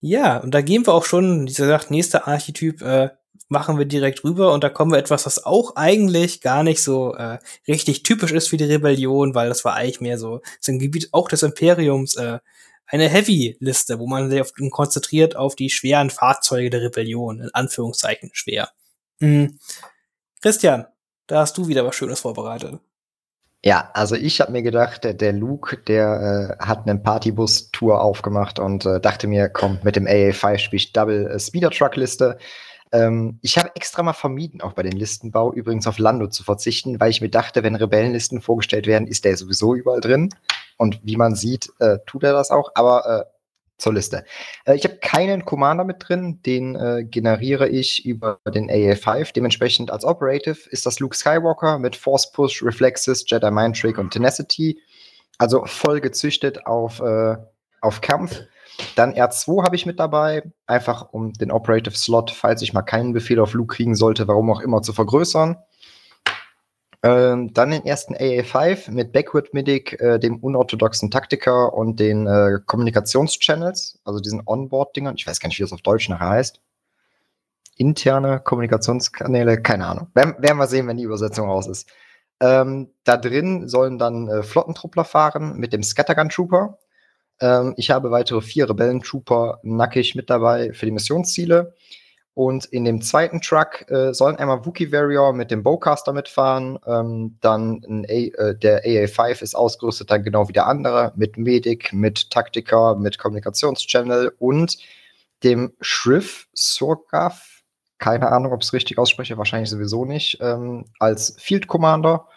ja, 0.00 0.38
und 0.38 0.52
da 0.52 0.60
gehen 0.60 0.86
wir 0.86 0.94
auch 0.94 1.04
schon, 1.04 1.48
wie 1.48 1.52
gesagt, 1.52 1.90
nächster 1.90 2.26
Archetyp 2.28 2.82
äh, 2.82 3.10
machen 3.48 3.78
wir 3.78 3.84
direkt 3.84 4.24
rüber 4.24 4.52
und 4.52 4.62
da 4.62 4.68
kommen 4.68 4.92
wir 4.92 4.98
etwas, 4.98 5.26
was 5.26 5.44
auch 5.44 5.76
eigentlich 5.76 6.40
gar 6.40 6.62
nicht 6.62 6.82
so 6.82 7.14
äh, 7.14 7.38
richtig 7.66 8.02
typisch 8.02 8.32
ist 8.32 8.48
für 8.48 8.56
die 8.56 8.64
Rebellion, 8.64 9.34
weil 9.34 9.48
das 9.48 9.64
war 9.64 9.74
eigentlich 9.74 10.00
mehr 10.00 10.18
so, 10.18 10.40
so 10.60 10.72
ein 10.72 10.78
Gebiet 10.78 11.08
auch 11.12 11.28
des 11.28 11.42
Imperiums, 11.42 12.14
äh, 12.16 12.38
eine 12.86 13.08
Heavy-Liste, 13.08 13.98
wo 13.98 14.06
man 14.06 14.30
sich 14.30 14.40
auf, 14.40 14.52
konzentriert 14.70 15.36
auf 15.36 15.56
die 15.56 15.70
schweren 15.70 16.10
Fahrzeuge 16.10 16.70
der 16.70 16.82
Rebellion, 16.82 17.40
in 17.40 17.50
Anführungszeichen 17.52 18.30
schwer. 18.32 18.70
Mhm. 19.20 19.58
Christian, 20.40 20.86
da 21.28 21.40
hast 21.40 21.56
du 21.56 21.68
wieder 21.68 21.84
was 21.86 21.94
Schönes 21.94 22.20
vorbereitet. 22.20 22.80
Ja, 23.64 23.90
also 23.92 24.14
ich 24.14 24.40
habe 24.40 24.52
mir 24.52 24.62
gedacht, 24.62 25.02
der, 25.04 25.14
der 25.14 25.32
Luke, 25.32 25.78
der 25.78 26.56
äh, 26.60 26.64
hat 26.64 26.86
einen 26.88 27.02
Partybus-Tour 27.02 28.00
aufgemacht 28.00 28.58
und 28.58 28.86
äh, 28.86 29.00
dachte 29.00 29.26
mir, 29.26 29.48
komm, 29.48 29.78
mit 29.82 29.96
dem 29.96 30.06
AA5 30.06 30.58
spiele 30.58 30.76
ich 30.76 30.92
Double 30.92 31.26
äh, 31.26 31.40
Speeder 31.40 31.70
Truck 31.70 31.96
Liste. 31.96 32.38
Ähm, 32.92 33.40
ich 33.42 33.58
habe 33.58 33.74
extra 33.74 34.02
mal 34.04 34.12
vermieden, 34.12 34.60
auch 34.60 34.74
bei 34.74 34.84
den 34.84 34.92
Listenbau 34.92 35.52
übrigens 35.52 35.88
auf 35.88 35.98
Lando 35.98 36.28
zu 36.28 36.44
verzichten, 36.44 37.00
weil 37.00 37.10
ich 37.10 37.20
mir 37.20 37.30
dachte, 37.30 37.64
wenn 37.64 37.74
Rebellenlisten 37.74 38.40
vorgestellt 38.40 38.86
werden, 38.86 39.08
ist 39.08 39.24
der 39.24 39.36
sowieso 39.36 39.74
überall 39.74 40.00
drin. 40.00 40.30
Und 40.76 41.00
wie 41.02 41.16
man 41.16 41.34
sieht, 41.34 41.70
äh, 41.80 41.98
tut 42.06 42.22
er 42.22 42.32
das 42.32 42.52
auch. 42.52 42.70
Aber 42.74 43.26
äh, 43.26 43.37
zur 43.78 43.94
Liste. 43.94 44.24
Äh, 44.64 44.74
ich 44.76 44.84
habe 44.84 44.98
keinen 44.98 45.44
Commander 45.44 45.84
mit 45.84 45.96
drin, 46.06 46.40
den 46.44 46.76
äh, 46.76 47.04
generiere 47.04 47.68
ich 47.68 48.04
über 48.04 48.40
den 48.52 48.70
AA5. 48.70 49.32
Dementsprechend 49.32 49.90
als 49.90 50.04
Operative 50.04 50.68
ist 50.70 50.84
das 50.84 51.00
Luke 51.00 51.16
Skywalker 51.16 51.78
mit 51.78 51.96
Force 51.96 52.30
Push, 52.32 52.62
Reflexes, 52.62 53.24
Jedi 53.26 53.50
Mind 53.50 53.80
Trick 53.80 53.98
und 53.98 54.12
Tenacity. 54.12 54.78
Also 55.38 55.64
voll 55.64 56.00
gezüchtet 56.00 56.66
auf, 56.66 57.00
äh, 57.00 57.36
auf 57.80 58.00
Kampf. 58.00 58.42
Dann 58.94 59.14
R2 59.14 59.64
habe 59.64 59.76
ich 59.76 59.86
mit 59.86 59.98
dabei, 59.98 60.42
einfach 60.66 61.12
um 61.12 61.32
den 61.32 61.50
Operative 61.50 61.96
Slot, 61.96 62.30
falls 62.30 62.62
ich 62.62 62.72
mal 62.72 62.82
keinen 62.82 63.12
Befehl 63.12 63.40
auf 63.40 63.54
Luke 63.54 63.74
kriegen 63.74 63.94
sollte, 63.94 64.28
warum 64.28 64.50
auch 64.50 64.60
immer, 64.60 64.82
zu 64.82 64.92
vergrößern. 64.92 65.56
Ähm, 67.02 67.52
dann 67.52 67.70
den 67.70 67.86
ersten 67.86 68.16
AA5 68.16 68.90
mit 68.90 69.12
Backward 69.12 69.54
Midic, 69.54 70.00
äh, 70.00 70.18
dem 70.18 70.38
unorthodoxen 70.38 71.12
Taktiker 71.12 71.72
und 71.72 72.00
den 72.00 72.26
äh, 72.26 72.58
Kommunikationschannels, 72.66 74.00
also 74.04 74.18
diesen 74.18 74.42
Onboard-Dingern. 74.44 75.14
Ich 75.16 75.26
weiß 75.26 75.38
gar 75.38 75.48
nicht, 75.48 75.58
wie 75.58 75.62
das 75.62 75.72
auf 75.72 75.82
Deutsch 75.82 76.08
nachher 76.08 76.30
heißt. 76.30 76.60
Interne 77.76 78.40
Kommunikationskanäle, 78.40 79.62
keine 79.62 79.86
Ahnung. 79.86 80.08
Werden, 80.14 80.34
werden 80.38 80.58
wir 80.58 80.66
sehen, 80.66 80.88
wenn 80.88 80.96
die 80.96 81.04
Übersetzung 81.04 81.48
raus 81.48 81.68
ist. 81.68 81.88
Ähm, 82.40 82.90
da 83.04 83.16
drin 83.16 83.68
sollen 83.68 83.98
dann 83.98 84.28
äh, 84.28 84.42
Flottentruppler 84.42 85.04
fahren 85.04 85.56
mit 85.56 85.72
dem 85.72 85.84
Scattergun 85.84 86.28
Trooper. 86.28 86.78
Ähm, 87.40 87.74
ich 87.76 87.90
habe 87.90 88.10
weitere 88.10 88.40
vier 88.40 88.68
Rebellen-Trooper 88.68 89.60
nackig 89.62 90.16
mit 90.16 90.30
dabei 90.30 90.72
für 90.72 90.86
die 90.86 90.92
Missionsziele. 90.92 91.74
Und 92.38 92.66
in 92.66 92.84
dem 92.84 93.00
zweiten 93.02 93.40
Truck 93.40 93.90
äh, 93.90 94.14
sollen 94.14 94.36
einmal 94.36 94.64
Wookie 94.64 94.92
Warrior 94.92 95.32
mit 95.32 95.50
dem 95.50 95.64
Bowcaster 95.64 96.12
mitfahren. 96.12 96.78
Ähm, 96.86 97.36
dann 97.40 97.82
A, 98.08 98.12
äh, 98.12 98.54
der 98.56 98.84
AA5 98.84 99.42
ist 99.42 99.56
ausgerüstet 99.56 100.12
dann 100.12 100.22
genau 100.22 100.48
wie 100.48 100.52
der 100.52 100.68
andere 100.68 101.12
mit 101.16 101.36
Medic, 101.36 101.92
mit 101.92 102.30
Taktiker, 102.30 102.94
mit 102.94 103.18
Kommunikationschannel 103.18 104.34
und 104.38 104.78
dem 105.42 105.72
Shriv 105.80 106.46
Surgav. 106.54 107.64
Keine 107.98 108.30
Ahnung, 108.30 108.52
ob 108.52 108.60
ich 108.60 108.68
es 108.68 108.72
richtig 108.72 108.98
ausspreche, 108.98 109.36
wahrscheinlich 109.36 109.70
sowieso 109.70 110.04
nicht. 110.04 110.38
Ähm, 110.40 110.84
als 111.00 111.34
Field 111.40 111.66
Commander. 111.66 112.28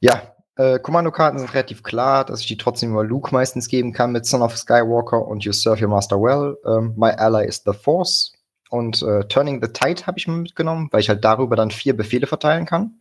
Ja, 0.00 0.34
äh, 0.56 0.80
Kommandokarten 0.80 1.38
sind 1.38 1.54
relativ 1.54 1.84
klar, 1.84 2.24
dass 2.24 2.40
ich 2.40 2.48
die 2.48 2.56
trotzdem 2.56 2.90
über 2.90 3.04
Luke 3.04 3.32
meistens 3.32 3.68
geben 3.68 3.92
kann 3.92 4.10
mit 4.10 4.26
Son 4.26 4.42
of 4.42 4.56
Skywalker 4.56 5.24
und 5.28 5.44
You 5.44 5.52
Serve 5.52 5.84
Your 5.84 5.90
Master 5.90 6.20
Well. 6.20 6.56
Ähm, 6.66 6.92
my 6.96 7.10
Ally 7.10 7.46
is 7.46 7.62
the 7.64 7.72
Force. 7.72 8.35
Und 8.70 9.02
äh, 9.02 9.24
Turning 9.28 9.62
the 9.62 9.72
Tide 9.72 10.06
habe 10.06 10.18
ich 10.18 10.26
mir 10.26 10.36
mitgenommen, 10.36 10.88
weil 10.90 11.00
ich 11.00 11.08
halt 11.08 11.24
darüber 11.24 11.56
dann 11.56 11.70
vier 11.70 11.96
Befehle 11.96 12.26
verteilen 12.26 12.66
kann. 12.66 12.98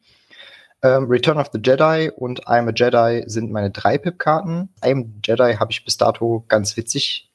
Ähm, 0.83 1.05
Return 1.05 1.37
of 1.37 1.49
the 1.51 1.59
Jedi 1.63 2.11
und 2.15 2.45
I'm 2.47 2.69
a 2.69 2.73
Jedi 2.75 3.23
sind 3.27 3.51
meine 3.51 3.71
drei 3.71 3.97
Pip-Karten. 3.97 4.69
I'm 4.81 5.07
Jedi 5.23 5.55
habe 5.55 5.71
ich 5.71 5.83
bis 5.83 5.97
dato 5.97 6.45
ganz 6.47 6.77
witzig 6.77 7.31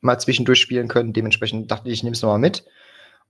mal 0.00 0.18
zwischendurch 0.18 0.60
spielen 0.60 0.88
können. 0.88 1.12
Dementsprechend 1.12 1.70
dachte 1.70 1.88
ich, 1.88 1.94
ich 1.94 2.02
nehme 2.02 2.14
es 2.14 2.22
nochmal 2.22 2.38
mit. 2.38 2.64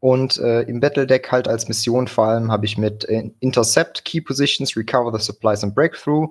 Und 0.01 0.39
äh, 0.39 0.63
im 0.63 0.81
Battle 0.81 1.07
Deck 1.07 1.31
halt 1.31 1.49
als 1.49 1.69
Mission 1.69 2.09
vor 2.09 2.27
allem 2.27 2.51
habe 2.51 2.67
ich 2.67 2.77
mit 2.77 3.09
äh, 3.09 3.31
Intercept, 3.41 4.05
Key 4.05 4.21
Positions, 4.21 4.77
Recover 4.77 5.17
the 5.17 5.25
Supplies 5.25 5.63
and 5.63 5.75
Breakthrough 5.75 6.29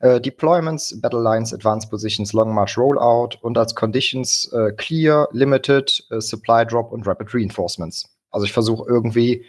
äh, 0.00 0.20
Deployments, 0.20 1.00
Battle 1.00 1.22
Lines, 1.22 1.52
Advanced 1.54 1.90
Positions, 1.90 2.32
Long 2.32 2.54
March 2.54 2.76
Rollout 2.76 3.38
und 3.40 3.56
als 3.56 3.74
Conditions 3.74 4.52
äh, 4.52 4.72
Clear, 4.72 5.28
Limited, 5.32 6.04
äh, 6.10 6.20
Supply 6.20 6.66
Drop 6.66 6.92
und 6.92 7.06
Rapid 7.06 7.34
Reinforcements. 7.34 8.04
Also 8.30 8.44
ich 8.44 8.52
versuche 8.52 8.88
irgendwie 8.88 9.44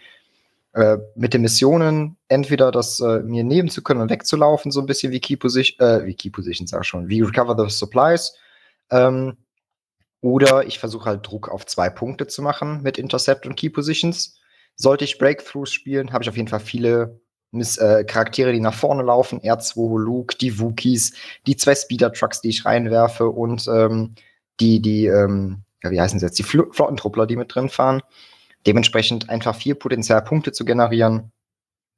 äh, 0.72 0.98
mit 1.14 1.34
den 1.34 1.42
Missionen 1.42 2.16
entweder 2.28 2.70
das 2.70 3.00
äh, 3.00 3.20
mir 3.20 3.44
nehmen 3.44 3.68
zu 3.68 3.82
können 3.82 4.00
und 4.00 4.10
wegzulaufen, 4.10 4.70
so 4.70 4.80
ein 4.80 4.86
bisschen 4.86 5.12
wie 5.12 5.20
Key 5.20 5.36
Position, 5.36 5.86
äh, 5.86 6.06
wie 6.06 6.14
Key 6.14 6.30
Position 6.30 6.66
sag 6.66 6.82
ich 6.82 6.88
schon, 6.88 7.08
wie 7.08 7.20
Recover 7.20 7.56
the 7.58 7.74
Supplies. 7.74 8.34
Ähm, 8.90 9.36
oder 10.20 10.66
ich 10.66 10.78
versuche 10.78 11.06
halt 11.06 11.26
Druck 11.26 11.48
auf 11.48 11.66
zwei 11.66 11.90
Punkte 11.90 12.26
zu 12.26 12.42
machen 12.42 12.82
mit 12.82 12.98
Intercept 12.98 13.46
und 13.46 13.56
Key 13.56 13.70
Positions. 13.70 14.40
Sollte 14.76 15.04
ich 15.04 15.18
Breakthroughs 15.18 15.72
spielen, 15.72 16.12
habe 16.12 16.24
ich 16.24 16.30
auf 16.30 16.36
jeden 16.36 16.48
Fall 16.48 16.60
viele 16.60 17.20
äh, 17.52 18.04
Charaktere, 18.04 18.52
die 18.52 18.60
nach 18.60 18.74
vorne 18.74 19.02
laufen, 19.02 19.40
R2, 19.40 19.98
Luke, 19.98 20.36
die 20.36 20.60
Wookies, 20.60 21.14
die 21.46 21.56
zwei 21.56 21.74
Speeder-Trucks, 21.74 22.40
die 22.40 22.50
ich 22.50 22.64
reinwerfe 22.64 23.28
und 23.28 23.66
ähm, 23.68 24.14
die, 24.60 24.80
die, 24.80 25.06
ähm, 25.06 25.62
ja, 25.82 25.90
wie 25.90 26.00
heißen 26.00 26.18
sie 26.18 26.26
jetzt, 26.26 26.38
die 26.38 26.42
Fl 26.42 26.68
Flottentruppler, 26.72 27.26
die 27.26 27.36
mit 27.36 27.54
drin 27.54 27.68
fahren. 27.68 28.02
Dementsprechend 28.66 29.30
einfach 29.30 29.54
vier 29.54 29.76
Potenzialpunkte 29.76 30.52
zu 30.52 30.64
generieren. 30.64 31.32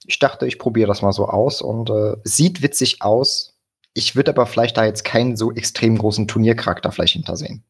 Ich 0.07 0.19
dachte, 0.19 0.47
ich 0.47 0.59
probiere 0.59 0.89
das 0.89 1.03
mal 1.03 1.13
so 1.13 1.29
aus 1.29 1.63
und 1.63 1.91
äh, 1.91 2.17
sieht 2.25 2.63
witzig 2.63 3.03
aus. 3.03 3.59
Ich 3.93 4.15
würde 4.15 4.31
aber 4.31 4.47
vielleicht 4.47 4.77
da 4.77 4.85
jetzt 4.85 5.05
keinen 5.05 5.37
so 5.37 5.53
extrem 5.53 5.99
großen 5.99 6.29
Turniercharakter 6.29 6.93
vielleicht 6.93 7.15
hintersehen. 7.15 7.65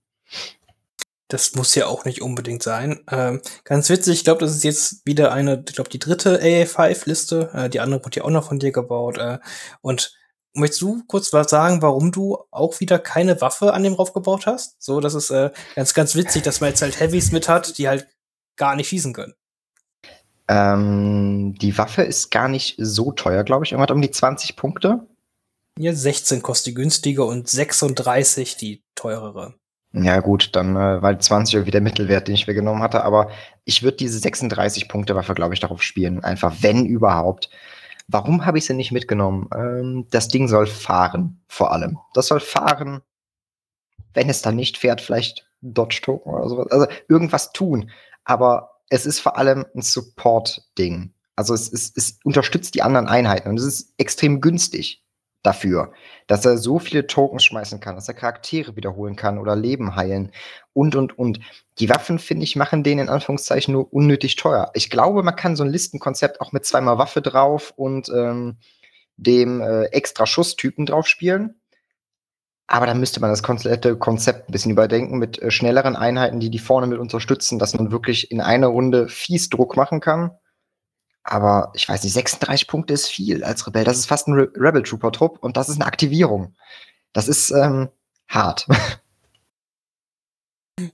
Das 1.30 1.54
muss 1.54 1.76
ja 1.76 1.86
auch 1.86 2.04
nicht 2.04 2.22
unbedingt 2.22 2.62
sein. 2.62 3.00
Ähm, 3.10 3.40
ganz 3.64 3.88
witzig, 3.88 4.18
ich 4.18 4.24
glaube, 4.24 4.40
das 4.40 4.50
ist 4.50 4.64
jetzt 4.64 5.06
wieder 5.06 5.32
eine, 5.32 5.64
ich 5.66 5.74
glaube, 5.76 5.88
die 5.88 6.00
dritte 6.00 6.42
AA5-Liste. 6.42 7.50
Äh, 7.54 7.70
die 7.70 7.80
andere 7.80 8.04
wird 8.04 8.16
ja 8.16 8.24
auch 8.24 8.30
noch 8.30 8.48
von 8.48 8.58
dir 8.58 8.72
gebaut. 8.72 9.16
Äh, 9.18 9.38
und 9.80 10.12
möchtest 10.54 10.82
du 10.82 11.04
kurz 11.06 11.32
was 11.32 11.48
sagen, 11.48 11.82
warum 11.82 12.10
du 12.10 12.36
auch 12.50 12.80
wieder 12.80 12.98
keine 12.98 13.40
Waffe 13.40 13.72
an 13.72 13.84
dem 13.84 13.94
raufgebaut 13.94 14.46
hast? 14.46 14.82
So, 14.82 15.00
das 15.00 15.14
ist 15.14 15.30
äh, 15.30 15.50
ganz, 15.76 15.94
ganz 15.94 16.16
witzig, 16.16 16.42
dass 16.42 16.60
man 16.60 16.70
jetzt 16.70 16.82
halt 16.82 16.98
Heavys 16.98 17.30
mit 17.30 17.48
hat, 17.48 17.78
die 17.78 17.88
halt 17.88 18.08
gar 18.56 18.74
nicht 18.74 18.88
schießen 18.88 19.12
können. 19.12 19.34
Ähm, 20.48 21.54
die 21.60 21.78
Waffe 21.78 22.02
ist 22.02 22.32
gar 22.32 22.48
nicht 22.48 22.74
so 22.78 23.12
teuer, 23.12 23.44
glaube 23.44 23.64
ich. 23.64 23.72
Irgendwas 23.72 23.94
um 23.94 24.02
die 24.02 24.10
20 24.10 24.56
Punkte. 24.56 25.06
Ja, 25.78 25.94
16 25.94 26.42
kostet 26.42 26.72
die 26.72 26.74
günstige 26.74 27.24
und 27.24 27.48
36 27.48 28.56
die 28.56 28.82
teurere. 28.96 29.54
Ja, 29.92 30.20
gut, 30.20 30.54
dann 30.54 30.76
äh, 30.76 31.02
war 31.02 31.18
20 31.18 31.54
irgendwie 31.54 31.72
der 31.72 31.80
Mittelwert, 31.80 32.28
den 32.28 32.34
ich 32.34 32.46
mir 32.46 32.54
genommen 32.54 32.82
hatte. 32.82 33.04
Aber 33.04 33.30
ich 33.64 33.82
würde 33.82 33.96
diese 33.96 34.20
36-Punkte-Waffe, 34.26 35.34
glaube 35.34 35.54
ich, 35.54 35.60
darauf 35.60 35.82
spielen. 35.82 36.22
Einfach, 36.22 36.54
wenn 36.60 36.86
überhaupt. 36.86 37.50
Warum 38.06 38.46
habe 38.46 38.58
ich 38.58 38.66
sie 38.66 38.74
nicht 38.74 38.92
mitgenommen? 38.92 39.48
Ähm, 39.54 40.06
das 40.10 40.28
Ding 40.28 40.46
soll 40.46 40.66
fahren, 40.66 41.40
vor 41.48 41.72
allem. 41.72 41.98
Das 42.14 42.28
soll 42.28 42.40
fahren. 42.40 43.02
Wenn 44.14 44.28
es 44.28 44.42
dann 44.42 44.56
nicht 44.56 44.78
fährt, 44.78 45.00
vielleicht 45.00 45.46
Dodge-Token 45.60 46.32
oder 46.32 46.48
sowas. 46.48 46.68
Also 46.70 46.86
irgendwas 47.08 47.52
tun. 47.52 47.90
Aber 48.24 48.80
es 48.90 49.06
ist 49.06 49.20
vor 49.20 49.38
allem 49.38 49.66
ein 49.74 49.82
Support-Ding. 49.82 51.14
Also 51.34 51.54
es, 51.54 51.72
es, 51.72 51.92
es 51.96 52.18
unterstützt 52.22 52.74
die 52.74 52.82
anderen 52.82 53.08
Einheiten 53.08 53.48
und 53.48 53.58
es 53.58 53.64
ist 53.64 53.94
extrem 53.98 54.40
günstig 54.40 55.02
dafür, 55.42 55.92
dass 56.26 56.44
er 56.44 56.58
so 56.58 56.78
viele 56.78 57.06
Tokens 57.06 57.44
schmeißen 57.44 57.80
kann, 57.80 57.94
dass 57.94 58.08
er 58.08 58.14
Charaktere 58.14 58.76
wiederholen 58.76 59.16
kann 59.16 59.38
oder 59.38 59.56
Leben 59.56 59.96
heilen 59.96 60.32
und, 60.72 60.94
und, 60.94 61.18
und. 61.18 61.40
Die 61.78 61.88
Waffen, 61.88 62.18
finde 62.18 62.44
ich, 62.44 62.56
machen 62.56 62.82
den 62.82 62.98
in 62.98 63.08
Anführungszeichen 63.08 63.72
nur 63.72 63.92
unnötig 63.92 64.36
teuer. 64.36 64.70
Ich 64.74 64.90
glaube, 64.90 65.22
man 65.22 65.36
kann 65.36 65.56
so 65.56 65.64
ein 65.64 65.70
Listenkonzept 65.70 66.40
auch 66.40 66.52
mit 66.52 66.66
zweimal 66.66 66.98
Waffe 66.98 67.22
drauf 67.22 67.72
und 67.74 68.10
ähm, 68.10 68.58
dem 69.16 69.60
äh, 69.60 69.84
extra 69.86 70.26
Schusstypen 70.26 70.86
drauf 70.86 71.06
spielen. 71.06 71.54
Aber 72.66 72.86
dann 72.86 73.00
müsste 73.00 73.20
man 73.20 73.30
das 73.30 73.42
komplette 73.42 73.96
Konzept 73.96 74.48
ein 74.48 74.52
bisschen 74.52 74.70
überdenken 74.72 75.18
mit 75.18 75.40
äh, 75.40 75.50
schnelleren 75.50 75.96
Einheiten, 75.96 76.38
die 76.38 76.50
die 76.50 76.58
vorne 76.58 76.86
mit 76.86 76.98
unterstützen, 76.98 77.58
dass 77.58 77.74
man 77.74 77.90
wirklich 77.90 78.30
in 78.30 78.40
einer 78.40 78.68
Runde 78.68 79.08
fies 79.08 79.48
Druck 79.48 79.76
machen 79.76 80.00
kann 80.00 80.32
aber 81.22 81.72
ich 81.74 81.88
weiß 81.88 82.02
nicht, 82.02 82.12
36 82.12 82.66
Punkte 82.66 82.94
ist 82.94 83.08
viel 83.08 83.44
als 83.44 83.66
Rebell. 83.66 83.84
Das 83.84 83.98
ist 83.98 84.06
fast 84.06 84.28
ein 84.28 84.34
Re 84.34 84.50
Rebel 84.56 84.82
Trooper 84.82 85.12
Trupp 85.12 85.38
und 85.42 85.56
das 85.56 85.68
ist 85.68 85.76
eine 85.76 85.86
Aktivierung. 85.86 86.54
Das 87.12 87.28
ist 87.28 87.50
ähm, 87.50 87.88
hart. 88.28 88.66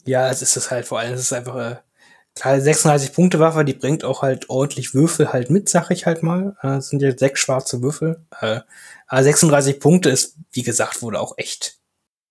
Ja, 0.05 0.29
es 0.31 0.43
ist 0.43 0.57
es 0.57 0.71
halt 0.71 0.87
vor 0.87 0.99
allem, 0.99 1.15
es 1.15 1.21
ist 1.21 1.33
einfach 1.33 1.57
äh, 1.57 1.77
klar, 2.35 2.61
36 2.61 3.13
Punkte 3.13 3.39
Waffe, 3.39 3.65
die 3.65 3.75
bringt 3.75 4.05
auch 4.05 4.23
halt 4.23 4.51
ordentlich 4.51 4.95
Würfel 4.95 5.33
halt 5.33 5.51
mit, 5.51 5.69
sag 5.69 5.91
ich 5.91 6.07
halt 6.07 6.23
mal. 6.23 6.57
Äh, 6.63 6.69
das 6.69 6.89
sind 6.89 7.03
ja 7.03 7.17
sechs 7.17 7.41
schwarze 7.41 7.83
Würfel. 7.83 8.25
Äh, 8.41 8.61
aber 9.07 9.23
36 9.23 9.81
Punkte 9.81 10.11
ist, 10.11 10.37
wie 10.53 10.63
gesagt, 10.63 11.03
wurde 11.03 11.21
auch 11.21 11.39
echt 11.39 11.76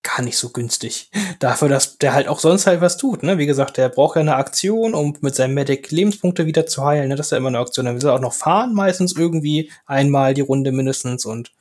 gar 0.06 0.22
nicht 0.22 0.38
so 0.38 0.50
günstig. 0.50 1.10
Dafür, 1.40 1.68
dass 1.68 1.98
der 1.98 2.14
halt 2.14 2.28
auch 2.28 2.40
sonst 2.40 2.68
halt 2.68 2.82
was 2.82 2.98
tut, 2.98 3.24
ne? 3.24 3.38
Wie 3.38 3.46
gesagt, 3.46 3.78
der 3.78 3.90
braucht 3.90 4.16
ja 4.16 4.22
eine 4.22 4.36
Aktion, 4.36 4.94
um 4.94 5.18
mit 5.22 5.36
seinem 5.36 5.56
Medic 5.56 5.92
Lebenspunkte 5.92 6.46
wieder 6.46 6.66
zu 6.66 6.86
heilen, 6.86 7.10
ne? 7.10 7.16
Das 7.16 7.28
ist 7.28 7.32
ja 7.32 7.38
immer 7.38 7.50
eine 7.50 7.60
Aktion. 7.60 7.86
Dann 7.86 8.02
will 8.02 8.10
er 8.10 8.16
auch 8.16 8.22
noch 8.22 8.34
fahren, 8.34 8.74
meistens 8.74 9.16
irgendwie 9.16 9.72
einmal 9.86 10.34
die 10.34 10.42
Runde 10.42 10.72
mindestens 10.72 11.26
und 11.26 11.52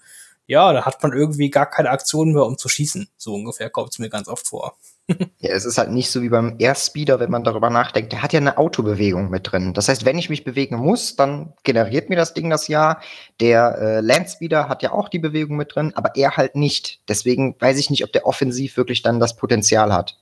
ja, 0.46 0.72
da 0.72 0.84
hat 0.84 1.02
man 1.02 1.12
irgendwie 1.12 1.50
gar 1.50 1.68
keine 1.70 1.90
Aktion 1.90 2.32
mehr, 2.32 2.44
um 2.44 2.58
zu 2.58 2.68
schießen. 2.68 3.08
So 3.16 3.34
ungefähr 3.34 3.70
kommt 3.70 3.92
es 3.92 3.98
mir 3.98 4.10
ganz 4.10 4.28
oft 4.28 4.46
vor. 4.46 4.76
ja, 5.38 5.50
es 5.50 5.64
ist 5.66 5.76
halt 5.76 5.90
nicht 5.90 6.10
so 6.10 6.22
wie 6.22 6.30
beim 6.30 6.56
Airspeeder, 6.58 7.20
wenn 7.20 7.30
man 7.30 7.44
darüber 7.44 7.68
nachdenkt. 7.68 8.12
Der 8.12 8.22
hat 8.22 8.32
ja 8.32 8.40
eine 8.40 8.56
Autobewegung 8.56 9.28
mit 9.28 9.50
drin. 9.50 9.74
Das 9.74 9.88
heißt, 9.88 10.04
wenn 10.04 10.16
ich 10.16 10.30
mich 10.30 10.44
bewegen 10.44 10.76
muss, 10.76 11.16
dann 11.16 11.52
generiert 11.62 12.08
mir 12.08 12.16
das 12.16 12.32
Ding 12.32 12.48
das 12.48 12.68
ja. 12.68 13.00
Der 13.40 13.76
äh, 13.78 14.00
Landspeeder 14.00 14.68
hat 14.68 14.82
ja 14.82 14.92
auch 14.92 15.10
die 15.10 15.18
Bewegung 15.18 15.56
mit 15.56 15.74
drin, 15.74 15.92
aber 15.94 16.16
er 16.16 16.36
halt 16.36 16.56
nicht. 16.56 17.00
Deswegen 17.08 17.54
weiß 17.58 17.78
ich 17.78 17.90
nicht, 17.90 18.04
ob 18.04 18.12
der 18.12 18.26
offensiv 18.26 18.76
wirklich 18.76 19.02
dann 19.02 19.20
das 19.20 19.36
Potenzial 19.36 19.92
hat. 19.92 20.18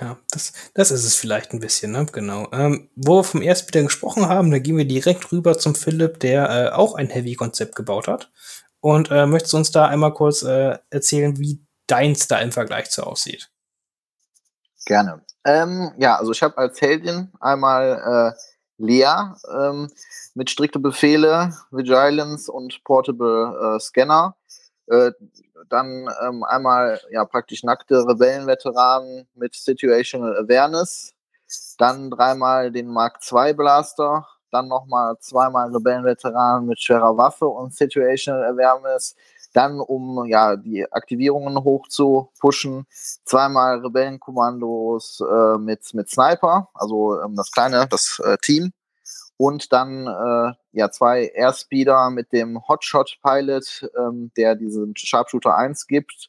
Ja, 0.00 0.18
das, 0.30 0.52
das 0.74 0.90
ist 0.90 1.04
es 1.04 1.14
vielleicht 1.14 1.52
ein 1.52 1.60
bisschen, 1.60 1.92
ne? 1.92 2.06
Genau. 2.10 2.48
Ähm, 2.52 2.88
wo 2.96 3.18
wir 3.18 3.24
vom 3.24 3.42
Airspeeder 3.42 3.84
gesprochen 3.84 4.26
haben, 4.26 4.50
da 4.50 4.58
gehen 4.58 4.76
wir 4.76 4.86
direkt 4.86 5.30
rüber 5.30 5.58
zum 5.58 5.74
Philipp, 5.74 6.18
der 6.18 6.50
äh, 6.50 6.68
auch 6.70 6.94
ein 6.94 7.10
Heavy-Konzept 7.10 7.76
gebaut 7.76 8.08
hat. 8.08 8.30
Und 8.80 9.10
äh, 9.10 9.26
möchtest 9.26 9.52
du 9.52 9.58
uns 9.58 9.70
da 9.70 9.86
einmal 9.86 10.14
kurz 10.14 10.42
äh, 10.42 10.78
erzählen, 10.90 11.38
wie 11.38 11.60
deins 11.86 12.26
da 12.26 12.40
im 12.40 12.52
Vergleich 12.52 12.90
zu 12.90 13.04
aussieht? 13.04 13.51
Gerne. 14.84 15.22
Ähm, 15.44 15.92
ja, 15.96 16.16
also 16.16 16.32
ich 16.32 16.42
habe 16.42 16.58
als 16.58 16.80
Heldin 16.80 17.30
einmal 17.40 18.34
äh, 18.36 18.38
Lea 18.78 19.34
ähm, 19.52 19.90
mit 20.34 20.50
strikte 20.50 20.78
Befehle, 20.78 21.52
Vigilance 21.70 22.50
und 22.50 22.82
Portable 22.84 23.76
äh, 23.76 23.80
Scanner. 23.80 24.36
Äh, 24.86 25.12
dann 25.68 26.08
ähm, 26.22 26.42
einmal 26.44 27.00
ja 27.10 27.24
praktisch 27.24 27.62
nackte 27.62 28.06
Rebellenveteranen 28.06 29.28
mit 29.34 29.54
Situational 29.54 30.36
Awareness. 30.36 31.14
Dann 31.78 32.10
dreimal 32.10 32.70
den 32.72 32.88
Mark 32.88 33.18
II 33.30 33.54
Blaster. 33.54 34.26
Dann 34.50 34.68
nochmal 34.68 35.16
zweimal 35.20 35.70
Rebellenveteranen 35.72 36.66
mit 36.66 36.80
schwerer 36.80 37.16
Waffe 37.16 37.46
und 37.46 37.74
Situational 37.74 38.44
Awareness 38.44 39.16
dann, 39.52 39.80
um 39.80 40.26
ja 40.26 40.56
die 40.56 40.90
Aktivierungen 40.90 41.62
hoch 41.62 41.88
zu 41.88 42.30
pushen, 42.40 42.86
zweimal 43.24 43.80
Rebellenkommandos 43.80 45.20
äh, 45.20 45.58
mit, 45.58 45.92
mit 45.94 46.08
Sniper, 46.08 46.68
also 46.74 47.20
ähm, 47.20 47.36
das 47.36 47.50
kleine, 47.50 47.86
das 47.88 48.20
äh, 48.24 48.36
Team. 48.38 48.72
Und 49.36 49.72
dann 49.72 50.06
äh, 50.06 50.52
ja 50.72 50.90
zwei 50.90 51.32
Airspeeder 51.34 52.10
mit 52.10 52.32
dem 52.32 52.66
Hotshot 52.68 53.18
Pilot, 53.22 53.90
ähm, 53.98 54.30
der 54.36 54.54
diesen 54.54 54.94
Sharpshooter 54.96 55.56
1 55.56 55.86
gibt 55.86 56.28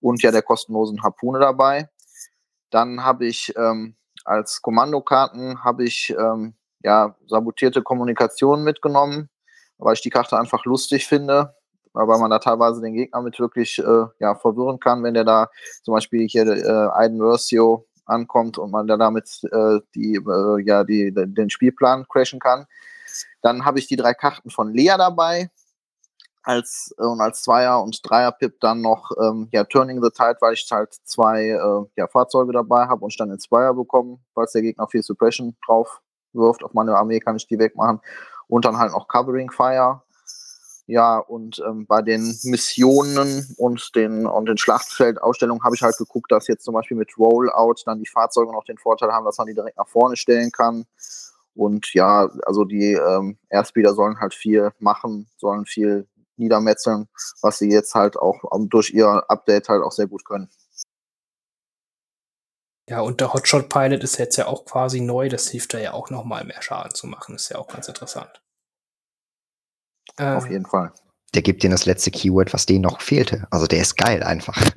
und 0.00 0.22
ja 0.22 0.30
der 0.30 0.42
kostenlosen 0.42 1.02
Harpune 1.02 1.38
dabei. 1.38 1.88
Dann 2.70 3.04
habe 3.04 3.26
ich 3.26 3.52
ähm, 3.56 3.96
als 4.24 4.62
Kommandokarten 4.62 5.62
habe 5.62 5.84
ich 5.84 6.10
ähm, 6.18 6.54
ja 6.82 7.14
sabotierte 7.26 7.82
Kommunikation 7.82 8.64
mitgenommen, 8.64 9.28
weil 9.78 9.94
ich 9.94 10.00
die 10.00 10.10
Karte 10.10 10.38
einfach 10.38 10.64
lustig 10.64 11.06
finde 11.06 11.54
weil 11.94 12.18
man 12.18 12.30
da 12.30 12.38
teilweise 12.38 12.80
den 12.80 12.94
Gegner 12.94 13.22
mit 13.22 13.38
wirklich 13.38 13.78
äh, 13.78 14.06
ja, 14.18 14.34
verwirren 14.34 14.80
kann, 14.80 15.02
wenn 15.02 15.14
der 15.14 15.24
da 15.24 15.48
zum 15.82 15.94
Beispiel 15.94 16.26
hier 16.28 16.46
äh, 16.46 16.88
Aiden 16.92 17.18
Versio 17.18 17.86
ankommt 18.04 18.58
und 18.58 18.70
man 18.70 18.86
da 18.86 18.96
damit 18.96 19.40
äh, 19.50 19.80
die, 19.94 20.16
äh, 20.16 20.62
ja, 20.62 20.84
die, 20.84 21.12
den 21.14 21.50
Spielplan 21.50 22.06
crashen 22.08 22.40
kann. 22.40 22.66
Dann 23.42 23.64
habe 23.64 23.78
ich 23.78 23.86
die 23.86 23.96
drei 23.96 24.14
Karten 24.14 24.50
von 24.50 24.72
Lea 24.72 24.94
dabei. 24.98 25.50
Als, 26.42 26.94
äh, 26.98 27.04
und 27.04 27.22
als 27.22 27.42
Zweier- 27.42 27.82
und 27.82 27.98
Dreier-Pip 28.02 28.60
dann 28.60 28.82
noch 28.82 29.10
ähm, 29.18 29.48
ja, 29.52 29.64
Turning 29.64 30.02
the 30.02 30.10
Tide, 30.10 30.36
weil 30.40 30.52
ich 30.52 30.68
halt 30.70 30.94
zwei 31.04 31.48
äh, 31.48 31.86
ja, 31.96 32.06
Fahrzeuge 32.06 32.52
dabei 32.52 32.86
habe 32.86 33.02
und 33.02 33.18
dann 33.18 33.30
in 33.30 33.38
Zweier 33.38 33.72
bekommen, 33.72 34.22
falls 34.34 34.52
der 34.52 34.60
Gegner 34.60 34.86
viel 34.88 35.02
Suppression 35.02 35.56
drauf 35.64 36.02
wirft. 36.34 36.62
Auf 36.62 36.74
meine 36.74 36.96
Armee 36.96 37.20
kann 37.20 37.36
ich 37.36 37.46
die 37.46 37.58
wegmachen. 37.58 38.00
Und 38.46 38.66
dann 38.66 38.76
halt 38.76 38.92
noch 38.92 39.08
Covering 39.08 39.50
Fire 39.50 40.03
ja, 40.86 41.18
und 41.18 41.62
ähm, 41.66 41.86
bei 41.86 42.02
den 42.02 42.38
Missionen 42.42 43.54
und 43.56 43.94
den, 43.94 44.26
und 44.26 44.46
den 44.46 44.58
Schlachtfeldausstellungen 44.58 45.64
habe 45.64 45.74
ich 45.74 45.82
halt 45.82 45.96
geguckt, 45.96 46.30
dass 46.30 46.46
jetzt 46.46 46.64
zum 46.64 46.74
Beispiel 46.74 46.96
mit 46.96 47.16
Rollout 47.16 47.76
dann 47.86 48.00
die 48.00 48.08
Fahrzeuge 48.08 48.52
noch 48.52 48.64
den 48.64 48.76
Vorteil 48.76 49.10
haben, 49.10 49.24
dass 49.24 49.38
man 49.38 49.46
die 49.46 49.54
direkt 49.54 49.78
nach 49.78 49.88
vorne 49.88 50.16
stellen 50.16 50.52
kann. 50.52 50.84
Und 51.54 51.94
ja, 51.94 52.28
also 52.44 52.64
die 52.64 52.92
ähm, 52.92 53.38
Airspeeder 53.48 53.94
sollen 53.94 54.20
halt 54.20 54.34
viel 54.34 54.72
machen, 54.78 55.28
sollen 55.38 55.64
viel 55.64 56.06
niedermetzeln, 56.36 57.08
was 57.40 57.58
sie 57.58 57.70
jetzt 57.70 57.94
halt 57.94 58.18
auch 58.18 58.42
durch 58.68 58.90
ihr 58.90 59.24
Update 59.28 59.68
halt 59.68 59.82
auch 59.82 59.92
sehr 59.92 60.08
gut 60.08 60.24
können. 60.24 60.50
Ja, 62.90 63.00
und 63.00 63.20
der 63.20 63.32
Hotshot 63.32 63.70
Pilot 63.70 64.04
ist 64.04 64.18
jetzt 64.18 64.36
ja 64.36 64.46
auch 64.46 64.66
quasi 64.66 65.00
neu, 65.00 65.30
das 65.30 65.48
hilft 65.48 65.72
da 65.72 65.78
ja 65.78 65.94
auch 65.94 66.10
nochmal 66.10 66.44
mehr 66.44 66.60
Schaden 66.60 66.94
zu 66.94 67.06
machen, 67.06 67.36
ist 67.36 67.48
ja 67.48 67.56
auch 67.56 67.68
ganz 67.68 67.88
interessant. 67.88 68.43
Auf 70.16 70.46
ähm, 70.46 70.52
jeden 70.52 70.66
Fall. 70.66 70.92
Der 71.34 71.42
gibt 71.42 71.62
dir 71.62 71.70
das 71.70 71.86
letzte 71.86 72.10
Keyword, 72.10 72.52
was 72.52 72.66
denen 72.66 72.82
noch 72.82 73.00
fehlte. 73.00 73.46
Also 73.50 73.66
der 73.66 73.80
ist 73.80 73.96
geil 73.96 74.22
einfach. 74.22 74.72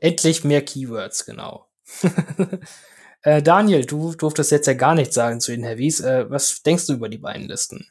Endlich 0.00 0.44
mehr 0.44 0.62
Keywords, 0.62 1.24
genau. 1.24 1.68
äh, 3.22 3.42
Daniel, 3.42 3.84
du 3.84 4.14
durftest 4.14 4.50
jetzt 4.50 4.66
ja 4.66 4.74
gar 4.74 4.94
nichts 4.94 5.14
sagen 5.14 5.40
zu 5.40 5.52
den 5.52 5.64
Heavies. 5.64 6.00
Äh, 6.00 6.30
was 6.30 6.62
denkst 6.62 6.86
du 6.86 6.94
über 6.94 7.08
die 7.08 7.18
beiden 7.18 7.48
Listen? 7.48 7.86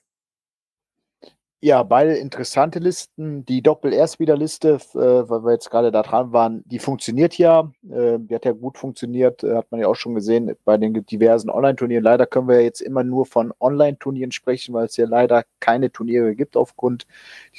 Ja, 1.63 1.83
beide 1.83 2.15
interessante 2.15 2.79
Listen. 2.79 3.45
Die 3.45 3.61
Doppel-Erstwiederliste, 3.61 4.79
äh, 4.95 4.97
weil 5.29 5.43
wir 5.43 5.51
jetzt 5.51 5.69
gerade 5.69 5.91
da 5.91 6.01
dran 6.01 6.33
waren, 6.33 6.63
die 6.65 6.79
funktioniert 6.79 7.37
ja. 7.37 7.71
Äh, 7.87 8.17
die 8.17 8.33
hat 8.33 8.45
ja 8.45 8.51
gut 8.53 8.79
funktioniert, 8.79 9.43
äh, 9.43 9.57
hat 9.57 9.71
man 9.71 9.79
ja 9.79 9.87
auch 9.87 9.95
schon 9.95 10.15
gesehen 10.15 10.55
bei 10.65 10.77
den 10.77 11.05
diversen 11.05 11.51
Online-Turnieren. 11.51 12.03
Leider 12.03 12.25
können 12.25 12.47
wir 12.47 12.55
ja 12.55 12.61
jetzt 12.61 12.81
immer 12.81 13.03
nur 13.03 13.27
von 13.27 13.53
Online-Turnieren 13.59 14.31
sprechen, 14.31 14.73
weil 14.73 14.85
es 14.87 14.97
ja 14.97 15.05
leider 15.05 15.43
keine 15.59 15.91
Turniere 15.91 16.35
gibt 16.35 16.57
aufgrund 16.57 17.05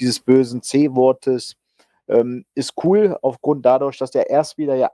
dieses 0.01 0.19
bösen 0.19 0.63
C-Wortes. 0.63 1.55
Ähm, 2.09 2.45
ist 2.57 2.75
cool, 2.83 3.17
aufgrund 3.23 3.65
dadurch, 3.65 3.99
dass 3.99 4.11
der 4.11 4.29
Erstwieder 4.29 4.75
ja 4.75 4.91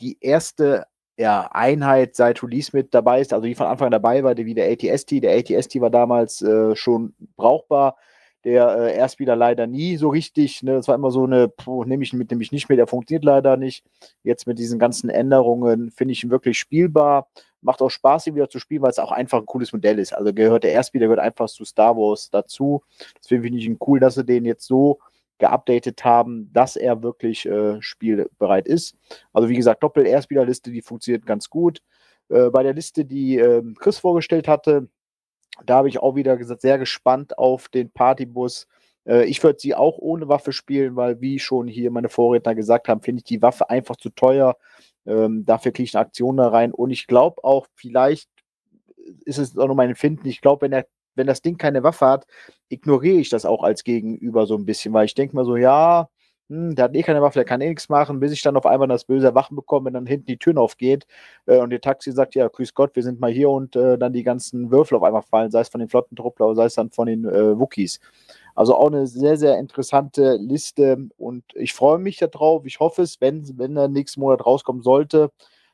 die 0.00 0.18
erste 0.20 0.86
ja, 1.18 1.48
Einheit 1.52 2.14
seit 2.14 2.42
Release 2.44 2.70
mit 2.72 2.94
dabei 2.94 3.20
ist, 3.20 3.32
also 3.32 3.46
die 3.46 3.56
von 3.56 3.66
Anfang 3.66 3.90
dabei 3.90 4.22
war, 4.22 4.36
wie 4.36 4.54
der 4.54 4.70
ATST. 4.70 5.20
Der 5.22 5.36
ATST 5.36 5.80
war 5.80 5.90
damals 5.90 6.42
äh, 6.42 6.76
schon 6.76 7.14
brauchbar 7.36 7.96
der 8.44 8.68
äh, 8.76 8.96
Erstspieler 8.96 9.36
leider 9.36 9.66
nie 9.66 9.96
so 9.96 10.08
richtig. 10.08 10.62
Ne? 10.62 10.74
Das 10.74 10.88
war 10.88 10.94
immer 10.94 11.10
so 11.10 11.24
eine, 11.24 11.52
nehme 11.84 12.02
ich 12.02 12.12
mit, 12.12 12.30
nehme 12.30 12.42
ich 12.42 12.52
nicht 12.52 12.68
mehr, 12.68 12.76
der 12.76 12.86
funktioniert 12.86 13.24
leider 13.24 13.56
nicht. 13.56 13.84
Jetzt 14.22 14.46
mit 14.46 14.58
diesen 14.58 14.78
ganzen 14.78 15.10
Änderungen 15.10 15.90
finde 15.90 16.12
ich 16.12 16.24
ihn 16.24 16.30
wirklich 16.30 16.58
spielbar. 16.58 17.28
Macht 17.62 17.82
auch 17.82 17.90
Spaß, 17.90 18.26
ihn 18.26 18.34
wieder 18.34 18.48
zu 18.48 18.58
spielen, 18.58 18.82
weil 18.82 18.90
es 18.90 18.98
auch 18.98 19.12
einfach 19.12 19.38
ein 19.38 19.46
cooles 19.46 19.72
Modell 19.72 19.98
ist. 19.98 20.14
Also 20.14 20.32
gehört 20.32 20.64
der 20.64 20.72
Erstspieler 20.72 21.06
gehört 21.06 21.20
einfach 21.20 21.48
zu 21.48 21.64
Star 21.64 21.96
Wars 21.96 22.30
dazu. 22.30 22.82
Deswegen 23.22 23.42
finde 23.42 23.58
ich 23.58 23.66
ihn 23.66 23.78
cool, 23.86 24.00
dass 24.00 24.14
sie 24.14 24.24
den 24.24 24.46
jetzt 24.46 24.66
so 24.66 24.98
geupdatet 25.38 26.04
haben, 26.04 26.50
dass 26.52 26.76
er 26.76 27.02
wirklich 27.02 27.46
äh, 27.46 27.80
spielbereit 27.82 28.68
ist. 28.68 28.96
Also 29.32 29.48
wie 29.48 29.56
gesagt, 29.56 29.82
Doppel-Erstspielerliste, 29.82 30.70
die 30.70 30.82
funktioniert 30.82 31.26
ganz 31.26 31.50
gut. 31.50 31.82
Äh, 32.28 32.50
bei 32.50 32.62
der 32.62 32.74
Liste, 32.74 33.04
die 33.04 33.38
äh, 33.38 33.62
Chris 33.78 33.98
vorgestellt 33.98 34.48
hatte, 34.48 34.88
da 35.66 35.76
habe 35.76 35.88
ich 35.88 35.98
auch 35.98 36.14
wieder 36.14 36.36
gesagt, 36.36 36.62
sehr 36.62 36.78
gespannt 36.78 37.38
auf 37.38 37.68
den 37.68 37.90
Partybus. 37.90 38.66
Äh, 39.06 39.24
ich 39.24 39.42
würde 39.42 39.58
sie 39.58 39.74
auch 39.74 39.98
ohne 39.98 40.28
Waffe 40.28 40.52
spielen, 40.52 40.96
weil, 40.96 41.20
wie 41.20 41.38
schon 41.38 41.66
hier 41.68 41.90
meine 41.90 42.08
Vorredner 42.08 42.54
gesagt 42.54 42.88
haben, 42.88 43.02
finde 43.02 43.20
ich 43.20 43.24
die 43.24 43.42
Waffe 43.42 43.70
einfach 43.70 43.96
zu 43.96 44.10
teuer. 44.10 44.56
Ähm, 45.06 45.44
dafür 45.44 45.72
kriege 45.72 45.84
ich 45.84 45.96
eine 45.96 46.04
Aktion 46.06 46.36
da 46.36 46.48
rein. 46.48 46.72
Und 46.72 46.90
ich 46.90 47.06
glaube 47.06 47.42
auch, 47.44 47.66
vielleicht 47.74 48.28
ist 49.24 49.38
es 49.38 49.56
auch 49.56 49.66
nur 49.66 49.76
mein 49.76 49.90
Empfinden. 49.90 50.28
Ich 50.28 50.40
glaube, 50.40 50.70
wenn, 50.70 50.84
wenn 51.14 51.26
das 51.26 51.42
Ding 51.42 51.56
keine 51.56 51.82
Waffe 51.82 52.06
hat, 52.06 52.26
ignoriere 52.68 53.18
ich 53.18 53.28
das 53.30 53.44
auch 53.44 53.62
als 53.62 53.84
Gegenüber 53.84 54.46
so 54.46 54.56
ein 54.56 54.66
bisschen, 54.66 54.92
weil 54.92 55.06
ich 55.06 55.14
denke 55.14 55.34
mal 55.36 55.44
so, 55.44 55.56
ja, 55.56 56.08
hm, 56.50 56.74
der 56.74 56.86
hat 56.86 56.96
eh 56.96 57.02
keine 57.02 57.22
Waffe, 57.22 57.38
der 57.38 57.44
kann 57.44 57.60
eh 57.60 57.68
nichts 57.68 57.88
machen, 57.88 58.18
bis 58.18 58.32
ich 58.32 58.42
dann 58.42 58.56
auf 58.56 58.66
einmal 58.66 58.88
das 58.88 59.04
böse 59.04 59.26
Erwachen 59.26 59.54
bekomme, 59.54 59.86
wenn 59.86 59.94
dann 59.94 60.06
hinten 60.06 60.26
die 60.26 60.36
Türen 60.36 60.58
aufgeht 60.58 61.06
äh, 61.46 61.58
und 61.58 61.70
der 61.70 61.80
Taxi 61.80 62.10
sagt, 62.10 62.34
ja, 62.34 62.48
grüß 62.48 62.74
Gott, 62.74 62.96
wir 62.96 63.04
sind 63.04 63.20
mal 63.20 63.30
hier 63.30 63.48
und 63.50 63.76
äh, 63.76 63.96
dann 63.96 64.12
die 64.12 64.24
ganzen 64.24 64.70
Würfel 64.72 64.96
auf 64.96 65.04
einmal 65.04 65.22
fallen, 65.22 65.52
sei 65.52 65.60
es 65.60 65.68
von 65.68 65.78
den 65.78 65.88
Flottentruppler 65.88 66.46
oder 66.46 66.56
sei 66.56 66.64
es 66.64 66.74
dann 66.74 66.90
von 66.90 67.06
den 67.06 67.24
äh, 67.24 67.58
Wookies. 67.58 68.00
Also 68.56 68.74
auch 68.74 68.88
eine 68.88 69.06
sehr, 69.06 69.36
sehr 69.36 69.58
interessante 69.58 70.36
Liste 70.40 71.08
und 71.18 71.44
ich 71.54 71.72
freue 71.72 71.98
mich 71.98 72.18
darauf. 72.18 72.66
Ich 72.66 72.80
hoffe 72.80 73.02
es, 73.02 73.20
wenn, 73.20 73.56
wenn 73.56 73.76
der 73.76 73.88
nächste 73.88 74.18
Monat 74.18 74.44
rauskommen 74.44 74.82
sollte, 74.82 75.30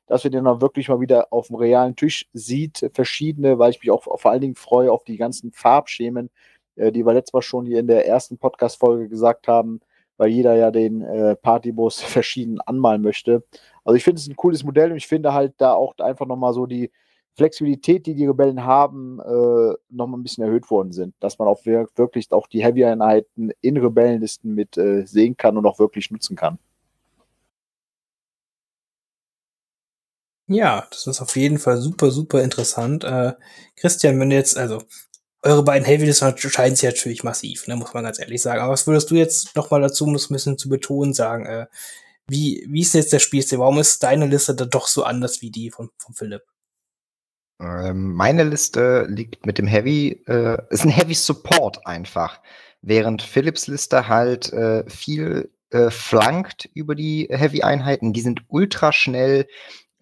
dass 0.07 0.25
wir 0.25 0.31
den 0.31 0.45
dann 0.45 0.61
wirklich 0.61 0.89
mal 0.91 1.01
wieder 1.01 1.33
auf 1.33 1.47
dem 1.47 1.57
realen 1.57 1.97
Tisch 1.97 2.29
sieht, 2.35 2.91
verschiedene, 2.93 3.59
weil 3.59 3.71
ich 3.71 3.81
mich 3.81 3.91
auch 3.91 4.03
vor 4.03 4.31
allen 4.31 4.43
Dingen 4.43 4.55
freue 4.55 4.93
auf 4.93 5.05
die 5.05 5.17
ganzen 5.17 5.53
Farbschemen, 5.53 6.31
äh, 6.77 6.93
die 6.93 7.07
wir 7.07 7.15
letztes 7.15 7.33
Mal 7.33 7.43
schon 7.43 7.65
hier 7.65 7.81
in 7.81 7.87
der 7.87 8.07
ersten 8.07 8.39
Podcast-Folge 8.39 9.09
gesagt 9.09 9.49
haben, 9.49 9.81
weil 10.17 10.31
jeder 10.31 10.55
ja 10.55 10.71
den 10.71 11.03
äh, 11.03 11.37
Partybus 11.37 12.01
verschieden 12.03 12.61
anmalen 12.61 13.03
möchte. 13.03 13.45
Also 13.85 13.97
ich 13.97 14.05
finde 14.05 14.21
es 14.21 14.29
ein 14.29 14.37
cooles 14.37 14.65
Modell 14.65 14.91
und 14.91 14.97
ich 14.97 15.07
finde 15.07 15.33
halt 15.33 15.55
da 15.59 15.73
auch 15.75 15.97
einfach 15.99 16.27
nochmal 16.27 16.53
so 16.53 16.67
die 16.67 16.91
Flexibilität, 17.37 18.07
die 18.07 18.15
die 18.15 18.27
Rebellen 18.27 18.65
haben, 18.65 19.21
äh, 19.21 19.75
nochmal 19.91 20.19
ein 20.19 20.23
bisschen 20.23 20.45
erhöht 20.45 20.71
worden 20.71 20.93
sind. 20.93 21.15
Dass 21.21 21.39
man 21.39 21.49
auch 21.49 21.65
wirklich 21.67 22.33
auch 22.33 22.47
die 22.47 22.65
Heavy-Einheiten 22.65 23.53
in 23.61 23.77
Rebellenlisten 23.77 24.55
mit 24.55 24.79
äh, 24.79 25.05
sehen 25.07 25.37
kann 25.37 25.59
und 25.59 25.67
auch 25.67 25.79
wirklich 25.79 26.11
nutzen 26.11 26.35
kann. 26.35 26.59
Ja, 30.49 30.87
das 30.91 31.07
ist 31.07 31.21
auf 31.21 31.37
jeden 31.37 31.59
Fall 31.59 31.77
super, 31.79 32.11
super 32.11 32.43
interessant. 32.43 33.03
Äh, 33.05 33.33
Christian, 33.75 34.19
wenn 34.21 34.31
du 34.31 34.37
jetzt, 34.37 34.57
also 34.57 34.83
eure 35.47 35.65
beiden 35.65 35.87
Heavy-Lists 35.87 36.23
unterscheiden 36.23 36.77
sich 36.77 36.89
natürlich 36.89 37.25
massiv, 37.25 37.67
ne, 37.67 37.77
muss 37.77 37.95
man 37.95 38.05
ganz 38.05 38.19
ehrlich 38.19 38.43
sagen. 38.43 38.61
Aber 38.61 38.73
was 38.73 38.87
würdest 38.87 39.11
du 39.11 39.15
jetzt 39.15 39.57
noch 39.57 39.71
mal 39.71 39.81
dazu, 39.81 40.05
um 40.05 40.13
das 40.13 40.29
ein 40.31 40.35
bisschen 40.35 40.59
zu 40.59 40.69
betonen, 40.69 41.15
sagen? 41.15 41.47
Äh, 41.47 41.67
wie, 42.29 42.67
wie 42.69 42.83
ist 42.83 42.95
jetzt 42.95 43.13
der 43.13 43.21
Spielstil? 43.21 43.61
Warum 43.61 43.79
ist 43.79 44.03
deine 44.03 44.27
Liste 44.27 44.55
da 44.55 44.65
doch 44.65 44.89
so 44.89 45.05
anders 45.05 45.43
wie 45.43 45.51
die 45.51 45.71
von, 45.71 45.91
von 45.99 46.15
Philipp? 46.15 46.43
Ähm, 47.61 48.13
meine 48.13 48.45
Liste 48.45 49.07
liegt 49.09 49.47
mit 49.47 49.59
dem 49.59 49.67
Heavy, 49.67 50.23
äh, 50.27 50.59
ist 50.71 50.85
ein 50.85 50.91
Heavy 50.91 51.15
Support 51.15 51.87
einfach. 51.87 52.41
Während 52.83 53.23
Philips 53.23 53.67
Liste 53.69 54.09
halt 54.09 54.53
äh, 54.53 54.89
viel 54.91 55.51
äh, 55.71 55.91
flankt 55.91 56.69
über 56.75 56.95
die 56.95 57.29
Heavy-Einheiten. 57.31 58.13
Die 58.13 58.21
sind 58.21 58.43
ultra 58.49 58.93
schnell, 58.93 59.47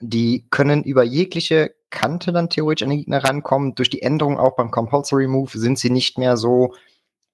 die 0.09 0.47
können 0.51 0.83
über 0.83 1.03
jegliche 1.03 1.75
Kante 1.91 2.33
dann 2.33 2.51
theoretisch 2.51 2.85
an 2.85 2.91
den 2.91 2.99
Gegner 2.99 3.25
rankommen. 3.25 3.75
Durch 3.75 3.91
die 3.91 4.03
Änderung 4.03 4.39
auch 4.39 4.57
beim 4.57 4.71
Compulsory 4.71 5.27
Move 5.27 5.51
sind 5.57 5.79
sie 5.79 5.91
nicht 5.91 6.19
mehr 6.19 6.37
so 6.37 6.75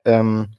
ähm, 0.05 0.55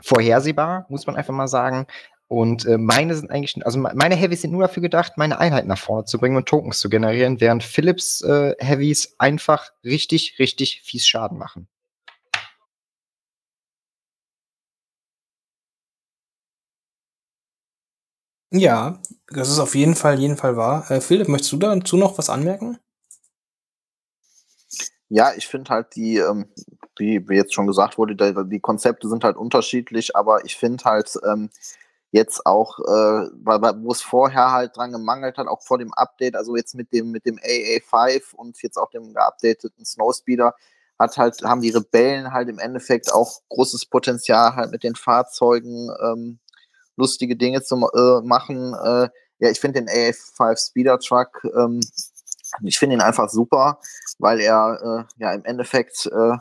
vorhersehbar, 0.00 0.86
muss 0.88 1.06
man 1.06 1.16
einfach 1.16 1.34
mal 1.34 1.48
sagen. 1.48 1.86
Und 2.28 2.66
äh, 2.66 2.76
meine 2.76 3.14
sind 3.14 3.30
eigentlich, 3.30 3.64
also 3.64 3.78
meine 3.78 4.14
Heavys 4.14 4.42
sind 4.42 4.52
nur 4.52 4.62
dafür 4.62 4.82
gedacht, 4.82 5.14
meine 5.16 5.38
Einheiten 5.38 5.68
nach 5.68 5.78
vorne 5.78 6.04
zu 6.04 6.18
bringen 6.18 6.36
und 6.36 6.46
Tokens 6.46 6.78
zu 6.78 6.90
generieren, 6.90 7.40
während 7.40 7.62
Philips 7.62 8.20
äh, 8.20 8.54
Heavys 8.58 9.14
einfach 9.18 9.70
richtig, 9.82 10.36
richtig 10.38 10.82
fies 10.82 11.06
Schaden 11.06 11.38
machen. 11.38 11.68
Ja, 18.50 18.98
das 19.28 19.50
ist 19.50 19.58
auf 19.58 19.74
jeden 19.74 19.94
Fall, 19.94 20.18
jeden 20.18 20.36
Fall 20.36 20.56
wahr. 20.56 20.90
Äh, 20.90 21.00
Philipp, 21.00 21.28
möchtest 21.28 21.52
du 21.52 21.58
dazu 21.58 21.96
noch 21.96 22.16
was 22.16 22.30
anmerken? 22.30 22.78
Ja, 25.10 25.32
ich 25.36 25.46
finde 25.46 25.70
halt 25.70 25.94
die, 25.96 26.16
ähm, 26.18 26.46
wie, 26.98 27.26
wie 27.28 27.36
jetzt 27.36 27.54
schon 27.54 27.66
gesagt 27.66 27.98
wurde, 27.98 28.14
die, 28.16 28.48
die 28.48 28.60
Konzepte 28.60 29.08
sind 29.08 29.24
halt 29.24 29.36
unterschiedlich, 29.36 30.16
aber 30.16 30.44
ich 30.44 30.56
finde 30.56 30.84
halt, 30.84 31.12
ähm, 31.26 31.50
jetzt 32.10 32.46
auch, 32.46 32.78
äh, 32.80 32.82
wo 33.82 33.92
es 33.92 34.00
vorher 34.00 34.50
halt 34.52 34.76
dran 34.76 34.92
gemangelt 34.92 35.36
hat, 35.36 35.46
auch 35.46 35.62
vor 35.62 35.78
dem 35.78 35.92
Update, 35.94 36.36
also 36.36 36.56
jetzt 36.56 36.74
mit 36.74 36.92
dem, 36.92 37.10
mit 37.10 37.26
dem 37.26 37.38
AA5 37.38 38.34
und 38.34 38.60
jetzt 38.62 38.78
auch 38.78 38.90
dem 38.90 39.12
geupdateten 39.12 39.84
Snowspeeder, 39.84 40.54
hat 40.98 41.16
halt, 41.16 41.42
haben 41.44 41.60
die 41.60 41.70
Rebellen 41.70 42.32
halt 42.32 42.48
im 42.48 42.58
Endeffekt 42.58 43.12
auch 43.12 43.40
großes 43.50 43.86
Potenzial, 43.86 44.56
halt 44.56 44.72
mit 44.72 44.82
den 44.82 44.94
Fahrzeugen 44.96 45.90
ähm, 46.02 46.38
lustige 46.98 47.36
Dinge 47.36 47.62
zu 47.62 47.76
äh, 47.76 48.20
machen. 48.26 48.74
Äh, 48.74 49.08
ja, 49.38 49.50
ich 49.50 49.60
finde 49.60 49.80
den 49.80 49.88
AA5 49.88 50.68
Speeder 50.68 50.98
Truck, 50.98 51.44
ähm, 51.56 51.80
ich 52.62 52.78
finde 52.78 52.96
ihn 52.96 53.02
einfach 53.02 53.28
super, 53.28 53.78
weil 54.18 54.40
er 54.40 55.06
äh, 55.18 55.22
ja 55.22 55.32
im 55.32 55.44
Endeffekt 55.44 56.06
äh, 56.06 56.36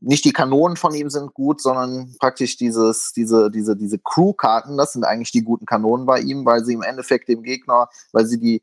nicht 0.00 0.24
die 0.24 0.32
Kanonen 0.32 0.76
von 0.76 0.94
ihm 0.94 1.10
sind 1.10 1.34
gut, 1.34 1.60
sondern 1.60 2.14
praktisch 2.20 2.56
dieses, 2.56 3.12
diese, 3.12 3.50
diese, 3.50 3.76
diese 3.76 3.98
Crew-Karten, 3.98 4.76
das 4.76 4.92
sind 4.92 5.04
eigentlich 5.04 5.32
die 5.32 5.42
guten 5.42 5.66
Kanonen 5.66 6.06
bei 6.06 6.20
ihm, 6.20 6.44
weil 6.44 6.64
sie 6.64 6.74
im 6.74 6.82
Endeffekt 6.82 7.28
dem 7.28 7.42
Gegner, 7.42 7.88
weil 8.12 8.26
sie 8.26 8.38
die 8.38 8.62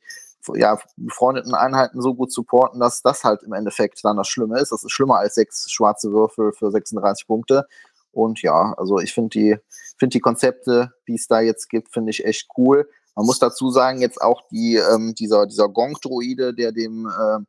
ja, 0.56 0.78
befreundeten 0.98 1.54
Einheiten 1.54 2.02
so 2.02 2.14
gut 2.14 2.32
supporten, 2.32 2.80
dass 2.80 3.02
das 3.02 3.24
halt 3.24 3.44
im 3.44 3.54
Endeffekt 3.54 4.04
dann 4.04 4.18
das 4.18 4.28
Schlimme 4.28 4.60
ist. 4.60 4.72
Das 4.72 4.84
ist 4.84 4.92
schlimmer 4.92 5.18
als 5.18 5.36
sechs 5.36 5.72
schwarze 5.72 6.12
Würfel 6.12 6.52
für 6.52 6.70
36 6.70 7.28
Punkte. 7.28 7.66
Und 8.14 8.42
ja, 8.44 8.74
also 8.78 9.00
ich 9.00 9.14
finde 9.14 9.30
die, 9.30 9.58
finde 9.98 10.14
die 10.14 10.20
Konzepte, 10.20 10.94
die 11.08 11.16
es 11.16 11.28
da 11.28 11.42
jetzt 11.42 11.68
gibt, 11.70 11.92
finde 11.92 12.12
ich 12.12 12.24
echt 12.24 12.48
cool. 12.58 12.88
Man 13.16 13.26
muss 13.26 13.40
dazu 13.40 13.70
sagen, 13.70 14.02
jetzt 14.02 14.22
auch 14.22 14.42
die, 14.50 14.76
ähm, 14.76 15.14
dieser, 15.16 15.46
dieser 15.48 15.68
Gong-Droide, 15.68 16.54
der 16.54 16.72
dem, 16.72 17.08
äh, 17.08 17.40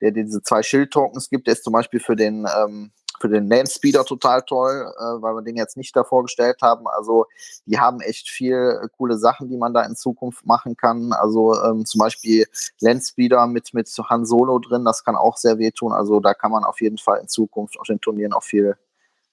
der 0.00 0.10
diese 0.10 0.42
zwei 0.42 0.62
Schild-Tokens 0.62 1.30
gibt, 1.30 1.46
der 1.46 1.54
ist 1.54 1.64
zum 1.64 1.72
Beispiel 1.72 2.00
für 2.00 2.16
den, 2.16 2.46
ähm, 2.56 2.90
für 3.20 3.28
den 3.28 3.66
Speeder 3.66 4.04
total 4.04 4.42
toll, 4.42 4.92
äh, 4.98 5.22
weil 5.22 5.34
wir 5.34 5.42
den 5.42 5.56
jetzt 5.56 5.76
nicht 5.76 5.94
da 5.94 6.02
vorgestellt 6.02 6.58
haben. 6.60 6.88
Also 6.88 7.26
die 7.66 7.78
haben 7.78 8.00
echt 8.00 8.28
viel 8.28 8.80
äh, 8.82 8.88
coole 8.96 9.16
Sachen, 9.16 9.48
die 9.48 9.56
man 9.56 9.72
da 9.72 9.82
in 9.82 9.94
Zukunft 9.94 10.44
machen 10.44 10.76
kann. 10.76 11.12
Also 11.12 11.54
ähm, 11.62 11.84
zum 11.86 12.00
Beispiel 12.00 12.46
Land 12.80 13.04
Speeder 13.04 13.46
mit, 13.46 13.72
mit 13.74 13.88
Han 13.88 14.26
Solo 14.26 14.58
drin, 14.58 14.84
das 14.84 15.04
kann 15.04 15.14
auch 15.14 15.36
sehr 15.36 15.58
wehtun. 15.58 15.92
Also 15.92 16.18
da 16.18 16.34
kann 16.34 16.50
man 16.50 16.64
auf 16.64 16.80
jeden 16.80 16.98
Fall 16.98 17.20
in 17.20 17.28
Zukunft 17.28 17.78
auf 17.78 17.86
den 17.86 18.00
Turnieren 18.00 18.32
auch 18.32 18.42
viel 18.42 18.76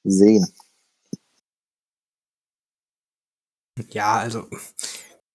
sehen. 0.04 0.46
Ja, 3.92 4.18
also 4.18 4.46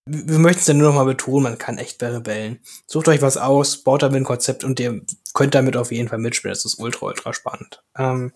wir 0.06 0.38
möchten 0.38 0.60
es 0.60 0.66
ja 0.66 0.74
nur 0.74 0.88
noch 0.88 0.96
mal 0.96 1.04
betonen, 1.04 1.44
man 1.44 1.58
kann 1.58 1.78
echt 1.78 1.98
bei 1.98 2.08
Rebellen. 2.08 2.60
Sucht 2.86 3.08
euch 3.08 3.22
was 3.22 3.38
aus, 3.38 3.78
baut 3.78 4.02
damit 4.02 4.20
ein 4.20 4.24
Konzept 4.24 4.62
und 4.62 4.78
ihr 4.78 5.00
könnt 5.32 5.54
damit 5.54 5.76
auf 5.76 5.92
jeden 5.92 6.08
Fall 6.08 6.18
mitspielen. 6.18 6.52
Das 6.52 6.64
ist 6.66 6.78
ultra, 6.78 7.06
ultra 7.06 7.32
spannend. 7.32 7.82
Ähm, 7.96 8.32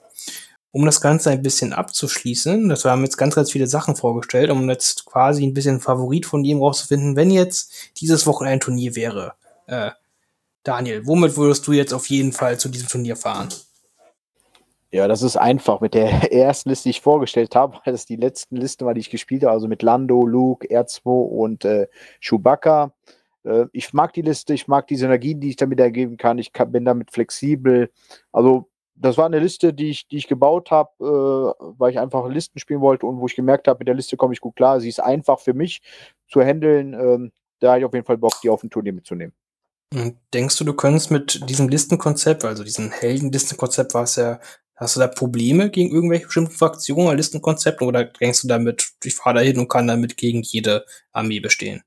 um 0.71 0.87
das 0.87 1.01
Ganze 1.01 1.31
ein 1.31 1.43
bisschen 1.43 1.73
abzuschließen, 1.73 2.69
das 2.69 2.85
haben 2.85 3.03
jetzt 3.05 3.19
ganz, 3.19 3.35
ganz 3.35 3.53
viele 3.53 3.67
Sachen 3.67 3.97
vorgestellt, 3.97 4.51
um 4.51 4.69
jetzt 4.71 5.05
quasi 5.05 5.45
ein 5.47 5.55
bisschen 5.55 5.81
Favorit 5.81 6.25
von 6.25 6.45
ihm 6.45 6.59
rauszufinden, 6.59 7.17
wenn 7.17 7.31
jetzt 7.31 7.73
dieses 8.01 8.27
Wochenende 8.27 8.55
ein 8.55 8.61
Turnier 8.61 8.97
wäre. 8.97 9.35
Äh, 9.67 9.91
Daniel, 10.63 11.07
womit 11.07 11.37
würdest 11.37 11.67
du 11.67 11.73
jetzt 11.73 11.93
auf 11.93 12.09
jeden 12.09 12.33
Fall 12.33 12.59
zu 12.59 12.69
diesem 12.69 12.89
Turnier 12.89 13.17
fahren? 13.17 13.49
Ja, 14.90 15.06
das 15.06 15.23
ist 15.23 15.36
einfach 15.36 15.81
mit 15.81 15.94
der 15.94 16.09
ersten 16.32 16.70
Liste, 16.70 16.85
die 16.85 16.90
ich 16.90 17.01
vorgestellt 17.01 17.55
habe, 17.55 17.78
weil 17.85 17.93
das 17.93 18.06
die 18.06 18.16
letzten 18.16 18.56
Listen 18.56 18.86
war, 18.86 18.94
die 18.94 19.01
ich 19.01 19.10
gespielt 19.10 19.43
habe, 19.43 19.52
also 19.52 19.69
mit 19.69 19.82
Lando, 19.82 20.27
Luke, 20.27 20.66
R2 20.69 21.05
und 21.05 21.65
äh, 21.65 21.89
Chewbacca. 22.20 22.93
Äh, 23.44 23.66
ich 23.73 23.93
mag 23.93 24.15
die 24.15 24.23
Liste, 24.23 24.55
ich 24.55 24.66
mag 24.66 24.86
die 24.86 24.97
Synergien, 24.97 25.40
die 25.40 25.51
ich 25.51 25.56
damit 25.56 25.78
ergeben 25.78 26.16
kann. 26.16 26.39
Ich 26.39 26.52
kann, 26.52 26.73
bin 26.73 26.85
damit 26.85 27.10
flexibel. 27.10 27.90
Also, 28.32 28.69
das 28.94 29.16
war 29.16 29.27
eine 29.27 29.39
Liste, 29.39 29.74
die 29.74 29.90
ich, 29.90 30.09
die 30.09 30.16
ich 30.16 30.27
gebaut 30.27 30.70
habe, 30.70 30.90
äh, 31.01 31.65
weil 31.78 31.93
ich 31.93 32.01
einfach 32.01 32.27
Listen 32.28 32.59
spielen 32.59 32.81
wollte 32.81 33.06
und 33.06 33.20
wo 33.20 33.27
ich 33.27 33.36
gemerkt 33.36 33.69
habe, 33.69 33.78
mit 33.81 33.89
der 33.89 33.94
Liste 33.94 34.16
komme 34.16 34.32
ich 34.32 34.40
gut 34.40 34.56
klar. 34.56 34.81
Sie 34.81 34.89
ist 34.89 35.01
einfach 35.01 35.39
für 35.39 35.55
mich 35.55 35.82
zu 36.28 36.40
handeln. 36.40 36.94
Ähm, 36.94 37.32
da 37.60 37.70
habe 37.70 37.81
ich 37.81 37.85
auf 37.85 37.94
jeden 37.94 38.06
Fall 38.06 38.19
Bock, 38.19 38.40
die 38.43 38.51
auf 38.51 38.62
ein 38.62 38.70
Turnier 38.70 38.93
mitzunehmen. 38.93 39.35
Denkst 40.35 40.59
du, 40.59 40.65
du 40.65 40.74
könntest 40.74 41.10
mit 41.10 41.48
diesem 41.48 41.69
Listenkonzept, 41.69 42.44
also 42.44 42.62
diesem 42.62 42.90
Heldenlistenkonzept, 42.90 43.94
was 43.94 44.16
ja 44.16 44.39
Hast 44.79 44.95
du 44.95 45.01
da 45.01 45.09
Probleme 45.09 45.71
gegen 45.71 45.93
irgendwelche 45.93 46.27
bestimmten 46.27 46.53
Fraktionen 46.53 47.09
oder 47.09 47.17
Listenkonzepte 47.17 47.85
oder 47.85 48.05
denkst 48.05 48.43
du 48.43 48.49
damit, 48.49 48.89
ich 49.03 49.15
fahre 49.17 49.37
da 49.37 49.41
hin 49.41 49.59
und 49.59 49.69
kann 49.69 49.89
damit 49.89 50.17
gegen 50.17 50.43
jede 50.43 50.85
Armee 51.13 51.41
bestehen? 51.41 51.83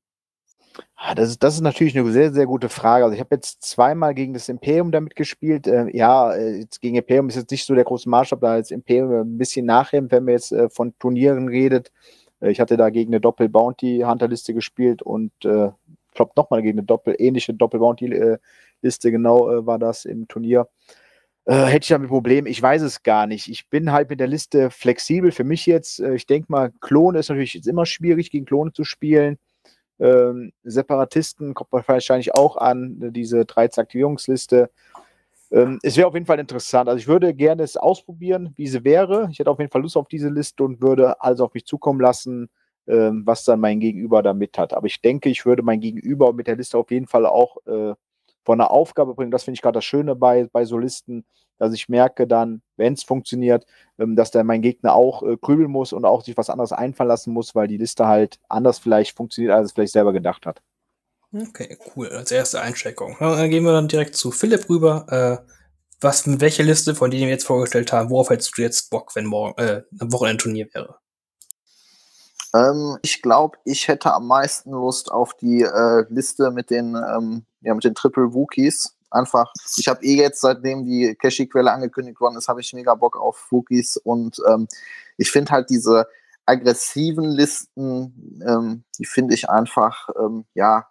Ah, 0.98 1.16
das 1.16 1.30
ist, 1.30 1.42
das 1.42 1.56
ist 1.56 1.62
natürlich 1.62 1.98
eine 1.98 2.12
sehr, 2.12 2.34
sehr 2.34 2.46
gute 2.46 2.68
Frage. 2.68 3.06
Also 3.06 3.16
ich 3.16 3.22
habe 3.22 3.34
jetzt 3.34 3.64
zweimal 3.64 4.14
gegen 4.14 4.34
das 4.34 4.50
Imperium 4.50 4.92
damit 4.92 5.16
gespielt. 5.16 5.68
Äh, 5.68 5.88
ja, 5.96 6.34
äh, 6.34 6.60
jetzt 6.60 6.82
gegen 6.82 6.98
Imperium 6.98 7.30
ist 7.30 7.38
jetzt 7.38 7.50
nicht 7.52 7.66
so 7.66 7.74
der 7.74 7.86
große 7.86 8.10
Maßstab, 8.10 8.42
da 8.42 8.52
als 8.52 8.72
Imperium 8.72 9.22
ein 9.22 9.38
bisschen 9.38 9.66
nachheben, 9.66 10.12
wenn 10.12 10.26
man 10.26 10.34
jetzt 10.34 10.52
äh, 10.52 10.70
von 10.70 10.94
Turnieren 11.00 11.48
redet. 11.48 11.92
Äh, 12.42 12.52
ich 12.52 12.60
hatte 12.60 12.76
da 12.76 12.90
gegen 12.90 13.12
eine 13.14 13.22
Doppel-Bounty-Hunter-Liste 13.22 14.54
gespielt 14.54 15.02
und 15.02 15.32
äh, 15.46 15.68
ich 15.68 16.14
glaube 16.14 16.34
nochmal 16.36 16.62
gegen 16.62 16.78
eine 16.78 16.86
Doppel, 16.86 17.16
ähnliche 17.18 17.54
Doppel-Bounty-Liste 17.54 19.08
äh, 19.08 19.12
genau 19.12 19.66
war 19.66 19.80
das 19.80 20.04
im 20.04 20.28
Turnier. 20.28 20.68
Äh, 21.46 21.66
hätte 21.66 21.84
ich 21.86 21.90
damit 21.90 22.10
Problem? 22.10 22.46
Ich 22.46 22.62
weiß 22.62 22.82
es 22.84 23.04
gar 23.04 23.26
nicht. 23.26 23.48
Ich 23.50 23.68
bin 23.70 23.92
halt 23.92 24.10
mit 24.10 24.20
der 24.20 24.28
Liste 24.28 24.70
flexibel. 24.70 25.32
Für 25.32 25.44
mich 25.44 25.66
jetzt, 25.66 26.00
äh, 26.00 26.14
ich 26.14 26.28
denke 26.28 26.52
mal, 26.52 26.72
Klone 26.82 27.20
ist 27.20 27.30
natürlich 27.30 27.56
jetzt 27.56 27.68
immer 27.68 27.86
schwierig, 27.86 28.30
gegen 28.32 28.46
Klone 28.46 28.74
zu 28.74 28.84
spielen. 28.84 29.38
Ähm, 30.00 30.52
Separatisten 30.64 31.54
kommt 31.54 31.72
man 31.72 31.84
wahrscheinlich 31.88 32.36
auch 32.36 32.58
an, 32.58 33.02
äh, 33.02 33.12
diese 33.12 33.46
13 33.46 33.84
Aktivierungsliste. 33.84 34.70
Ähm, 35.52 35.80
es 35.84 35.98
wäre 35.98 36.08
auf 36.08 36.14
jeden 36.16 36.26
Fall 36.28 36.40
interessant. 36.40 36.90
Also 36.90 37.00
ich 37.00 37.08
würde 37.08 37.34
gerne 37.34 37.64
es 37.64 37.78
ausprobieren, 37.78 38.54
wie 38.58 38.68
sie 38.68 38.84
wäre. 38.86 39.30
Ich 39.32 39.40
hätte 39.40 39.52
auf 39.52 39.60
jeden 39.60 39.72
Fall 39.72 39.82
Lust 39.82 39.98
auf 39.98 40.08
diese 40.08 40.30
Liste 40.30 40.64
und 40.64 40.82
würde 40.82 41.22
alles 41.22 41.42
auf 41.42 41.54
mich 41.54 41.66
zukommen 41.66 42.02
lassen, 42.02 42.50
ähm, 42.88 43.24
was 43.26 43.46
dann 43.46 43.60
mein 43.60 43.80
Gegenüber 43.80 44.24
damit 44.24 44.58
hat. 44.58 44.74
Aber 44.74 44.88
ich 44.88 45.02
denke, 45.02 45.30
ich 45.30 45.46
würde 45.46 45.64
mein 45.64 45.82
Gegenüber 45.82 46.34
mit 46.34 46.48
der 46.48 46.56
Liste 46.58 46.78
auf 46.78 46.92
jeden 46.92 47.08
Fall 47.08 47.26
auch 47.26 47.58
äh, 47.68 47.94
von 48.44 48.58
der 48.58 48.72
Aufgabe 48.72 49.14
bringen. 49.14 49.32
Das 49.32 49.44
finde 49.44 49.56
ich 49.56 49.62
gerade 49.62 49.78
das 49.78 49.86
Schöne 49.86 50.16
bei, 50.16 50.48
bei 50.52 50.66
Solisten, 50.66 51.26
dass 51.58 51.74
ich 51.74 51.90
merke 51.90 52.26
dann, 52.26 52.62
wenn 52.76 52.94
es 52.94 53.04
funktioniert, 53.04 53.66
ähm, 54.00 54.16
dass 54.16 54.32
dann 54.32 54.48
mein 54.48 54.62
Gegner 54.62 54.94
auch 54.94 55.22
äh, 55.24 55.38
grübeln 55.38 55.70
muss 55.70 55.94
und 55.94 56.06
auch 56.06 56.24
sich 56.24 56.36
was 56.36 56.50
anderes 56.50 56.72
einfallen 56.72 57.08
lassen 57.08 57.34
muss, 57.34 57.54
weil 57.54 57.68
die 57.68 57.78
Liste 57.78 58.08
halt 58.08 58.40
anders 58.50 58.80
vielleicht 58.80 59.16
funktioniert, 59.16 59.54
als 59.54 59.68
es 59.68 59.72
vielleicht 59.74 59.94
selber 59.94 60.12
gedacht 60.12 60.46
hat. 60.46 60.62
Okay, 61.34 61.78
cool. 61.96 62.10
Als 62.10 62.32
erste 62.32 62.62
Einschränkung. 62.62 63.16
Dann 63.20 63.50
gehen 63.50 63.64
wir 63.64 63.72
dann 63.72 63.88
direkt 63.88 64.16
zu 64.16 64.32
Philipp 64.32 64.70
rüber. 64.70 65.42
Äh, 65.44 65.52
was, 66.02 66.26
mit 66.26 66.42
welcher 66.42 66.64
Liste 66.64 66.96
von 66.96 67.12
denen 67.12 67.24
wir 67.24 67.30
jetzt 67.30 67.46
vorgestellt 67.46 67.94
haben, 67.94 68.10
worauf 68.10 68.32
hättest 68.32 68.58
du 68.58 68.64
jetzt 68.64 68.90
Bock, 68.90 69.16
wenn 69.16 69.26
morgen 69.26 69.62
äh, 69.62 69.84
ein 70.00 70.12
Wochenendturnier 70.12 70.68
wäre? 70.74 70.98
Ähm, 72.54 72.98
ich 73.02 73.22
glaube, 73.22 73.58
ich 73.66 73.88
hätte 73.88 74.14
am 74.14 74.28
meisten 74.28 74.72
Lust 74.72 75.12
auf 75.12 75.34
die 75.36 75.62
äh, 75.62 76.06
Liste 76.10 76.52
mit 76.52 76.70
den, 76.70 76.96
ähm, 76.96 77.46
ja, 77.62 77.74
mit 77.74 77.84
den 77.84 77.96
Triple 77.96 78.34
Wookies. 78.34 78.96
Einfach, 79.10 79.52
ich 79.78 79.88
habe 79.88 80.04
eh 80.06 80.16
jetzt, 80.16 80.42
seitdem 80.42 80.86
die 80.86 81.16
Cache-Quelle 81.16 81.72
angekündigt 81.72 82.20
worden 82.22 82.38
ist, 82.38 82.48
habe 82.48 82.62
ich 82.62 82.74
mega 82.74 82.96
Bock 82.96 83.18
auf 83.18 83.48
Wookies 83.52 83.98
und 83.98 84.38
ähm, 84.48 84.68
ich 85.18 85.32
finde 85.32 85.52
halt 85.52 85.70
diese 85.70 86.08
aggressiven 86.46 87.26
Listen, 87.26 88.42
ähm, 88.48 88.84
die 88.98 89.06
finde 89.06 89.34
ich 89.34 89.50
einfach, 89.50 90.10
ähm, 90.18 90.46
ja, 90.54 90.88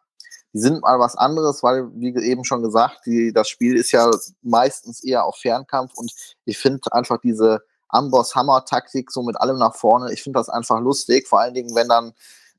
die 0.52 0.58
sind 0.58 0.82
mal 0.82 0.98
was 0.98 1.16
anderes, 1.16 1.62
weil, 1.62 1.88
wie 1.94 2.14
eben 2.16 2.44
schon 2.44 2.62
gesagt, 2.62 3.06
die, 3.06 3.32
das 3.32 3.48
Spiel 3.48 3.76
ist 3.76 3.92
ja 3.92 4.10
meistens 4.42 5.02
eher 5.02 5.24
auf 5.24 5.36
Fernkampf 5.36 5.92
und 5.94 6.12
ich 6.44 6.58
finde 6.58 6.92
einfach 6.92 7.18
diese 7.20 7.60
Amboss-Hammer-Taktik 7.90 9.10
so 9.10 9.22
mit 9.22 9.40
allem 9.40 9.58
nach 9.58 9.74
vorne, 9.74 10.12
ich 10.12 10.22
finde 10.22 10.38
das 10.38 10.48
einfach 10.48 10.80
lustig, 10.80 11.28
vor 11.28 11.40
allen 11.40 11.54
Dingen, 11.54 11.74
wenn 11.74 11.88
dann, 11.88 12.12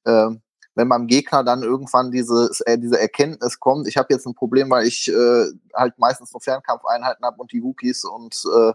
äh, 0.05 0.35
wenn 0.75 0.89
beim 0.89 1.07
Gegner 1.07 1.43
dann 1.43 1.63
irgendwann 1.63 2.11
diese, 2.11 2.49
äh, 2.65 2.77
diese 2.77 2.99
Erkenntnis 2.99 3.59
kommt, 3.59 3.87
ich 3.87 3.97
habe 3.97 4.07
jetzt 4.13 4.25
ein 4.25 4.35
Problem, 4.35 4.69
weil 4.69 4.87
ich 4.87 5.09
äh, 5.09 5.45
halt 5.75 5.97
meistens 5.99 6.31
nur 6.33 6.41
Fernkampfeinheiten 6.41 7.25
habe 7.25 7.37
und 7.41 7.51
die 7.51 7.63
Wookies 7.63 8.03
und 8.05 8.41
äh, 8.55 8.71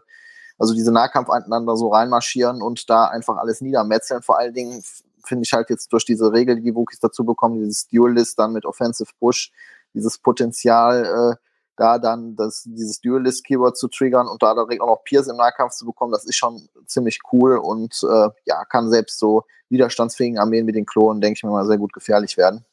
also 0.58 0.74
diese 0.74 0.92
Nahkampfeinheiten 0.92 1.66
da 1.66 1.76
so 1.76 1.88
reinmarschieren 1.88 2.62
und 2.62 2.88
da 2.88 3.06
einfach 3.06 3.36
alles 3.36 3.60
niedermetzeln. 3.60 4.22
Vor 4.22 4.38
allen 4.38 4.54
Dingen 4.54 4.82
finde 5.24 5.44
ich 5.44 5.52
halt 5.52 5.70
jetzt 5.70 5.92
durch 5.92 6.04
diese 6.04 6.32
Regel, 6.32 6.56
die 6.56 6.62
die 6.62 6.74
Wookies 6.74 7.00
dazu 7.00 7.24
bekommen, 7.24 7.60
dieses 7.60 7.88
Duelist 7.88 8.38
dann 8.38 8.52
mit 8.52 8.64
Offensive 8.64 9.10
Push, 9.18 9.52
dieses 9.92 10.18
Potenzial, 10.18 11.04
äh, 11.04 11.45
da 11.76 11.98
dann 11.98 12.36
das, 12.36 12.64
dieses 12.64 13.00
Duelist-Keyword 13.00 13.76
zu 13.76 13.88
triggern 13.88 14.28
und 14.28 14.42
da 14.42 14.54
direkt 14.54 14.80
auch 14.80 14.86
noch 14.86 15.04
Pierce 15.04 15.28
im 15.28 15.36
Nahkampf 15.36 15.74
zu 15.74 15.86
bekommen, 15.86 16.12
das 16.12 16.24
ist 16.24 16.36
schon 16.36 16.68
ziemlich 16.86 17.20
cool 17.32 17.58
und 17.58 18.00
äh, 18.02 18.28
ja, 18.44 18.64
kann 18.64 18.90
selbst 18.90 19.18
so 19.18 19.44
widerstandsfähigen 19.68 20.38
Armeen 20.38 20.66
wie 20.66 20.72
den 20.72 20.86
Klonen, 20.86 21.20
denke 21.20 21.38
ich 21.38 21.44
mir 21.44 21.50
mal, 21.50 21.66
sehr 21.66 21.78
gut 21.78 21.92
gefährlich 21.92 22.36
werden. 22.36 22.64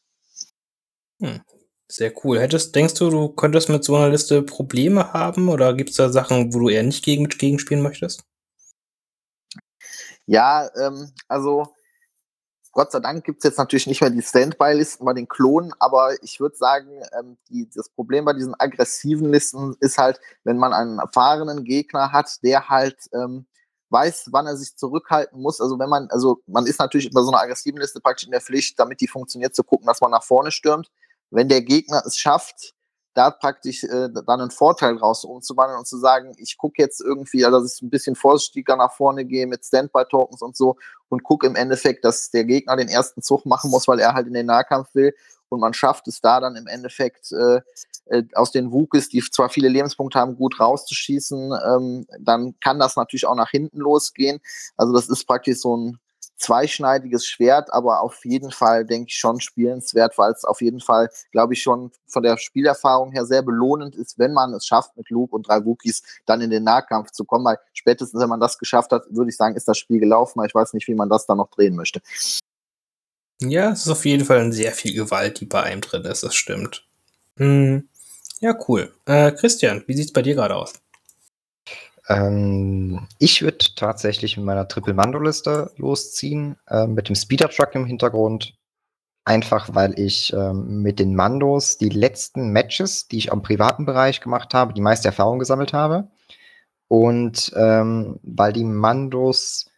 Hm. 1.19 1.41
Sehr 1.91 2.11
cool. 2.23 2.39
Hättest, 2.39 2.75
denkst 2.75 2.95
du, 2.95 3.09
du 3.09 3.29
könntest 3.29 3.69
mit 3.69 3.83
so 3.83 3.95
einer 3.95 4.09
Liste 4.09 4.41
Probleme 4.41 5.13
haben 5.13 5.49
oder 5.49 5.75
gibt 5.75 5.91
es 5.91 5.97
da 5.97 6.09
Sachen, 6.09 6.53
wo 6.53 6.59
du 6.59 6.69
eher 6.69 6.81
nicht 6.81 7.05
gegen, 7.05 7.27
gegen 7.27 7.59
spielen 7.59 7.83
möchtest? 7.83 8.23
Ja, 10.25 10.69
ähm, 10.75 11.11
also 11.27 11.75
Gott 12.73 12.91
sei 12.91 12.99
Dank 12.99 13.23
gibt 13.23 13.37
es 13.37 13.43
jetzt 13.43 13.59
natürlich 13.59 13.85
nicht 13.85 14.01
mehr 14.01 14.09
die 14.09 14.21
Standby-Listen 14.21 15.05
bei 15.05 15.13
den 15.13 15.27
Klonen, 15.27 15.73
aber 15.79 16.21
ich 16.23 16.39
würde 16.39 16.55
sagen, 16.55 16.89
ähm, 17.17 17.37
die, 17.49 17.69
das 17.69 17.89
Problem 17.89 18.25
bei 18.25 18.33
diesen 18.33 18.59
aggressiven 18.59 19.31
Listen 19.31 19.75
ist 19.79 19.99
halt, 19.99 20.19
wenn 20.43 20.57
man 20.57 20.73
einen 20.73 20.97
erfahrenen 20.97 21.63
Gegner 21.63 22.11
hat, 22.11 22.43
der 22.43 22.69
halt 22.69 22.97
ähm, 23.13 23.45
weiß, 23.89 24.29
wann 24.31 24.47
er 24.47 24.57
sich 24.57 24.75
zurückhalten 24.75 25.39
muss. 25.39 25.61
Also 25.61 25.77
wenn 25.77 25.87
man, 25.87 26.09
also 26.09 26.41
man 26.47 26.65
ist 26.65 26.79
natürlich 26.79 27.11
bei 27.11 27.21
so 27.21 27.29
einer 27.29 27.41
aggressiven 27.41 27.79
Liste 27.79 28.01
praktisch 28.01 28.25
in 28.25 28.31
der 28.31 28.41
Pflicht, 28.41 28.79
damit 28.79 28.99
die 29.01 29.07
funktioniert, 29.07 29.55
zu 29.55 29.63
gucken, 29.63 29.85
dass 29.85 30.01
man 30.01 30.09
nach 30.09 30.23
vorne 30.23 30.51
stürmt. 30.51 30.89
Wenn 31.29 31.47
der 31.47 31.61
Gegner 31.61 32.03
es 32.05 32.17
schafft, 32.17 32.73
da 33.13 33.31
praktisch 33.31 33.83
äh, 33.83 34.09
dann 34.09 34.41
einen 34.41 34.51
Vorteil 34.51 34.97
raus 34.97 35.23
umzuwandeln 35.23 35.79
und 35.79 35.85
zu 35.85 35.97
sagen, 35.97 36.33
ich 36.37 36.57
gucke 36.57 36.81
jetzt 36.81 37.01
irgendwie, 37.01 37.45
also 37.45 37.59
dass 37.59 37.75
ich 37.75 37.81
ein 37.81 37.89
bisschen 37.89 38.15
vorsichtiger 38.15 38.75
nach 38.75 38.93
vorne 38.93 39.25
gehe 39.25 39.47
mit 39.47 39.63
Standby-Tokens 39.63 40.41
und 40.41 40.55
so 40.55 40.77
und 41.09 41.23
gucke 41.23 41.47
im 41.47 41.55
Endeffekt, 41.55 42.03
dass 42.05 42.31
der 42.31 42.43
Gegner 42.43 42.75
den 42.75 42.87
ersten 42.87 43.21
Zug 43.21 43.45
machen 43.45 43.69
muss, 43.69 43.87
weil 43.87 43.99
er 43.99 44.13
halt 44.13 44.27
in 44.27 44.33
den 44.33 44.47
Nahkampf 44.47 44.93
will 44.95 45.13
und 45.49 45.59
man 45.59 45.73
schafft 45.73 46.07
es 46.07 46.19
da 46.19 46.39
dann 46.39 46.55
im 46.55 46.67
Endeffekt 46.67 47.31
äh, 47.31 47.61
äh, 48.05 48.23
aus 48.33 48.51
den 48.51 48.71
Wukes, 48.71 49.09
die 49.09 49.21
zwar 49.21 49.49
viele 49.49 49.69
Lebenspunkte 49.69 50.19
haben, 50.19 50.35
gut 50.35 50.59
rauszuschießen, 50.59 51.53
ähm, 51.65 52.07
dann 52.19 52.59
kann 52.59 52.79
das 52.79 52.95
natürlich 52.95 53.25
auch 53.25 53.35
nach 53.35 53.51
hinten 53.51 53.79
losgehen. 53.79 54.39
Also 54.75 54.93
das 54.93 55.07
ist 55.09 55.25
praktisch 55.25 55.59
so 55.59 55.77
ein 55.77 55.99
zweischneidiges 56.43 57.25
Schwert, 57.25 57.71
aber 57.71 58.01
auf 58.01 58.25
jeden 58.25 58.51
Fall, 58.51 58.85
denke 58.85 59.09
ich, 59.09 59.15
schon 59.15 59.39
spielenswert, 59.39 60.17
weil 60.17 60.31
es 60.33 60.43
auf 60.43 60.61
jeden 60.61 60.81
Fall, 60.81 61.09
glaube 61.31 61.53
ich, 61.53 61.61
schon 61.61 61.91
von 62.07 62.23
der 62.23 62.37
Spielerfahrung 62.37 63.11
her 63.11 63.25
sehr 63.25 63.41
belohnend 63.41 63.95
ist, 63.95 64.19
wenn 64.19 64.33
man 64.33 64.53
es 64.53 64.65
schafft, 64.65 64.95
mit 64.97 65.09
Luke 65.09 65.33
und 65.33 65.47
drei 65.47 65.63
Wookies 65.63 66.03
dann 66.25 66.41
in 66.41 66.49
den 66.49 66.63
Nahkampf 66.63 67.11
zu 67.11 67.23
kommen, 67.23 67.45
weil 67.45 67.57
spätestens, 67.73 68.21
wenn 68.21 68.29
man 68.29 68.41
das 68.41 68.57
geschafft 68.57 68.91
hat, 68.91 69.03
würde 69.09 69.29
ich 69.29 69.37
sagen, 69.37 69.55
ist 69.55 69.67
das 69.67 69.77
Spiel 69.77 69.99
gelaufen, 69.99 70.39
aber 70.39 70.47
ich 70.47 70.55
weiß 70.55 70.73
nicht, 70.73 70.87
wie 70.87 70.95
man 70.95 71.09
das 71.09 71.25
dann 71.25 71.37
noch 71.37 71.49
drehen 71.49 71.75
möchte. 71.75 72.01
Ja, 73.41 73.71
es 73.71 73.85
ist 73.85 73.91
auf 73.91 74.05
jeden 74.05 74.25
Fall 74.25 74.51
sehr 74.51 74.73
viel 74.73 74.93
Gewalt, 74.93 75.39
die 75.39 75.45
bei 75.45 75.63
einem 75.63 75.81
drin 75.81 76.03
ist, 76.03 76.23
das 76.23 76.35
stimmt. 76.35 76.85
Hm. 77.37 77.87
Ja, 78.39 78.57
cool. 78.67 78.93
Äh, 79.05 79.31
Christian, 79.31 79.83
wie 79.87 79.93
sieht's 79.93 80.11
bei 80.11 80.21
dir 80.21 80.35
gerade 80.35 80.55
aus? 80.55 80.73
Ähm, 82.07 83.07
ich 83.19 83.41
würde 83.41 83.65
tatsächlich 83.75 84.37
mit 84.37 84.45
meiner 84.45 84.67
Triple-Mando-Liste 84.67 85.71
losziehen, 85.77 86.57
äh, 86.67 86.87
mit 86.87 87.09
dem 87.09 87.15
Speeder-Truck 87.15 87.75
im 87.75 87.85
Hintergrund. 87.85 88.55
Einfach 89.25 89.73
weil 89.73 89.97
ich 89.97 90.33
ähm, 90.33 90.81
mit 90.81 90.99
den 90.99 91.15
Mandos 91.15 91.77
die 91.77 91.89
letzten 91.89 92.51
Matches, 92.51 93.07
die 93.07 93.17
ich 93.17 93.31
am 93.31 93.41
privaten 93.41 93.85
Bereich 93.85 94.19
gemacht 94.19 94.53
habe, 94.53 94.73
die 94.73 94.81
meiste 94.81 95.07
Erfahrung 95.07 95.39
gesammelt 95.39 95.71
habe. 95.71 96.09
Und 96.89 97.53
ähm, 97.55 98.19
weil 98.21 98.51
die 98.51 98.65
Mandos 98.65 99.71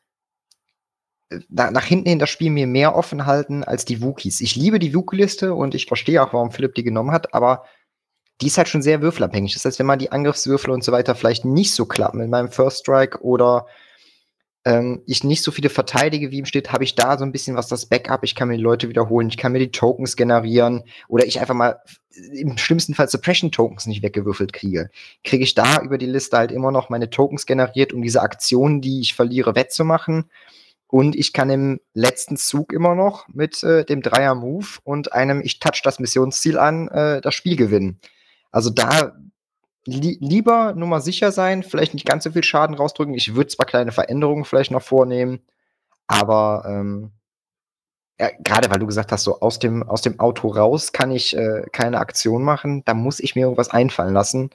äh, 1.29 1.39
nach, 1.49 1.69
nach 1.69 1.83
hinten 1.85 2.09
hin 2.09 2.19
das 2.19 2.31
Spiel 2.31 2.49
mir 2.49 2.65
mehr 2.65 2.95
offen 2.95 3.27
halten 3.27 3.63
als 3.63 3.85
die 3.85 4.01
Wookies. 4.01 4.41
Ich 4.41 4.55
liebe 4.55 4.79
die 4.79 4.95
Wookie-Liste 4.95 5.53
und 5.53 5.75
ich 5.75 5.85
verstehe 5.85 6.23
auch, 6.23 6.33
warum 6.33 6.51
Philipp 6.51 6.73
die 6.73 6.83
genommen 6.83 7.11
hat, 7.11 7.35
aber 7.35 7.65
die 8.41 8.47
ist 8.47 8.57
halt 8.57 8.67
schon 8.67 8.81
sehr 8.81 9.01
würfelabhängig. 9.01 9.53
Das 9.53 9.65
heißt, 9.65 9.79
wenn 9.79 9.85
man 9.85 9.99
die 9.99 10.11
Angriffswürfel 10.11 10.71
und 10.71 10.83
so 10.83 10.91
weiter 10.91 11.15
vielleicht 11.15 11.45
nicht 11.45 11.73
so 11.73 11.85
klappen 11.85 12.19
in 12.21 12.29
meinem 12.29 12.51
First 12.51 12.79
Strike 12.79 13.21
oder 13.21 13.67
ähm, 14.65 15.03
ich 15.05 15.23
nicht 15.23 15.43
so 15.43 15.51
viele 15.51 15.69
verteidige, 15.69 16.31
wie 16.31 16.39
ihm 16.39 16.45
steht, 16.45 16.73
habe 16.73 16.83
ich 16.83 16.95
da 16.95 17.17
so 17.17 17.23
ein 17.23 17.31
bisschen 17.31 17.55
was 17.55 17.67
das 17.67 17.85
Backup. 17.85 18.23
Ich 18.23 18.35
kann 18.35 18.47
mir 18.47 18.57
die 18.57 18.63
Leute 18.63 18.89
wiederholen, 18.89 19.29
ich 19.29 19.37
kann 19.37 19.51
mir 19.51 19.59
die 19.59 19.71
Tokens 19.71 20.15
generieren 20.15 20.83
oder 21.07 21.25
ich 21.25 21.39
einfach 21.39 21.53
mal 21.53 21.79
im 22.33 22.57
schlimmsten 22.57 22.93
Fall 22.93 23.07
Suppression-Tokens 23.07 23.85
nicht 23.85 24.01
weggewürfelt 24.01 24.53
kriege. 24.53 24.89
Kriege 25.23 25.43
ich 25.43 25.53
da 25.53 25.81
über 25.81 25.97
die 25.97 26.05
Liste 26.05 26.37
halt 26.37 26.51
immer 26.51 26.71
noch 26.71 26.89
meine 26.89 27.09
Tokens 27.09 27.45
generiert, 27.45 27.93
um 27.93 28.01
diese 28.01 28.21
Aktionen, 28.21 28.81
die 28.81 29.01
ich 29.01 29.13
verliere, 29.13 29.55
wettzumachen. 29.55 30.29
Und 30.87 31.15
ich 31.15 31.33
kann 31.33 31.49
im 31.49 31.79
letzten 31.93 32.37
Zug 32.37 32.71
immer 32.71 32.95
noch 32.95 33.27
mit 33.27 33.63
äh, 33.63 33.85
dem 33.85 34.01
Dreier-Move 34.01 34.79
und 34.83 35.13
einem 35.13 35.41
Ich 35.41 35.59
touch 35.59 35.81
das 35.83 35.99
Missionsziel 35.99 36.57
an 36.57 36.87
äh, 36.87 37.21
das 37.21 37.35
Spiel 37.35 37.55
gewinnen. 37.55 37.99
Also 38.55 38.69
da 38.69 39.11
li 39.85 40.17
lieber 40.21 40.73
nur 40.75 40.87
mal 40.87 41.01
sicher 41.01 41.33
sein, 41.33 41.61
vielleicht 41.61 41.93
nicht 41.93 42.05
ganz 42.05 42.23
so 42.23 42.31
viel 42.31 42.41
Schaden 42.41 42.73
rausdrücken. 42.73 43.13
Ich 43.13 43.35
würde 43.35 43.49
zwar 43.49 43.65
kleine 43.65 43.91
Veränderungen 43.91 44.45
vielleicht 44.45 44.71
noch 44.71 44.81
vornehmen, 44.81 45.41
aber 46.07 46.63
ähm, 46.65 47.11
ja, 48.17 48.29
gerade 48.39 48.71
weil 48.71 48.79
du 48.79 48.85
gesagt 48.85 49.11
hast, 49.11 49.23
so 49.25 49.41
aus 49.41 49.59
dem, 49.59 49.83
aus 49.83 50.01
dem 50.03 50.21
Auto 50.21 50.47
raus 50.47 50.93
kann 50.93 51.11
ich 51.11 51.35
äh, 51.35 51.63
keine 51.73 51.99
Aktion 51.99 52.43
machen, 52.43 52.81
da 52.85 52.93
muss 52.93 53.19
ich 53.19 53.35
mir 53.35 53.41
irgendwas 53.41 53.71
einfallen 53.71 54.13
lassen. 54.13 54.51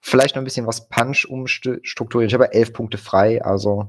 Vielleicht 0.00 0.36
noch 0.36 0.42
ein 0.42 0.44
bisschen 0.44 0.68
was 0.68 0.88
Punch 0.88 1.26
umstrukturieren. 1.28 2.28
Ich 2.28 2.34
habe 2.34 2.54
elf 2.54 2.72
Punkte 2.72 2.98
frei, 2.98 3.42
also. 3.44 3.88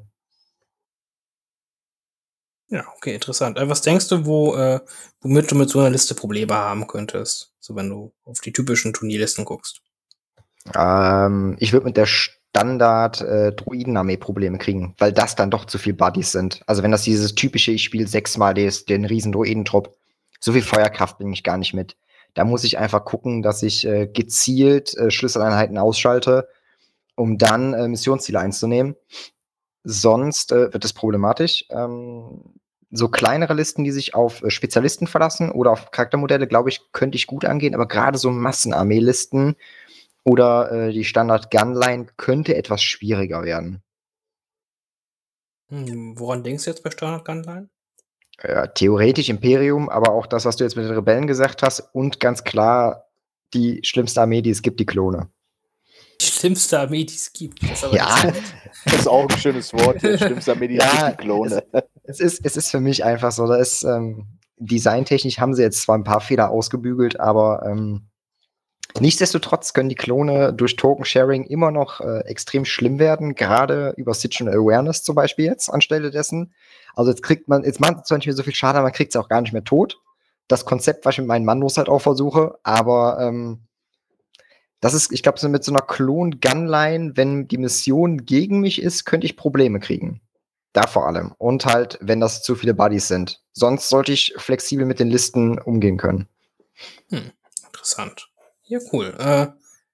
Ja, 2.73 2.87
okay, 2.97 3.13
interessant. 3.13 3.59
Äh, 3.59 3.69
was 3.69 3.83
denkst 3.83 4.07
du, 4.07 4.25
wo, 4.25 4.55
äh, 4.55 4.79
womit 5.21 5.51
du 5.51 5.55
mit 5.55 5.69
so 5.69 5.79
einer 5.79 5.91
Liste 5.91 6.15
Probleme 6.15 6.55
haben 6.55 6.87
könntest? 6.87 7.53
So 7.59 7.75
wenn 7.75 7.87
du 7.87 8.11
auf 8.25 8.41
die 8.41 8.51
typischen 8.51 8.93
Turnierlisten 8.93 9.45
guckst. 9.45 9.83
Ähm, 10.75 11.55
ich 11.59 11.71
würde 11.71 11.85
mit 11.85 11.97
der 11.97 12.07
Standard 12.07 13.21
äh, 13.21 13.51
Druidenarmee 13.51 14.17
Probleme 14.17 14.57
kriegen, 14.57 14.95
weil 14.97 15.13
das 15.13 15.35
dann 15.35 15.51
doch 15.51 15.65
zu 15.65 15.77
viel 15.77 15.93
Buddies 15.93 16.31
sind. 16.31 16.63
Also 16.65 16.81
wenn 16.81 16.89
das 16.89 17.03
dieses 17.03 17.35
typische, 17.35 17.71
ich 17.71 17.83
spiele 17.83 18.07
sechsmal 18.07 18.55
des, 18.55 18.85
den 18.85 19.05
riesen 19.05 19.33
Druidentrupp, 19.33 19.95
so 20.39 20.51
viel 20.51 20.63
Feuerkraft 20.63 21.19
bringe 21.19 21.33
ich 21.33 21.43
gar 21.43 21.59
nicht 21.59 21.75
mit. 21.75 21.95
Da 22.33 22.43
muss 22.43 22.63
ich 22.63 22.79
einfach 22.79 23.05
gucken, 23.05 23.43
dass 23.43 23.61
ich 23.61 23.85
äh, 23.85 24.07
gezielt 24.07 24.97
äh, 24.97 25.11
Schlüsseleinheiten 25.11 25.77
ausschalte, 25.77 26.47
um 27.13 27.37
dann 27.37 27.75
äh, 27.75 27.87
Missionsziele 27.87 28.39
einzunehmen. 28.39 28.95
Sonst 29.83 30.51
äh, 30.51 30.73
wird 30.73 30.83
es 30.83 30.93
problematisch. 30.93 31.65
Ähm, 31.69 32.41
so 32.93 33.09
kleinere 33.09 33.53
Listen, 33.53 33.83
die 33.83 33.91
sich 33.91 34.13
auf 34.13 34.43
äh, 34.43 34.49
Spezialisten 34.49 35.07
verlassen 35.07 35.51
oder 35.51 35.71
auf 35.71 35.91
Charaktermodelle, 35.91 36.47
glaube 36.47 36.69
ich, 36.69 36.81
könnte 36.91 37.15
ich 37.15 37.27
gut 37.27 37.43
angehen, 37.43 37.73
aber 37.73 37.87
gerade 37.87 38.17
so 38.17 38.29
Massenarmee-Listen 38.29 39.55
oder 40.23 40.71
äh, 40.71 40.93
die 40.93 41.03
Standard 41.03 41.51
Gunline 41.51 42.07
könnte 42.17 42.55
etwas 42.55 42.83
schwieriger 42.83 43.43
werden. 43.43 43.81
Hm, 45.69 46.17
woran 46.19 46.43
denkst 46.43 46.65
du 46.65 46.69
jetzt 46.69 46.83
bei 46.83 46.91
Standard 46.91 47.25
Gunline? 47.25 47.69
Ja, 48.43 48.67
theoretisch 48.67 49.29
Imperium, 49.29 49.89
aber 49.89 50.11
auch 50.11 50.27
das, 50.27 50.45
was 50.45 50.55
du 50.55 50.63
jetzt 50.63 50.75
mit 50.75 50.85
den 50.85 50.93
Rebellen 50.93 51.27
gesagt 51.27 51.63
hast 51.63 51.79
und 51.93 52.19
ganz 52.19 52.43
klar 52.43 53.07
die 53.53 53.79
schlimmste 53.83 54.21
Armee, 54.21 54.41
die 54.41 54.49
es 54.49 54.61
gibt, 54.61 54.79
die 54.79 54.85
Klone. 54.85 55.29
Die 56.19 56.25
schlimmste 56.25 56.79
Armee, 56.79 57.05
die 57.05 57.15
es 57.15 57.31
gibt. 57.33 57.61
Das 57.63 57.81
ja, 57.91 58.33
das 58.85 58.93
ist 58.93 59.07
auch 59.07 59.29
ein 59.29 59.37
schönes 59.37 59.73
Wort. 59.73 60.01
Die 60.01 60.17
schlimmste 60.17 60.53
Armee, 60.53 60.67
die 60.67 60.77
es 60.77 60.83
ja, 60.83 61.09
gibt, 61.09 61.21
die 61.21 61.25
Klone. 61.25 61.63
Es, 61.71 61.83
es, 62.03 62.19
ist, 62.19 62.45
es 62.45 62.57
ist 62.57 62.71
für 62.71 62.79
mich 62.79 63.03
einfach 63.03 63.31
so, 63.31 63.47
da 63.47 63.55
ist 63.55 63.83
ähm, 63.83 64.39
designtechnisch 64.57 65.39
haben 65.39 65.53
sie 65.53 65.61
jetzt 65.61 65.81
zwar 65.81 65.97
ein 65.97 66.03
paar 66.03 66.21
Fehler 66.21 66.49
ausgebügelt, 66.49 67.19
aber 67.19 67.65
ähm, 67.65 68.09
nichtsdestotrotz 68.99 69.73
können 69.73 69.89
die 69.89 69.95
Klone 69.95 70.53
durch 70.53 70.75
Token-Sharing 70.75 71.45
immer 71.45 71.71
noch 71.71 72.01
äh, 72.01 72.19
extrem 72.25 72.65
schlimm 72.65 72.99
werden, 72.99 73.35
gerade 73.35 73.93
über 73.97 74.13
Situational 74.13 74.59
Awareness 74.59 75.03
zum 75.03 75.15
Beispiel 75.15 75.45
jetzt 75.45 75.69
anstelle 75.69 76.11
dessen. 76.11 76.53
Also 76.95 77.11
jetzt 77.11 77.23
kriegt 77.23 77.47
man, 77.47 77.63
jetzt 77.63 77.79
macht 77.79 77.97
es 77.97 78.03
zwar 78.03 78.17
nicht 78.17 78.27
mehr 78.27 78.35
so 78.35 78.43
viel 78.43 78.55
Schade, 78.55 78.77
aber 78.77 78.87
man 78.87 78.93
kriegt 78.93 79.15
es 79.15 79.19
auch 79.19 79.29
gar 79.29 79.41
nicht 79.41 79.53
mehr 79.53 79.63
tot. 79.63 79.99
Das 80.47 80.65
Konzept, 80.65 81.05
was 81.05 81.15
ich 81.15 81.19
mit 81.19 81.27
meinen 81.27 81.45
Mandos 81.45 81.77
halt 81.77 81.89
auch 81.89 82.01
versuche, 82.01 82.59
aber 82.63 83.17
ähm, 83.21 83.67
das 84.81 84.93
ist, 84.93 85.13
ich 85.13 85.23
glaube, 85.23 85.39
so 85.39 85.47
mit 85.47 85.63
so 85.63 85.71
einer 85.71 85.81
Klon-Gunline, 85.81 87.13
wenn 87.15 87.47
die 87.47 87.57
Mission 87.57 88.25
gegen 88.25 88.59
mich 88.59 88.81
ist, 88.81 89.05
könnte 89.05 89.25
ich 89.25 89.37
Probleme 89.37 89.79
kriegen. 89.79 90.19
Da 90.73 90.87
vor 90.87 91.07
allem. 91.07 91.33
Und 91.37 91.65
halt, 91.65 91.99
wenn 92.01 92.19
das 92.19 92.41
zu 92.41 92.55
viele 92.55 92.73
Buddies 92.73 93.07
sind. 93.07 93.41
Sonst 93.53 93.89
sollte 93.89 94.11
ich 94.11 94.33
flexibel 94.37 94.85
mit 94.85 94.99
den 94.99 95.09
Listen 95.09 95.59
umgehen 95.59 95.97
können. 95.97 96.27
Hm, 97.09 97.31
interessant. 97.67 98.29
Ja, 98.63 98.79
cool. 98.91 99.15
Äh, 99.19 99.47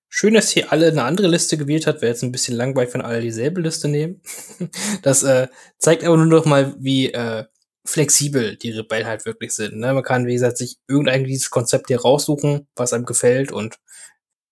schön, 0.07 0.33
dass 0.33 0.49
hier 0.49 0.71
alle 0.71 0.87
eine 0.87 1.03
andere 1.03 1.27
Liste 1.27 1.57
gewählt 1.57 1.85
hat. 1.85 2.01
Wäre 2.01 2.13
jetzt 2.13 2.23
ein 2.23 2.31
bisschen 2.31 2.55
langweilig, 2.55 2.93
wenn 2.93 3.01
alle 3.01 3.19
dieselbe 3.19 3.59
Liste 3.59 3.89
nehmen. 3.89 4.21
das 5.01 5.23
äh, 5.23 5.49
zeigt 5.77 6.05
aber 6.05 6.15
nur 6.15 6.27
noch 6.27 6.45
mal, 6.45 6.73
wie 6.79 7.11
äh, 7.11 7.43
flexibel 7.85 8.55
die 8.55 8.71
Rebellen 8.71 9.07
halt 9.07 9.25
wirklich 9.25 9.53
sind. 9.53 9.77
Ne? 9.77 9.93
Man 9.93 10.03
kann, 10.03 10.27
wie 10.27 10.33
gesagt, 10.33 10.57
sich 10.57 10.77
irgendein 10.87 11.25
dieses 11.25 11.49
Konzept 11.49 11.87
hier 11.87 11.99
raussuchen, 11.99 12.67
was 12.75 12.93
einem 12.93 13.05
gefällt 13.05 13.51
und 13.51 13.79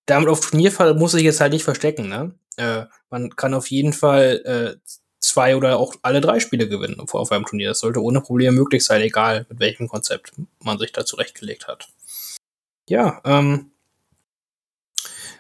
damit 0.06 0.30
auf 0.30 0.42
Turnierfall 0.42 0.94
muss 0.94 1.12
sich 1.12 1.24
jetzt 1.24 1.42
halt 1.42 1.54
nicht 1.54 1.64
verstecken. 1.64 2.10
Ne? 2.10 2.34
Äh, 2.58 2.86
man 3.10 3.36
kann 3.36 3.54
auf 3.54 3.70
jeden 3.70 3.94
Fall 3.94 4.42
äh, 4.46 4.90
zwei 5.20 5.56
oder 5.56 5.78
auch 5.78 5.96
alle 6.02 6.22
drei 6.22 6.40
Spiele 6.40 6.70
gewinnen 6.70 7.00
auf 7.00 7.32
einem 7.32 7.46
Turnier. 7.46 7.70
Das 7.70 7.80
sollte 7.80 8.02
ohne 8.02 8.22
Probleme 8.22 8.56
möglich 8.56 8.86
sein, 8.86 9.02
egal 9.02 9.46
mit 9.50 9.60
welchem 9.60 9.88
Konzept 9.88 10.34
man 10.60 10.78
sich 10.78 10.92
da 10.92 11.06
zurechtgelegt 11.06 11.68
hat. 11.68 11.88
Ja, 12.90 13.22
ähm, 13.26 13.72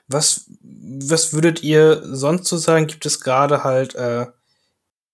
was, 0.07 0.49
was 0.61 1.33
würdet 1.33 1.63
ihr 1.63 2.01
sonst 2.03 2.47
so 2.47 2.57
sagen? 2.57 2.87
Gibt 2.87 3.05
es 3.05 3.19
gerade 3.19 3.63
halt, 3.63 3.95
äh, 3.95 4.27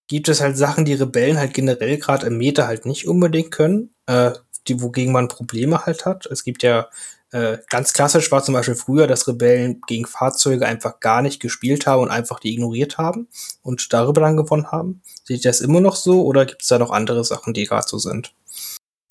gibt 0.07 0.29
es 0.29 0.41
halt 0.41 0.57
Sachen, 0.57 0.85
die 0.85 0.93
Rebellen 0.93 1.37
halt 1.37 1.53
generell 1.53 1.97
gerade 1.97 2.27
im 2.27 2.37
Meta 2.37 2.67
halt 2.67 2.85
nicht 2.85 3.07
unbedingt 3.07 3.51
können, 3.51 3.93
äh, 4.05 4.31
die, 4.67 4.81
wogegen 4.81 5.11
man 5.11 5.27
Probleme 5.27 5.85
halt 5.85 6.05
hat? 6.05 6.25
Es 6.27 6.43
gibt 6.43 6.63
ja 6.63 6.89
äh, 7.33 7.57
ganz 7.67 7.93
klassisch 7.93 8.31
war 8.31 8.43
zum 8.43 8.53
Beispiel 8.53 8.75
früher, 8.75 9.07
dass 9.07 9.27
Rebellen 9.27 9.81
gegen 9.87 10.05
Fahrzeuge 10.05 10.67
einfach 10.67 10.99
gar 10.99 11.23
nicht 11.23 11.41
gespielt 11.41 11.87
haben 11.87 12.03
und 12.03 12.11
einfach 12.11 12.39
die 12.39 12.53
ignoriert 12.53 12.99
haben 12.99 13.27
und 13.63 13.91
darüber 13.91 14.21
dann 14.21 14.37
gewonnen 14.37 14.71
haben. 14.71 15.01
Seht 15.23 15.43
ihr 15.43 15.49
das 15.49 15.59
immer 15.59 15.81
noch 15.81 15.95
so 15.95 16.23
oder 16.25 16.45
gibt 16.45 16.61
es 16.61 16.67
da 16.67 16.77
noch 16.77 16.91
andere 16.91 17.23
Sachen, 17.23 17.55
die 17.55 17.65
gerade 17.65 17.87
so 17.87 17.97
sind? 17.97 18.35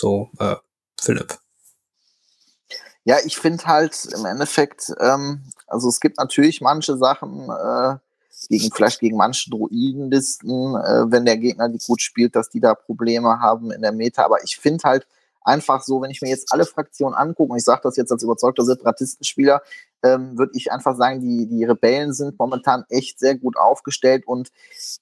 So, 0.01 0.29
äh, 0.39 0.55
Philipp. 1.01 1.37
Ja, 3.03 3.17
ich 3.25 3.37
finde 3.37 3.65
halt 3.65 4.05
im 4.17 4.23
Endeffekt, 4.23 4.93
ähm, 5.01 5.43
also 5.67 5.89
es 5.89 5.99
gibt 5.99 6.17
natürlich 6.17 6.61
manche 6.61 6.97
Sachen, 6.97 7.49
äh, 7.49 7.97
gegen, 8.47 8.71
vielleicht 8.73 9.01
gegen 9.01 9.17
manche 9.17 9.49
Druidenlisten, 9.49 10.75
äh, 10.75 11.11
wenn 11.11 11.25
der 11.25 11.37
Gegner 11.37 11.67
die 11.67 11.79
gut 11.85 12.01
spielt, 12.01 12.37
dass 12.37 12.49
die 12.49 12.61
da 12.61 12.73
Probleme 12.73 13.41
haben 13.41 13.71
in 13.71 13.81
der 13.81 13.91
Meta. 13.91 14.23
Aber 14.23 14.41
ich 14.45 14.57
finde 14.57 14.83
halt, 14.85 15.07
einfach 15.43 15.83
so, 15.83 16.01
wenn 16.01 16.11
ich 16.11 16.21
mir 16.21 16.29
jetzt 16.29 16.51
alle 16.51 16.65
Fraktionen 16.65 17.15
angucke, 17.15 17.51
und 17.51 17.57
ich 17.57 17.63
sage 17.63 17.81
das 17.83 17.97
jetzt 17.97 18.11
als 18.11 18.23
überzeugter 18.23 18.63
Separatistenspieler, 18.63 19.61
ähm, 20.03 20.37
würde 20.37 20.51
ich 20.55 20.71
einfach 20.71 20.95
sagen, 20.95 21.21
die, 21.21 21.47
die 21.47 21.63
Rebellen 21.63 22.13
sind 22.13 22.37
momentan 22.37 22.85
echt 22.89 23.19
sehr 23.19 23.37
gut 23.37 23.57
aufgestellt 23.57 24.25
und 24.27 24.49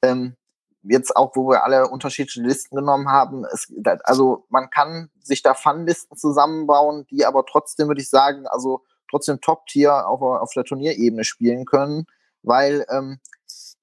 ähm, 0.02 0.36
jetzt 0.84 1.16
auch, 1.16 1.36
wo 1.36 1.50
wir 1.50 1.64
alle 1.64 1.88
unterschiedliche 1.88 2.42
Listen 2.42 2.76
genommen 2.76 3.10
haben, 3.10 3.46
es, 3.46 3.72
also 4.04 4.46
man 4.50 4.70
kann 4.70 5.10
sich 5.22 5.42
da 5.42 5.54
Fun-Listen 5.54 6.18
zusammenbauen, 6.18 7.06
die 7.12 7.26
aber 7.26 7.46
trotzdem, 7.46 7.88
würde 7.88 8.02
ich 8.02 8.10
sagen, 8.10 8.48
also 8.48 8.82
trotzdem 9.10 9.42
Top-Tier 9.42 10.08
auf, 10.08 10.22
auf 10.22 10.52
der 10.54 10.64
Turnierebene 10.64 11.24
spielen 11.24 11.66
können, 11.66 12.06
weil 12.42 12.86
ähm, 12.90 13.20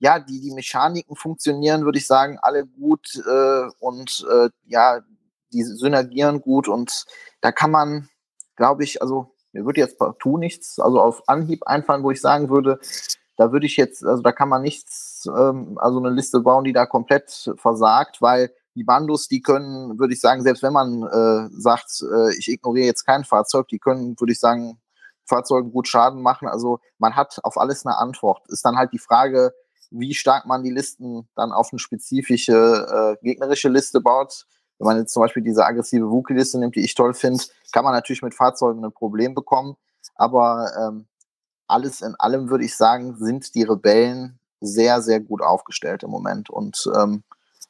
ja, 0.01 0.19
die, 0.19 0.41
die 0.41 0.53
Mechaniken 0.53 1.17
funktionieren, 1.17 1.85
würde 1.85 1.99
ich 1.99 2.07
sagen, 2.07 2.39
alle 2.41 2.67
gut 2.67 3.21
äh, 3.27 3.69
und 3.81 4.27
äh, 4.31 4.49
ja, 4.67 5.01
die 5.53 5.63
synergieren 5.63 6.41
gut 6.41 6.69
und 6.69 7.05
da 7.41 7.53
kann 7.53 7.71
man, 7.71 8.09
glaube 8.57 8.85
ich, 8.85 9.03
also 9.03 9.35
mir 9.53 9.65
würde 9.65 9.81
jetzt 9.81 9.99
partout 9.99 10.39
nichts, 10.39 10.79
also 10.79 11.01
auf 11.01 11.29
Anhieb 11.29 11.67
einfallen, 11.67 12.03
wo 12.03 12.11
ich 12.11 12.21
sagen 12.21 12.51
würde, 12.51 12.79
da 13.37 13.53
würde 13.53 13.67
ich 13.67 13.77
jetzt, 13.77 14.05
also 14.05 14.23
da 14.23 14.33
kann 14.33 14.49
man 14.49 14.63
nichts, 14.63 15.27
ähm, 15.27 15.79
also 15.79 15.99
eine 15.99 16.11
Liste 16.11 16.41
bauen, 16.41 16.65
die 16.65 16.73
da 16.73 16.87
komplett 16.87 17.53
versagt, 17.57 18.21
weil 18.21 18.53
die 18.75 18.85
Bandos, 18.85 19.29
die 19.29 19.43
können, 19.43 19.99
würde 19.99 20.13
ich 20.13 20.21
sagen, 20.21 20.43
selbst 20.43 20.63
wenn 20.63 20.73
man 20.73 21.03
äh, 21.03 21.49
sagt, 21.53 22.03
äh, 22.03 22.37
ich 22.37 22.49
ignoriere 22.49 22.87
jetzt 22.87 23.05
kein 23.05 23.25
Fahrzeug, 23.25 23.69
die 23.69 23.79
können, 23.79 24.19
würde 24.19 24.33
ich 24.33 24.41
sagen, 24.41 24.81
Fahrzeugen 25.25 25.73
gut 25.73 25.89
Schaden 25.89 26.23
machen. 26.23 26.49
Also 26.49 26.81
man 26.99 27.15
hat 27.15 27.39
auf 27.43 27.59
alles 27.59 27.85
eine 27.85 27.99
Antwort. 27.99 28.49
Ist 28.49 28.65
dann 28.65 28.77
halt 28.77 28.93
die 28.93 28.99
Frage, 28.99 29.53
wie 29.91 30.15
stark 30.15 30.47
man 30.47 30.63
die 30.63 30.71
Listen 30.71 31.29
dann 31.35 31.53
auf 31.53 31.69
eine 31.73 31.79
spezifische 31.79 33.19
äh, 33.21 33.25
gegnerische 33.25 33.69
Liste 33.69 34.01
baut 34.01 34.47
wenn 34.79 34.87
man 34.87 34.99
jetzt 34.99 35.13
zum 35.13 35.23
Beispiel 35.23 35.43
diese 35.43 35.65
aggressive 35.65 36.11
Wookie-Liste 36.11 36.59
nimmt, 36.59 36.77
die 36.77 36.85
ich 36.85 36.95
toll 36.95 37.15
finde, 37.15 37.43
kann 37.73 37.85
man 37.85 37.95
natürlich 37.95 38.23
mit 38.23 38.35
Fahrzeugen 38.35 38.85
ein 38.85 38.93
Problem 38.93 39.35
bekommen. 39.35 39.77
Aber 40.15 40.71
ähm, 40.79 41.07
alles 41.67 42.01
in 42.01 42.15
allem 42.17 42.51
würde 42.51 42.65
ich 42.65 42.77
sagen, 42.77 43.17
sind 43.17 43.55
die 43.55 43.65
Rebellen 43.65 44.39
sehr, 44.61 45.03
sehr 45.03 45.21
gut 45.21 45.43
aufgestellt 45.43 46.03
im 46.03 46.11
Moment 46.11 46.51
und 46.51 46.91
ähm, 46.97 47.23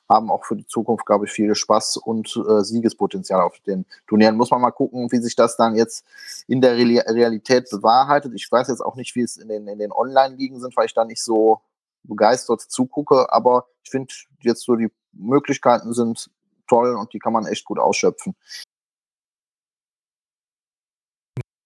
haben 0.09 0.30
auch 0.30 0.44
für 0.44 0.56
die 0.56 0.66
Zukunft, 0.66 1.05
glaube 1.05 1.26
ich, 1.26 1.32
viel 1.32 1.55
Spaß 1.55 1.98
und 1.98 2.35
äh, 2.48 2.62
Siegespotenzial 2.64 3.43
auf 3.43 3.59
den 3.60 3.85
Turnieren. 4.06 4.36
Muss 4.36 4.51
man 4.51 4.60
mal 4.60 4.70
gucken, 4.70 5.12
wie 5.12 5.18
sich 5.18 5.36
das 5.36 5.56
dann 5.56 5.74
jetzt 5.74 6.05
in 6.47 6.62
der 6.62 6.76
Re 6.76 7.05
Realität 7.06 7.68
bewahrheitet. 7.70 8.32
Ich 8.35 8.51
weiß 8.51 8.68
jetzt 8.68 8.80
auch 8.80 8.97
nicht, 8.97 9.14
wie 9.16 9.22
es 9.22 9.36
in 9.36 9.48
den, 9.48 9.68
in 9.68 9.78
den 9.78 9.93
Online-Ligen 9.93 10.60
sind, 10.60 10.74
weil 10.76 10.86
ich 10.86 10.94
da 10.94 11.05
nicht 11.05 11.22
so 11.22 11.60
begeistert 12.05 12.62
zugucke, 12.62 13.30
aber 13.30 13.66
ich 13.82 13.90
finde 13.90 14.14
jetzt 14.40 14.62
so 14.62 14.76
die 14.76 14.90
Möglichkeiten 15.12 15.93
sind 15.93 16.30
toll 16.68 16.94
und 16.94 17.12
die 17.12 17.18
kann 17.18 17.32
man 17.32 17.46
echt 17.46 17.64
gut 17.64 17.78
ausschöpfen. 17.78 18.34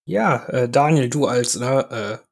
Ja, 0.05 0.47
äh, 0.49 0.69
Daniel, 0.69 1.09
du 1.09 1.27
als 1.27 1.57
ne, 1.57 2.21
äh, 2.23 2.27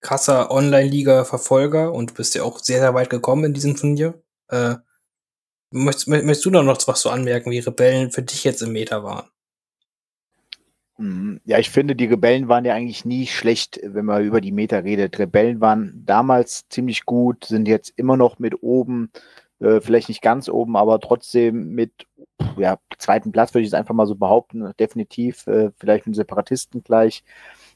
krasser 0.00 0.50
Online-Liga-Verfolger 0.50 1.92
und 1.92 2.14
bist 2.14 2.34
ja 2.34 2.44
auch 2.44 2.58
sehr, 2.60 2.80
sehr 2.80 2.94
weit 2.94 3.10
gekommen 3.10 3.44
in 3.44 3.54
diesem 3.54 3.76
Turnier. 3.76 4.22
Äh, 4.48 4.76
möchtest, 5.72 6.08
möchtest 6.08 6.44
du 6.44 6.50
da 6.50 6.62
noch 6.62 6.78
was 6.86 7.00
so 7.00 7.10
anmerken, 7.10 7.50
wie 7.50 7.58
Rebellen 7.58 8.12
für 8.12 8.22
dich 8.22 8.44
jetzt 8.44 8.62
im 8.62 8.72
Meta 8.72 9.02
waren? 9.02 9.28
Mhm. 10.98 11.40
Ja, 11.44 11.58
ich 11.58 11.70
finde, 11.70 11.94
die 11.94 12.06
Rebellen 12.06 12.48
waren 12.48 12.64
ja 12.64 12.74
eigentlich 12.74 13.04
nie 13.04 13.26
schlecht, 13.26 13.80
wenn 13.82 14.04
man 14.04 14.24
über 14.24 14.40
die 14.40 14.52
Meta 14.52 14.78
redet. 14.78 15.18
Rebellen 15.18 15.60
waren 15.60 16.02
damals 16.04 16.68
ziemlich 16.68 17.04
gut, 17.04 17.44
sind 17.44 17.68
jetzt 17.68 17.92
immer 17.96 18.16
noch 18.16 18.38
mit 18.38 18.62
oben 18.62 19.10
äh, 19.60 19.80
vielleicht 19.80 20.08
nicht 20.08 20.22
ganz 20.22 20.48
oben, 20.48 20.76
aber 20.76 21.00
trotzdem 21.00 21.70
mit 21.74 22.06
ja, 22.56 22.78
zweiten 22.98 23.32
Platz 23.32 23.54
würde 23.54 23.62
ich 23.62 23.68
es 23.68 23.74
einfach 23.74 23.94
mal 23.94 24.06
so 24.06 24.14
behaupten, 24.14 24.72
definitiv, 24.78 25.46
äh, 25.46 25.70
vielleicht 25.78 26.06
mit 26.06 26.16
Separatisten 26.16 26.82
gleich. 26.82 27.24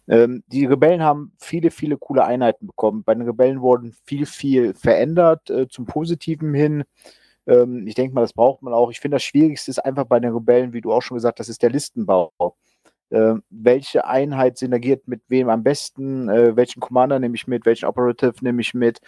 Ähm, 0.08 0.42
die 0.48 0.66
Rebellen 0.66 1.02
haben 1.02 1.32
viele, 1.38 1.70
viele 1.70 1.96
coole 1.96 2.24
Einheiten 2.24 2.66
bekommen. 2.66 3.04
Bei 3.04 3.14
den 3.14 3.22
Rebellen 3.22 3.60
wurden 3.60 3.94
viel, 4.04 4.26
viel 4.26 4.74
verändert 4.74 5.50
äh, 5.50 5.68
zum 5.68 5.86
Positiven 5.86 6.54
hin. 6.54 6.84
Ähm, 7.46 7.86
ich 7.86 7.94
denke 7.94 8.14
mal, 8.14 8.22
das 8.22 8.32
braucht 8.32 8.62
man 8.62 8.72
auch. 8.74 8.90
Ich 8.90 9.00
finde, 9.00 9.16
das 9.16 9.22
Schwierigste 9.22 9.70
ist 9.70 9.78
einfach 9.78 10.04
bei 10.04 10.20
den 10.20 10.32
Rebellen, 10.32 10.72
wie 10.72 10.80
du 10.80 10.92
auch 10.92 11.02
schon 11.02 11.16
gesagt 11.16 11.40
hast, 11.40 11.48
ist 11.48 11.62
der 11.62 11.70
Listenbau. 11.70 12.32
Äh, 13.10 13.34
welche 13.50 14.06
Einheit 14.06 14.58
synergiert 14.58 15.06
mit 15.06 15.22
wem 15.28 15.48
am 15.50 15.62
besten? 15.62 16.28
Äh, 16.28 16.56
welchen 16.56 16.80
Commander 16.80 17.18
nehme 17.18 17.34
ich 17.34 17.46
mit? 17.46 17.66
Welchen 17.66 17.86
Operative 17.86 18.34
nehme 18.40 18.60
ich 18.60 18.74
mit? 18.74 19.00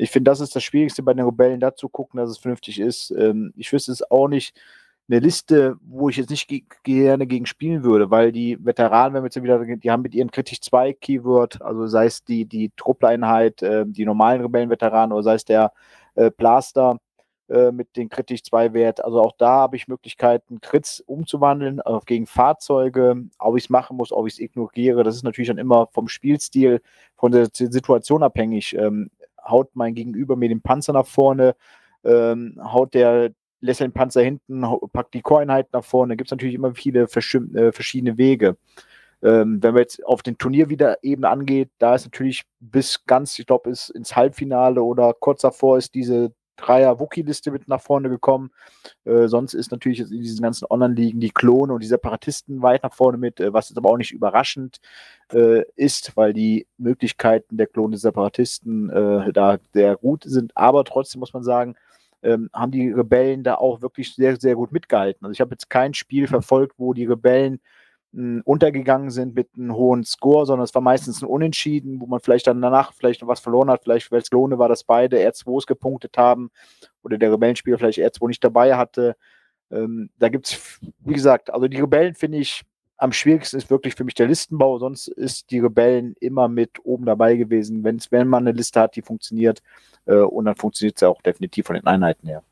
Ich 0.00 0.10
finde, 0.10 0.30
das 0.30 0.40
ist 0.40 0.56
das 0.56 0.64
Schwierigste 0.64 1.02
bei 1.02 1.12
den 1.14 1.24
Rebellen, 1.24 1.60
da 1.60 1.74
zu 1.74 1.88
gucken, 1.88 2.18
dass 2.18 2.30
es 2.30 2.38
vernünftig 2.38 2.80
ist. 2.80 3.10
Ähm, 3.10 3.52
ich 3.56 3.72
wüsste 3.72 3.92
es 3.92 4.08
auch 4.10 4.28
nicht 4.28 4.58
eine 5.10 5.20
Liste, 5.20 5.76
wo 5.82 6.08
ich 6.08 6.16
jetzt 6.16 6.30
nicht 6.30 6.48
ge 6.48 6.62
gerne 6.84 7.26
gegen 7.26 7.46
spielen 7.46 7.82
würde, 7.82 8.10
weil 8.10 8.32
die 8.32 8.56
Veteranen, 8.64 9.14
wenn 9.14 9.22
wir 9.22 9.26
jetzt 9.26 9.42
wieder, 9.42 9.76
die 9.76 9.90
haben 9.90 10.02
mit 10.02 10.14
ihren 10.14 10.30
Kritisch 10.30 10.60
2 10.60 10.94
Keyword, 10.94 11.60
also 11.62 11.86
sei 11.86 12.06
es 12.06 12.24
die, 12.24 12.46
die 12.46 12.70
Truppeinheit, 12.76 13.62
äh, 13.62 13.84
die 13.86 14.04
normalen 14.04 14.40
Rebellenveteranen 14.42 15.12
oder 15.12 15.22
sei 15.22 15.34
es 15.34 15.44
der 15.44 15.72
äh, 16.14 16.30
Blaster 16.30 16.98
äh, 17.48 17.72
mit 17.72 17.96
den 17.96 18.08
Kritisch 18.08 18.44
2 18.44 18.72
Wert. 18.72 19.04
Also 19.04 19.20
auch 19.20 19.32
da 19.36 19.50
habe 19.50 19.76
ich 19.76 19.88
Möglichkeiten, 19.88 20.60
Crits 20.60 21.00
umzuwandeln 21.00 21.80
äh, 21.84 21.98
gegen 22.06 22.26
Fahrzeuge. 22.26 23.24
Ob 23.38 23.56
ich 23.56 23.64
es 23.64 23.70
machen 23.70 23.96
muss, 23.96 24.12
ob 24.12 24.26
ich 24.28 24.34
es 24.34 24.38
ignoriere, 24.38 25.02
das 25.02 25.16
ist 25.16 25.24
natürlich 25.24 25.48
dann 25.48 25.58
immer 25.58 25.88
vom 25.88 26.08
Spielstil, 26.08 26.80
von 27.16 27.32
der 27.32 27.48
Situation 27.52 28.22
abhängig. 28.22 28.74
Ähm, 28.76 29.10
haut 29.44 29.70
mein 29.74 29.94
Gegenüber 29.94 30.36
mir 30.36 30.48
den 30.48 30.62
Panzer 30.62 30.92
nach 30.92 31.06
vorne, 31.06 31.54
ähm, 32.04 32.58
haut 32.62 32.94
der, 32.94 33.30
lässt 33.60 33.80
den 33.80 33.92
Panzer 33.92 34.22
hinten, 34.22 34.64
packt 34.92 35.14
die 35.14 35.22
Core-Einheit 35.22 35.72
nach 35.72 35.84
vorne. 35.84 36.16
Gibt 36.16 36.28
es 36.28 36.32
natürlich 36.32 36.54
immer 36.54 36.74
viele 36.74 37.02
äh, 37.02 37.72
verschiedene 37.72 38.18
Wege. 38.18 38.56
Ähm, 39.22 39.62
wenn 39.62 39.74
man 39.74 39.82
jetzt 39.82 40.04
auf 40.06 40.22
den 40.22 40.38
Turnier 40.38 40.70
wieder 40.70 41.04
eben 41.04 41.24
angeht, 41.24 41.70
da 41.78 41.94
ist 41.94 42.06
natürlich 42.06 42.44
bis 42.58 43.04
ganz, 43.04 43.38
ich 43.38 43.46
glaube, 43.46 43.68
ist 43.70 43.90
ins 43.90 44.16
Halbfinale 44.16 44.82
oder 44.82 45.12
kurz 45.12 45.42
davor 45.42 45.76
ist 45.76 45.94
diese 45.94 46.32
Dreier-Wookie-Liste 46.60 47.50
mit 47.50 47.68
nach 47.68 47.80
vorne 47.80 48.08
gekommen. 48.08 48.50
Äh, 49.04 49.26
sonst 49.28 49.54
ist 49.54 49.70
natürlich 49.70 50.00
in 50.00 50.08
diesen 50.08 50.42
ganzen 50.42 50.66
Online-Ligen 50.68 51.20
die 51.20 51.30
Klone 51.30 51.72
und 51.72 51.82
die 51.82 51.88
Separatisten 51.88 52.62
weit 52.62 52.82
nach 52.82 52.94
vorne 52.94 53.18
mit, 53.18 53.40
äh, 53.40 53.52
was 53.52 53.68
jetzt 53.68 53.78
aber 53.78 53.90
auch 53.90 53.96
nicht 53.96 54.12
überraschend 54.12 54.80
äh, 55.32 55.64
ist, 55.76 56.16
weil 56.16 56.32
die 56.32 56.66
Möglichkeiten 56.78 57.56
der 57.56 57.66
Klone 57.66 57.96
Separatisten 57.96 58.90
äh, 58.90 59.32
da 59.32 59.58
sehr 59.72 59.96
gut 59.96 60.24
sind. 60.24 60.56
Aber 60.56 60.84
trotzdem 60.84 61.20
muss 61.20 61.32
man 61.32 61.42
sagen, 61.42 61.76
ähm, 62.22 62.50
haben 62.52 62.72
die 62.72 62.90
Rebellen 62.90 63.42
da 63.44 63.54
auch 63.54 63.80
wirklich 63.82 64.14
sehr, 64.14 64.36
sehr 64.36 64.54
gut 64.54 64.72
mitgehalten. 64.72 65.24
Also 65.24 65.32
ich 65.32 65.40
habe 65.40 65.52
jetzt 65.52 65.70
kein 65.70 65.94
Spiel 65.94 66.26
verfolgt, 66.26 66.74
wo 66.78 66.92
die 66.92 67.06
Rebellen 67.06 67.60
untergegangen 68.12 69.10
sind 69.10 69.36
mit 69.36 69.50
einem 69.56 69.74
hohen 69.74 70.04
Score, 70.04 70.44
sondern 70.44 70.64
es 70.64 70.74
war 70.74 70.82
meistens 70.82 71.22
ein 71.22 71.28
Unentschieden, 71.28 72.00
wo 72.00 72.06
man 72.06 72.20
vielleicht 72.20 72.48
dann 72.48 72.60
danach 72.60 72.92
vielleicht 72.92 73.22
noch 73.22 73.28
was 73.28 73.40
verloren 73.40 73.70
hat. 73.70 73.84
Vielleicht, 73.84 74.10
weil 74.10 74.20
es 74.20 74.30
Lohne 74.30 74.58
war, 74.58 74.68
dass 74.68 74.82
beide 74.82 75.18
R2s 75.18 75.66
gepunktet 75.66 76.18
haben 76.18 76.50
oder 77.02 77.18
der 77.18 77.32
Rebellenspieler 77.32 77.78
vielleicht 77.78 78.00
R2 78.00 78.28
nicht 78.28 78.42
dabei 78.42 78.76
hatte. 78.76 79.16
Ähm, 79.70 80.10
da 80.18 80.28
gibt 80.28 80.48
es, 80.48 80.80
wie 81.00 81.14
gesagt, 81.14 81.52
also 81.52 81.68
die 81.68 81.80
Rebellen 81.80 82.14
finde 82.14 82.38
ich 82.38 82.64
am 83.00 83.12
schwierigsten 83.12 83.56
ist 83.56 83.70
wirklich 83.70 83.94
für 83.94 84.04
mich 84.04 84.14
der 84.14 84.26
Listenbau, 84.26 84.78
sonst 84.78 85.08
ist 85.08 85.50
die 85.50 85.58
Rebellen 85.58 86.14
immer 86.20 86.48
mit 86.48 86.84
oben 86.84 87.06
dabei 87.06 87.36
gewesen, 87.36 87.82
wenn's, 87.82 88.12
wenn 88.12 88.28
man 88.28 88.46
eine 88.46 88.54
Liste 88.54 88.78
hat, 88.78 88.94
die 88.94 89.02
funktioniert. 89.02 89.62
Äh, 90.04 90.16
und 90.16 90.44
dann 90.44 90.56
funktioniert 90.56 90.96
es 90.96 91.00
ja 91.00 91.08
auch 91.08 91.22
definitiv 91.22 91.66
von 91.66 91.76
den 91.76 91.86
Einheiten 91.86 92.26
her. 92.26 92.42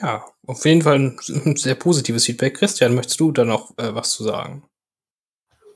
Ja, 0.00 0.24
auf 0.46 0.64
jeden 0.64 0.82
Fall 0.82 0.98
ein, 0.98 1.56
sehr 1.56 1.74
positives 1.76 2.26
Feedback. 2.26 2.56
Christian, 2.56 2.94
möchtest 2.94 3.20
du 3.20 3.32
da 3.32 3.44
noch 3.44 3.76
äh, 3.78 3.94
was 3.94 4.10
zu 4.10 4.24
sagen? 4.24 4.64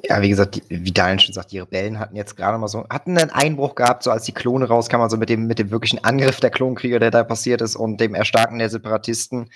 Ja, 0.05 0.23
wie 0.23 0.29
gesagt, 0.29 0.55
die, 0.55 0.63
wie 0.69 0.93
Daniel 0.93 1.19
schon 1.19 1.35
sagt, 1.35 1.51
die 1.51 1.59
Rebellen 1.59 1.99
hatten 1.99 2.15
jetzt 2.15 2.37
gerade 2.37 2.57
mal 2.59 2.69
so, 2.69 2.87
hatten 2.89 3.19
einen 3.19 3.31
Einbruch 3.31 3.75
gehabt, 3.75 4.05
so 4.05 4.11
als 4.11 4.25
die 4.25 4.33
Klone 4.33 4.67
rauskamen, 4.67 5.03
also 5.03 5.17
mit 5.17 5.29
dem, 5.29 5.47
mit 5.47 5.59
dem 5.59 5.71
wirklichen 5.71 6.05
Angriff 6.05 6.39
der 6.39 6.51
Klonkrieger, 6.51 7.01
der 7.01 7.11
da 7.11 7.25
passiert 7.25 7.61
ist 7.63 7.75
und 7.75 8.01
dem 8.01 8.15
Erstarken 8.15 8.59
der 8.59 8.71
Separatisten, 8.71 9.51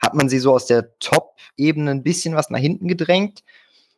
hat 0.00 0.14
man 0.14 0.28
sie 0.28 0.38
so 0.38 0.52
aus 0.52 0.66
der 0.66 0.98
Top-Ebene 0.98 1.90
ein 1.90 2.02
bisschen 2.02 2.34
was 2.34 2.50
nach 2.50 2.58
hinten 2.58 2.88
gedrängt. 2.88 3.42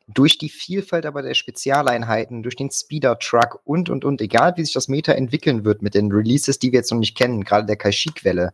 Durch 0.07 0.39
die 0.39 0.49
Vielfalt 0.49 1.05
aber 1.05 1.23
der 1.23 1.35
Spezialeinheiten, 1.35 2.43
durch 2.43 2.57
den 2.57 2.70
Speeder-Truck 2.70 3.61
und, 3.65 3.90
und, 3.90 4.05
und, 4.05 4.23
egal 4.23 4.55
wie 4.57 4.65
sich 4.65 4.73
das 4.73 4.89
Meta 4.89 5.12
entwickeln 5.12 5.65
wird 5.65 5.82
mit 5.82 5.95
den 5.95 6.11
Releases, 6.11 6.59
die 6.59 6.73
wir 6.73 6.78
jetzt 6.78 6.90
noch 6.93 6.99
nicht 6.99 7.16
kennen, 7.16 7.45
gerade 7.45 7.66
der 7.66 7.77
Kashyyyk-Welle, 7.77 8.53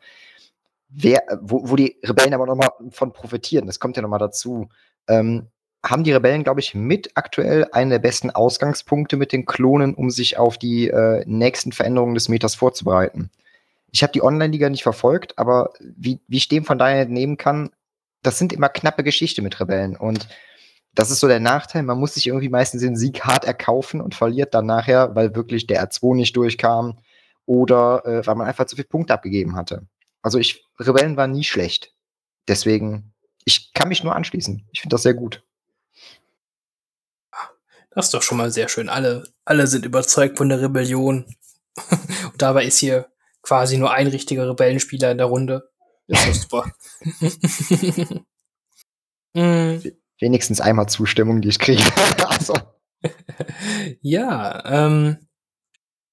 wer, 0.95 1.23
wo, 1.41 1.69
wo 1.69 1.77
die 1.77 1.97
Rebellen 2.05 2.35
aber 2.35 2.47
nochmal 2.47 2.71
von 2.91 3.13
profitieren, 3.13 3.67
das 3.67 3.81
kommt 3.81 3.97
ja 3.97 4.03
nochmal 4.03 4.19
dazu, 4.19 4.69
ähm, 5.09 5.49
haben 5.85 6.05
die 6.05 6.13
Rebellen, 6.13 6.45
glaube 6.45 6.61
ich, 6.61 6.75
mit 6.75 7.11
aktuell 7.15 7.67
einen 7.73 7.91
der 7.91 7.99
besten 7.99 8.31
Ausgangspunkte 8.31 9.17
mit 9.17 9.33
den 9.33 9.45
Klonen, 9.45 9.95
um 9.95 10.11
sich 10.11 10.39
auf 10.39 10.57
die 10.57 10.89
äh, 10.89 11.23
nächsten 11.27 11.73
Veränderungen 11.73 12.15
des 12.15 12.29
Metas 12.29 12.55
vorzubereiten. 12.55 13.31
Ich 13.93 14.03
habe 14.03 14.13
die 14.13 14.23
Online-Liga 14.23 14.71
nicht 14.71 14.83
verfolgt, 14.83 15.39
aber 15.39 15.73
wie, 15.81 16.21
wie 16.27 16.39
ich 16.39 16.49
dem 16.49 16.65
von 16.65 16.79
daher 16.79 17.03
entnehmen 17.03 17.37
kann, 17.37 17.71
das 18.23 18.39
sind 18.39 18.53
immer 18.53 18.71
knappe 18.71 19.05
Geschichte 19.05 19.43
mit 19.43 19.61
Rebellen. 19.61 19.95
Und 19.97 20.29
das 20.95 21.11
ist 21.11 21.21
so 21.21 21.29
der 21.29 21.41
Nachteil. 21.41 21.83
Man 21.83 21.99
muss 21.99 22.15
sich 22.15 22.27
irgendwie 22.27 22.49
meistens 22.49 22.81
den 22.81 22.97
Sieg 22.97 23.25
hart 23.25 23.45
erkaufen 23.45 24.01
und 24.01 24.15
verliert 24.15 24.55
dann 24.55 24.67
nachher, 24.67 25.15
weil 25.15 25.35
wirklich 25.35 25.67
der 25.67 25.87
R2 25.87 26.15
nicht 26.15 26.37
durchkam 26.37 26.99
oder 27.47 28.05
äh, 28.07 28.27
weil 28.27 28.35
man 28.37 28.47
einfach 28.47 28.65
zu 28.65 28.77
viele 28.77 28.89
Punkte 28.89 29.13
abgegeben 29.13 29.55
hatte. 29.55 29.87
Also 30.23 30.39
ich, 30.39 30.64
Rebellen 30.79 31.17
waren 31.17 31.33
nie 31.33 31.45
schlecht. 31.45 31.93
Deswegen, 32.49 33.15
ich 33.45 33.73
kann 33.73 33.89
mich 33.89 34.03
nur 34.03 34.15
anschließen. 34.15 34.67
Ich 34.73 34.81
finde 34.81 34.95
das 34.95 35.03
sehr 35.03 35.15
gut. 35.15 35.43
Das 37.95 38.07
ist 38.07 38.15
doch 38.15 38.23
schon 38.23 38.39
mal 38.39 38.51
sehr 38.51 38.69
schön. 38.69 38.89
Alle, 38.89 39.25
alle 39.45 39.67
sind 39.67 39.85
überzeugt 39.85 40.39
von 40.39 40.49
der 40.49 40.61
Rebellion. 40.61 41.27
Und 42.33 42.43
dabei 42.43 42.65
ist 42.65 42.79
hier 42.79 43.09
quasi 43.43 43.79
nur 43.79 43.93
ein 43.93 44.09
richtiger 44.09 44.49
Rebellenspieler 44.49 45.13
in 45.13 45.19
der 45.19 45.29
Runde. 45.29 45.71
Ist 46.07 46.27
doch 46.27 46.35
super. 46.35 46.73
mm. 49.35 49.79
Wenigstens 50.21 50.61
einmal 50.61 50.89
Zustimmung, 50.89 51.41
die 51.41 51.49
ich 51.49 51.59
kriege. 51.59 51.83
also. 52.29 52.55
Ja, 54.01 54.65
ähm, 54.65 55.29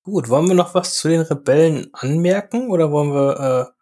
gut. 0.03 0.29
Wollen 0.29 0.47
wir 0.47 0.55
noch 0.55 0.75
was 0.75 0.95
zu 0.95 1.07
den 1.07 1.21
Rebellen 1.21 1.89
anmerken 1.93 2.69
oder 2.69 2.91
wollen 2.91 3.13
wir 3.13 3.39
äh, 3.39 3.80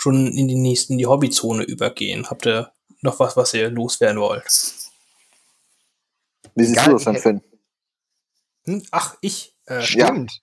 schon 0.00 0.32
in 0.32 0.48
die 0.48 0.56
nächsten, 0.56 0.96
die 0.96 1.06
Hobbyzone 1.06 1.62
übergehen? 1.64 2.30
Habt 2.30 2.46
ihr 2.46 2.72
noch 3.02 3.20
was, 3.20 3.36
was 3.36 3.52
ihr 3.52 3.70
loswerden 3.70 4.20
wollt? 4.20 4.44
Wie 6.54 6.64
siehst 6.64 6.86
du 6.86 6.92
das 6.92 7.04
denn, 7.04 7.16
Finn? 7.16 7.42
Hm? 8.64 8.82
Ach, 8.90 9.16
ich. 9.20 9.56
Äh, 9.66 9.82
Stimmt. 9.82 10.40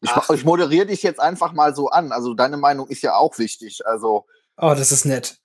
Ich, 0.00 0.10
ich 0.34 0.44
moderiere 0.44 0.86
dich 0.86 1.02
jetzt 1.02 1.20
einfach 1.20 1.52
mal 1.52 1.74
so 1.74 1.88
an. 1.88 2.12
Also 2.12 2.34
deine 2.34 2.56
Meinung 2.56 2.88
ist 2.88 3.02
ja 3.02 3.16
auch 3.16 3.38
wichtig. 3.38 3.84
Also. 3.86 4.26
Oh, 4.56 4.74
das 4.76 4.92
ist 4.92 5.06
nett. 5.06 5.40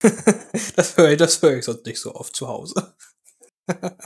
das 0.76 0.96
höre 0.96 1.10
ich, 1.10 1.18
das 1.18 1.40
höre 1.40 1.56
ich 1.56 1.64
sonst 1.64 1.86
nicht 1.86 2.00
so 2.00 2.14
oft 2.14 2.36
zu 2.36 2.48
Hause. 2.48 2.94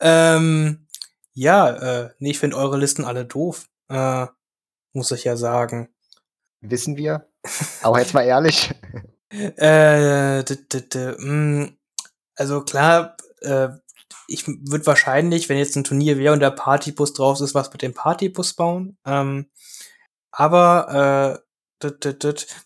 ähm, 0.00 0.88
ja, 1.32 1.70
äh, 1.70 2.10
nee, 2.18 2.32
ich 2.32 2.38
finde 2.38 2.56
eure 2.56 2.78
Listen 2.78 3.04
alle 3.04 3.24
doof. 3.24 3.68
Äh, 3.88 4.26
muss 4.92 5.12
ich 5.12 5.24
ja 5.24 5.36
sagen. 5.36 5.88
Wissen 6.60 6.96
wir. 6.96 7.31
Aber 7.82 7.98
jetzt 8.00 8.14
mal 8.14 8.22
ehrlich. 8.24 8.70
äh, 10.94 11.16
hm, 11.16 11.76
also 12.36 12.62
klar, 12.62 13.16
äh, 13.40 13.68
ich 14.28 14.46
würde 14.46 14.86
wahrscheinlich, 14.86 15.48
wenn 15.48 15.58
jetzt 15.58 15.76
ein 15.76 15.84
Turnier 15.84 16.18
wäre 16.18 16.32
und 16.32 16.40
der 16.40 16.50
Partybus 16.50 17.12
drauf 17.12 17.40
ist, 17.40 17.54
was 17.54 17.72
mit 17.72 17.82
dem 17.82 17.94
Partybus 17.94 18.54
bauen. 18.54 18.96
Ähm, 19.06 19.46
aber 20.30 21.40
äh, 21.40 21.52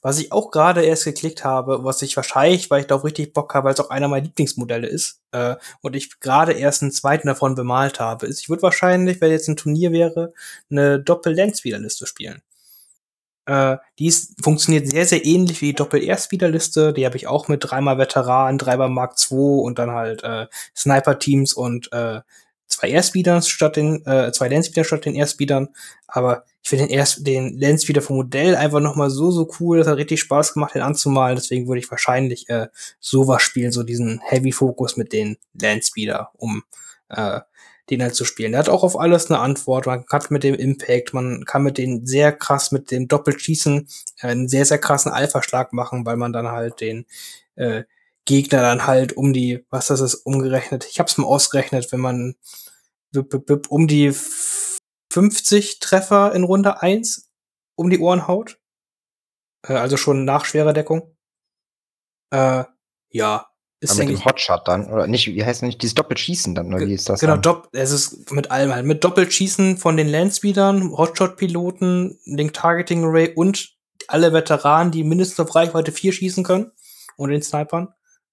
was 0.03 0.19
ich 0.19 0.31
auch 0.31 0.51
gerade 0.51 0.85
erst 0.85 1.05
geklickt 1.05 1.45
habe, 1.45 1.85
was 1.85 2.03
ich 2.03 2.17
wahrscheinlich, 2.17 2.71
weil 2.71 2.81
ich 2.81 2.87
darauf 2.87 3.05
richtig 3.05 3.33
Bock 3.33 3.55
habe, 3.55 3.67
weil 3.67 3.75
es 3.75 3.81
auch 3.81 3.89
einer 3.89 4.09
meiner 4.09 4.25
Lieblingsmodelle 4.25 4.87
ist 4.87 5.23
äh, 5.33 5.57
und 5.81 5.97
ich 5.97 6.21
gerade 6.21 6.53
erst 6.53 6.83
einen 6.83 6.93
zweiten 6.93 7.27
davon 7.27 7.55
bemalt 7.55 7.99
habe, 7.99 8.27
ist, 8.27 8.41
ich 8.41 8.51
würde 8.51 8.63
wahrscheinlich, 8.63 9.21
wenn 9.21 9.31
jetzt 9.31 9.49
ein 9.49 9.57
Turnier 9.57 9.91
wäre, 9.91 10.35
eine 10.71 11.01
Doppel-Lens-Wiederliste 11.01 12.07
spielen. 12.07 12.43
Äh, 13.47 13.77
die 13.99 14.07
ist, 14.07 14.43
funktioniert 14.43 14.89
sehr, 14.89 15.07
sehr 15.07 15.25
ähnlich 15.25 15.61
wie 15.63 15.67
die 15.67 15.75
Doppel-Erstwiederliste. 15.75 16.93
Die 16.93 17.07
habe 17.07 17.17
ich 17.17 17.27
auch 17.27 17.49
mit 17.49 17.65
dreimal 17.65 17.99
Veteran, 17.99 18.59
dreimal 18.59 18.89
Mark 18.89 19.15
II 19.31 19.39
und 19.39 19.79
dann 19.79 19.93
halt 19.93 20.23
äh, 20.25 20.47
Sniper-Teams 20.77 21.53
und 21.53 21.93
äh, 21.93 22.21
zwei 22.67 22.89
Airspeedern 22.91 23.43
statt 23.43 23.77
den, 23.77 24.05
äh, 24.07 24.33
zwei 24.33 24.49
Landspeedern 24.49 24.85
statt 24.85 25.05
den 25.05 25.15
Airspeedern. 25.15 25.69
Aber 26.09 26.45
ich 26.63 26.71
finde 26.71 26.87
den, 26.87 26.95
Erst 26.95 27.27
den 27.27 27.61
Landspeeder 27.61 28.03
vom 28.03 28.17
Modell 28.17 28.57
einfach 28.57 28.81
nochmal 28.81 29.11
so, 29.11 29.31
so 29.31 29.49
cool. 29.61 29.79
Das 29.79 29.87
hat 29.87 29.99
richtig 29.99 30.21
Spaß 30.21 30.55
gemacht, 30.55 30.75
den 30.75 30.83
anzumalen. 30.83 31.37
Deswegen 31.37 31.69
würde 31.69 31.79
ich 31.79 31.91
wahrscheinlich 31.91 32.49
äh, 32.49 32.67
sowas 32.99 33.43
spielen, 33.43 33.71
so 33.71 33.85
diesen 33.85 34.21
Heavy-Fokus 34.25 34.97
mit 34.97 35.13
den 35.13 35.37
Landspeeder, 35.61 36.31
um 36.37 36.65
äh, 37.09 37.41
den 37.91 38.03
halt 38.03 38.15
zu 38.15 38.25
spielen. 38.25 38.53
Der 38.53 38.59
hat 38.61 38.69
auch 38.69 38.83
auf 38.83 38.99
alles 38.99 39.31
eine 39.31 39.39
Antwort. 39.39 39.87
Man 39.87 40.07
kann 40.07 40.23
mit 40.31 40.43
dem 40.43 40.55
Impact, 40.55 41.15
man 41.15 41.45
kann 41.45 41.63
mit 41.63 41.79
den 41.79 42.07
sehr 42.07 42.33
krass, 42.33 42.73
mit 42.73 42.91
dem 42.91 43.09
Doppelschießen 43.09 43.89
äh, 44.21 44.27
einen 44.27 44.49
sehr, 44.49 44.65
sehr 44.65 44.79
krassen 44.79 45.13
Alpha-Schlag 45.13 45.73
machen, 45.73 46.05
weil 46.07 46.17
man 46.17 46.33
dann 46.33 46.49
halt 46.49 46.81
den 46.81 47.07
äh, 47.55 47.85
Gegner 48.25 48.61
dann 48.61 48.87
halt 48.87 49.17
um 49.17 49.33
die, 49.33 49.65
was 49.71 49.87
das 49.87 50.01
ist, 50.01 50.15
umgerechnet. 50.15 50.87
Ich 50.91 50.99
hab's 50.99 51.17
mal 51.17 51.27
ausgerechnet, 51.27 51.93
wenn 51.93 52.01
man 52.01 52.35
um 53.69 53.87
die 53.87 54.13
50 55.13 55.79
Treffer 55.79 56.35
in 56.35 56.45
Runde 56.45 56.83
1 56.83 57.31
um 57.77 57.89
die 57.91 58.01
Ohren 58.01 58.27
haut. 58.27 58.59
Äh, 59.67 59.75
also 59.75 59.97
schon 59.97 60.25
nach 60.25 60.45
schwerer 60.45 60.73
Deckung. 60.73 61.17
Äh, 62.31 62.65
ja, 63.11 63.49
ist 63.81 63.99
mit 63.99 64.09
dem 64.09 64.25
Hotshot 64.25 64.67
dann, 64.67 64.91
oder 64.91 65.07
nicht, 65.07 65.27
wie 65.27 65.45
heißt 65.45 65.61
das 65.61 65.67
nicht, 65.67 65.83
dieses 65.83 65.95
Doppelschießen 65.95 66.55
dann, 66.55 66.73
oder 66.73 66.87
wie 66.87 66.95
ist 66.95 67.09
das? 67.09 67.21
Genau, 67.21 67.37
Dopp 67.37 67.69
es 67.73 67.91
ist 67.91 68.33
mit 68.33 68.51
allem 68.51 68.73
halt. 68.73 68.87
Mit 68.87 69.05
Doppelschießen 69.05 69.77
von 69.77 69.97
den 69.97 70.09
Landspeedern, 70.09 70.97
Hotshot-Piloten, 70.97 72.19
Link 72.25 72.55
Targeting 72.55 73.05
Array 73.05 73.35
und 73.35 73.77
alle 74.09 74.33
Veteranen, 74.33 74.93
die 74.93 75.05
mindestens 75.05 75.41
auf 75.41 75.55
Reichweite 75.55 75.93
4 75.93 76.13
schießen 76.13 76.45
können 76.45 76.73
und 77.17 77.31
den 77.31 77.43
Snipern, 77.43 77.89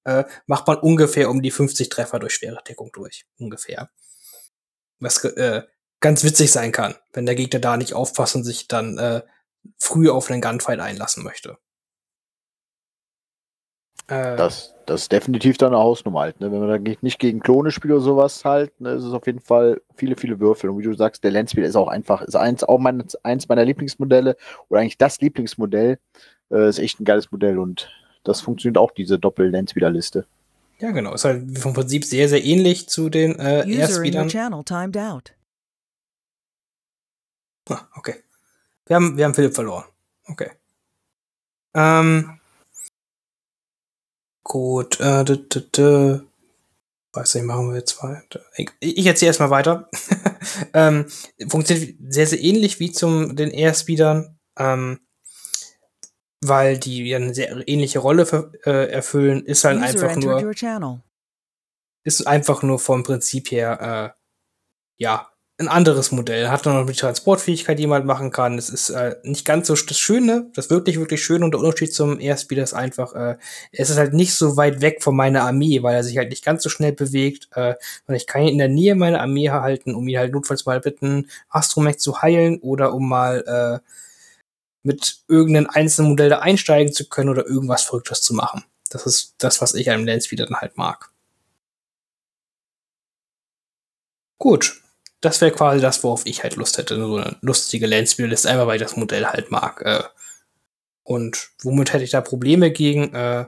äh, 0.06 0.24
macht 0.46 0.68
man 0.68 0.78
ungefähr 0.78 1.30
um 1.30 1.42
die 1.42 1.52
50 1.52 1.90
Treffer 1.90 2.20
durch 2.20 2.34
schwere 2.34 2.62
Deckung 2.68 2.92
durch. 2.94 3.26
Ungefähr. 3.38 3.90
Was 5.00 5.24
äh, 5.26 5.64
ganz 6.00 6.24
witzig 6.24 6.52
sein 6.52 6.72
kann, 6.72 6.96
wenn 7.12 7.26
der 7.26 7.36
Gegner 7.36 7.60
da 7.60 7.78
nicht 7.78 7.94
aufpasst 7.94 8.36
und 8.36 8.44
sich 8.44 8.68
dann 8.68 8.98
äh, 8.98 9.22
früh 9.78 10.10
auf 10.10 10.30
einen 10.30 10.42
Gunfight 10.42 10.80
einlassen 10.80 11.24
möchte. 11.24 11.58
Äh, 14.14 14.36
das, 14.36 14.76
das 14.86 15.04
ist 15.04 15.12
definitiv 15.12 15.58
dann 15.58 15.74
eine 15.74 15.82
Hausnummer 15.82 16.22
halt. 16.22 16.40
Ne? 16.40 16.52
Wenn 16.52 16.60
man 16.60 16.84
da 16.84 16.92
nicht 17.02 17.20
gegen 17.20 17.40
Klone 17.40 17.72
spielt 17.72 17.94
oder 17.94 18.02
sowas 18.02 18.46
halt, 18.46 18.80
ne, 18.80 18.92
ist 18.92 19.04
es 19.04 19.14
auf 19.14 19.26
jeden 19.26 19.40
Fall 19.40 19.82
viele, 19.96 20.16
viele 20.16 20.40
Würfel. 20.40 20.70
Und 20.70 20.80
wie 20.80 20.84
du 20.84 20.94
sagst, 20.94 21.24
der 21.24 21.32
Landspieler 21.32 21.68
ist 21.68 21.76
auch 21.76 21.88
einfach, 21.88 22.22
ist 22.22 22.36
eins, 22.36 22.64
auch 22.64 22.80
mein, 22.80 23.04
eins 23.24 23.48
meiner 23.48 23.66
Lieblingsmodelle 23.66 24.36
oder 24.70 24.82
eigentlich 24.82 24.98
das 24.98 25.20
Lieblingsmodell. 25.22 26.00
Äh, 26.52 26.70
ist 26.70 26.80
echt 26.80 27.00
ein 27.00 27.06
geiles 27.06 27.32
Modell 27.32 27.58
und 27.58 27.90
das 28.24 28.42
funktioniert 28.42 28.78
auch, 28.78 28.92
diese 28.92 29.20
Doppel-Landspeeder-Liste. 29.20 30.26
Ja, 30.80 30.92
genau. 30.92 31.14
Ist 31.14 31.26
halt 31.26 31.58
vom 31.58 31.74
Prinzip 31.74 32.04
sehr, 32.06 32.28
sehr 32.30 32.44
ähnlich 32.44 32.90
zu 32.90 33.10
den 33.10 33.38
äh, 33.40 33.66
Airspeedern. 33.68 34.30
Ah, 37.70 37.88
okay. 37.96 38.16
Wir 38.86 38.96
haben, 38.98 39.18
wir 39.18 39.26
haben 39.26 39.34
Philipp 39.34 39.56
verloren. 39.56 39.86
Okay. 40.26 40.52
Ähm, 41.74 42.40
Gut, 44.44 45.00
äh, 45.00 45.24
d, 45.24 45.38
d, 45.38 45.62
d. 45.76 46.20
weiß 47.14 47.36
nicht, 47.36 47.46
machen 47.46 47.70
wir 47.70 47.78
jetzt 47.78 48.04
weiter. 48.04 48.42
Ich, 48.56 48.70
ich 48.80 49.06
erzähle 49.06 49.28
erstmal 49.28 49.50
weiter. 49.50 49.90
ähm, 50.74 51.06
funktioniert 51.48 51.96
sehr, 52.10 52.28
sehr 52.28 52.42
ähnlich 52.42 52.80
wie 52.80 52.92
zum 52.92 53.36
den 53.36 53.52
Airspeedern, 53.52 54.38
ähm, 54.58 55.00
weil 56.42 56.78
die 56.78 57.08
ja 57.08 57.18
eine 57.18 57.34
sehr 57.34 57.68
ähnliche 57.68 58.00
Rolle 58.00 58.26
für, 58.26 58.52
äh, 58.66 58.92
erfüllen, 58.92 59.46
ist 59.46 59.64
halt 59.64 59.78
User 59.78 60.08
einfach 60.08 60.16
nur 60.18 60.54
ist 62.06 62.28
einfach 62.28 62.64
nur 62.64 62.80
vom 62.80 63.04
Prinzip 63.04 63.50
her 63.52 64.14
äh, 64.18 64.22
ja 64.98 65.33
ein 65.60 65.68
anderes 65.68 66.12
Modell. 66.12 66.50
Hat 66.50 66.66
noch 66.66 66.86
die 66.86 66.94
Transportfähigkeit, 66.94 67.78
die 67.78 67.86
man 67.86 68.00
halt 68.00 68.06
machen 68.06 68.32
kann. 68.32 68.58
Es 68.58 68.70
ist 68.70 68.90
äh, 68.90 69.16
nicht 69.24 69.46
ganz 69.46 69.68
so 69.68 69.76
das 69.76 70.00
Schöne, 70.00 70.50
das 70.56 70.70
wirklich, 70.70 71.00
wirklich 71.00 71.24
Schöne. 71.24 71.46
Und 71.46 71.52
der 71.52 71.60
Unterschied 71.62 71.94
zum 71.94 72.20
Airspeeder 72.20 72.64
ist 72.64 72.74
einfach, 72.74 73.14
äh, 73.14 73.38
es 73.72 73.90
ist 73.90 73.98
halt 73.98 74.14
nicht 74.14 74.34
so 74.34 74.58
weit 74.58 74.82
weg 74.82 75.04
von 75.04 75.16
meiner 75.16 75.44
Armee, 75.44 75.84
weil 75.84 75.96
er 75.96 76.04
sich 76.04 76.18
halt 76.18 76.30
nicht 76.30 76.44
ganz 76.44 76.64
so 76.64 76.70
schnell 76.70 76.94
bewegt. 76.94 77.50
Äh, 77.54 77.76
und 78.08 78.16
ich 78.16 78.26
kann 78.28 78.42
ihn 78.44 78.50
in 78.50 78.58
der 78.58 78.68
Nähe 78.68 78.96
meiner 78.96 79.22
Armee 79.22 79.50
halten, 79.52 79.94
um 79.96 80.08
ihn 80.08 80.18
halt 80.18 80.34
notfalls 80.34 80.66
mal 80.66 80.80
bitten, 80.80 81.30
Astromech 81.50 82.00
zu 82.00 82.22
heilen 82.22 82.60
oder 82.60 82.94
um 82.94 83.08
mal 83.08 83.82
äh, 83.84 83.90
mit 84.84 85.20
irgendeinem 85.28 85.70
einzelnen 85.72 86.10
Modell 86.12 86.30
da 86.30 86.40
einsteigen 86.40 86.94
zu 86.94 87.08
können 87.08 87.30
oder 87.30 87.46
irgendwas 87.46 87.84
Verrücktes 87.84 88.22
zu 88.22 88.34
machen. 88.34 88.64
Das 88.90 89.06
ist 89.06 89.36
das, 89.38 89.62
was 89.62 89.76
ich 89.76 89.90
an 89.92 90.06
Landspeeder 90.06 90.46
dann 90.46 90.58
halt 90.58 90.78
mag. 90.78 91.10
Gut, 94.40 94.83
das 95.24 95.42
wäre 95.42 95.52
quasi 95.52 95.82
das, 95.82 96.04
worauf 96.04 96.26
ich 96.26 96.44
halt 96.44 96.56
Lust 96.56 96.78
hätte. 96.78 96.96
So 96.96 97.16
eine 97.18 97.38
lustige 97.42 97.88
Landspeeder-Liste, 97.88 98.50
einfach 98.50 98.68
weil 98.68 98.76
ich 98.76 98.82
das 98.82 98.98
Modell 98.98 99.26
halt 99.26 99.52
mag. 99.52 99.82
Äh. 99.82 100.04
Und 101.04 101.52
womit 101.62 101.94
hätte 101.94 102.04
ich 102.04 102.12
da 102.12 102.22
Probleme 102.22 102.72
gegen? 102.72 103.14
Äh, 103.14 103.46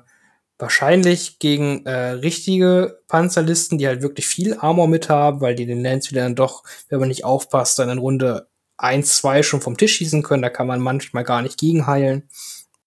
wahrscheinlich 0.58 1.40
gegen 1.40 1.86
äh, 1.86 2.12
richtige 2.12 3.02
Panzerlisten, 3.10 3.78
die 3.78 3.88
halt 3.88 4.02
wirklich 4.02 4.26
viel 4.26 4.58
Armor 4.58 4.88
mit 4.88 5.10
haben, 5.10 5.42
weil 5.42 5.54
die 5.54 5.66
den 5.66 5.84
Landspeeder 5.84 6.22
dann 6.22 6.36
doch, 6.36 6.64
wenn 6.88 7.00
man 7.00 7.10
nicht 7.10 7.26
aufpasst, 7.26 7.78
dann 7.78 7.90
in 7.90 7.98
Runde 7.98 8.48
1, 8.78 9.18
2 9.18 9.44
schon 9.44 9.62
vom 9.62 9.76
Tisch 9.76 9.98
schießen 9.98 10.24
können. 10.24 10.44
Da 10.44 10.50
kann 10.50 10.68
man 10.68 10.80
manchmal 10.80 11.26
gar 11.26 11.42
nicht 11.42 11.58
gegenheilen. 11.58 12.30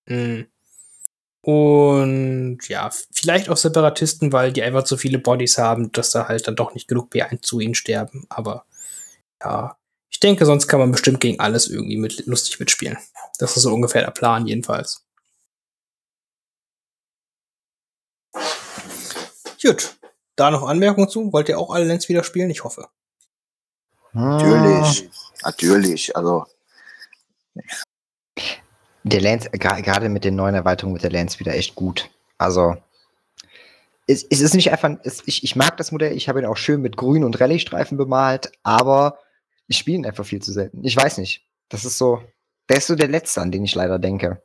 Mhm. 0.07 0.47
Und 1.43 2.59
ja, 2.69 2.91
vielleicht 3.13 3.49
auch 3.49 3.57
Separatisten, 3.57 4.33
weil 4.33 4.53
die 4.53 4.63
einfach 4.63 4.85
zu 4.85 4.97
viele 4.97 5.19
Bodies 5.19 5.59
haben, 5.59 5.93
dass 5.93 6.11
da 6.11 6.29
halt 6.29 6.47
dann 6.49 6.57
doch 6.57 6.75
nicht 6.75 6.89
genug 6.89 7.13
B1 7.13 7.43
zu 7.43 7.61
ihnen 7.61 7.75
sterben. 7.75 8.27
Aber 8.29 8.65
ja, 9.43 9.79
ich 10.11 10.21
denke, 10.21 10.47
sonst 10.47 10.69
kann 10.69 10.81
man 10.81 10.91
bestimmt 10.91 11.21
gegen 11.21 11.39
alles 11.41 11.69
irgendwie 11.69 11.97
mit, 11.97 12.27
lustig 12.27 12.59
mitspielen. 12.59 12.99
Das 13.39 13.57
ist 13.57 13.63
so 13.63 13.73
ungefähr 13.73 14.03
der 14.03 14.11
Plan, 14.11 14.47
jedenfalls. 14.47 15.05
Gut. 19.63 19.97
Da 20.37 20.51
noch 20.51 20.67
Anmerkungen 20.67 21.09
zu? 21.09 21.33
Wollt 21.33 21.49
ihr 21.49 21.59
auch 21.59 21.71
alle 21.71 21.85
Lens 21.85 22.09
wieder 22.09 22.25
spielen? 22.25 22.51
Ich 22.51 22.65
hoffe. 22.65 22.89
Natürlich. 24.13 25.09
Natürlich. 25.43 26.17
Also. 26.17 26.47
Der 29.03 29.21
Lance, 29.21 29.51
gerade 29.51 30.09
mit 30.09 30.25
den 30.25 30.37
neuen 30.37 30.55
Erweiterungen 30.55 30.95
wird 30.95 31.05
der 31.05 31.11
Lance 31.11 31.39
wieder 31.41 31.55
echt 31.55 31.75
gut. 31.75 32.09
Also, 32.39 32.77
es, 34.07 34.25
es 34.25 34.41
ist 34.41 34.55
nicht 34.55 34.71
einfach, 34.71 34.91
es, 35.03 35.23
ich, 35.27 35.45
ich 35.45 35.57
mag 35.57 35.77
das 35.77 35.93
Modell, 35.93 36.17
ich 36.17 36.29
habe 36.29 36.41
ihn 36.41 36.47
auch 36.47 36.57
schön 36.57 36.81
mit 36.81 36.97
Grün- 36.97 37.25
und 37.25 37.41
Rallye-Streifen 37.41 37.99
bemalt, 37.99 38.53
aber 38.63 39.19
ich 39.69 39.79
spiele 39.79 39.99
ihn 39.99 40.07
einfach 40.07 40.27
viel 40.27 40.43
zu 40.43 40.53
selten. 40.53 40.83
Ich 40.85 40.97
weiß 40.97 41.19
nicht. 41.19 41.47
Das 41.69 41.85
ist 41.85 41.99
so, 41.99 42.23
der 42.69 42.79
ist 42.79 42.87
so 42.87 42.97
der 42.97 43.09
Letzte, 43.09 43.41
an 43.41 43.53
den 43.53 43.65
ich 43.65 43.75
leider 43.75 43.99
denke. 43.99 44.43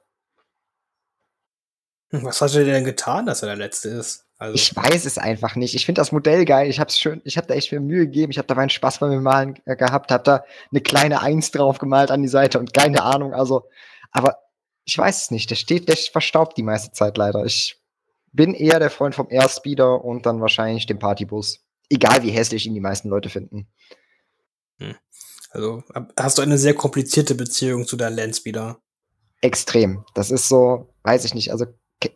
Was 2.12 2.42
hat 2.42 2.54
er 2.54 2.66
denn 2.66 2.84
getan, 2.84 3.26
dass 3.26 3.42
er 3.42 3.48
der 3.48 3.56
Letzte 3.56 3.90
ist? 3.90 4.28
Also 4.38 4.56
ich 4.56 4.76
weiß 4.76 5.06
es 5.06 5.18
einfach 5.18 5.56
nicht. 5.56 5.74
Ich 5.74 5.86
finde 5.86 6.02
das 6.02 6.12
Modell 6.12 6.46
geil. 6.46 6.70
Ich 6.70 6.80
habe 6.80 6.92
schön, 6.92 7.22
ich 7.24 7.38
habe 7.38 7.48
da 7.48 7.54
echt 7.54 7.70
viel 7.70 7.80
Mühe 7.80 8.06
gegeben. 8.06 8.32
Ich 8.32 8.38
habe 8.38 8.48
da 8.48 8.56
meinen 8.56 8.70
Spaß 8.70 9.00
beim 9.00 9.24
Malen 9.24 9.56
gehabt, 9.66 10.12
habe 10.12 10.24
da 10.24 10.44
eine 10.72 10.82
kleine 10.82 11.22
Eins 11.22 11.52
drauf 11.52 11.80
gemalt 11.80 12.12
an 12.12 12.22
die 12.22 12.28
Seite 12.28 12.60
und 12.60 12.74
keine 12.74 13.04
Ahnung. 13.04 13.34
Also, 13.34 13.68
aber 14.12 14.40
ich 14.84 14.98
weiß 14.98 15.24
es 15.24 15.32
nicht. 15.32 15.50
Der 15.50 15.56
steht, 15.56 15.88
der 15.88 15.96
verstaubt 15.96 16.58
die 16.58 16.64
meiste 16.64 16.92
Zeit 16.92 17.18
leider. 17.18 17.46
Ich 17.46 17.82
bin 18.32 18.54
eher 18.54 18.80
der 18.80 18.90
Freund 18.90 19.16
vom 19.16 19.28
Airspeeder 19.30 20.04
und 20.04 20.26
dann 20.26 20.42
wahrscheinlich 20.42 20.86
dem 20.86 21.00
Partybus. 21.00 21.66
Egal 21.90 22.24
wie 22.24 22.32
hässlich 22.32 22.66
ihn 22.66 22.74
die 22.74 22.82
meisten 22.82 23.10
Leute 23.10 23.30
finden. 23.30 23.68
Hm. 24.80 24.96
Also 25.54 25.84
hast 26.20 26.38
du 26.38 26.42
eine 26.42 26.58
sehr 26.58 26.74
komplizierte 26.74 27.36
Beziehung 27.36 27.86
zu 27.86 27.96
deinem 27.96 28.18
Landspeeder? 28.18 28.80
Extrem. 29.42 30.04
Das 30.16 30.32
ist 30.32 30.50
so, 30.50 30.90
weiß 31.04 31.26
ich 31.26 31.36
nicht. 31.36 31.52
Also 31.52 31.66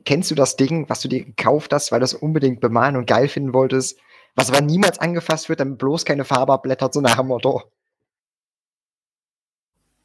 kennst 0.06 0.32
du 0.32 0.36
das 0.36 0.56
Ding, 0.56 0.90
was 0.90 1.02
du 1.02 1.08
dir 1.08 1.24
gekauft 1.24 1.72
hast, 1.72 1.92
weil 1.92 2.00
du 2.00 2.06
es 2.06 2.16
unbedingt 2.16 2.62
bemalen 2.62 2.96
und 2.96 3.06
geil 3.06 3.28
finden 3.28 3.54
wolltest, 3.54 4.00
was 4.36 4.50
aber 4.50 4.62
niemals 4.62 5.00
angefasst 5.00 5.50
wird, 5.50 5.60
damit 5.60 5.78
bloß 5.78 6.04
keine 6.04 6.26
Farbe 6.26 6.54
abblättert, 6.54 6.94
so 6.94 7.02
nach 7.02 7.18
dem 7.18 7.28
Motto. 7.28 7.64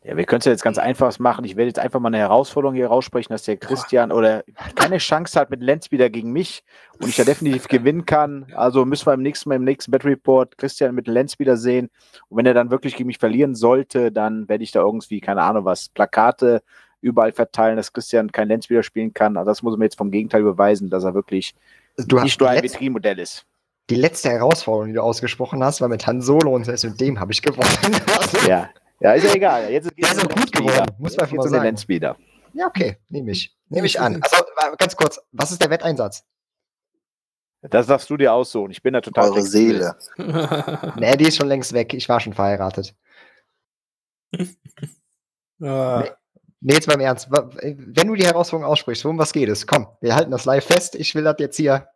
Ja, 0.04 0.16
wir 0.16 0.24
können 0.24 0.40
es 0.40 0.46
ja 0.46 0.52
jetzt 0.52 0.64
ganz 0.64 0.78
einfach 0.78 1.16
machen. 1.20 1.44
Ich 1.44 1.54
werde 1.54 1.68
jetzt 1.68 1.78
einfach 1.78 2.00
mal 2.00 2.08
eine 2.08 2.18
Herausforderung 2.18 2.74
hier 2.74 2.88
raussprechen, 2.88 3.32
dass 3.32 3.44
der 3.44 3.56
Christian 3.56 4.08
Boah. 4.08 4.18
oder 4.18 4.44
keine 4.74 4.98
Chance 4.98 5.38
hat 5.38 5.50
mit 5.50 5.62
Lenz 5.62 5.92
wieder 5.92 6.10
gegen 6.10 6.32
mich 6.32 6.64
und 6.98 7.08
ich 7.08 7.16
da 7.16 7.22
definitiv 7.22 7.68
gewinnen 7.68 8.04
kann. 8.04 8.46
Also 8.56 8.84
müssen 8.84 9.06
wir 9.06 9.14
im 9.14 9.22
nächsten 9.22 9.48
Mal 9.48 9.56
im 9.56 9.64
nächsten 9.64 9.92
Battle 9.92 10.10
Report 10.10 10.58
Christian 10.58 10.96
mit 10.96 11.06
Lenz 11.06 11.38
wieder 11.38 11.56
sehen. 11.56 11.88
Und 12.28 12.38
wenn 12.38 12.46
er 12.46 12.54
dann 12.54 12.72
wirklich 12.72 12.96
gegen 12.96 13.06
mich 13.06 13.18
verlieren 13.18 13.54
sollte, 13.54 14.10
dann 14.10 14.48
werde 14.48 14.64
ich 14.64 14.72
da 14.72 14.80
irgendwie, 14.80 15.20
keine 15.20 15.42
Ahnung 15.42 15.64
was, 15.64 15.88
Plakate 15.90 16.62
überall 17.00 17.32
verteilen, 17.32 17.76
dass 17.76 17.92
Christian 17.92 18.32
kein 18.32 18.48
Lenz 18.48 18.70
wieder 18.70 18.82
spielen 18.82 19.14
kann. 19.14 19.36
Also 19.36 19.50
das 19.50 19.62
muss 19.62 19.76
mir 19.76 19.84
jetzt 19.84 19.98
vom 19.98 20.10
Gegenteil 20.10 20.42
beweisen, 20.42 20.90
dass 20.90 21.04
er 21.04 21.14
wirklich 21.14 21.54
nicht 21.96 22.40
nur 22.40 22.50
ein 22.50 22.62
Vitrinmodell 22.62 23.20
ist. 23.20 23.44
Die 23.88 23.96
letzte 23.96 24.30
Herausforderung, 24.30 24.88
die 24.88 24.94
du 24.94 25.02
ausgesprochen 25.02 25.62
hast, 25.62 25.80
war 25.80 25.88
mit 25.88 26.06
Han 26.06 26.22
Solo 26.22 26.54
und 26.54 26.64
selbst 26.64 26.84
mit 26.84 27.00
dem 27.00 27.20
habe 27.20 27.32
ich 27.32 27.42
gewonnen. 27.42 27.68
ja. 28.48 28.68
Ja, 29.02 29.14
ist 29.14 29.24
ja 29.24 29.34
egal. 29.34 29.70
Jetzt 29.70 29.94
geht 29.96 30.04
es 30.04 30.28
gut 30.28 30.52
geworden. 30.52 30.94
Muss 30.98 31.16
man 31.16 31.34
mal 31.34 31.48
sagen. 31.48 31.88
Wieder. 31.88 32.16
Ja, 32.52 32.66
okay. 32.66 32.98
Nehme 33.08 33.32
ich. 33.32 33.56
Nehme 33.68 33.86
ich 33.86 33.98
an. 33.98 34.20
Also, 34.22 34.44
ganz 34.78 34.94
kurz. 34.96 35.20
Was 35.32 35.50
ist 35.50 35.60
der 35.60 35.70
Wetteinsatz? 35.70 36.24
Das 37.62 37.86
darfst 37.86 38.10
du 38.10 38.16
dir 38.16 38.32
aussuchen. 38.32 38.70
Ich 38.70 38.82
bin 38.82 38.92
da 38.92 39.00
total. 39.00 39.30
Eure 39.30 39.42
Seele. 39.42 39.96
nee, 40.96 41.16
die 41.16 41.28
ist 41.28 41.36
schon 41.36 41.48
längst 41.48 41.72
weg. 41.72 41.94
Ich 41.94 42.08
war 42.08 42.20
schon 42.20 42.32
verheiratet. 42.32 42.94
nee, 44.32 44.46
nee, 46.60 46.74
jetzt 46.74 46.86
beim 46.86 47.00
Ernst. 47.00 47.28
Wenn 47.30 48.06
du 48.06 48.14
die 48.14 48.26
Herausforderung 48.26 48.70
aussprichst, 48.70 49.04
worum 49.04 49.18
was 49.18 49.32
geht 49.32 49.48
es? 49.48 49.66
Komm, 49.66 49.88
wir 50.00 50.14
halten 50.14 50.30
das 50.30 50.44
live 50.44 50.64
fest. 50.64 50.94
Ich 50.94 51.14
will 51.14 51.24
das 51.24 51.36
jetzt 51.38 51.56
hier 51.56 51.88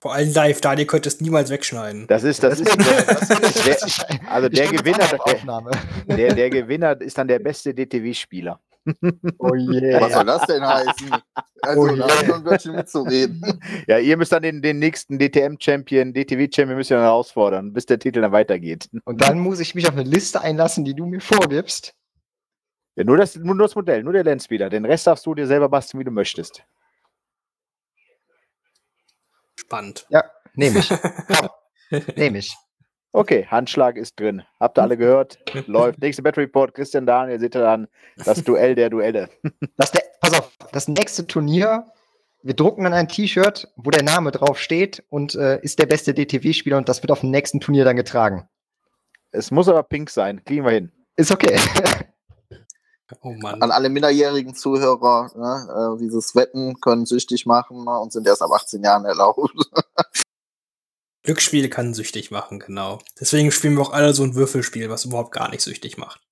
vor 0.00 0.14
allem 0.14 0.32
live, 0.32 0.60
da, 0.60 0.74
ihr 0.74 0.86
könnt 0.86 1.06
es 1.06 1.20
niemals 1.20 1.50
wegschneiden. 1.50 2.06
Das 2.06 2.22
ist, 2.22 2.42
das, 2.42 2.62
das 2.62 2.68
ist, 2.68 3.86
ist 3.86 4.08
der, 4.08 4.20
also 4.30 4.48
der 4.48 4.68
Gewinner, 4.68 5.06
der, 6.06 6.16
der, 6.16 6.34
der, 6.34 6.50
Gewinner 6.50 7.00
ist 7.00 7.18
dann 7.18 7.28
der 7.28 7.38
beste 7.38 7.74
DTW-Spieler. 7.74 8.60
Oh 9.38 9.54
yeah. 9.54 10.00
Was 10.00 10.14
soll 10.14 10.24
das 10.24 10.46
denn 10.46 10.66
heißen? 10.66 11.10
Also, 11.60 11.82
oh 11.82 11.94
da 11.94 12.08
haben 12.08 12.44
wir 12.44 12.58
schon 12.58 12.74
mitzureden. 12.74 13.60
Ja, 13.86 13.98
ihr 13.98 14.16
müsst 14.16 14.32
dann 14.32 14.42
den, 14.42 14.62
den 14.62 14.78
nächsten 14.78 15.18
DTM-Champion, 15.18 16.14
DTW-Champion 16.14 16.76
müsst 16.76 16.90
ihr 16.90 16.96
dann 16.96 17.04
herausfordern, 17.04 17.74
bis 17.74 17.84
der 17.84 17.98
Titel 17.98 18.22
dann 18.22 18.32
weitergeht. 18.32 18.88
Und 19.04 19.20
dann 19.20 19.40
muss 19.40 19.60
ich 19.60 19.74
mich 19.74 19.86
auf 19.88 19.94
eine 19.94 20.08
Liste 20.08 20.40
einlassen, 20.40 20.86
die 20.86 20.94
du 20.94 21.04
mir 21.04 21.20
vorgibst. 21.20 21.94
Ja, 22.96 23.04
nur 23.04 23.16
das, 23.16 23.36
nur 23.36 23.58
das 23.58 23.74
Modell, 23.74 24.02
nur 24.02 24.12
der 24.12 24.24
Landspeeder. 24.24 24.70
Den 24.70 24.84
Rest 24.86 25.06
darfst 25.06 25.26
du 25.26 25.34
dir 25.34 25.46
selber 25.46 25.68
basteln, 25.68 26.00
wie 26.00 26.04
du 26.04 26.10
möchtest. 26.10 26.64
Spannend. 29.68 30.06
Ja, 30.08 30.24
nehme 30.54 30.78
ich. 30.78 30.90
nehme 32.16 32.38
ich. 32.38 32.56
Okay, 33.12 33.46
Handschlag 33.50 33.98
ist 33.98 34.18
drin. 34.18 34.42
Habt 34.58 34.78
ihr 34.78 34.82
alle 34.82 34.96
gehört? 34.96 35.38
Läuft. 35.66 35.98
Nächste 35.98 36.22
Battery 36.22 36.44
Report, 36.44 36.72
Christian 36.72 37.04
Daniel, 37.04 37.38
seht 37.38 37.54
ihr 37.54 37.60
dann 37.60 37.86
das 38.16 38.42
Duell 38.44 38.74
der 38.74 38.88
Duelle. 38.88 39.28
Das, 39.76 39.92
pass 40.20 40.32
auf, 40.32 40.50
das 40.72 40.88
nächste 40.88 41.26
Turnier, 41.26 41.84
wir 42.42 42.54
drucken 42.54 42.84
dann 42.84 42.94
ein 42.94 43.08
T-Shirt, 43.08 43.68
wo 43.76 43.90
der 43.90 44.02
Name 44.02 44.30
drauf 44.30 44.58
steht 44.58 45.04
und 45.10 45.34
äh, 45.34 45.60
ist 45.60 45.78
der 45.78 45.86
beste 45.86 46.14
DTW-Spieler 46.14 46.78
und 46.78 46.88
das 46.88 47.02
wird 47.02 47.10
auf 47.10 47.20
dem 47.20 47.30
nächsten 47.30 47.60
Turnier 47.60 47.84
dann 47.84 47.96
getragen. 47.96 48.48
Es 49.32 49.50
muss 49.50 49.68
aber 49.68 49.82
pink 49.82 50.08
sein. 50.08 50.42
Kriegen 50.44 50.64
wir 50.64 50.72
hin. 50.72 50.92
Ist 51.16 51.30
okay. 51.30 51.58
Oh 53.22 53.34
An 53.42 53.70
alle 53.70 53.88
minderjährigen 53.88 54.54
Zuhörer, 54.54 55.30
ne, 55.34 55.94
äh, 55.96 55.98
dieses 55.98 56.34
Wetten 56.34 56.80
können 56.80 57.06
süchtig 57.06 57.46
machen 57.46 57.84
ne, 57.84 57.98
und 57.98 58.12
sind 58.12 58.26
erst 58.26 58.42
ab 58.42 58.50
18 58.52 58.82
Jahren 58.82 59.04
erlaubt. 59.06 59.50
Glücksspiel 61.22 61.68
kann 61.68 61.94
süchtig 61.94 62.30
machen, 62.30 62.58
genau. 62.58 63.00
Deswegen 63.20 63.50
spielen 63.50 63.76
wir 63.76 63.82
auch 63.82 63.92
alle 63.92 64.14
so 64.14 64.22
ein 64.22 64.34
Würfelspiel, 64.34 64.88
was 64.88 65.04
überhaupt 65.04 65.32
gar 65.32 65.50
nicht 65.50 65.62
süchtig 65.62 65.98
macht. 65.98 66.22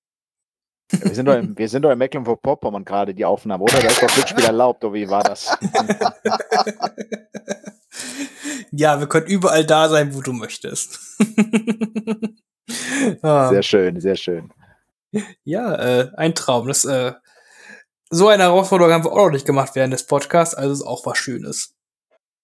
Ja, 0.93 1.05
wir, 1.05 1.15
sind 1.15 1.27
doch 1.27 1.35
im, 1.35 1.59
wir 1.59 1.69
sind 1.69 1.83
doch 1.83 1.91
in 1.91 1.99
Mecklenburg-Vorpommern 1.99 2.85
gerade 2.85 3.15
die 3.15 3.25
Aufnahme, 3.25 3.65
oder? 3.65 3.81
Da 3.81 3.89
ist 3.89 4.03
doch 4.03 4.09
Glücksspiel 4.09 4.45
erlaubt, 4.47 4.85
oder 4.85 4.95
wie 4.95 5.09
war 5.11 5.23
das? 5.23 5.51
ja, 8.71 9.01
wir 9.01 9.09
können 9.09 9.27
überall 9.27 9.65
da 9.65 9.89
sein, 9.89 10.15
wo 10.15 10.21
du 10.21 10.33
möchtest. 10.33 11.19
sehr 13.23 13.63
schön, 13.63 14.01
sehr 14.01 14.17
schön. 14.17 14.53
Ja, 15.45 15.75
äh, 15.75 16.11
ein 16.17 16.35
Traum. 16.35 16.69
Das, 16.69 16.85
äh, 16.85 17.13
so 18.11 18.29
eine 18.29 18.45
Herausforderung 18.45 18.93
haben 18.93 19.05
wir 19.05 19.13
auch 19.13 19.27
noch 19.27 19.31
nicht 19.31 19.47
gemacht 19.47 19.75
während 19.75 19.93
des 19.93 20.07
Podcasts, 20.07 20.55
also 20.55 20.73
ist 20.73 20.83
auch 20.83 21.07
was 21.07 21.19
Schönes. 21.19 21.75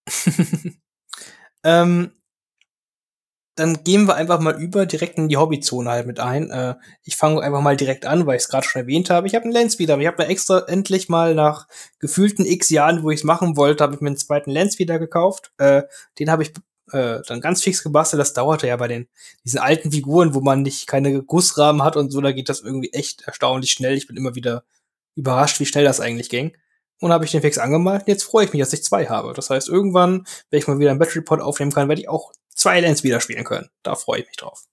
ähm, 1.65 2.13
dann 3.55 3.85
gehen 3.85 4.07
wir 4.07 4.15
einfach 4.15 4.41
mal 4.41 4.61
über 4.61 4.87
direkt 4.87 5.19
in 5.19 5.29
die 5.29 5.37
Hobbyzone 5.37 5.91
halt 5.91 6.07
mit 6.07 6.21
ein. 6.21 6.51
Äh, 6.51 6.77
ich 7.03 7.17
fange 7.17 7.43
einfach 7.43 7.61
mal 7.61 7.77
direkt 7.77 8.07
an, 8.07 8.27
weil 8.27 8.37
ich 8.37 8.45
es 8.45 8.49
gerade 8.49 8.67
schon 8.67 8.81
erwähnt 8.83 9.11
habe. 9.11 9.27
Ich 9.27 9.35
habe 9.35 9.45
einen 9.45 9.53
Landspeeder. 9.53 9.99
Ich 9.99 10.07
habe 10.07 10.23
mir 10.23 10.29
extra 10.29 10.61
endlich 10.69 11.09
mal 11.11 11.35
nach 11.35 11.69
gefühlten 11.99 12.47
x 12.47 12.71
Jahren, 12.71 13.03
wo 13.03 13.11
ich 13.11 13.21
es 13.21 13.25
machen 13.25 13.57
wollte, 13.57 13.85
habe 13.85 13.95
ich 13.95 14.01
mir 14.01 14.09
einen 14.09 14.17
zweiten 14.17 14.51
Landspeeder 14.51 14.99
gekauft. 14.99 15.53
Äh, 15.59 15.83
den 16.19 16.31
habe 16.31 16.43
ich 16.43 16.53
äh, 16.93 17.21
dann 17.27 17.41
ganz 17.41 17.63
fix 17.63 17.83
gebastelt. 17.83 18.21
Das 18.21 18.33
dauerte 18.33 18.67
ja 18.67 18.77
bei 18.77 18.89
den 18.89 19.09
diesen 19.45 19.59
alten 19.59 19.93
Figuren, 19.93 20.35
wo 20.35 20.41
man 20.41 20.63
nicht 20.63 20.87
keine 20.87 21.23
Gussrahmen 21.23 21.83
hat 21.83 21.97
und 21.97 22.11
so, 22.11 22.21
da 22.21 22.33
geht 22.33 22.49
das 22.49 22.61
irgendwie 22.61 22.93
echt 22.93 23.23
erstaunlich 23.23 23.73
schnell. 23.73 23.97
Ich 23.97 24.07
bin 24.07 24.17
immer 24.17 24.35
wieder 24.35 24.65
überrascht, 25.15 25.61
wie 25.61 25.67
schnell 25.67 25.85
das 25.85 26.01
eigentlich 26.01 26.29
ging. 26.29 26.57
Und 27.01 27.13
habe 27.13 27.25
ich 27.25 27.33
den 27.33 27.41
fix 27.43 27.59
angemalt. 27.59 28.03
Und 28.03 28.09
jetzt 28.09 28.23
freue 28.23 28.45
ich 28.45 28.53
mich, 28.53 28.61
dass 28.61 28.73
ich 28.73 28.85
zwei 28.85 29.07
habe. 29.07 29.33
Das 29.35 29.51
heißt, 29.51 29.69
irgendwann, 29.69 30.27
wenn 30.51 30.59
ich 30.59 30.69
mal 30.69 30.79
wieder 30.79 30.91
einen 30.91 31.01
Battery 31.01 31.23
Pod 31.23 31.41
aufnehmen 31.41 31.73
kann, 31.73 31.89
werde 31.89 32.01
ich 32.01 32.09
auch 32.09 32.33
zwei 32.49 32.81
Lens 32.81 33.03
wieder 33.03 33.21
spielen 33.21 33.45
können. 33.45 33.71
Da 33.83 33.97
freue 33.97 34.21
ich 34.21 34.27
mich 34.27 34.37
drauf. 34.37 34.65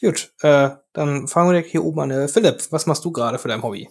Gut, 0.00 0.34
äh, 0.42 0.70
dann 0.92 1.26
fangen 1.28 1.52
wir 1.52 1.60
hier 1.60 1.84
oben 1.84 2.00
an. 2.00 2.10
Äh, 2.10 2.28
Philipp, 2.28 2.66
was 2.70 2.86
machst 2.86 3.04
du 3.04 3.12
gerade 3.12 3.38
für 3.38 3.48
dein 3.48 3.62
Hobby? 3.62 3.88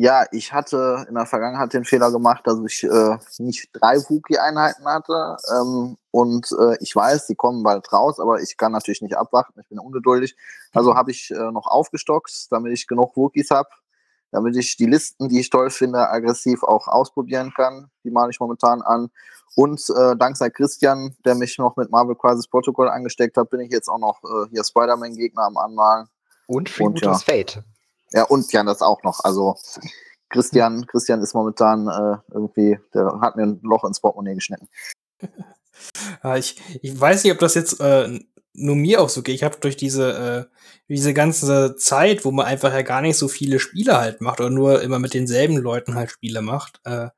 Ja, 0.00 0.26
ich 0.30 0.52
hatte 0.52 1.06
in 1.08 1.16
der 1.16 1.26
Vergangenheit 1.26 1.72
den 1.72 1.84
Fehler 1.84 2.12
gemacht, 2.12 2.42
dass 2.44 2.56
ich 2.64 2.84
äh, 2.84 3.18
nicht 3.38 3.68
drei 3.72 3.96
Wookie-Einheiten 3.96 4.84
hatte. 4.84 5.36
Ähm, 5.52 5.96
und 6.12 6.52
äh, 6.52 6.76
ich 6.78 6.94
weiß, 6.94 7.26
die 7.26 7.34
kommen 7.34 7.64
bald 7.64 7.92
raus, 7.92 8.20
aber 8.20 8.40
ich 8.40 8.56
kann 8.56 8.70
natürlich 8.70 9.02
nicht 9.02 9.16
abwarten. 9.16 9.58
Ich 9.60 9.68
bin 9.68 9.80
ungeduldig. 9.80 10.36
Also 10.72 10.94
habe 10.94 11.10
ich 11.10 11.32
äh, 11.32 11.50
noch 11.50 11.66
aufgestockt, 11.66 12.46
damit 12.52 12.74
ich 12.74 12.86
genug 12.86 13.16
Wookies 13.16 13.50
habe, 13.50 13.70
damit 14.30 14.56
ich 14.56 14.76
die 14.76 14.86
Listen, 14.86 15.28
die 15.28 15.40
ich 15.40 15.50
toll 15.50 15.68
finde, 15.68 16.08
aggressiv 16.08 16.62
auch 16.62 16.86
ausprobieren 16.86 17.52
kann. 17.52 17.90
Die 18.04 18.12
male 18.12 18.30
ich 18.30 18.38
momentan 18.38 18.82
an. 18.82 19.10
Und 19.56 19.82
äh, 19.90 20.14
dank 20.16 20.36
sei 20.36 20.50
Christian, 20.50 21.16
der 21.24 21.34
mich 21.34 21.58
noch 21.58 21.74
mit 21.74 21.90
Marvel 21.90 22.14
Crisis 22.14 22.46
Protocol 22.46 22.88
angesteckt 22.88 23.36
hat, 23.36 23.50
bin 23.50 23.58
ich 23.58 23.72
jetzt 23.72 23.88
auch 23.88 23.98
noch 23.98 24.22
äh, 24.22 24.48
hier 24.50 24.62
Spider-Man-Gegner 24.62 25.42
am 25.42 25.56
Anmalen. 25.56 26.06
Und 26.46 26.68
Free 26.68 26.88
ja. 27.02 27.14
Fate. 27.14 27.64
Ja, 28.12 28.24
und 28.24 28.52
ja, 28.52 28.62
das 28.64 28.82
auch 28.82 29.02
noch. 29.02 29.20
Also 29.24 29.56
Christian, 30.30 30.86
Christian 30.86 31.22
ist 31.22 31.34
momentan 31.34 31.88
äh, 31.88 32.16
irgendwie, 32.32 32.78
der 32.94 33.20
hat 33.20 33.36
mir 33.36 33.44
ein 33.44 33.60
Loch 33.62 33.84
ins 33.84 34.00
Portemonnaie 34.00 34.34
geschnitten. 34.34 34.68
ja, 36.24 36.36
ich, 36.36 36.56
ich 36.82 36.98
weiß 36.98 37.24
nicht, 37.24 37.32
ob 37.32 37.38
das 37.38 37.54
jetzt 37.54 37.80
äh, 37.80 38.20
nur 38.54 38.76
mir 38.76 39.00
auch 39.00 39.08
so 39.08 39.22
geht. 39.22 39.34
Ich 39.34 39.42
habe 39.42 39.56
durch 39.60 39.76
diese, 39.76 40.48
äh, 40.48 40.56
diese 40.88 41.14
ganze 41.14 41.76
Zeit, 41.76 42.24
wo 42.24 42.30
man 42.30 42.46
einfach 42.46 42.72
ja 42.72 42.82
gar 42.82 43.00
nicht 43.00 43.16
so 43.16 43.28
viele 43.28 43.58
Spiele 43.58 43.98
halt 43.98 44.20
macht 44.20 44.40
oder 44.40 44.50
nur 44.50 44.82
immer 44.82 44.98
mit 44.98 45.14
denselben 45.14 45.56
Leuten 45.56 45.94
halt 45.94 46.10
Spiele 46.10 46.42
macht, 46.42 46.80
äh, 46.84 47.08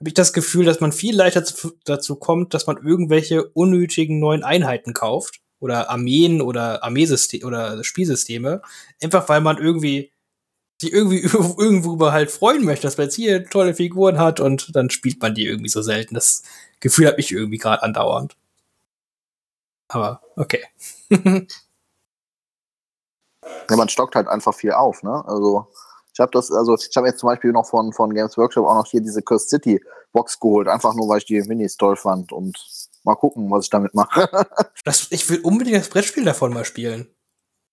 habe 0.00 0.08
ich 0.08 0.14
das 0.14 0.32
Gefühl, 0.32 0.64
dass 0.64 0.80
man 0.80 0.92
viel 0.92 1.14
leichter 1.14 1.44
zu, 1.44 1.72
dazu 1.84 2.16
kommt, 2.16 2.54
dass 2.54 2.66
man 2.66 2.78
irgendwelche 2.78 3.44
unnötigen 3.44 4.18
neuen 4.18 4.42
Einheiten 4.42 4.94
kauft 4.94 5.40
oder 5.58 5.90
Armeen 5.90 6.40
oder 6.40 6.82
Armeesysteme 6.82 7.46
oder 7.46 7.84
Spielsysteme, 7.84 8.62
einfach 9.02 9.28
weil 9.28 9.42
man 9.42 9.58
irgendwie 9.58 10.12
sich 10.80 10.92
irgendwie 10.92 11.20
irgendwo 11.58 12.10
halt 12.10 12.30
freuen 12.30 12.64
möchte, 12.64 12.86
dass 12.86 12.96
man 12.96 13.06
jetzt 13.06 13.16
hier 13.16 13.44
tolle 13.46 13.74
Figuren 13.74 14.18
hat 14.18 14.40
und 14.40 14.74
dann 14.74 14.90
spielt 14.90 15.20
man 15.20 15.34
die 15.34 15.46
irgendwie 15.46 15.68
so 15.68 15.82
selten. 15.82 16.14
Das 16.14 16.42
Gefühl 16.80 17.06
habe 17.06 17.20
ich 17.20 17.32
irgendwie 17.32 17.58
gerade 17.58 17.82
andauernd. 17.82 18.36
Aber 19.88 20.22
okay. 20.36 20.64
ja, 21.10 21.46
man 23.76 23.88
stockt 23.88 24.14
halt 24.14 24.28
einfach 24.28 24.54
viel 24.54 24.72
auf, 24.72 25.02
ne? 25.02 25.24
Also 25.26 25.66
ich 26.12 26.20
habe 26.20 26.30
das, 26.32 26.50
also 26.50 26.74
ich 26.74 26.96
habe 26.96 27.08
jetzt 27.08 27.18
zum 27.20 27.28
Beispiel 27.28 27.52
noch 27.52 27.66
von, 27.66 27.92
von 27.92 28.14
Games 28.14 28.36
Workshop 28.36 28.66
auch 28.66 28.74
noch 28.74 28.86
hier 28.86 29.00
diese 29.00 29.22
Curse 29.22 29.48
City 29.48 29.82
Box 30.12 30.38
geholt, 30.40 30.68
einfach 30.68 30.94
nur 30.94 31.08
weil 31.08 31.18
ich 31.18 31.24
die 31.24 31.40
Minis 31.42 31.76
toll 31.76 31.96
fand 31.96 32.32
und 32.32 32.58
mal 33.04 33.14
gucken, 33.14 33.50
was 33.50 33.64
ich 33.64 33.70
damit 33.70 33.94
mache. 33.94 34.28
ich 35.10 35.28
will 35.28 35.40
unbedingt 35.40 35.78
das 35.78 35.88
Brettspiel 35.88 36.24
davon 36.24 36.52
mal 36.52 36.64
spielen. 36.64 37.08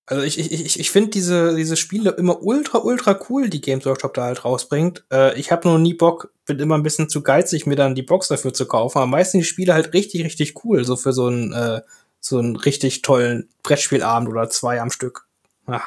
Also 0.09 0.23
ich, 0.23 0.39
ich, 0.39 0.53
ich, 0.53 0.79
ich 0.79 0.89
finde 0.89 1.09
diese, 1.09 1.53
diese 1.53 1.75
Spiele 1.75 2.11
immer 2.11 2.41
ultra, 2.41 2.77
ultra 2.77 3.19
cool, 3.29 3.49
die 3.49 3.59
Games 3.59 3.85
Workshop 3.85 4.13
da 4.13 4.23
halt 4.23 4.45
rausbringt. 4.45 5.03
Äh, 5.11 5.37
ich 5.37 5.51
habe 5.51 5.67
noch 5.67 5.77
nie 5.77 5.93
Bock, 5.93 6.31
bin 6.45 6.59
immer 6.59 6.75
ein 6.75 6.83
bisschen 6.83 7.09
zu 7.09 7.21
geizig, 7.21 7.65
mir 7.65 7.75
dann 7.75 7.93
die 7.93 8.03
Box 8.03 8.29
dafür 8.29 8.53
zu 8.53 8.67
kaufen. 8.67 8.99
Aber 8.99 9.07
meistens 9.07 9.39
die 9.39 9.45
Spiele 9.45 9.73
halt 9.73 9.93
richtig, 9.93 10.23
richtig 10.23 10.63
cool, 10.63 10.85
so 10.85 10.95
für 10.95 11.11
so 11.11 11.27
einen, 11.27 11.51
äh, 11.51 11.81
so 12.21 12.37
einen 12.37 12.55
richtig 12.55 13.01
tollen 13.01 13.49
Brettspielabend 13.63 14.29
oder 14.29 14.49
zwei 14.49 14.79
am 14.79 14.91
Stück. 14.91 15.27
Ja. 15.67 15.83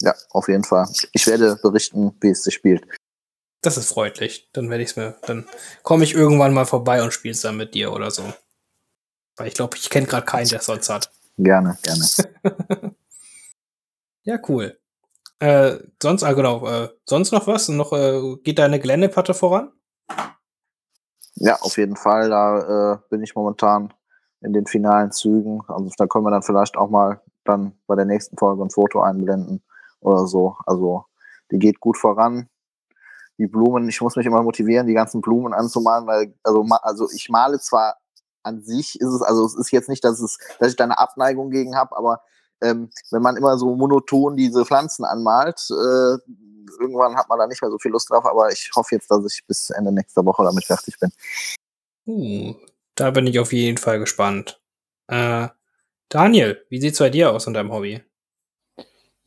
ja, 0.00 0.14
auf 0.30 0.48
jeden 0.48 0.64
Fall. 0.64 0.88
Ich 1.12 1.26
werde 1.26 1.56
berichten, 1.62 2.16
wie 2.22 2.30
es 2.30 2.44
sich 2.44 2.54
spielt. 2.54 2.86
Das 3.60 3.76
ist 3.76 3.90
freundlich. 3.90 4.48
Dann 4.54 4.70
werde 4.70 4.82
ich 4.82 4.90
es 4.90 4.96
mir, 4.96 5.16
dann 5.26 5.46
komme 5.82 6.04
ich 6.04 6.14
irgendwann 6.14 6.54
mal 6.54 6.64
vorbei 6.64 7.02
und 7.02 7.12
spiele 7.12 7.32
es 7.32 7.42
dann 7.42 7.58
mit 7.58 7.74
dir 7.74 7.92
oder 7.92 8.10
so. 8.10 8.32
Weil 9.36 9.48
ich 9.48 9.54
glaube, 9.54 9.76
ich 9.76 9.90
kenne 9.90 10.06
gerade 10.06 10.24
keinen, 10.24 10.48
der 10.48 10.60
es 10.60 10.66
sonst 10.66 10.88
hat. 10.88 11.10
Gerne, 11.36 11.76
gerne. 11.82 12.94
Ja, 14.28 14.38
cool. 14.46 14.78
Äh, 15.38 15.78
sonst, 16.02 16.22
ah, 16.22 16.34
genau, 16.34 16.66
äh, 16.68 16.90
sonst 17.06 17.32
noch 17.32 17.46
was? 17.46 17.70
Noch, 17.70 17.94
äh, 17.94 18.36
geht 18.42 18.58
deine 18.58 18.78
Geländeplatte 18.78 19.32
voran? 19.32 19.72
Ja, 21.36 21.56
auf 21.62 21.78
jeden 21.78 21.96
Fall. 21.96 22.28
Da 22.28 22.92
äh, 22.92 22.98
bin 23.08 23.22
ich 23.22 23.34
momentan 23.34 23.94
in 24.42 24.52
den 24.52 24.66
finalen 24.66 25.12
Zügen. 25.12 25.62
Also 25.66 25.88
da 25.96 26.06
können 26.06 26.26
wir 26.26 26.30
dann 26.30 26.42
vielleicht 26.42 26.76
auch 26.76 26.90
mal 26.90 27.22
dann 27.44 27.72
bei 27.86 27.96
der 27.96 28.04
nächsten 28.04 28.36
Folge 28.36 28.62
ein 28.62 28.68
Foto 28.68 29.00
einblenden 29.00 29.62
oder 30.00 30.26
so. 30.26 30.56
Also 30.66 31.06
die 31.50 31.58
geht 31.58 31.80
gut 31.80 31.96
voran. 31.96 32.50
Die 33.38 33.46
Blumen, 33.46 33.88
ich 33.88 34.02
muss 34.02 34.16
mich 34.16 34.26
immer 34.26 34.42
motivieren, 34.42 34.86
die 34.86 34.92
ganzen 34.92 35.22
Blumen 35.22 35.54
anzumalen, 35.54 36.06
weil, 36.06 36.34
also, 36.42 36.66
also 36.82 37.08
ich 37.14 37.30
male 37.30 37.60
zwar 37.60 37.96
an 38.42 38.60
sich, 38.60 39.00
ist 39.00 39.08
es, 39.08 39.22
also 39.22 39.46
es 39.46 39.54
ist 39.54 39.70
jetzt 39.70 39.88
nicht, 39.88 40.04
dass 40.04 40.20
es, 40.20 40.36
dass 40.58 40.68
ich 40.68 40.76
da 40.76 40.84
eine 40.84 40.98
Abneigung 40.98 41.48
gegen 41.48 41.76
habe, 41.76 41.96
aber 41.96 42.20
ähm, 42.62 42.90
wenn 43.10 43.22
man 43.22 43.36
immer 43.36 43.58
so 43.58 43.74
monoton 43.74 44.36
diese 44.36 44.64
Pflanzen 44.64 45.04
anmalt, 45.04 45.66
äh, 45.70 46.16
irgendwann 46.80 47.16
hat 47.16 47.28
man 47.28 47.38
da 47.38 47.46
nicht 47.46 47.62
mehr 47.62 47.70
so 47.70 47.78
viel 47.78 47.90
Lust 47.90 48.10
drauf, 48.10 48.24
aber 48.26 48.52
ich 48.52 48.70
hoffe 48.74 48.94
jetzt, 48.94 49.10
dass 49.10 49.24
ich 49.24 49.46
bis 49.46 49.70
Ende 49.70 49.92
nächster 49.92 50.24
Woche 50.24 50.44
damit 50.44 50.64
fertig 50.64 50.98
bin. 50.98 51.10
Uh, 52.06 52.54
da 52.94 53.10
bin 53.10 53.26
ich 53.26 53.38
auf 53.38 53.52
jeden 53.52 53.78
Fall 53.78 53.98
gespannt. 53.98 54.60
Äh, 55.08 55.48
Daniel, 56.08 56.64
wie 56.68 56.80
sieht's 56.80 56.98
bei 56.98 57.10
dir 57.10 57.32
aus 57.32 57.46
in 57.46 57.54
deinem 57.54 57.72
Hobby? 57.72 58.02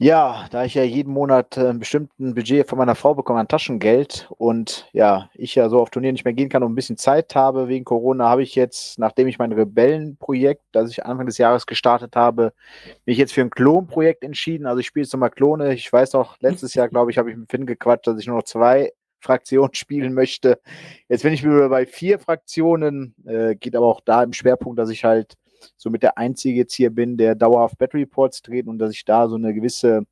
Ja, 0.03 0.48
da 0.49 0.65
ich 0.65 0.73
ja 0.73 0.82
jeden 0.82 1.14
Monat 1.14 1.57
äh, 1.57 1.68
ein 1.68 1.78
bestimmten 1.78 2.34
Budget 2.34 2.68
von 2.68 2.80
meiner 2.80 2.95
Frau 2.95 3.14
bekomme 3.14 3.40
an 3.40 3.48
Taschengeld 3.48 4.28
und 4.36 4.90
ja, 4.94 5.30
ich 5.36 5.53
ja 5.53 5.69
so 5.69 5.80
auf 5.80 5.91
Turnier 5.91 6.11
nicht 6.11 6.26
mehr 6.26 6.34
gehen 6.34 6.49
kann 6.49 6.64
und 6.64 6.72
ein 6.72 6.76
bisschen 6.76 6.98
Zeit 6.98 7.36
habe 7.36 7.68
wegen 7.68 7.86
Corona, 7.86 8.28
habe 8.28 8.41
ich 8.41 8.56
jetzt, 8.56 8.98
nachdem 8.98 9.28
ich 9.28 9.38
mein 9.38 9.52
Rebellenprojekt, 9.52 10.64
das 10.72 10.90
ich 10.90 11.06
Anfang 11.06 11.28
des 11.28 11.38
Jahres 11.38 11.68
gestartet 11.68 12.15
habe, 12.15 12.52
mich 13.06 13.19
jetzt 13.19 13.32
für 13.32 13.41
ein 13.41 13.52
Klonprojekt 13.52 14.23
entschieden. 14.23 14.65
Also 14.65 14.80
ich 14.80 14.88
spiele 14.88 15.03
jetzt 15.03 15.14
nochmal 15.14 15.30
Klone. 15.30 15.72
Ich 15.76 15.94
weiß 15.94 16.14
noch, 16.14 16.40
letztes 16.40 16.73
Jahr, 16.73 16.90
glaube 16.90 17.11
ich, 17.11 17.19
habe 17.19 17.30
ich 17.30 17.38
mit 17.38 17.52
Finn 17.52 17.68
gequatscht, 17.68 18.07
dass 18.07 18.19
ich 18.19 18.26
nur 18.26 18.38
noch 18.38 18.45
zwei 18.45 18.91
Fraktionen 19.19 19.76
spielen 19.76 20.15
möchte. 20.15 20.60
Jetzt 21.10 21.22
bin 21.22 21.32
ich 21.32 21.44
wieder 21.44 21.69
bei 21.69 21.86
vier 21.86 22.18
Fraktionen, 22.18 23.14
äh, 23.28 23.53
geht 23.53 23.76
aber 23.76 23.86
auch 23.86 24.02
da 24.02 24.23
im 24.23 24.34
Schwerpunkt, 24.34 24.80
dass 24.80 24.90
ich 24.90 25.03
halt 25.03 25.36
somit 25.78 26.04
der 26.04 26.18
Einzige 26.18 26.56
jetzt 26.56 26.74
hier 26.74 26.90
bin, 26.90 27.18
der 27.18 27.36
dauerhaft 27.36 27.78
Battery 27.78 28.02
Reports 28.02 28.42
dreht 28.42 28.68
und 28.68 28.80
dass 28.80 28.92
ich 28.92 29.06
da 29.06 29.28
so 29.28 29.36
eine 29.36 29.54
gewisse 29.54 30.04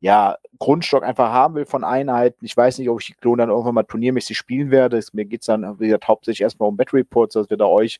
ja, 0.00 0.36
Grundstock 0.58 1.04
einfach 1.04 1.30
haben 1.30 1.54
will 1.54 1.66
von 1.66 1.82
Einheiten. 1.82 2.44
Ich 2.44 2.56
weiß 2.56 2.78
nicht, 2.78 2.88
ob 2.88 3.00
ich 3.00 3.06
die 3.06 3.14
Klone 3.14 3.42
dann 3.42 3.50
irgendwann 3.50 3.74
mal 3.74 3.82
turniermäßig 3.82 4.36
spielen 4.36 4.70
werde. 4.70 5.00
Mir 5.12 5.24
geht 5.24 5.40
es 5.40 5.46
dann 5.46 5.78
wie 5.80 5.86
gesagt, 5.86 6.08
hauptsächlich 6.08 6.42
erstmal 6.42 6.68
um 6.68 6.76
Battery 6.76 6.98
Reports, 7.00 7.34
dass 7.34 7.50
wir 7.50 7.56
da 7.56 7.66
euch 7.66 7.98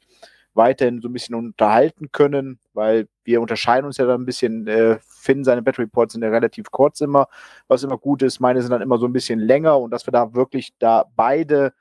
weiterhin 0.54 1.00
so 1.00 1.08
ein 1.08 1.12
bisschen 1.12 1.34
unterhalten 1.34 2.10
können, 2.12 2.58
weil 2.72 3.08
wir 3.24 3.40
unterscheiden 3.40 3.86
uns 3.86 3.98
ja 3.98 4.06
dann 4.06 4.22
ein 4.22 4.26
bisschen. 4.26 4.66
Äh, 4.66 4.98
Finn, 5.26 5.44
seine 5.44 5.62
Battery 5.62 5.82
Reports 5.84 6.12
sind 6.12 6.22
ja 6.22 6.30
relativ 6.30 6.70
kurz 6.70 7.00
immer, 7.00 7.26
was 7.66 7.82
immer 7.82 7.98
gut 7.98 8.22
ist. 8.22 8.38
Meine 8.38 8.62
sind 8.62 8.70
dann 8.70 8.82
immer 8.82 8.98
so 8.98 9.06
ein 9.06 9.12
bisschen 9.12 9.40
länger 9.40 9.78
und 9.78 9.90
dass 9.90 10.06
wir 10.06 10.12
da 10.12 10.34
wirklich 10.34 10.72
da 10.78 11.04
beide 11.16 11.72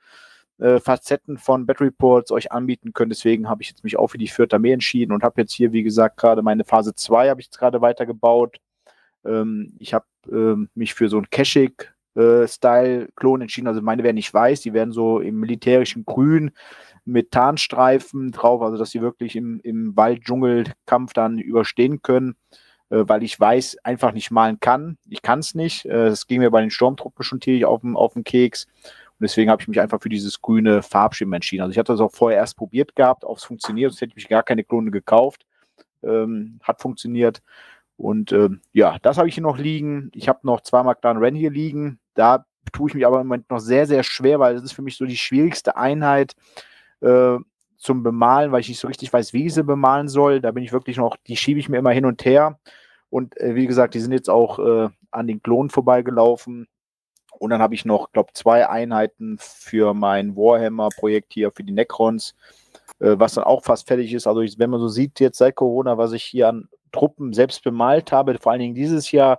äh, 0.58 0.80
Facetten 0.80 1.38
von 1.38 1.66
Battery 1.66 1.86
Reports 1.86 2.30
euch 2.30 2.52
anbieten 2.52 2.92
können. 2.92 3.10
Deswegen 3.10 3.48
habe 3.48 3.62
ich 3.62 3.68
jetzt 3.68 3.84
mich 3.84 3.98
auch 3.98 4.08
für 4.08 4.18
die 4.18 4.28
vierte 4.28 4.56
Armee 4.56 4.72
entschieden 4.72 5.12
und 5.12 5.22
habe 5.22 5.40
jetzt 5.40 5.52
hier, 5.52 5.72
wie 5.72 5.82
gesagt, 5.82 6.16
gerade 6.16 6.42
meine 6.42 6.64
Phase 6.64 6.94
2 6.94 7.28
habe 7.28 7.40
ich 7.40 7.46
jetzt 7.46 7.58
gerade 7.58 7.80
weitergebaut. 7.80 8.58
Ähm, 9.24 9.74
ich 9.78 9.94
habe 9.94 10.06
ähm, 10.30 10.68
mich 10.74 10.94
für 10.94 11.08
so 11.08 11.18
ein 11.18 11.30
Keshik 11.30 11.94
äh, 12.16 12.44
entschieden. 12.44 13.68
Also 13.68 13.82
meine 13.82 14.02
werden 14.02 14.16
nicht 14.16 14.32
weiß, 14.32 14.62
die 14.62 14.72
werden 14.72 14.92
so 14.92 15.20
im 15.20 15.38
militärischen 15.38 16.04
Grün 16.04 16.52
mit 17.04 17.30
Tarnstreifen 17.30 18.32
drauf, 18.32 18.62
also 18.62 18.76
dass 18.76 18.90
sie 18.90 19.00
wirklich 19.00 19.36
im, 19.36 19.60
im 19.60 19.96
Wald-Dschungel-Kampf 19.96 21.12
dann 21.12 21.38
überstehen 21.38 22.02
können, 22.02 22.34
äh, 22.90 23.04
weil 23.06 23.22
ich 23.22 23.38
weiß 23.38 23.78
einfach 23.84 24.12
nicht 24.12 24.30
malen 24.30 24.58
kann. 24.58 24.98
Ich 25.08 25.22
kann 25.22 25.38
es 25.38 25.54
nicht. 25.54 25.84
Äh, 25.84 26.08
das 26.08 26.26
ging 26.26 26.40
mir 26.40 26.50
bei 26.50 26.60
den 26.60 26.70
Sturmtruppen 26.70 27.24
schon 27.24 27.40
tierisch 27.40 27.64
auf 27.64 27.82
auf 27.84 28.14
den 28.14 28.24
Keks. 28.24 28.66
Und 29.18 29.24
deswegen 29.24 29.50
habe 29.50 29.62
ich 29.62 29.68
mich 29.68 29.80
einfach 29.80 30.00
für 30.00 30.08
dieses 30.08 30.42
grüne 30.42 30.82
Farbschema 30.82 31.36
entschieden. 31.36 31.62
Also 31.62 31.72
ich 31.72 31.78
hatte 31.78 31.92
das 31.92 32.00
auch 32.00 32.12
vorher 32.12 32.38
erst 32.38 32.56
probiert 32.56 32.94
gehabt, 32.94 33.24
ob 33.24 33.38
es 33.38 33.44
funktioniert, 33.44 33.90
sonst 33.90 34.02
hätte 34.02 34.10
ich 34.10 34.16
mich 34.16 34.28
gar 34.28 34.42
keine 34.42 34.62
Klone 34.62 34.90
gekauft. 34.90 35.46
Ähm, 36.02 36.60
hat 36.62 36.80
funktioniert. 36.80 37.42
Und 37.96 38.32
ähm, 38.32 38.60
ja, 38.72 38.98
das 39.00 39.16
habe 39.16 39.28
ich 39.28 39.34
hier 39.34 39.42
noch 39.42 39.58
liegen. 39.58 40.10
Ich 40.14 40.28
habe 40.28 40.40
noch 40.42 40.60
zwei 40.60 40.82
Mark 40.82 40.98
Ren 41.02 41.34
hier 41.34 41.50
liegen. 41.50 41.98
Da 42.14 42.44
tue 42.72 42.90
ich 42.90 42.94
mich 42.94 43.06
aber 43.06 43.20
im 43.20 43.26
Moment 43.26 43.50
noch 43.50 43.58
sehr, 43.58 43.86
sehr 43.86 44.02
schwer, 44.02 44.38
weil 44.38 44.54
das 44.54 44.64
ist 44.64 44.72
für 44.72 44.82
mich 44.82 44.96
so 44.96 45.06
die 45.06 45.16
schwierigste 45.16 45.76
Einheit 45.76 46.34
äh, 47.00 47.36
zum 47.78 48.02
Bemalen, 48.02 48.52
weil 48.52 48.60
ich 48.60 48.68
nicht 48.68 48.80
so 48.80 48.88
richtig 48.88 49.12
weiß, 49.12 49.32
wie 49.32 49.46
ich 49.46 49.54
sie 49.54 49.64
bemalen 49.64 50.08
soll. 50.08 50.40
Da 50.40 50.50
bin 50.50 50.62
ich 50.62 50.72
wirklich 50.72 50.96
noch, 50.98 51.16
die 51.26 51.36
schiebe 51.36 51.60
ich 51.60 51.68
mir 51.68 51.78
immer 51.78 51.92
hin 51.92 52.04
und 52.04 52.24
her. 52.24 52.58
Und 53.08 53.38
äh, 53.40 53.54
wie 53.54 53.66
gesagt, 53.66 53.94
die 53.94 54.00
sind 54.00 54.12
jetzt 54.12 54.28
auch 54.28 54.58
äh, 54.58 54.88
an 55.10 55.26
den 55.26 55.42
Klonen 55.42 55.70
vorbeigelaufen. 55.70 56.66
Und 57.38 57.50
dann 57.50 57.62
habe 57.62 57.74
ich 57.74 57.84
noch, 57.84 58.12
glaube 58.12 58.32
zwei 58.34 58.68
Einheiten 58.68 59.36
für 59.40 59.94
mein 59.94 60.36
Warhammer-Projekt 60.36 61.32
hier, 61.34 61.50
für 61.52 61.64
die 61.64 61.72
Necrons. 61.72 62.34
äh, 63.00 63.18
was 63.18 63.34
dann 63.34 63.44
auch 63.44 63.62
fast 63.64 63.86
fertig 63.88 64.12
ist. 64.14 64.26
Also 64.26 64.40
ich, 64.42 64.58
wenn 64.58 64.70
man 64.70 64.80
so 64.80 64.88
sieht, 64.88 65.20
jetzt 65.20 65.38
seit 65.38 65.54
Corona, 65.56 65.98
was 65.98 66.12
ich 66.12 66.24
hier 66.24 66.48
an 66.48 66.68
Truppen 66.92 67.32
selbst 67.32 67.62
bemalt 67.64 68.12
habe, 68.12 68.38
vor 68.38 68.52
allen 68.52 68.60
Dingen 68.60 68.74
dieses 68.74 69.10
Jahr, 69.12 69.38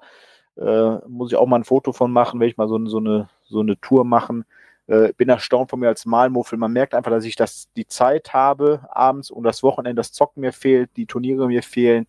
äh, 0.57 0.97
muss 1.07 1.31
ich 1.31 1.37
auch 1.37 1.47
mal 1.47 1.57
ein 1.57 1.63
Foto 1.63 1.91
von 1.93 2.11
machen, 2.11 2.39
werde 2.39 2.51
ich 2.51 2.57
mal 2.57 2.67
so, 2.67 2.83
so, 2.87 2.97
eine, 2.97 3.29
so 3.43 3.59
eine 3.61 3.79
Tour 3.79 4.05
machen. 4.05 4.45
Äh, 4.87 5.13
bin 5.17 5.29
erstaunt 5.29 5.69
von 5.69 5.79
mir 5.79 5.87
als 5.89 6.05
Malmuffel. 6.05 6.57
Man 6.57 6.71
merkt 6.73 6.93
einfach, 6.95 7.11
dass 7.11 7.25
ich 7.25 7.35
das, 7.35 7.69
die 7.75 7.87
Zeit 7.87 8.33
habe 8.33 8.81
abends 8.89 9.31
und 9.31 9.43
das 9.43 9.63
Wochenende, 9.63 9.99
das 9.99 10.13
Zocken 10.13 10.41
mir 10.41 10.53
fehlt, 10.53 10.89
die 10.95 11.05
Turniere 11.05 11.47
mir 11.47 11.63
fehlen, 11.63 12.07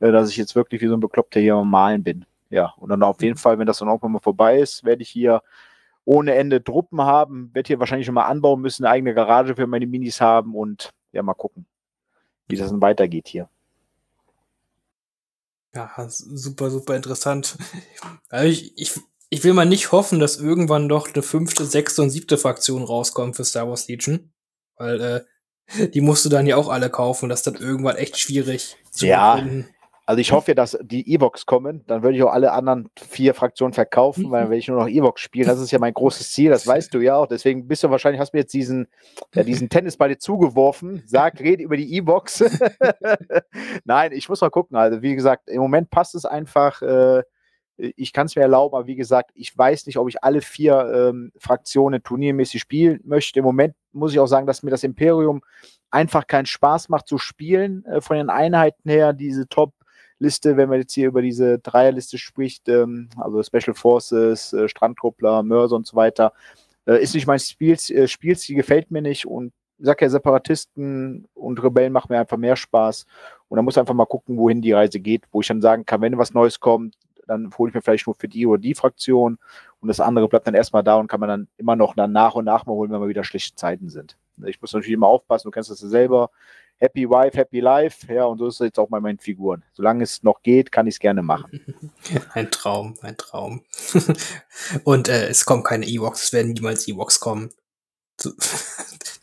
äh, 0.00 0.12
dass 0.12 0.30
ich 0.30 0.36
jetzt 0.36 0.54
wirklich 0.56 0.80
wie 0.82 0.86
so 0.88 0.94
ein 0.94 1.00
Bekloppter 1.00 1.40
hier 1.40 1.54
am 1.56 1.70
Malen 1.70 2.04
bin. 2.04 2.24
Ja, 2.50 2.74
und 2.78 2.90
dann 2.90 3.02
auf 3.02 3.22
jeden 3.22 3.36
Fall, 3.36 3.58
wenn 3.58 3.66
das 3.66 3.78
dann 3.78 3.88
auch 3.88 4.02
mal 4.02 4.20
vorbei 4.20 4.58
ist, 4.58 4.84
werde 4.84 5.02
ich 5.02 5.08
hier 5.08 5.42
ohne 6.04 6.34
Ende 6.34 6.62
Truppen 6.62 7.00
haben, 7.00 7.50
werde 7.54 7.68
hier 7.68 7.78
wahrscheinlich 7.78 8.06
schon 8.06 8.14
mal 8.14 8.26
anbauen 8.26 8.60
müssen, 8.60 8.84
eine 8.84 8.92
eigene 8.92 9.14
Garage 9.14 9.54
für 9.54 9.66
meine 9.66 9.86
Minis 9.86 10.20
haben 10.20 10.54
und 10.56 10.90
ja, 11.12 11.22
mal 11.22 11.34
gucken, 11.34 11.66
wie 12.48 12.56
das 12.56 12.70
dann 12.70 12.82
weitergeht 12.82 13.28
hier. 13.28 13.48
Ja, 15.74 15.88
super, 16.08 16.70
super 16.70 16.96
interessant. 16.96 17.56
Also 18.28 18.46
ich, 18.46 18.72
ich, 18.76 19.00
ich 19.28 19.42
will 19.44 19.54
mal 19.54 19.66
nicht 19.66 19.90
hoffen, 19.90 20.20
dass 20.20 20.36
irgendwann 20.36 20.88
doch 20.88 21.12
eine 21.12 21.22
fünfte, 21.22 21.64
sechste 21.64 22.02
und 22.02 22.10
siebte 22.10 22.38
Fraktion 22.38 22.84
rauskommt 22.84 23.34
für 23.34 23.44
Star 23.44 23.68
Wars 23.68 23.88
Legion. 23.88 24.32
Weil 24.76 25.00
äh, 25.00 25.88
die 25.94 26.00
musst 26.00 26.24
du 26.24 26.28
dann 26.28 26.46
ja 26.46 26.56
auch 26.56 26.68
alle 26.68 26.90
kaufen. 26.90 27.28
Das 27.28 27.40
ist 27.40 27.46
dann 27.46 27.56
irgendwann 27.56 27.96
echt 27.96 28.18
schwierig 28.18 28.76
zu 28.90 29.06
ja, 29.06 29.34
befinden. 29.34 29.68
Also 30.10 30.22
ich 30.22 30.32
hoffe 30.32 30.50
ja, 30.50 30.54
dass 30.56 30.76
die 30.82 31.14
Evox 31.14 31.46
kommen. 31.46 31.84
Dann 31.86 32.02
würde 32.02 32.16
ich 32.16 32.22
auch 32.24 32.32
alle 32.32 32.50
anderen 32.50 32.90
vier 32.98 33.32
Fraktionen 33.32 33.72
verkaufen, 33.72 34.28
weil 34.32 34.40
dann 34.40 34.50
werde 34.50 34.58
ich 34.58 34.66
nur 34.66 34.80
noch 34.80 34.88
Evox 34.88 35.20
spielen. 35.20 35.46
Das 35.46 35.60
ist 35.60 35.70
ja 35.70 35.78
mein 35.78 35.94
großes 35.94 36.32
Ziel, 36.32 36.50
das 36.50 36.66
weißt 36.66 36.92
du 36.92 36.98
ja 36.98 37.14
auch. 37.14 37.28
Deswegen 37.28 37.68
bist 37.68 37.84
du 37.84 37.90
wahrscheinlich, 37.90 38.20
hast 38.20 38.34
mir 38.34 38.40
jetzt 38.40 38.52
diesen, 38.52 38.88
ja, 39.36 39.44
diesen 39.44 39.68
Tennisball 39.68 40.08
dir 40.08 40.18
zugeworfen. 40.18 41.04
Sag, 41.06 41.38
red 41.38 41.60
über 41.60 41.76
die 41.76 41.96
Evox. 41.96 42.42
Nein, 43.84 44.10
ich 44.10 44.28
muss 44.28 44.40
mal 44.40 44.50
gucken. 44.50 44.76
Also 44.76 45.00
wie 45.00 45.14
gesagt, 45.14 45.48
im 45.48 45.60
Moment 45.60 45.90
passt 45.90 46.16
es 46.16 46.24
einfach. 46.24 46.82
Äh, 46.82 47.22
ich 47.76 48.12
kann 48.12 48.26
es 48.26 48.34
mir 48.34 48.42
erlauben, 48.42 48.74
aber 48.74 48.88
wie 48.88 48.96
gesagt, 48.96 49.30
ich 49.34 49.56
weiß 49.56 49.86
nicht, 49.86 49.96
ob 49.96 50.08
ich 50.08 50.24
alle 50.24 50.40
vier 50.40 50.90
ähm, 50.92 51.30
Fraktionen 51.38 52.02
turniermäßig 52.02 52.60
spielen 52.60 52.98
möchte. 53.04 53.38
Im 53.38 53.44
Moment 53.44 53.76
muss 53.92 54.10
ich 54.10 54.18
auch 54.18 54.26
sagen, 54.26 54.48
dass 54.48 54.64
mir 54.64 54.70
das 54.70 54.82
Imperium 54.82 55.40
einfach 55.92 56.26
keinen 56.26 56.46
Spaß 56.46 56.88
macht 56.88 57.06
zu 57.06 57.16
spielen, 57.16 57.84
äh, 57.84 58.00
von 58.00 58.16
den 58.16 58.28
Einheiten 58.28 58.90
her, 58.90 59.12
diese 59.12 59.48
Top 59.48 59.72
Liste, 60.20 60.56
wenn 60.56 60.68
man 60.68 60.80
jetzt 60.80 60.92
hier 60.92 61.08
über 61.08 61.22
diese 61.22 61.58
Dreierliste 61.58 62.18
spricht, 62.18 62.68
ähm, 62.68 63.08
also 63.16 63.42
Special 63.42 63.74
Forces, 63.74 64.52
äh, 64.52 64.68
Strandtruppler, 64.68 65.42
Mörser 65.42 65.76
und 65.76 65.86
so 65.86 65.96
weiter, 65.96 66.32
äh, 66.86 67.02
ist 67.02 67.14
nicht 67.14 67.26
mein 67.26 67.38
Spiel, 67.40 67.76
äh, 67.88 68.06
Spielstil, 68.06 68.56
gefällt 68.56 68.90
mir 68.90 69.02
nicht 69.02 69.26
und 69.26 69.52
ich 69.78 69.86
sag 69.86 70.02
ja, 70.02 70.10
Separatisten 70.10 71.26
und 71.32 71.62
Rebellen 71.62 71.92
machen 71.92 72.12
mir 72.12 72.20
einfach 72.20 72.36
mehr 72.36 72.54
Spaß. 72.54 73.06
Und 73.48 73.56
da 73.56 73.62
muss 73.62 73.78
einfach 73.78 73.94
mal 73.94 74.04
gucken, 74.04 74.36
wohin 74.36 74.60
die 74.60 74.72
Reise 74.72 75.00
geht, 75.00 75.24
wo 75.32 75.40
ich 75.40 75.46
dann 75.46 75.62
sagen 75.62 75.86
kann, 75.86 76.02
wenn 76.02 76.18
was 76.18 76.34
Neues 76.34 76.60
kommt, 76.60 76.96
dann 77.26 77.50
hole 77.56 77.70
ich 77.70 77.74
mir 77.74 77.80
vielleicht 77.80 78.06
nur 78.06 78.14
für 78.14 78.28
die 78.28 78.46
oder 78.46 78.60
die 78.60 78.74
Fraktion 78.74 79.38
und 79.80 79.88
das 79.88 80.00
andere 80.00 80.28
bleibt 80.28 80.46
dann 80.46 80.54
erstmal 80.54 80.82
da 80.82 80.96
und 80.96 81.06
kann 81.06 81.20
man 81.20 81.28
dann 81.28 81.48
immer 81.56 81.76
noch 81.76 81.94
dann 81.94 82.12
nach 82.12 82.34
und 82.34 82.44
nach 82.44 82.66
mal 82.66 82.74
holen, 82.74 82.90
wenn 82.90 83.00
mal 83.00 83.08
wieder 83.08 83.24
schlechte 83.24 83.54
Zeiten 83.56 83.88
sind. 83.88 84.18
Ich 84.44 84.60
muss 84.60 84.72
natürlich 84.72 84.94
immer 84.94 85.06
aufpassen, 85.06 85.48
du 85.48 85.50
kennst 85.50 85.70
das 85.70 85.80
ja 85.80 85.88
selber. 85.88 86.30
Happy 86.80 87.08
Wife, 87.08 87.36
Happy 87.36 87.60
Life. 87.60 88.12
Ja, 88.12 88.24
und 88.24 88.38
so 88.38 88.46
ist 88.46 88.54
es 88.54 88.66
jetzt 88.66 88.78
auch 88.78 88.88
bei 88.88 89.00
meinen 89.00 89.18
Figuren. 89.18 89.62
Solange 89.72 90.02
es 90.02 90.22
noch 90.22 90.42
geht, 90.42 90.72
kann 90.72 90.86
ich 90.86 90.94
es 90.94 90.98
gerne 90.98 91.22
machen. 91.22 91.60
Ein 92.32 92.50
Traum, 92.50 92.96
ein 93.02 93.16
Traum. 93.16 93.62
und 94.84 95.08
äh, 95.08 95.28
es 95.28 95.44
kommen 95.44 95.62
keine 95.62 95.86
Ewoks, 95.86 96.24
es 96.24 96.32
werden 96.32 96.52
niemals 96.52 96.88
Ewoks 96.88 97.20
kommen. 97.20 97.50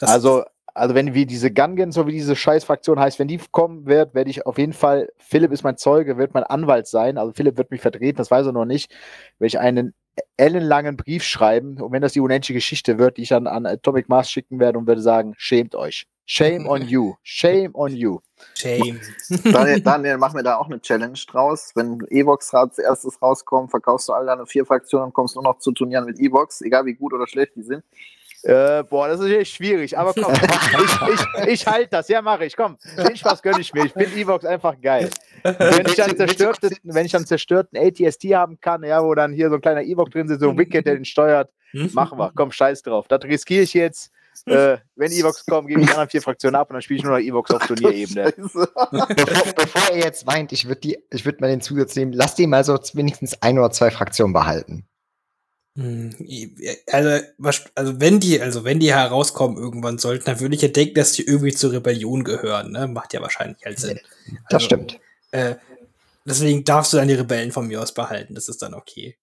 also, 0.01 0.43
also 0.73 0.95
wenn 0.95 1.13
wir 1.13 1.25
diese 1.25 1.51
Gungans, 1.51 1.95
so 1.95 2.05
wie 2.07 2.11
diese 2.11 2.35
Scheißfraktion 2.35 2.99
heißt, 2.99 3.19
wenn 3.19 3.27
die 3.27 3.39
kommen 3.51 3.87
wird, 3.87 4.13
werde 4.13 4.29
ich 4.29 4.45
auf 4.45 4.57
jeden 4.57 4.73
Fall, 4.73 5.09
Philipp 5.17 5.51
ist 5.51 5.63
mein 5.63 5.77
Zeuge, 5.77 6.17
wird 6.17 6.33
mein 6.33 6.43
Anwalt 6.43 6.87
sein, 6.87 7.17
also 7.17 7.33
Philipp 7.33 7.57
wird 7.57 7.71
mich 7.71 7.81
vertreten, 7.81 8.17
das 8.17 8.31
weiß 8.31 8.45
er 8.45 8.53
noch 8.53 8.65
nicht, 8.65 8.91
werde 9.39 9.47
ich 9.47 9.59
einen 9.59 9.93
ellenlangen 10.37 10.97
Brief 10.97 11.23
schreiben 11.23 11.81
und 11.81 11.91
wenn 11.91 12.01
das 12.01 12.13
die 12.13 12.19
unendliche 12.19 12.53
Geschichte 12.53 12.97
wird, 12.97 13.17
die 13.17 13.23
ich 13.23 13.29
dann 13.29 13.47
an 13.47 13.65
Atomic 13.65 14.09
Mars 14.09 14.29
schicken 14.29 14.59
werde 14.59 14.77
und 14.77 14.87
würde 14.87 15.01
sagen, 15.01 15.33
schämt 15.37 15.75
euch. 15.75 16.07
Shame 16.29 16.67
on 16.67 16.85
you. 16.85 17.15
Shame 17.23 17.71
on 17.73 17.95
you. 17.95 18.21
Shame. 18.53 18.99
Daniel, 19.45 19.79
Daniel, 19.79 20.17
mach 20.17 20.33
mir 20.33 20.43
da 20.43 20.57
auch 20.57 20.65
eine 20.65 20.81
Challenge 20.81 21.17
draus. 21.25 21.71
Wenn 21.73 22.05
Evox 22.09 22.53
als 22.53 22.77
erstes 22.77 23.21
rauskommt, 23.21 23.71
verkaufst 23.71 24.09
du 24.09 24.13
alle 24.13 24.25
deine 24.25 24.45
vier 24.45 24.65
Fraktionen 24.65 25.05
und 25.05 25.13
kommst 25.13 25.35
nur 25.35 25.43
noch 25.45 25.59
zu 25.59 25.71
Turnieren 25.71 26.03
mit 26.03 26.19
Evox, 26.19 26.59
egal 26.61 26.85
wie 26.85 26.95
gut 26.95 27.13
oder 27.13 27.27
schlecht 27.27 27.55
die 27.55 27.63
sind. 27.63 27.81
Äh, 28.43 28.83
boah, 28.83 29.07
das 29.07 29.21
ist 29.21 29.31
echt 29.31 29.55
schwierig, 29.55 29.97
aber 29.97 30.13
komm, 30.13 30.33
ich, 30.33 31.13
ich, 31.13 31.47
ich 31.47 31.67
halte 31.67 31.89
das, 31.91 32.07
ja, 32.09 32.21
mache 32.21 32.45
ich, 32.45 32.55
komm, 32.55 32.77
den 32.97 33.15
Spaß 33.15 33.41
gönne 33.41 33.61
ich 33.61 33.73
mir, 33.73 33.85
ich 33.85 33.93
finde 33.93 34.15
Evox 34.15 34.45
einfach 34.45 34.79
geil. 34.79 35.09
Wenn 35.43 35.85
ich 35.87 35.95
dann 35.95 36.15
zerstörten, 36.15 36.69
wenn 36.83 37.05
ich 37.05 37.11
dann 37.13 37.25
zerstörten 37.25 37.79
ATST 37.79 38.25
haben 38.35 38.59
kann, 38.59 38.83
ja, 38.83 39.03
wo 39.03 39.15
dann 39.15 39.33
hier 39.33 39.49
so 39.49 39.55
ein 39.55 39.61
kleiner 39.61 39.81
Evox 39.81 40.11
drin 40.11 40.29
ist, 40.29 40.41
so 40.41 40.49
ein 40.49 40.57
Wicked, 40.57 40.85
der 40.85 40.95
den 40.95 41.05
steuert, 41.05 41.51
machen 41.93 42.19
wir, 42.19 42.31
komm, 42.35 42.51
scheiß 42.51 42.83
drauf, 42.83 43.07
das 43.07 43.23
riskiere 43.23 43.63
ich 43.63 43.73
jetzt, 43.73 44.11
äh, 44.45 44.77
wenn 44.95 45.11
Evox 45.11 45.45
kommen, 45.45 45.67
gebe 45.67 45.81
ich 45.81 45.87
die 45.87 45.91
anderen 45.91 46.09
vier 46.09 46.21
Fraktionen 46.21 46.55
ab 46.55 46.69
und 46.69 46.75
dann 46.75 46.81
spiele 46.81 46.99
ich 46.99 47.03
nur 47.03 47.17
noch 47.17 47.23
Evox 47.23 47.51
auf 47.51 47.65
Turnierebene. 47.65 48.33
bevor, 48.37 49.53
bevor 49.55 49.91
er 49.91 49.97
jetzt 49.97 50.27
weint, 50.27 50.51
ich 50.51 50.67
würde 50.67 50.97
würd 51.11 51.41
mal 51.41 51.47
den 51.47 51.61
Zusatz 51.61 51.95
nehmen, 51.95 52.13
lass 52.13 52.35
die 52.35 52.47
mal 52.47 52.63
so 52.63 52.77
wenigstens 52.93 53.41
ein 53.41 53.57
oder 53.57 53.71
zwei 53.71 53.91
Fraktionen 53.91 54.33
behalten. 54.33 54.87
Hm, 55.77 56.11
also, 56.91 57.23
also 57.75 57.99
wenn 58.01 58.19
die, 58.19 58.41
also 58.41 58.63
wenn 58.63 58.79
die 58.79 58.91
herauskommen 58.91 59.57
irgendwann 59.57 59.99
sollten, 59.99 60.25
dann 60.25 60.39
würde 60.39 60.55
ich 60.55 60.61
ja 60.63 60.69
denken, 60.69 60.95
dass 60.95 61.11
die 61.11 61.25
irgendwie 61.25 61.53
zur 61.53 61.71
Rebellion 61.71 62.23
gehören. 62.23 62.71
Ne? 62.71 62.87
Macht 62.87 63.13
ja 63.13 63.21
wahrscheinlich 63.21 63.63
halt 63.63 63.79
Sinn. 63.79 63.99
Das 64.49 64.55
also, 64.55 64.65
stimmt. 64.65 64.99
Äh, 65.31 65.55
deswegen 66.25 66.63
darfst 66.63 66.93
du 66.93 66.97
dann 66.97 67.07
die 67.07 67.13
Rebellen 67.13 67.51
von 67.51 67.67
mir 67.67 67.81
aus 67.81 67.93
behalten. 67.93 68.33
Das 68.33 68.49
ist 68.49 68.63
dann 68.63 68.73
okay. 68.73 69.17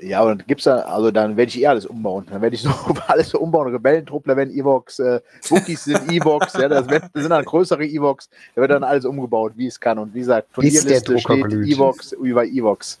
Ja, 0.00 0.22
und 0.22 0.38
dann 0.38 0.46
gibt's 0.46 0.64
da, 0.64 0.76
also 0.80 1.10
dann 1.10 1.36
werde 1.36 1.48
ich 1.48 1.60
eh 1.60 1.66
alles 1.66 1.84
umbauen. 1.84 2.24
Dann 2.30 2.40
werde 2.40 2.54
ich 2.54 2.62
so 2.62 2.70
alles 3.08 3.30
so 3.30 3.40
umbauen. 3.40 3.72
Rebellentruppler 3.72 4.36
werden 4.36 4.54
Evox, 4.54 5.00
äh, 5.00 5.20
Wookies 5.48 5.84
sind 5.84 6.08
Evox, 6.12 6.52
ja, 6.52 6.68
das, 6.68 6.88
wird, 6.88 7.04
das, 7.12 7.22
sind 7.22 7.30
dann 7.30 7.44
größere 7.44 7.84
Evox. 7.84 8.30
Da 8.54 8.60
wird 8.60 8.70
dann 8.70 8.84
alles 8.84 9.04
umgebaut, 9.04 9.54
wie 9.56 9.66
es 9.66 9.80
kann. 9.80 9.98
Und 9.98 10.14
wie 10.14 10.20
gesagt, 10.20 10.52
Turnierliste 10.54 11.18
steht 11.18 11.52
Evox 11.52 12.12
über 12.12 12.44
Evox. 12.44 13.00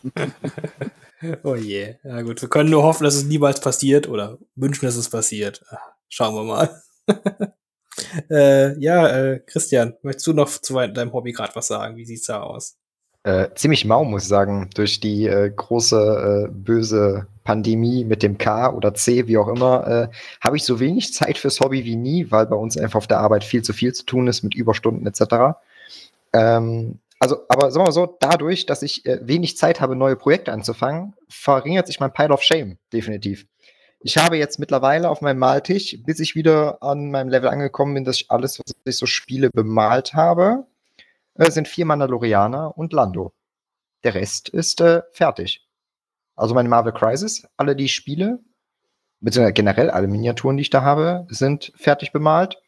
oh 1.44 1.54
je. 1.54 1.94
Ja 2.02 2.20
gut, 2.22 2.42
wir 2.42 2.48
können 2.48 2.70
nur 2.70 2.82
hoffen, 2.82 3.04
dass 3.04 3.14
es 3.14 3.24
niemals 3.24 3.60
passiert 3.60 4.08
oder 4.08 4.38
wünschen, 4.56 4.84
dass 4.84 4.96
es 4.96 5.08
passiert. 5.08 5.64
Schauen 6.08 6.34
wir 6.34 6.42
mal. 6.42 6.82
äh, 8.28 8.76
ja, 8.80 9.08
äh, 9.08 9.38
Christian, 9.46 9.94
möchtest 10.02 10.26
du 10.26 10.32
noch 10.32 10.48
zu 10.48 10.74
deinem 10.74 11.12
Hobby 11.12 11.30
gerade 11.30 11.54
was 11.54 11.68
sagen? 11.68 11.96
Wie 11.96 12.04
sieht's 12.04 12.26
da 12.26 12.42
aus? 12.42 12.76
Äh, 13.24 13.48
ziemlich 13.54 13.84
mau, 13.84 14.04
muss 14.04 14.22
ich 14.22 14.28
sagen, 14.28 14.70
durch 14.74 15.00
die 15.00 15.26
äh, 15.26 15.50
große 15.50 16.46
äh, 16.46 16.50
böse 16.50 17.26
Pandemie 17.44 18.04
mit 18.04 18.22
dem 18.22 18.38
K 18.38 18.72
oder 18.72 18.94
C, 18.94 19.26
wie 19.26 19.38
auch 19.38 19.48
immer, 19.48 19.86
äh, 19.86 20.08
habe 20.40 20.56
ich 20.56 20.64
so 20.64 20.78
wenig 20.78 21.12
Zeit 21.12 21.36
fürs 21.36 21.60
Hobby 21.60 21.84
wie 21.84 21.96
nie, 21.96 22.30
weil 22.30 22.46
bei 22.46 22.56
uns 22.56 22.76
einfach 22.76 22.98
auf 22.98 23.06
der 23.06 23.18
Arbeit 23.18 23.42
viel 23.42 23.62
zu 23.62 23.72
viel 23.72 23.92
zu 23.92 24.04
tun 24.06 24.28
ist 24.28 24.42
mit 24.44 24.54
Überstunden 24.54 25.06
etc. 25.06 25.58
Ähm, 26.32 27.00
also, 27.18 27.38
aber 27.48 27.72
sagen 27.72 27.82
wir 27.82 27.88
mal 27.88 27.92
so, 27.92 28.16
dadurch, 28.20 28.66
dass 28.66 28.82
ich 28.82 29.04
äh, 29.04 29.18
wenig 29.22 29.56
Zeit 29.56 29.80
habe, 29.80 29.96
neue 29.96 30.14
Projekte 30.14 30.52
anzufangen, 30.52 31.14
verringert 31.28 31.88
sich 31.88 31.98
mein 31.98 32.12
Pile 32.12 32.32
of 32.32 32.42
Shame 32.42 32.78
definitiv. 32.92 33.46
Ich 34.00 34.16
habe 34.16 34.38
jetzt 34.38 34.60
mittlerweile 34.60 35.10
auf 35.10 35.22
meinem 35.22 35.38
Maltisch, 35.38 35.98
bis 36.06 36.20
ich 36.20 36.36
wieder 36.36 36.82
an 36.82 37.10
meinem 37.10 37.30
Level 37.30 37.48
angekommen 37.48 37.94
bin, 37.94 38.04
dass 38.04 38.16
ich 38.16 38.30
alles, 38.30 38.60
was 38.60 38.76
ich 38.84 38.96
so 38.96 39.06
spiele, 39.06 39.50
bemalt 39.50 40.14
habe 40.14 40.66
äh, 41.38 41.50
sind 41.50 41.68
vier 41.68 41.86
Mandalorianer 41.86 42.76
und 42.76 42.92
Lando. 42.92 43.32
Der 44.04 44.14
Rest 44.14 44.48
ist 44.48 44.80
äh, 44.80 45.02
fertig. 45.12 45.66
Also 46.36 46.54
meine 46.54 46.68
Marvel 46.68 46.92
Crisis, 46.92 47.46
alle 47.56 47.74
die 47.74 47.88
Spiele, 47.88 48.38
beziehungsweise 49.20 49.54
generell 49.54 49.90
alle 49.90 50.06
Miniaturen, 50.06 50.56
die 50.56 50.62
ich 50.62 50.70
da 50.70 50.82
habe, 50.82 51.26
sind 51.30 51.72
fertig 51.76 52.12
bemalt. 52.12 52.62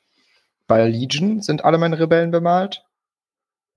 Bei 0.67 0.89
Legion 0.89 1.41
sind 1.43 1.65
alle 1.65 1.79
meine 1.79 1.99
Rebellen 1.99 2.31
bemalt. 2.31 2.85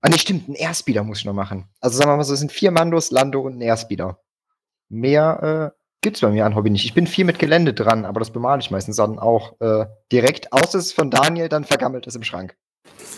Ah, 0.00 0.08
ne, 0.08 0.18
stimmt, 0.18 0.48
ein 0.48 0.54
Airspeeder 0.54 1.02
muss 1.02 1.20
ich 1.20 1.24
noch 1.24 1.32
machen. 1.32 1.68
Also 1.80 1.96
sagen 1.96 2.10
wir 2.10 2.16
mal 2.16 2.24
so, 2.24 2.34
es 2.34 2.40
sind 2.40 2.52
vier 2.52 2.70
Mandos, 2.70 3.10
Lando 3.10 3.40
und 3.40 3.56
ein 3.56 3.60
Airspeeder. 3.60 4.18
Mehr 4.88 5.72
äh, 5.74 5.80
gibt's 6.02 6.20
bei 6.20 6.30
mir 6.30 6.44
an 6.44 6.54
Hobby 6.54 6.70
nicht. 6.70 6.84
Ich 6.84 6.94
bin 6.94 7.06
viel 7.06 7.24
mit 7.24 7.38
Gelände 7.38 7.72
dran, 7.72 8.04
aber 8.04 8.20
das 8.20 8.32
bemale 8.32 8.60
ich 8.60 8.70
meistens 8.70 8.96
dann 8.96 9.18
auch 9.18 9.58
äh, 9.60 9.86
direkt, 10.12 10.52
außer 10.52 10.78
es 10.78 10.92
von 10.92 11.10
Daniel 11.10 11.48
dann 11.48 11.64
vergammelt 11.64 12.06
ist 12.06 12.16
im 12.16 12.22
Schrank. 12.24 12.56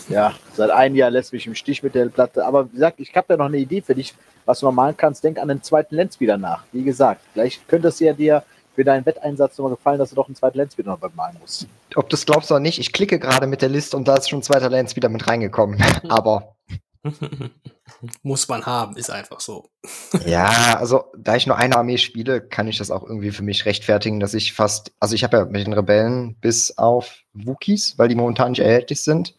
Ja, 0.08 0.34
seit 0.54 0.70
einem 0.70 0.94
Jahr 0.94 1.10
lässt 1.10 1.32
mich 1.32 1.46
im 1.46 1.54
Stich 1.54 1.82
mit 1.82 1.94
der 1.94 2.06
Platte. 2.06 2.44
Aber 2.44 2.66
wie 2.66 2.74
gesagt, 2.74 3.00
ich 3.00 3.14
habe 3.14 3.26
da 3.28 3.36
noch 3.36 3.46
eine 3.46 3.58
Idee 3.58 3.82
für 3.82 3.94
dich, 3.94 4.14
was 4.44 4.60
du 4.60 4.66
noch 4.66 4.72
malen 4.72 4.96
kannst. 4.96 5.24
Denk 5.24 5.38
an 5.38 5.48
den 5.48 5.62
zweiten 5.62 5.94
Lenz 5.94 6.20
wieder 6.20 6.36
nach. 6.36 6.64
Wie 6.72 6.84
gesagt, 6.84 7.20
vielleicht 7.32 7.66
könnte 7.68 7.88
es 7.88 7.98
ja 8.00 8.12
dir 8.12 8.42
für 8.74 8.84
deinen 8.84 9.06
Wetteinsatz 9.06 9.56
nochmal 9.58 9.74
gefallen, 9.74 9.98
dass 9.98 10.10
du 10.10 10.16
doch 10.16 10.26
einen 10.26 10.36
zweiten 10.36 10.58
Lenz 10.58 10.76
wieder 10.76 10.90
noch 10.90 10.98
bemalen 10.98 11.36
musst. 11.40 11.66
Ob 11.94 12.08
du 12.08 12.14
es 12.14 12.26
glaubst 12.26 12.50
oder 12.50 12.60
nicht, 12.60 12.78
ich 12.78 12.92
klicke 12.92 13.18
gerade 13.18 13.46
mit 13.46 13.62
der 13.62 13.70
Liste 13.70 13.96
und 13.96 14.06
da 14.06 14.16
ist 14.16 14.28
schon 14.28 14.40
ein 14.40 14.42
zweiter 14.42 14.68
Lens 14.68 14.96
wieder 14.96 15.08
mit 15.08 15.26
reingekommen. 15.26 15.82
Aber 16.08 16.56
Muss 18.22 18.48
man 18.48 18.66
haben, 18.66 18.96
ist 18.96 19.10
einfach 19.10 19.40
so. 19.40 19.70
Ja, 20.26 20.76
also 20.78 21.04
da 21.16 21.36
ich 21.36 21.46
nur 21.46 21.56
eine 21.56 21.76
Armee 21.76 21.98
spiele, 21.98 22.40
kann 22.40 22.68
ich 22.68 22.78
das 22.78 22.90
auch 22.90 23.04
irgendwie 23.04 23.30
für 23.30 23.42
mich 23.42 23.64
rechtfertigen, 23.64 24.20
dass 24.20 24.34
ich 24.34 24.52
fast, 24.52 24.92
also 25.00 25.14
ich 25.14 25.24
habe 25.24 25.36
ja 25.36 25.44
mit 25.44 25.66
den 25.66 25.72
Rebellen 25.72 26.36
bis 26.40 26.76
auf 26.78 27.18
Wookies, 27.32 27.98
weil 27.98 28.08
die 28.08 28.14
momentan 28.14 28.50
nicht 28.50 28.60
erhältlich 28.60 29.02
sind, 29.02 29.34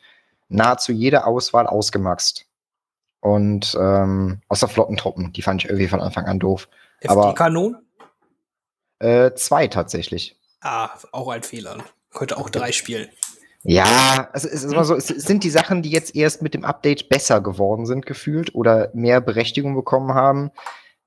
nahezu 0.50 0.92
jede 0.92 1.26
Auswahl 1.26 1.68
ausgemaxt. 1.68 2.46
Und 3.20 3.76
ähm, 3.80 4.42
außer 4.48 4.68
Flottentruppen, 4.68 5.34
die 5.34 5.42
fand 5.42 5.64
ich 5.64 5.70
irgendwie 5.70 5.88
von 5.88 6.02
Anfang 6.02 6.26
an 6.26 6.40
doof. 6.40 6.70
Aber- 7.08 7.30
FD-Kanon? 7.30 7.78
Äh, 9.00 9.34
zwei 9.36 9.68
tatsächlich. 9.68 10.40
Ah, 10.62 10.90
auch 11.12 11.30
ein 11.30 11.44
Fehler. 11.44 11.78
Könnte 12.12 12.38
auch 12.38 12.50
drei 12.50 12.72
spielen. 12.72 13.10
Ja, 13.64 14.30
also 14.32 14.48
es 14.48 14.64
ist 14.64 14.72
immer 14.72 14.86
so, 14.86 14.96
es 14.96 15.08
sind 15.08 15.44
die 15.44 15.50
Sachen, 15.50 15.82
die 15.82 15.90
jetzt 15.90 16.16
erst 16.16 16.42
mit 16.42 16.54
dem 16.54 16.64
Update 16.64 17.10
besser 17.10 17.42
geworden 17.42 17.86
sind, 17.86 18.06
gefühlt, 18.06 18.56
oder 18.56 18.90
mehr 18.94 19.20
Berechtigung 19.20 19.76
bekommen 19.76 20.14
haben, 20.14 20.52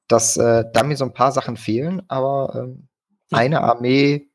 dass 0.08 0.36
äh, 0.36 0.64
da 0.72 0.82
mir 0.82 0.96
so 0.96 1.04
ein 1.04 1.14
paar 1.14 1.32
Sachen 1.32 1.56
fehlen, 1.56 2.02
aber 2.08 2.52
ähm, 2.54 2.88
eine 3.32 3.62
Armee, 3.62 4.28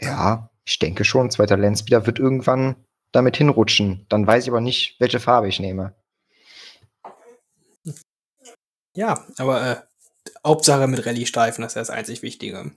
ja, 0.00 0.50
ich 0.64 0.78
denke 0.78 1.04
schon, 1.04 1.30
zweiter 1.30 1.56
Landspeeder 1.56 2.06
wird 2.06 2.18
irgendwann 2.18 2.76
damit 3.16 3.36
hinrutschen. 3.36 4.06
Dann 4.08 4.26
weiß 4.26 4.44
ich 4.44 4.50
aber 4.50 4.60
nicht, 4.60 4.96
welche 5.00 5.20
Farbe 5.20 5.48
ich 5.48 5.58
nehme. 5.58 5.94
Ja, 8.94 9.24
aber 9.38 9.66
äh, 9.66 9.76
Hauptsache 10.46 10.86
mit 10.86 11.04
Rallye-Streifen, 11.04 11.62
das 11.62 11.72
ist 11.72 11.76
ja 11.76 11.82
das 11.82 11.90
einzig 11.90 12.22
Wichtige. 12.22 12.72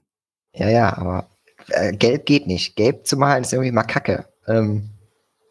Ja, 0.54 0.70
ja, 0.70 0.98
aber 0.98 1.30
äh, 1.70 1.94
gelb 1.94 2.26
geht 2.26 2.48
nicht. 2.48 2.76
Gelb 2.76 3.08
zu 3.08 3.16
malen 3.18 3.44
ist 3.44 3.54
irgendwie 3.54 3.72
mal 3.72 3.84
kacke. 3.84 4.26
Ähm, 4.48 4.90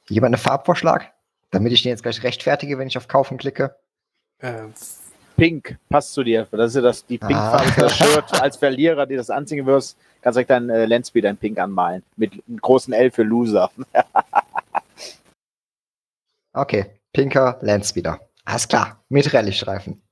jemand 0.08 0.34
einen 0.34 0.42
Farbvorschlag? 0.42 1.12
Damit 1.50 1.72
ich 1.72 1.82
den 1.82 1.90
jetzt 1.90 2.02
gleich 2.02 2.22
rechtfertige, 2.22 2.76
wenn 2.78 2.88
ich 2.88 2.98
auf 2.98 3.08
Kaufen 3.08 3.38
klicke. 3.38 3.76
Äh, 4.40 4.64
Pink 5.36 5.78
passt 5.88 6.12
zu 6.12 6.22
dir. 6.22 6.46
Das 6.50 6.70
ist 6.70 6.76
ja 6.76 6.82
das, 6.82 7.06
die 7.06 7.20
Ah. 7.22 7.26
Pink-Farbe 7.26 7.68
für 7.72 7.80
das 7.82 7.96
Shirt. 7.96 8.42
Als 8.42 8.56
Verlierer, 8.56 9.06
die 9.06 9.16
das 9.16 9.30
anziehen 9.30 9.64
wirst, 9.64 9.96
kannst 10.20 10.36
du 10.36 10.40
direkt 10.40 10.50
dein 10.50 10.68
äh, 10.68 10.84
Landspeeder 10.84 11.30
in 11.30 11.36
Pink 11.38 11.58
anmalen. 11.58 12.02
Mit 12.16 12.32
einem 12.32 12.58
großen 12.58 12.92
L 12.92 13.10
für 13.10 13.22
Loser. 13.22 13.70
Okay, 16.52 17.00
pinker 17.12 17.58
Landspeeder. 17.62 18.20
Alles 18.44 18.66
klar, 18.68 19.04
mit 19.08 19.32
Rallye-Streifen. 19.32 20.02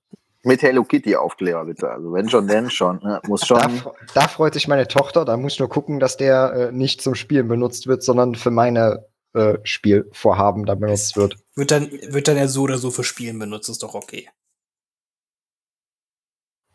Mit 0.45 0.63
Hello 0.63 0.85
Kitty 0.85 1.17
Aufkleber, 1.17 1.65
bitte. 1.65 1.91
Also 1.91 2.13
wenn 2.13 2.29
schon, 2.29 2.47
denn 2.47 2.71
schon. 2.71 3.01
Ne? 3.03 3.21
Muss 3.27 3.41
Da, 3.41 3.47
schon. 3.47 3.79
fre- 3.81 3.95
da 4.15 4.29
freut 4.29 4.55
sich 4.55 4.69
meine 4.69 4.87
Tochter. 4.87 5.25
Da 5.25 5.37
muss 5.37 5.55
ich 5.55 5.59
nur 5.59 5.69
gucken, 5.69 5.99
dass 5.99 6.17
der 6.17 6.53
äh, 6.69 6.73
nicht 6.73 7.03
zum 7.03 7.17
Spielen 7.17 7.49
benutzt 7.49 7.89
wird, 7.89 8.05
sondern 8.05 8.37
für 8.37 8.53
meine 8.53 9.07
äh, 9.35 9.59
Spielvorhaben 9.65 10.65
da 10.65 10.77
benutzt 10.77 11.17
wird. 11.17 11.37
wird, 11.57 11.73
dann, 11.73 11.91
wird 11.91 12.29
dann 12.29 12.37
ja 12.37 12.47
so 12.47 12.63
oder 12.63 12.79
so 12.79 12.93
für 12.93 13.03
Spielen 13.03 13.41
benutzt, 13.41 13.69
ist 13.69 13.83
doch 13.83 13.95
okay. 13.95 14.29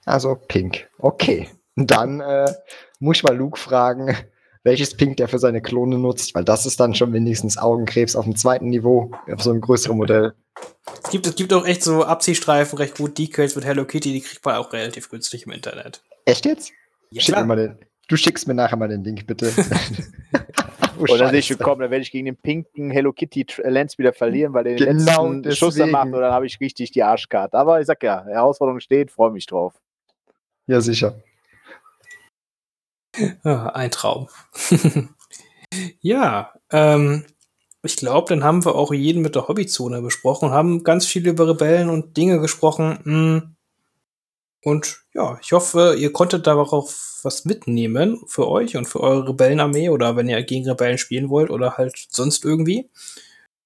Also 0.06 0.36
pink. 0.36 0.90
Okay. 1.00 1.50
Dann 1.76 2.20
äh, 2.20 2.54
muss 3.00 3.18
ich 3.18 3.24
mal 3.24 3.38
Luke 3.38 3.58
fragen, 3.60 4.16
welches 4.64 4.96
Pink 4.96 5.18
der 5.18 5.28
für 5.28 5.40
seine 5.40 5.62
Klone 5.62 5.98
nutzt, 5.98 6.36
weil 6.36 6.44
das 6.44 6.66
ist 6.66 6.80
dann 6.80 6.94
schon 6.94 7.14
wenigstens 7.14 7.58
Augenkrebs 7.58 8.16
auf 8.16 8.26
dem 8.26 8.36
zweiten 8.36 8.68
Niveau, 8.68 9.12
auf 9.32 9.42
so 9.42 9.50
einem 9.52 9.62
größeren 9.62 9.98
Modell. 9.98 10.34
Es 11.04 11.10
gibt, 11.10 11.26
es 11.28 11.36
gibt 11.36 11.54
auch 11.54 11.66
echt 11.66 11.84
so 11.84 12.04
Abziehstreifen, 12.04 12.78
recht 12.78 12.98
gut 12.98 13.18
Decals 13.18 13.56
mit 13.56 13.66
Hello 13.66 13.86
Kitty, 13.86 14.14
die 14.14 14.22
kriegt 14.22 14.46
man 14.46 14.56
auch 14.56 14.72
relativ 14.74 15.10
günstig 15.10 15.46
im 15.46 15.52
Internet. 15.52 16.04
Echt 16.26 16.46
jetzt? 16.46 16.72
Ja, 17.10 17.22
Schick 17.22 17.36
mir 17.36 17.46
mal 17.46 17.56
den, 17.56 17.78
du 18.08 18.16
schickst 18.16 18.48
mir 18.48 18.54
nachher 18.54 18.78
mal 18.78 18.88
den 18.88 19.04
Link, 19.04 19.26
bitte. 19.26 19.52
oh, 21.00 21.02
Und 21.12 21.20
dann 21.20 21.30
sehe 21.32 21.40
ich, 21.40 21.48
Scheiße. 21.48 21.64
komm, 21.64 21.80
dann 21.80 21.90
werde 21.90 22.04
ich 22.04 22.12
gegen 22.12 22.26
den 22.26 22.36
pinken 22.38 22.92
Hello 22.92 23.12
Kitty 23.14 23.44
Tr- 23.46 23.68
Landspeeder 23.68 24.14
verlieren, 24.14 24.54
weil 24.54 24.64
der 24.66 24.76
den 24.76 24.98
Genau 25.00 25.32
letzten 25.32 25.56
Schuss 25.56 25.76
dann 25.76 25.92
macht 25.92 26.06
und 26.08 26.14
dann 26.22 26.32
habe 26.32 26.46
ich 26.46 26.60
richtig 26.60 26.92
die 26.92 27.04
Arschkarte. 27.04 27.58
Aber 27.58 27.80
ich 27.82 27.88
sag 27.88 28.04
ja, 28.04 28.24
Herausforderung 28.26 28.80
steht, 28.80 29.12
freue 29.12 29.32
mich 29.32 29.46
drauf. 29.48 29.74
Ja, 30.68 30.80
sicher. 30.82 31.16
Ein 33.44 33.92
Traum. 33.92 34.30
ja, 36.02 36.54
ähm, 36.72 37.26
ich 37.84 37.98
glaube, 37.98 38.30
dann 38.30 38.44
haben 38.44 38.64
wir 38.66 38.76
auch 38.76 38.94
jeden 38.94 39.22
mit 39.22 39.36
der 39.36 39.48
Hobbyzone 39.48 40.02
besprochen 40.02 40.50
und 40.50 40.56
haben 40.56 40.84
ganz 40.84 41.06
viel 41.06 41.28
über 41.28 41.48
Rebellen 41.48 41.90
und 41.90 42.16
Dinge 42.18 42.40
gesprochen. 42.40 43.00
mm. 43.04 43.56
Und 44.64 45.04
ja, 45.14 45.40
ich 45.42 45.54
hoffe, 45.54 45.96
ihr 45.98 46.14
konntet 46.14 46.46
darauf 46.46 47.20
was 47.24 47.46
mitnehmen 47.46 48.22
für 48.28 48.48
euch 48.48 48.78
und 48.78 48.86
für 48.88 49.00
eure 49.02 49.30
Rebellenarmee 49.30 49.90
oder 49.90 50.16
wenn 50.16 50.30
ihr 50.30 50.42
gegen 50.44 50.70
Rebellen 50.70 51.00
spielen 51.00 51.30
wollt 51.30 51.50
oder 51.50 51.78
halt 51.78 51.98
sonst 52.10 52.46
irgendwie. 52.46 52.90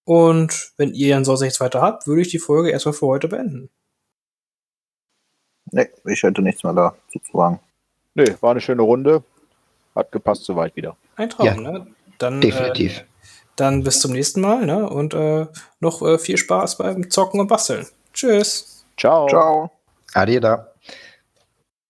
Und 0.05 0.71
wenn 0.77 0.93
ihr 0.93 1.15
dann 1.15 1.25
sonst 1.25 1.41
nichts 1.41 1.59
weiter 1.59 1.81
habt, 1.81 2.07
würde 2.07 2.21
ich 2.21 2.29
die 2.29 2.39
Folge 2.39 2.69
erstmal 2.69 2.93
für 2.93 3.07
heute 3.07 3.27
beenden. 3.27 3.69
Nee, 5.71 5.89
ich 6.05 6.23
hätte 6.23 6.41
nichts 6.41 6.63
mehr 6.63 6.73
da 6.73 6.95
zu 7.11 7.19
sagen. 7.33 7.59
Nö, 8.13 8.33
war 8.39 8.51
eine 8.51 8.61
schöne 8.61 8.83
Runde. 8.83 9.23
Hat 9.95 10.11
gepasst 10.11 10.43
soweit 10.45 10.75
wieder. 10.75 10.95
Ein 11.15 11.29
Traum, 11.29 11.45
Ja, 11.45 11.55
ne? 11.55 11.87
Dann, 12.17 12.41
Definitiv. 12.41 12.99
Äh, 12.99 13.03
dann 13.55 13.83
bis 13.83 13.99
zum 13.99 14.11
nächsten 14.11 14.41
Mal, 14.41 14.65
ne? 14.65 14.89
Und 14.89 15.13
äh, 15.13 15.47
noch 15.79 16.01
äh, 16.01 16.17
viel 16.17 16.37
Spaß 16.37 16.77
beim 16.77 17.09
Zocken 17.09 17.39
und 17.39 17.47
Basteln. 17.47 17.85
Tschüss. 18.13 18.85
Ciao. 18.97 19.27
Ciao. 19.27 19.71
Ade 20.13 20.39
da. 20.39 20.67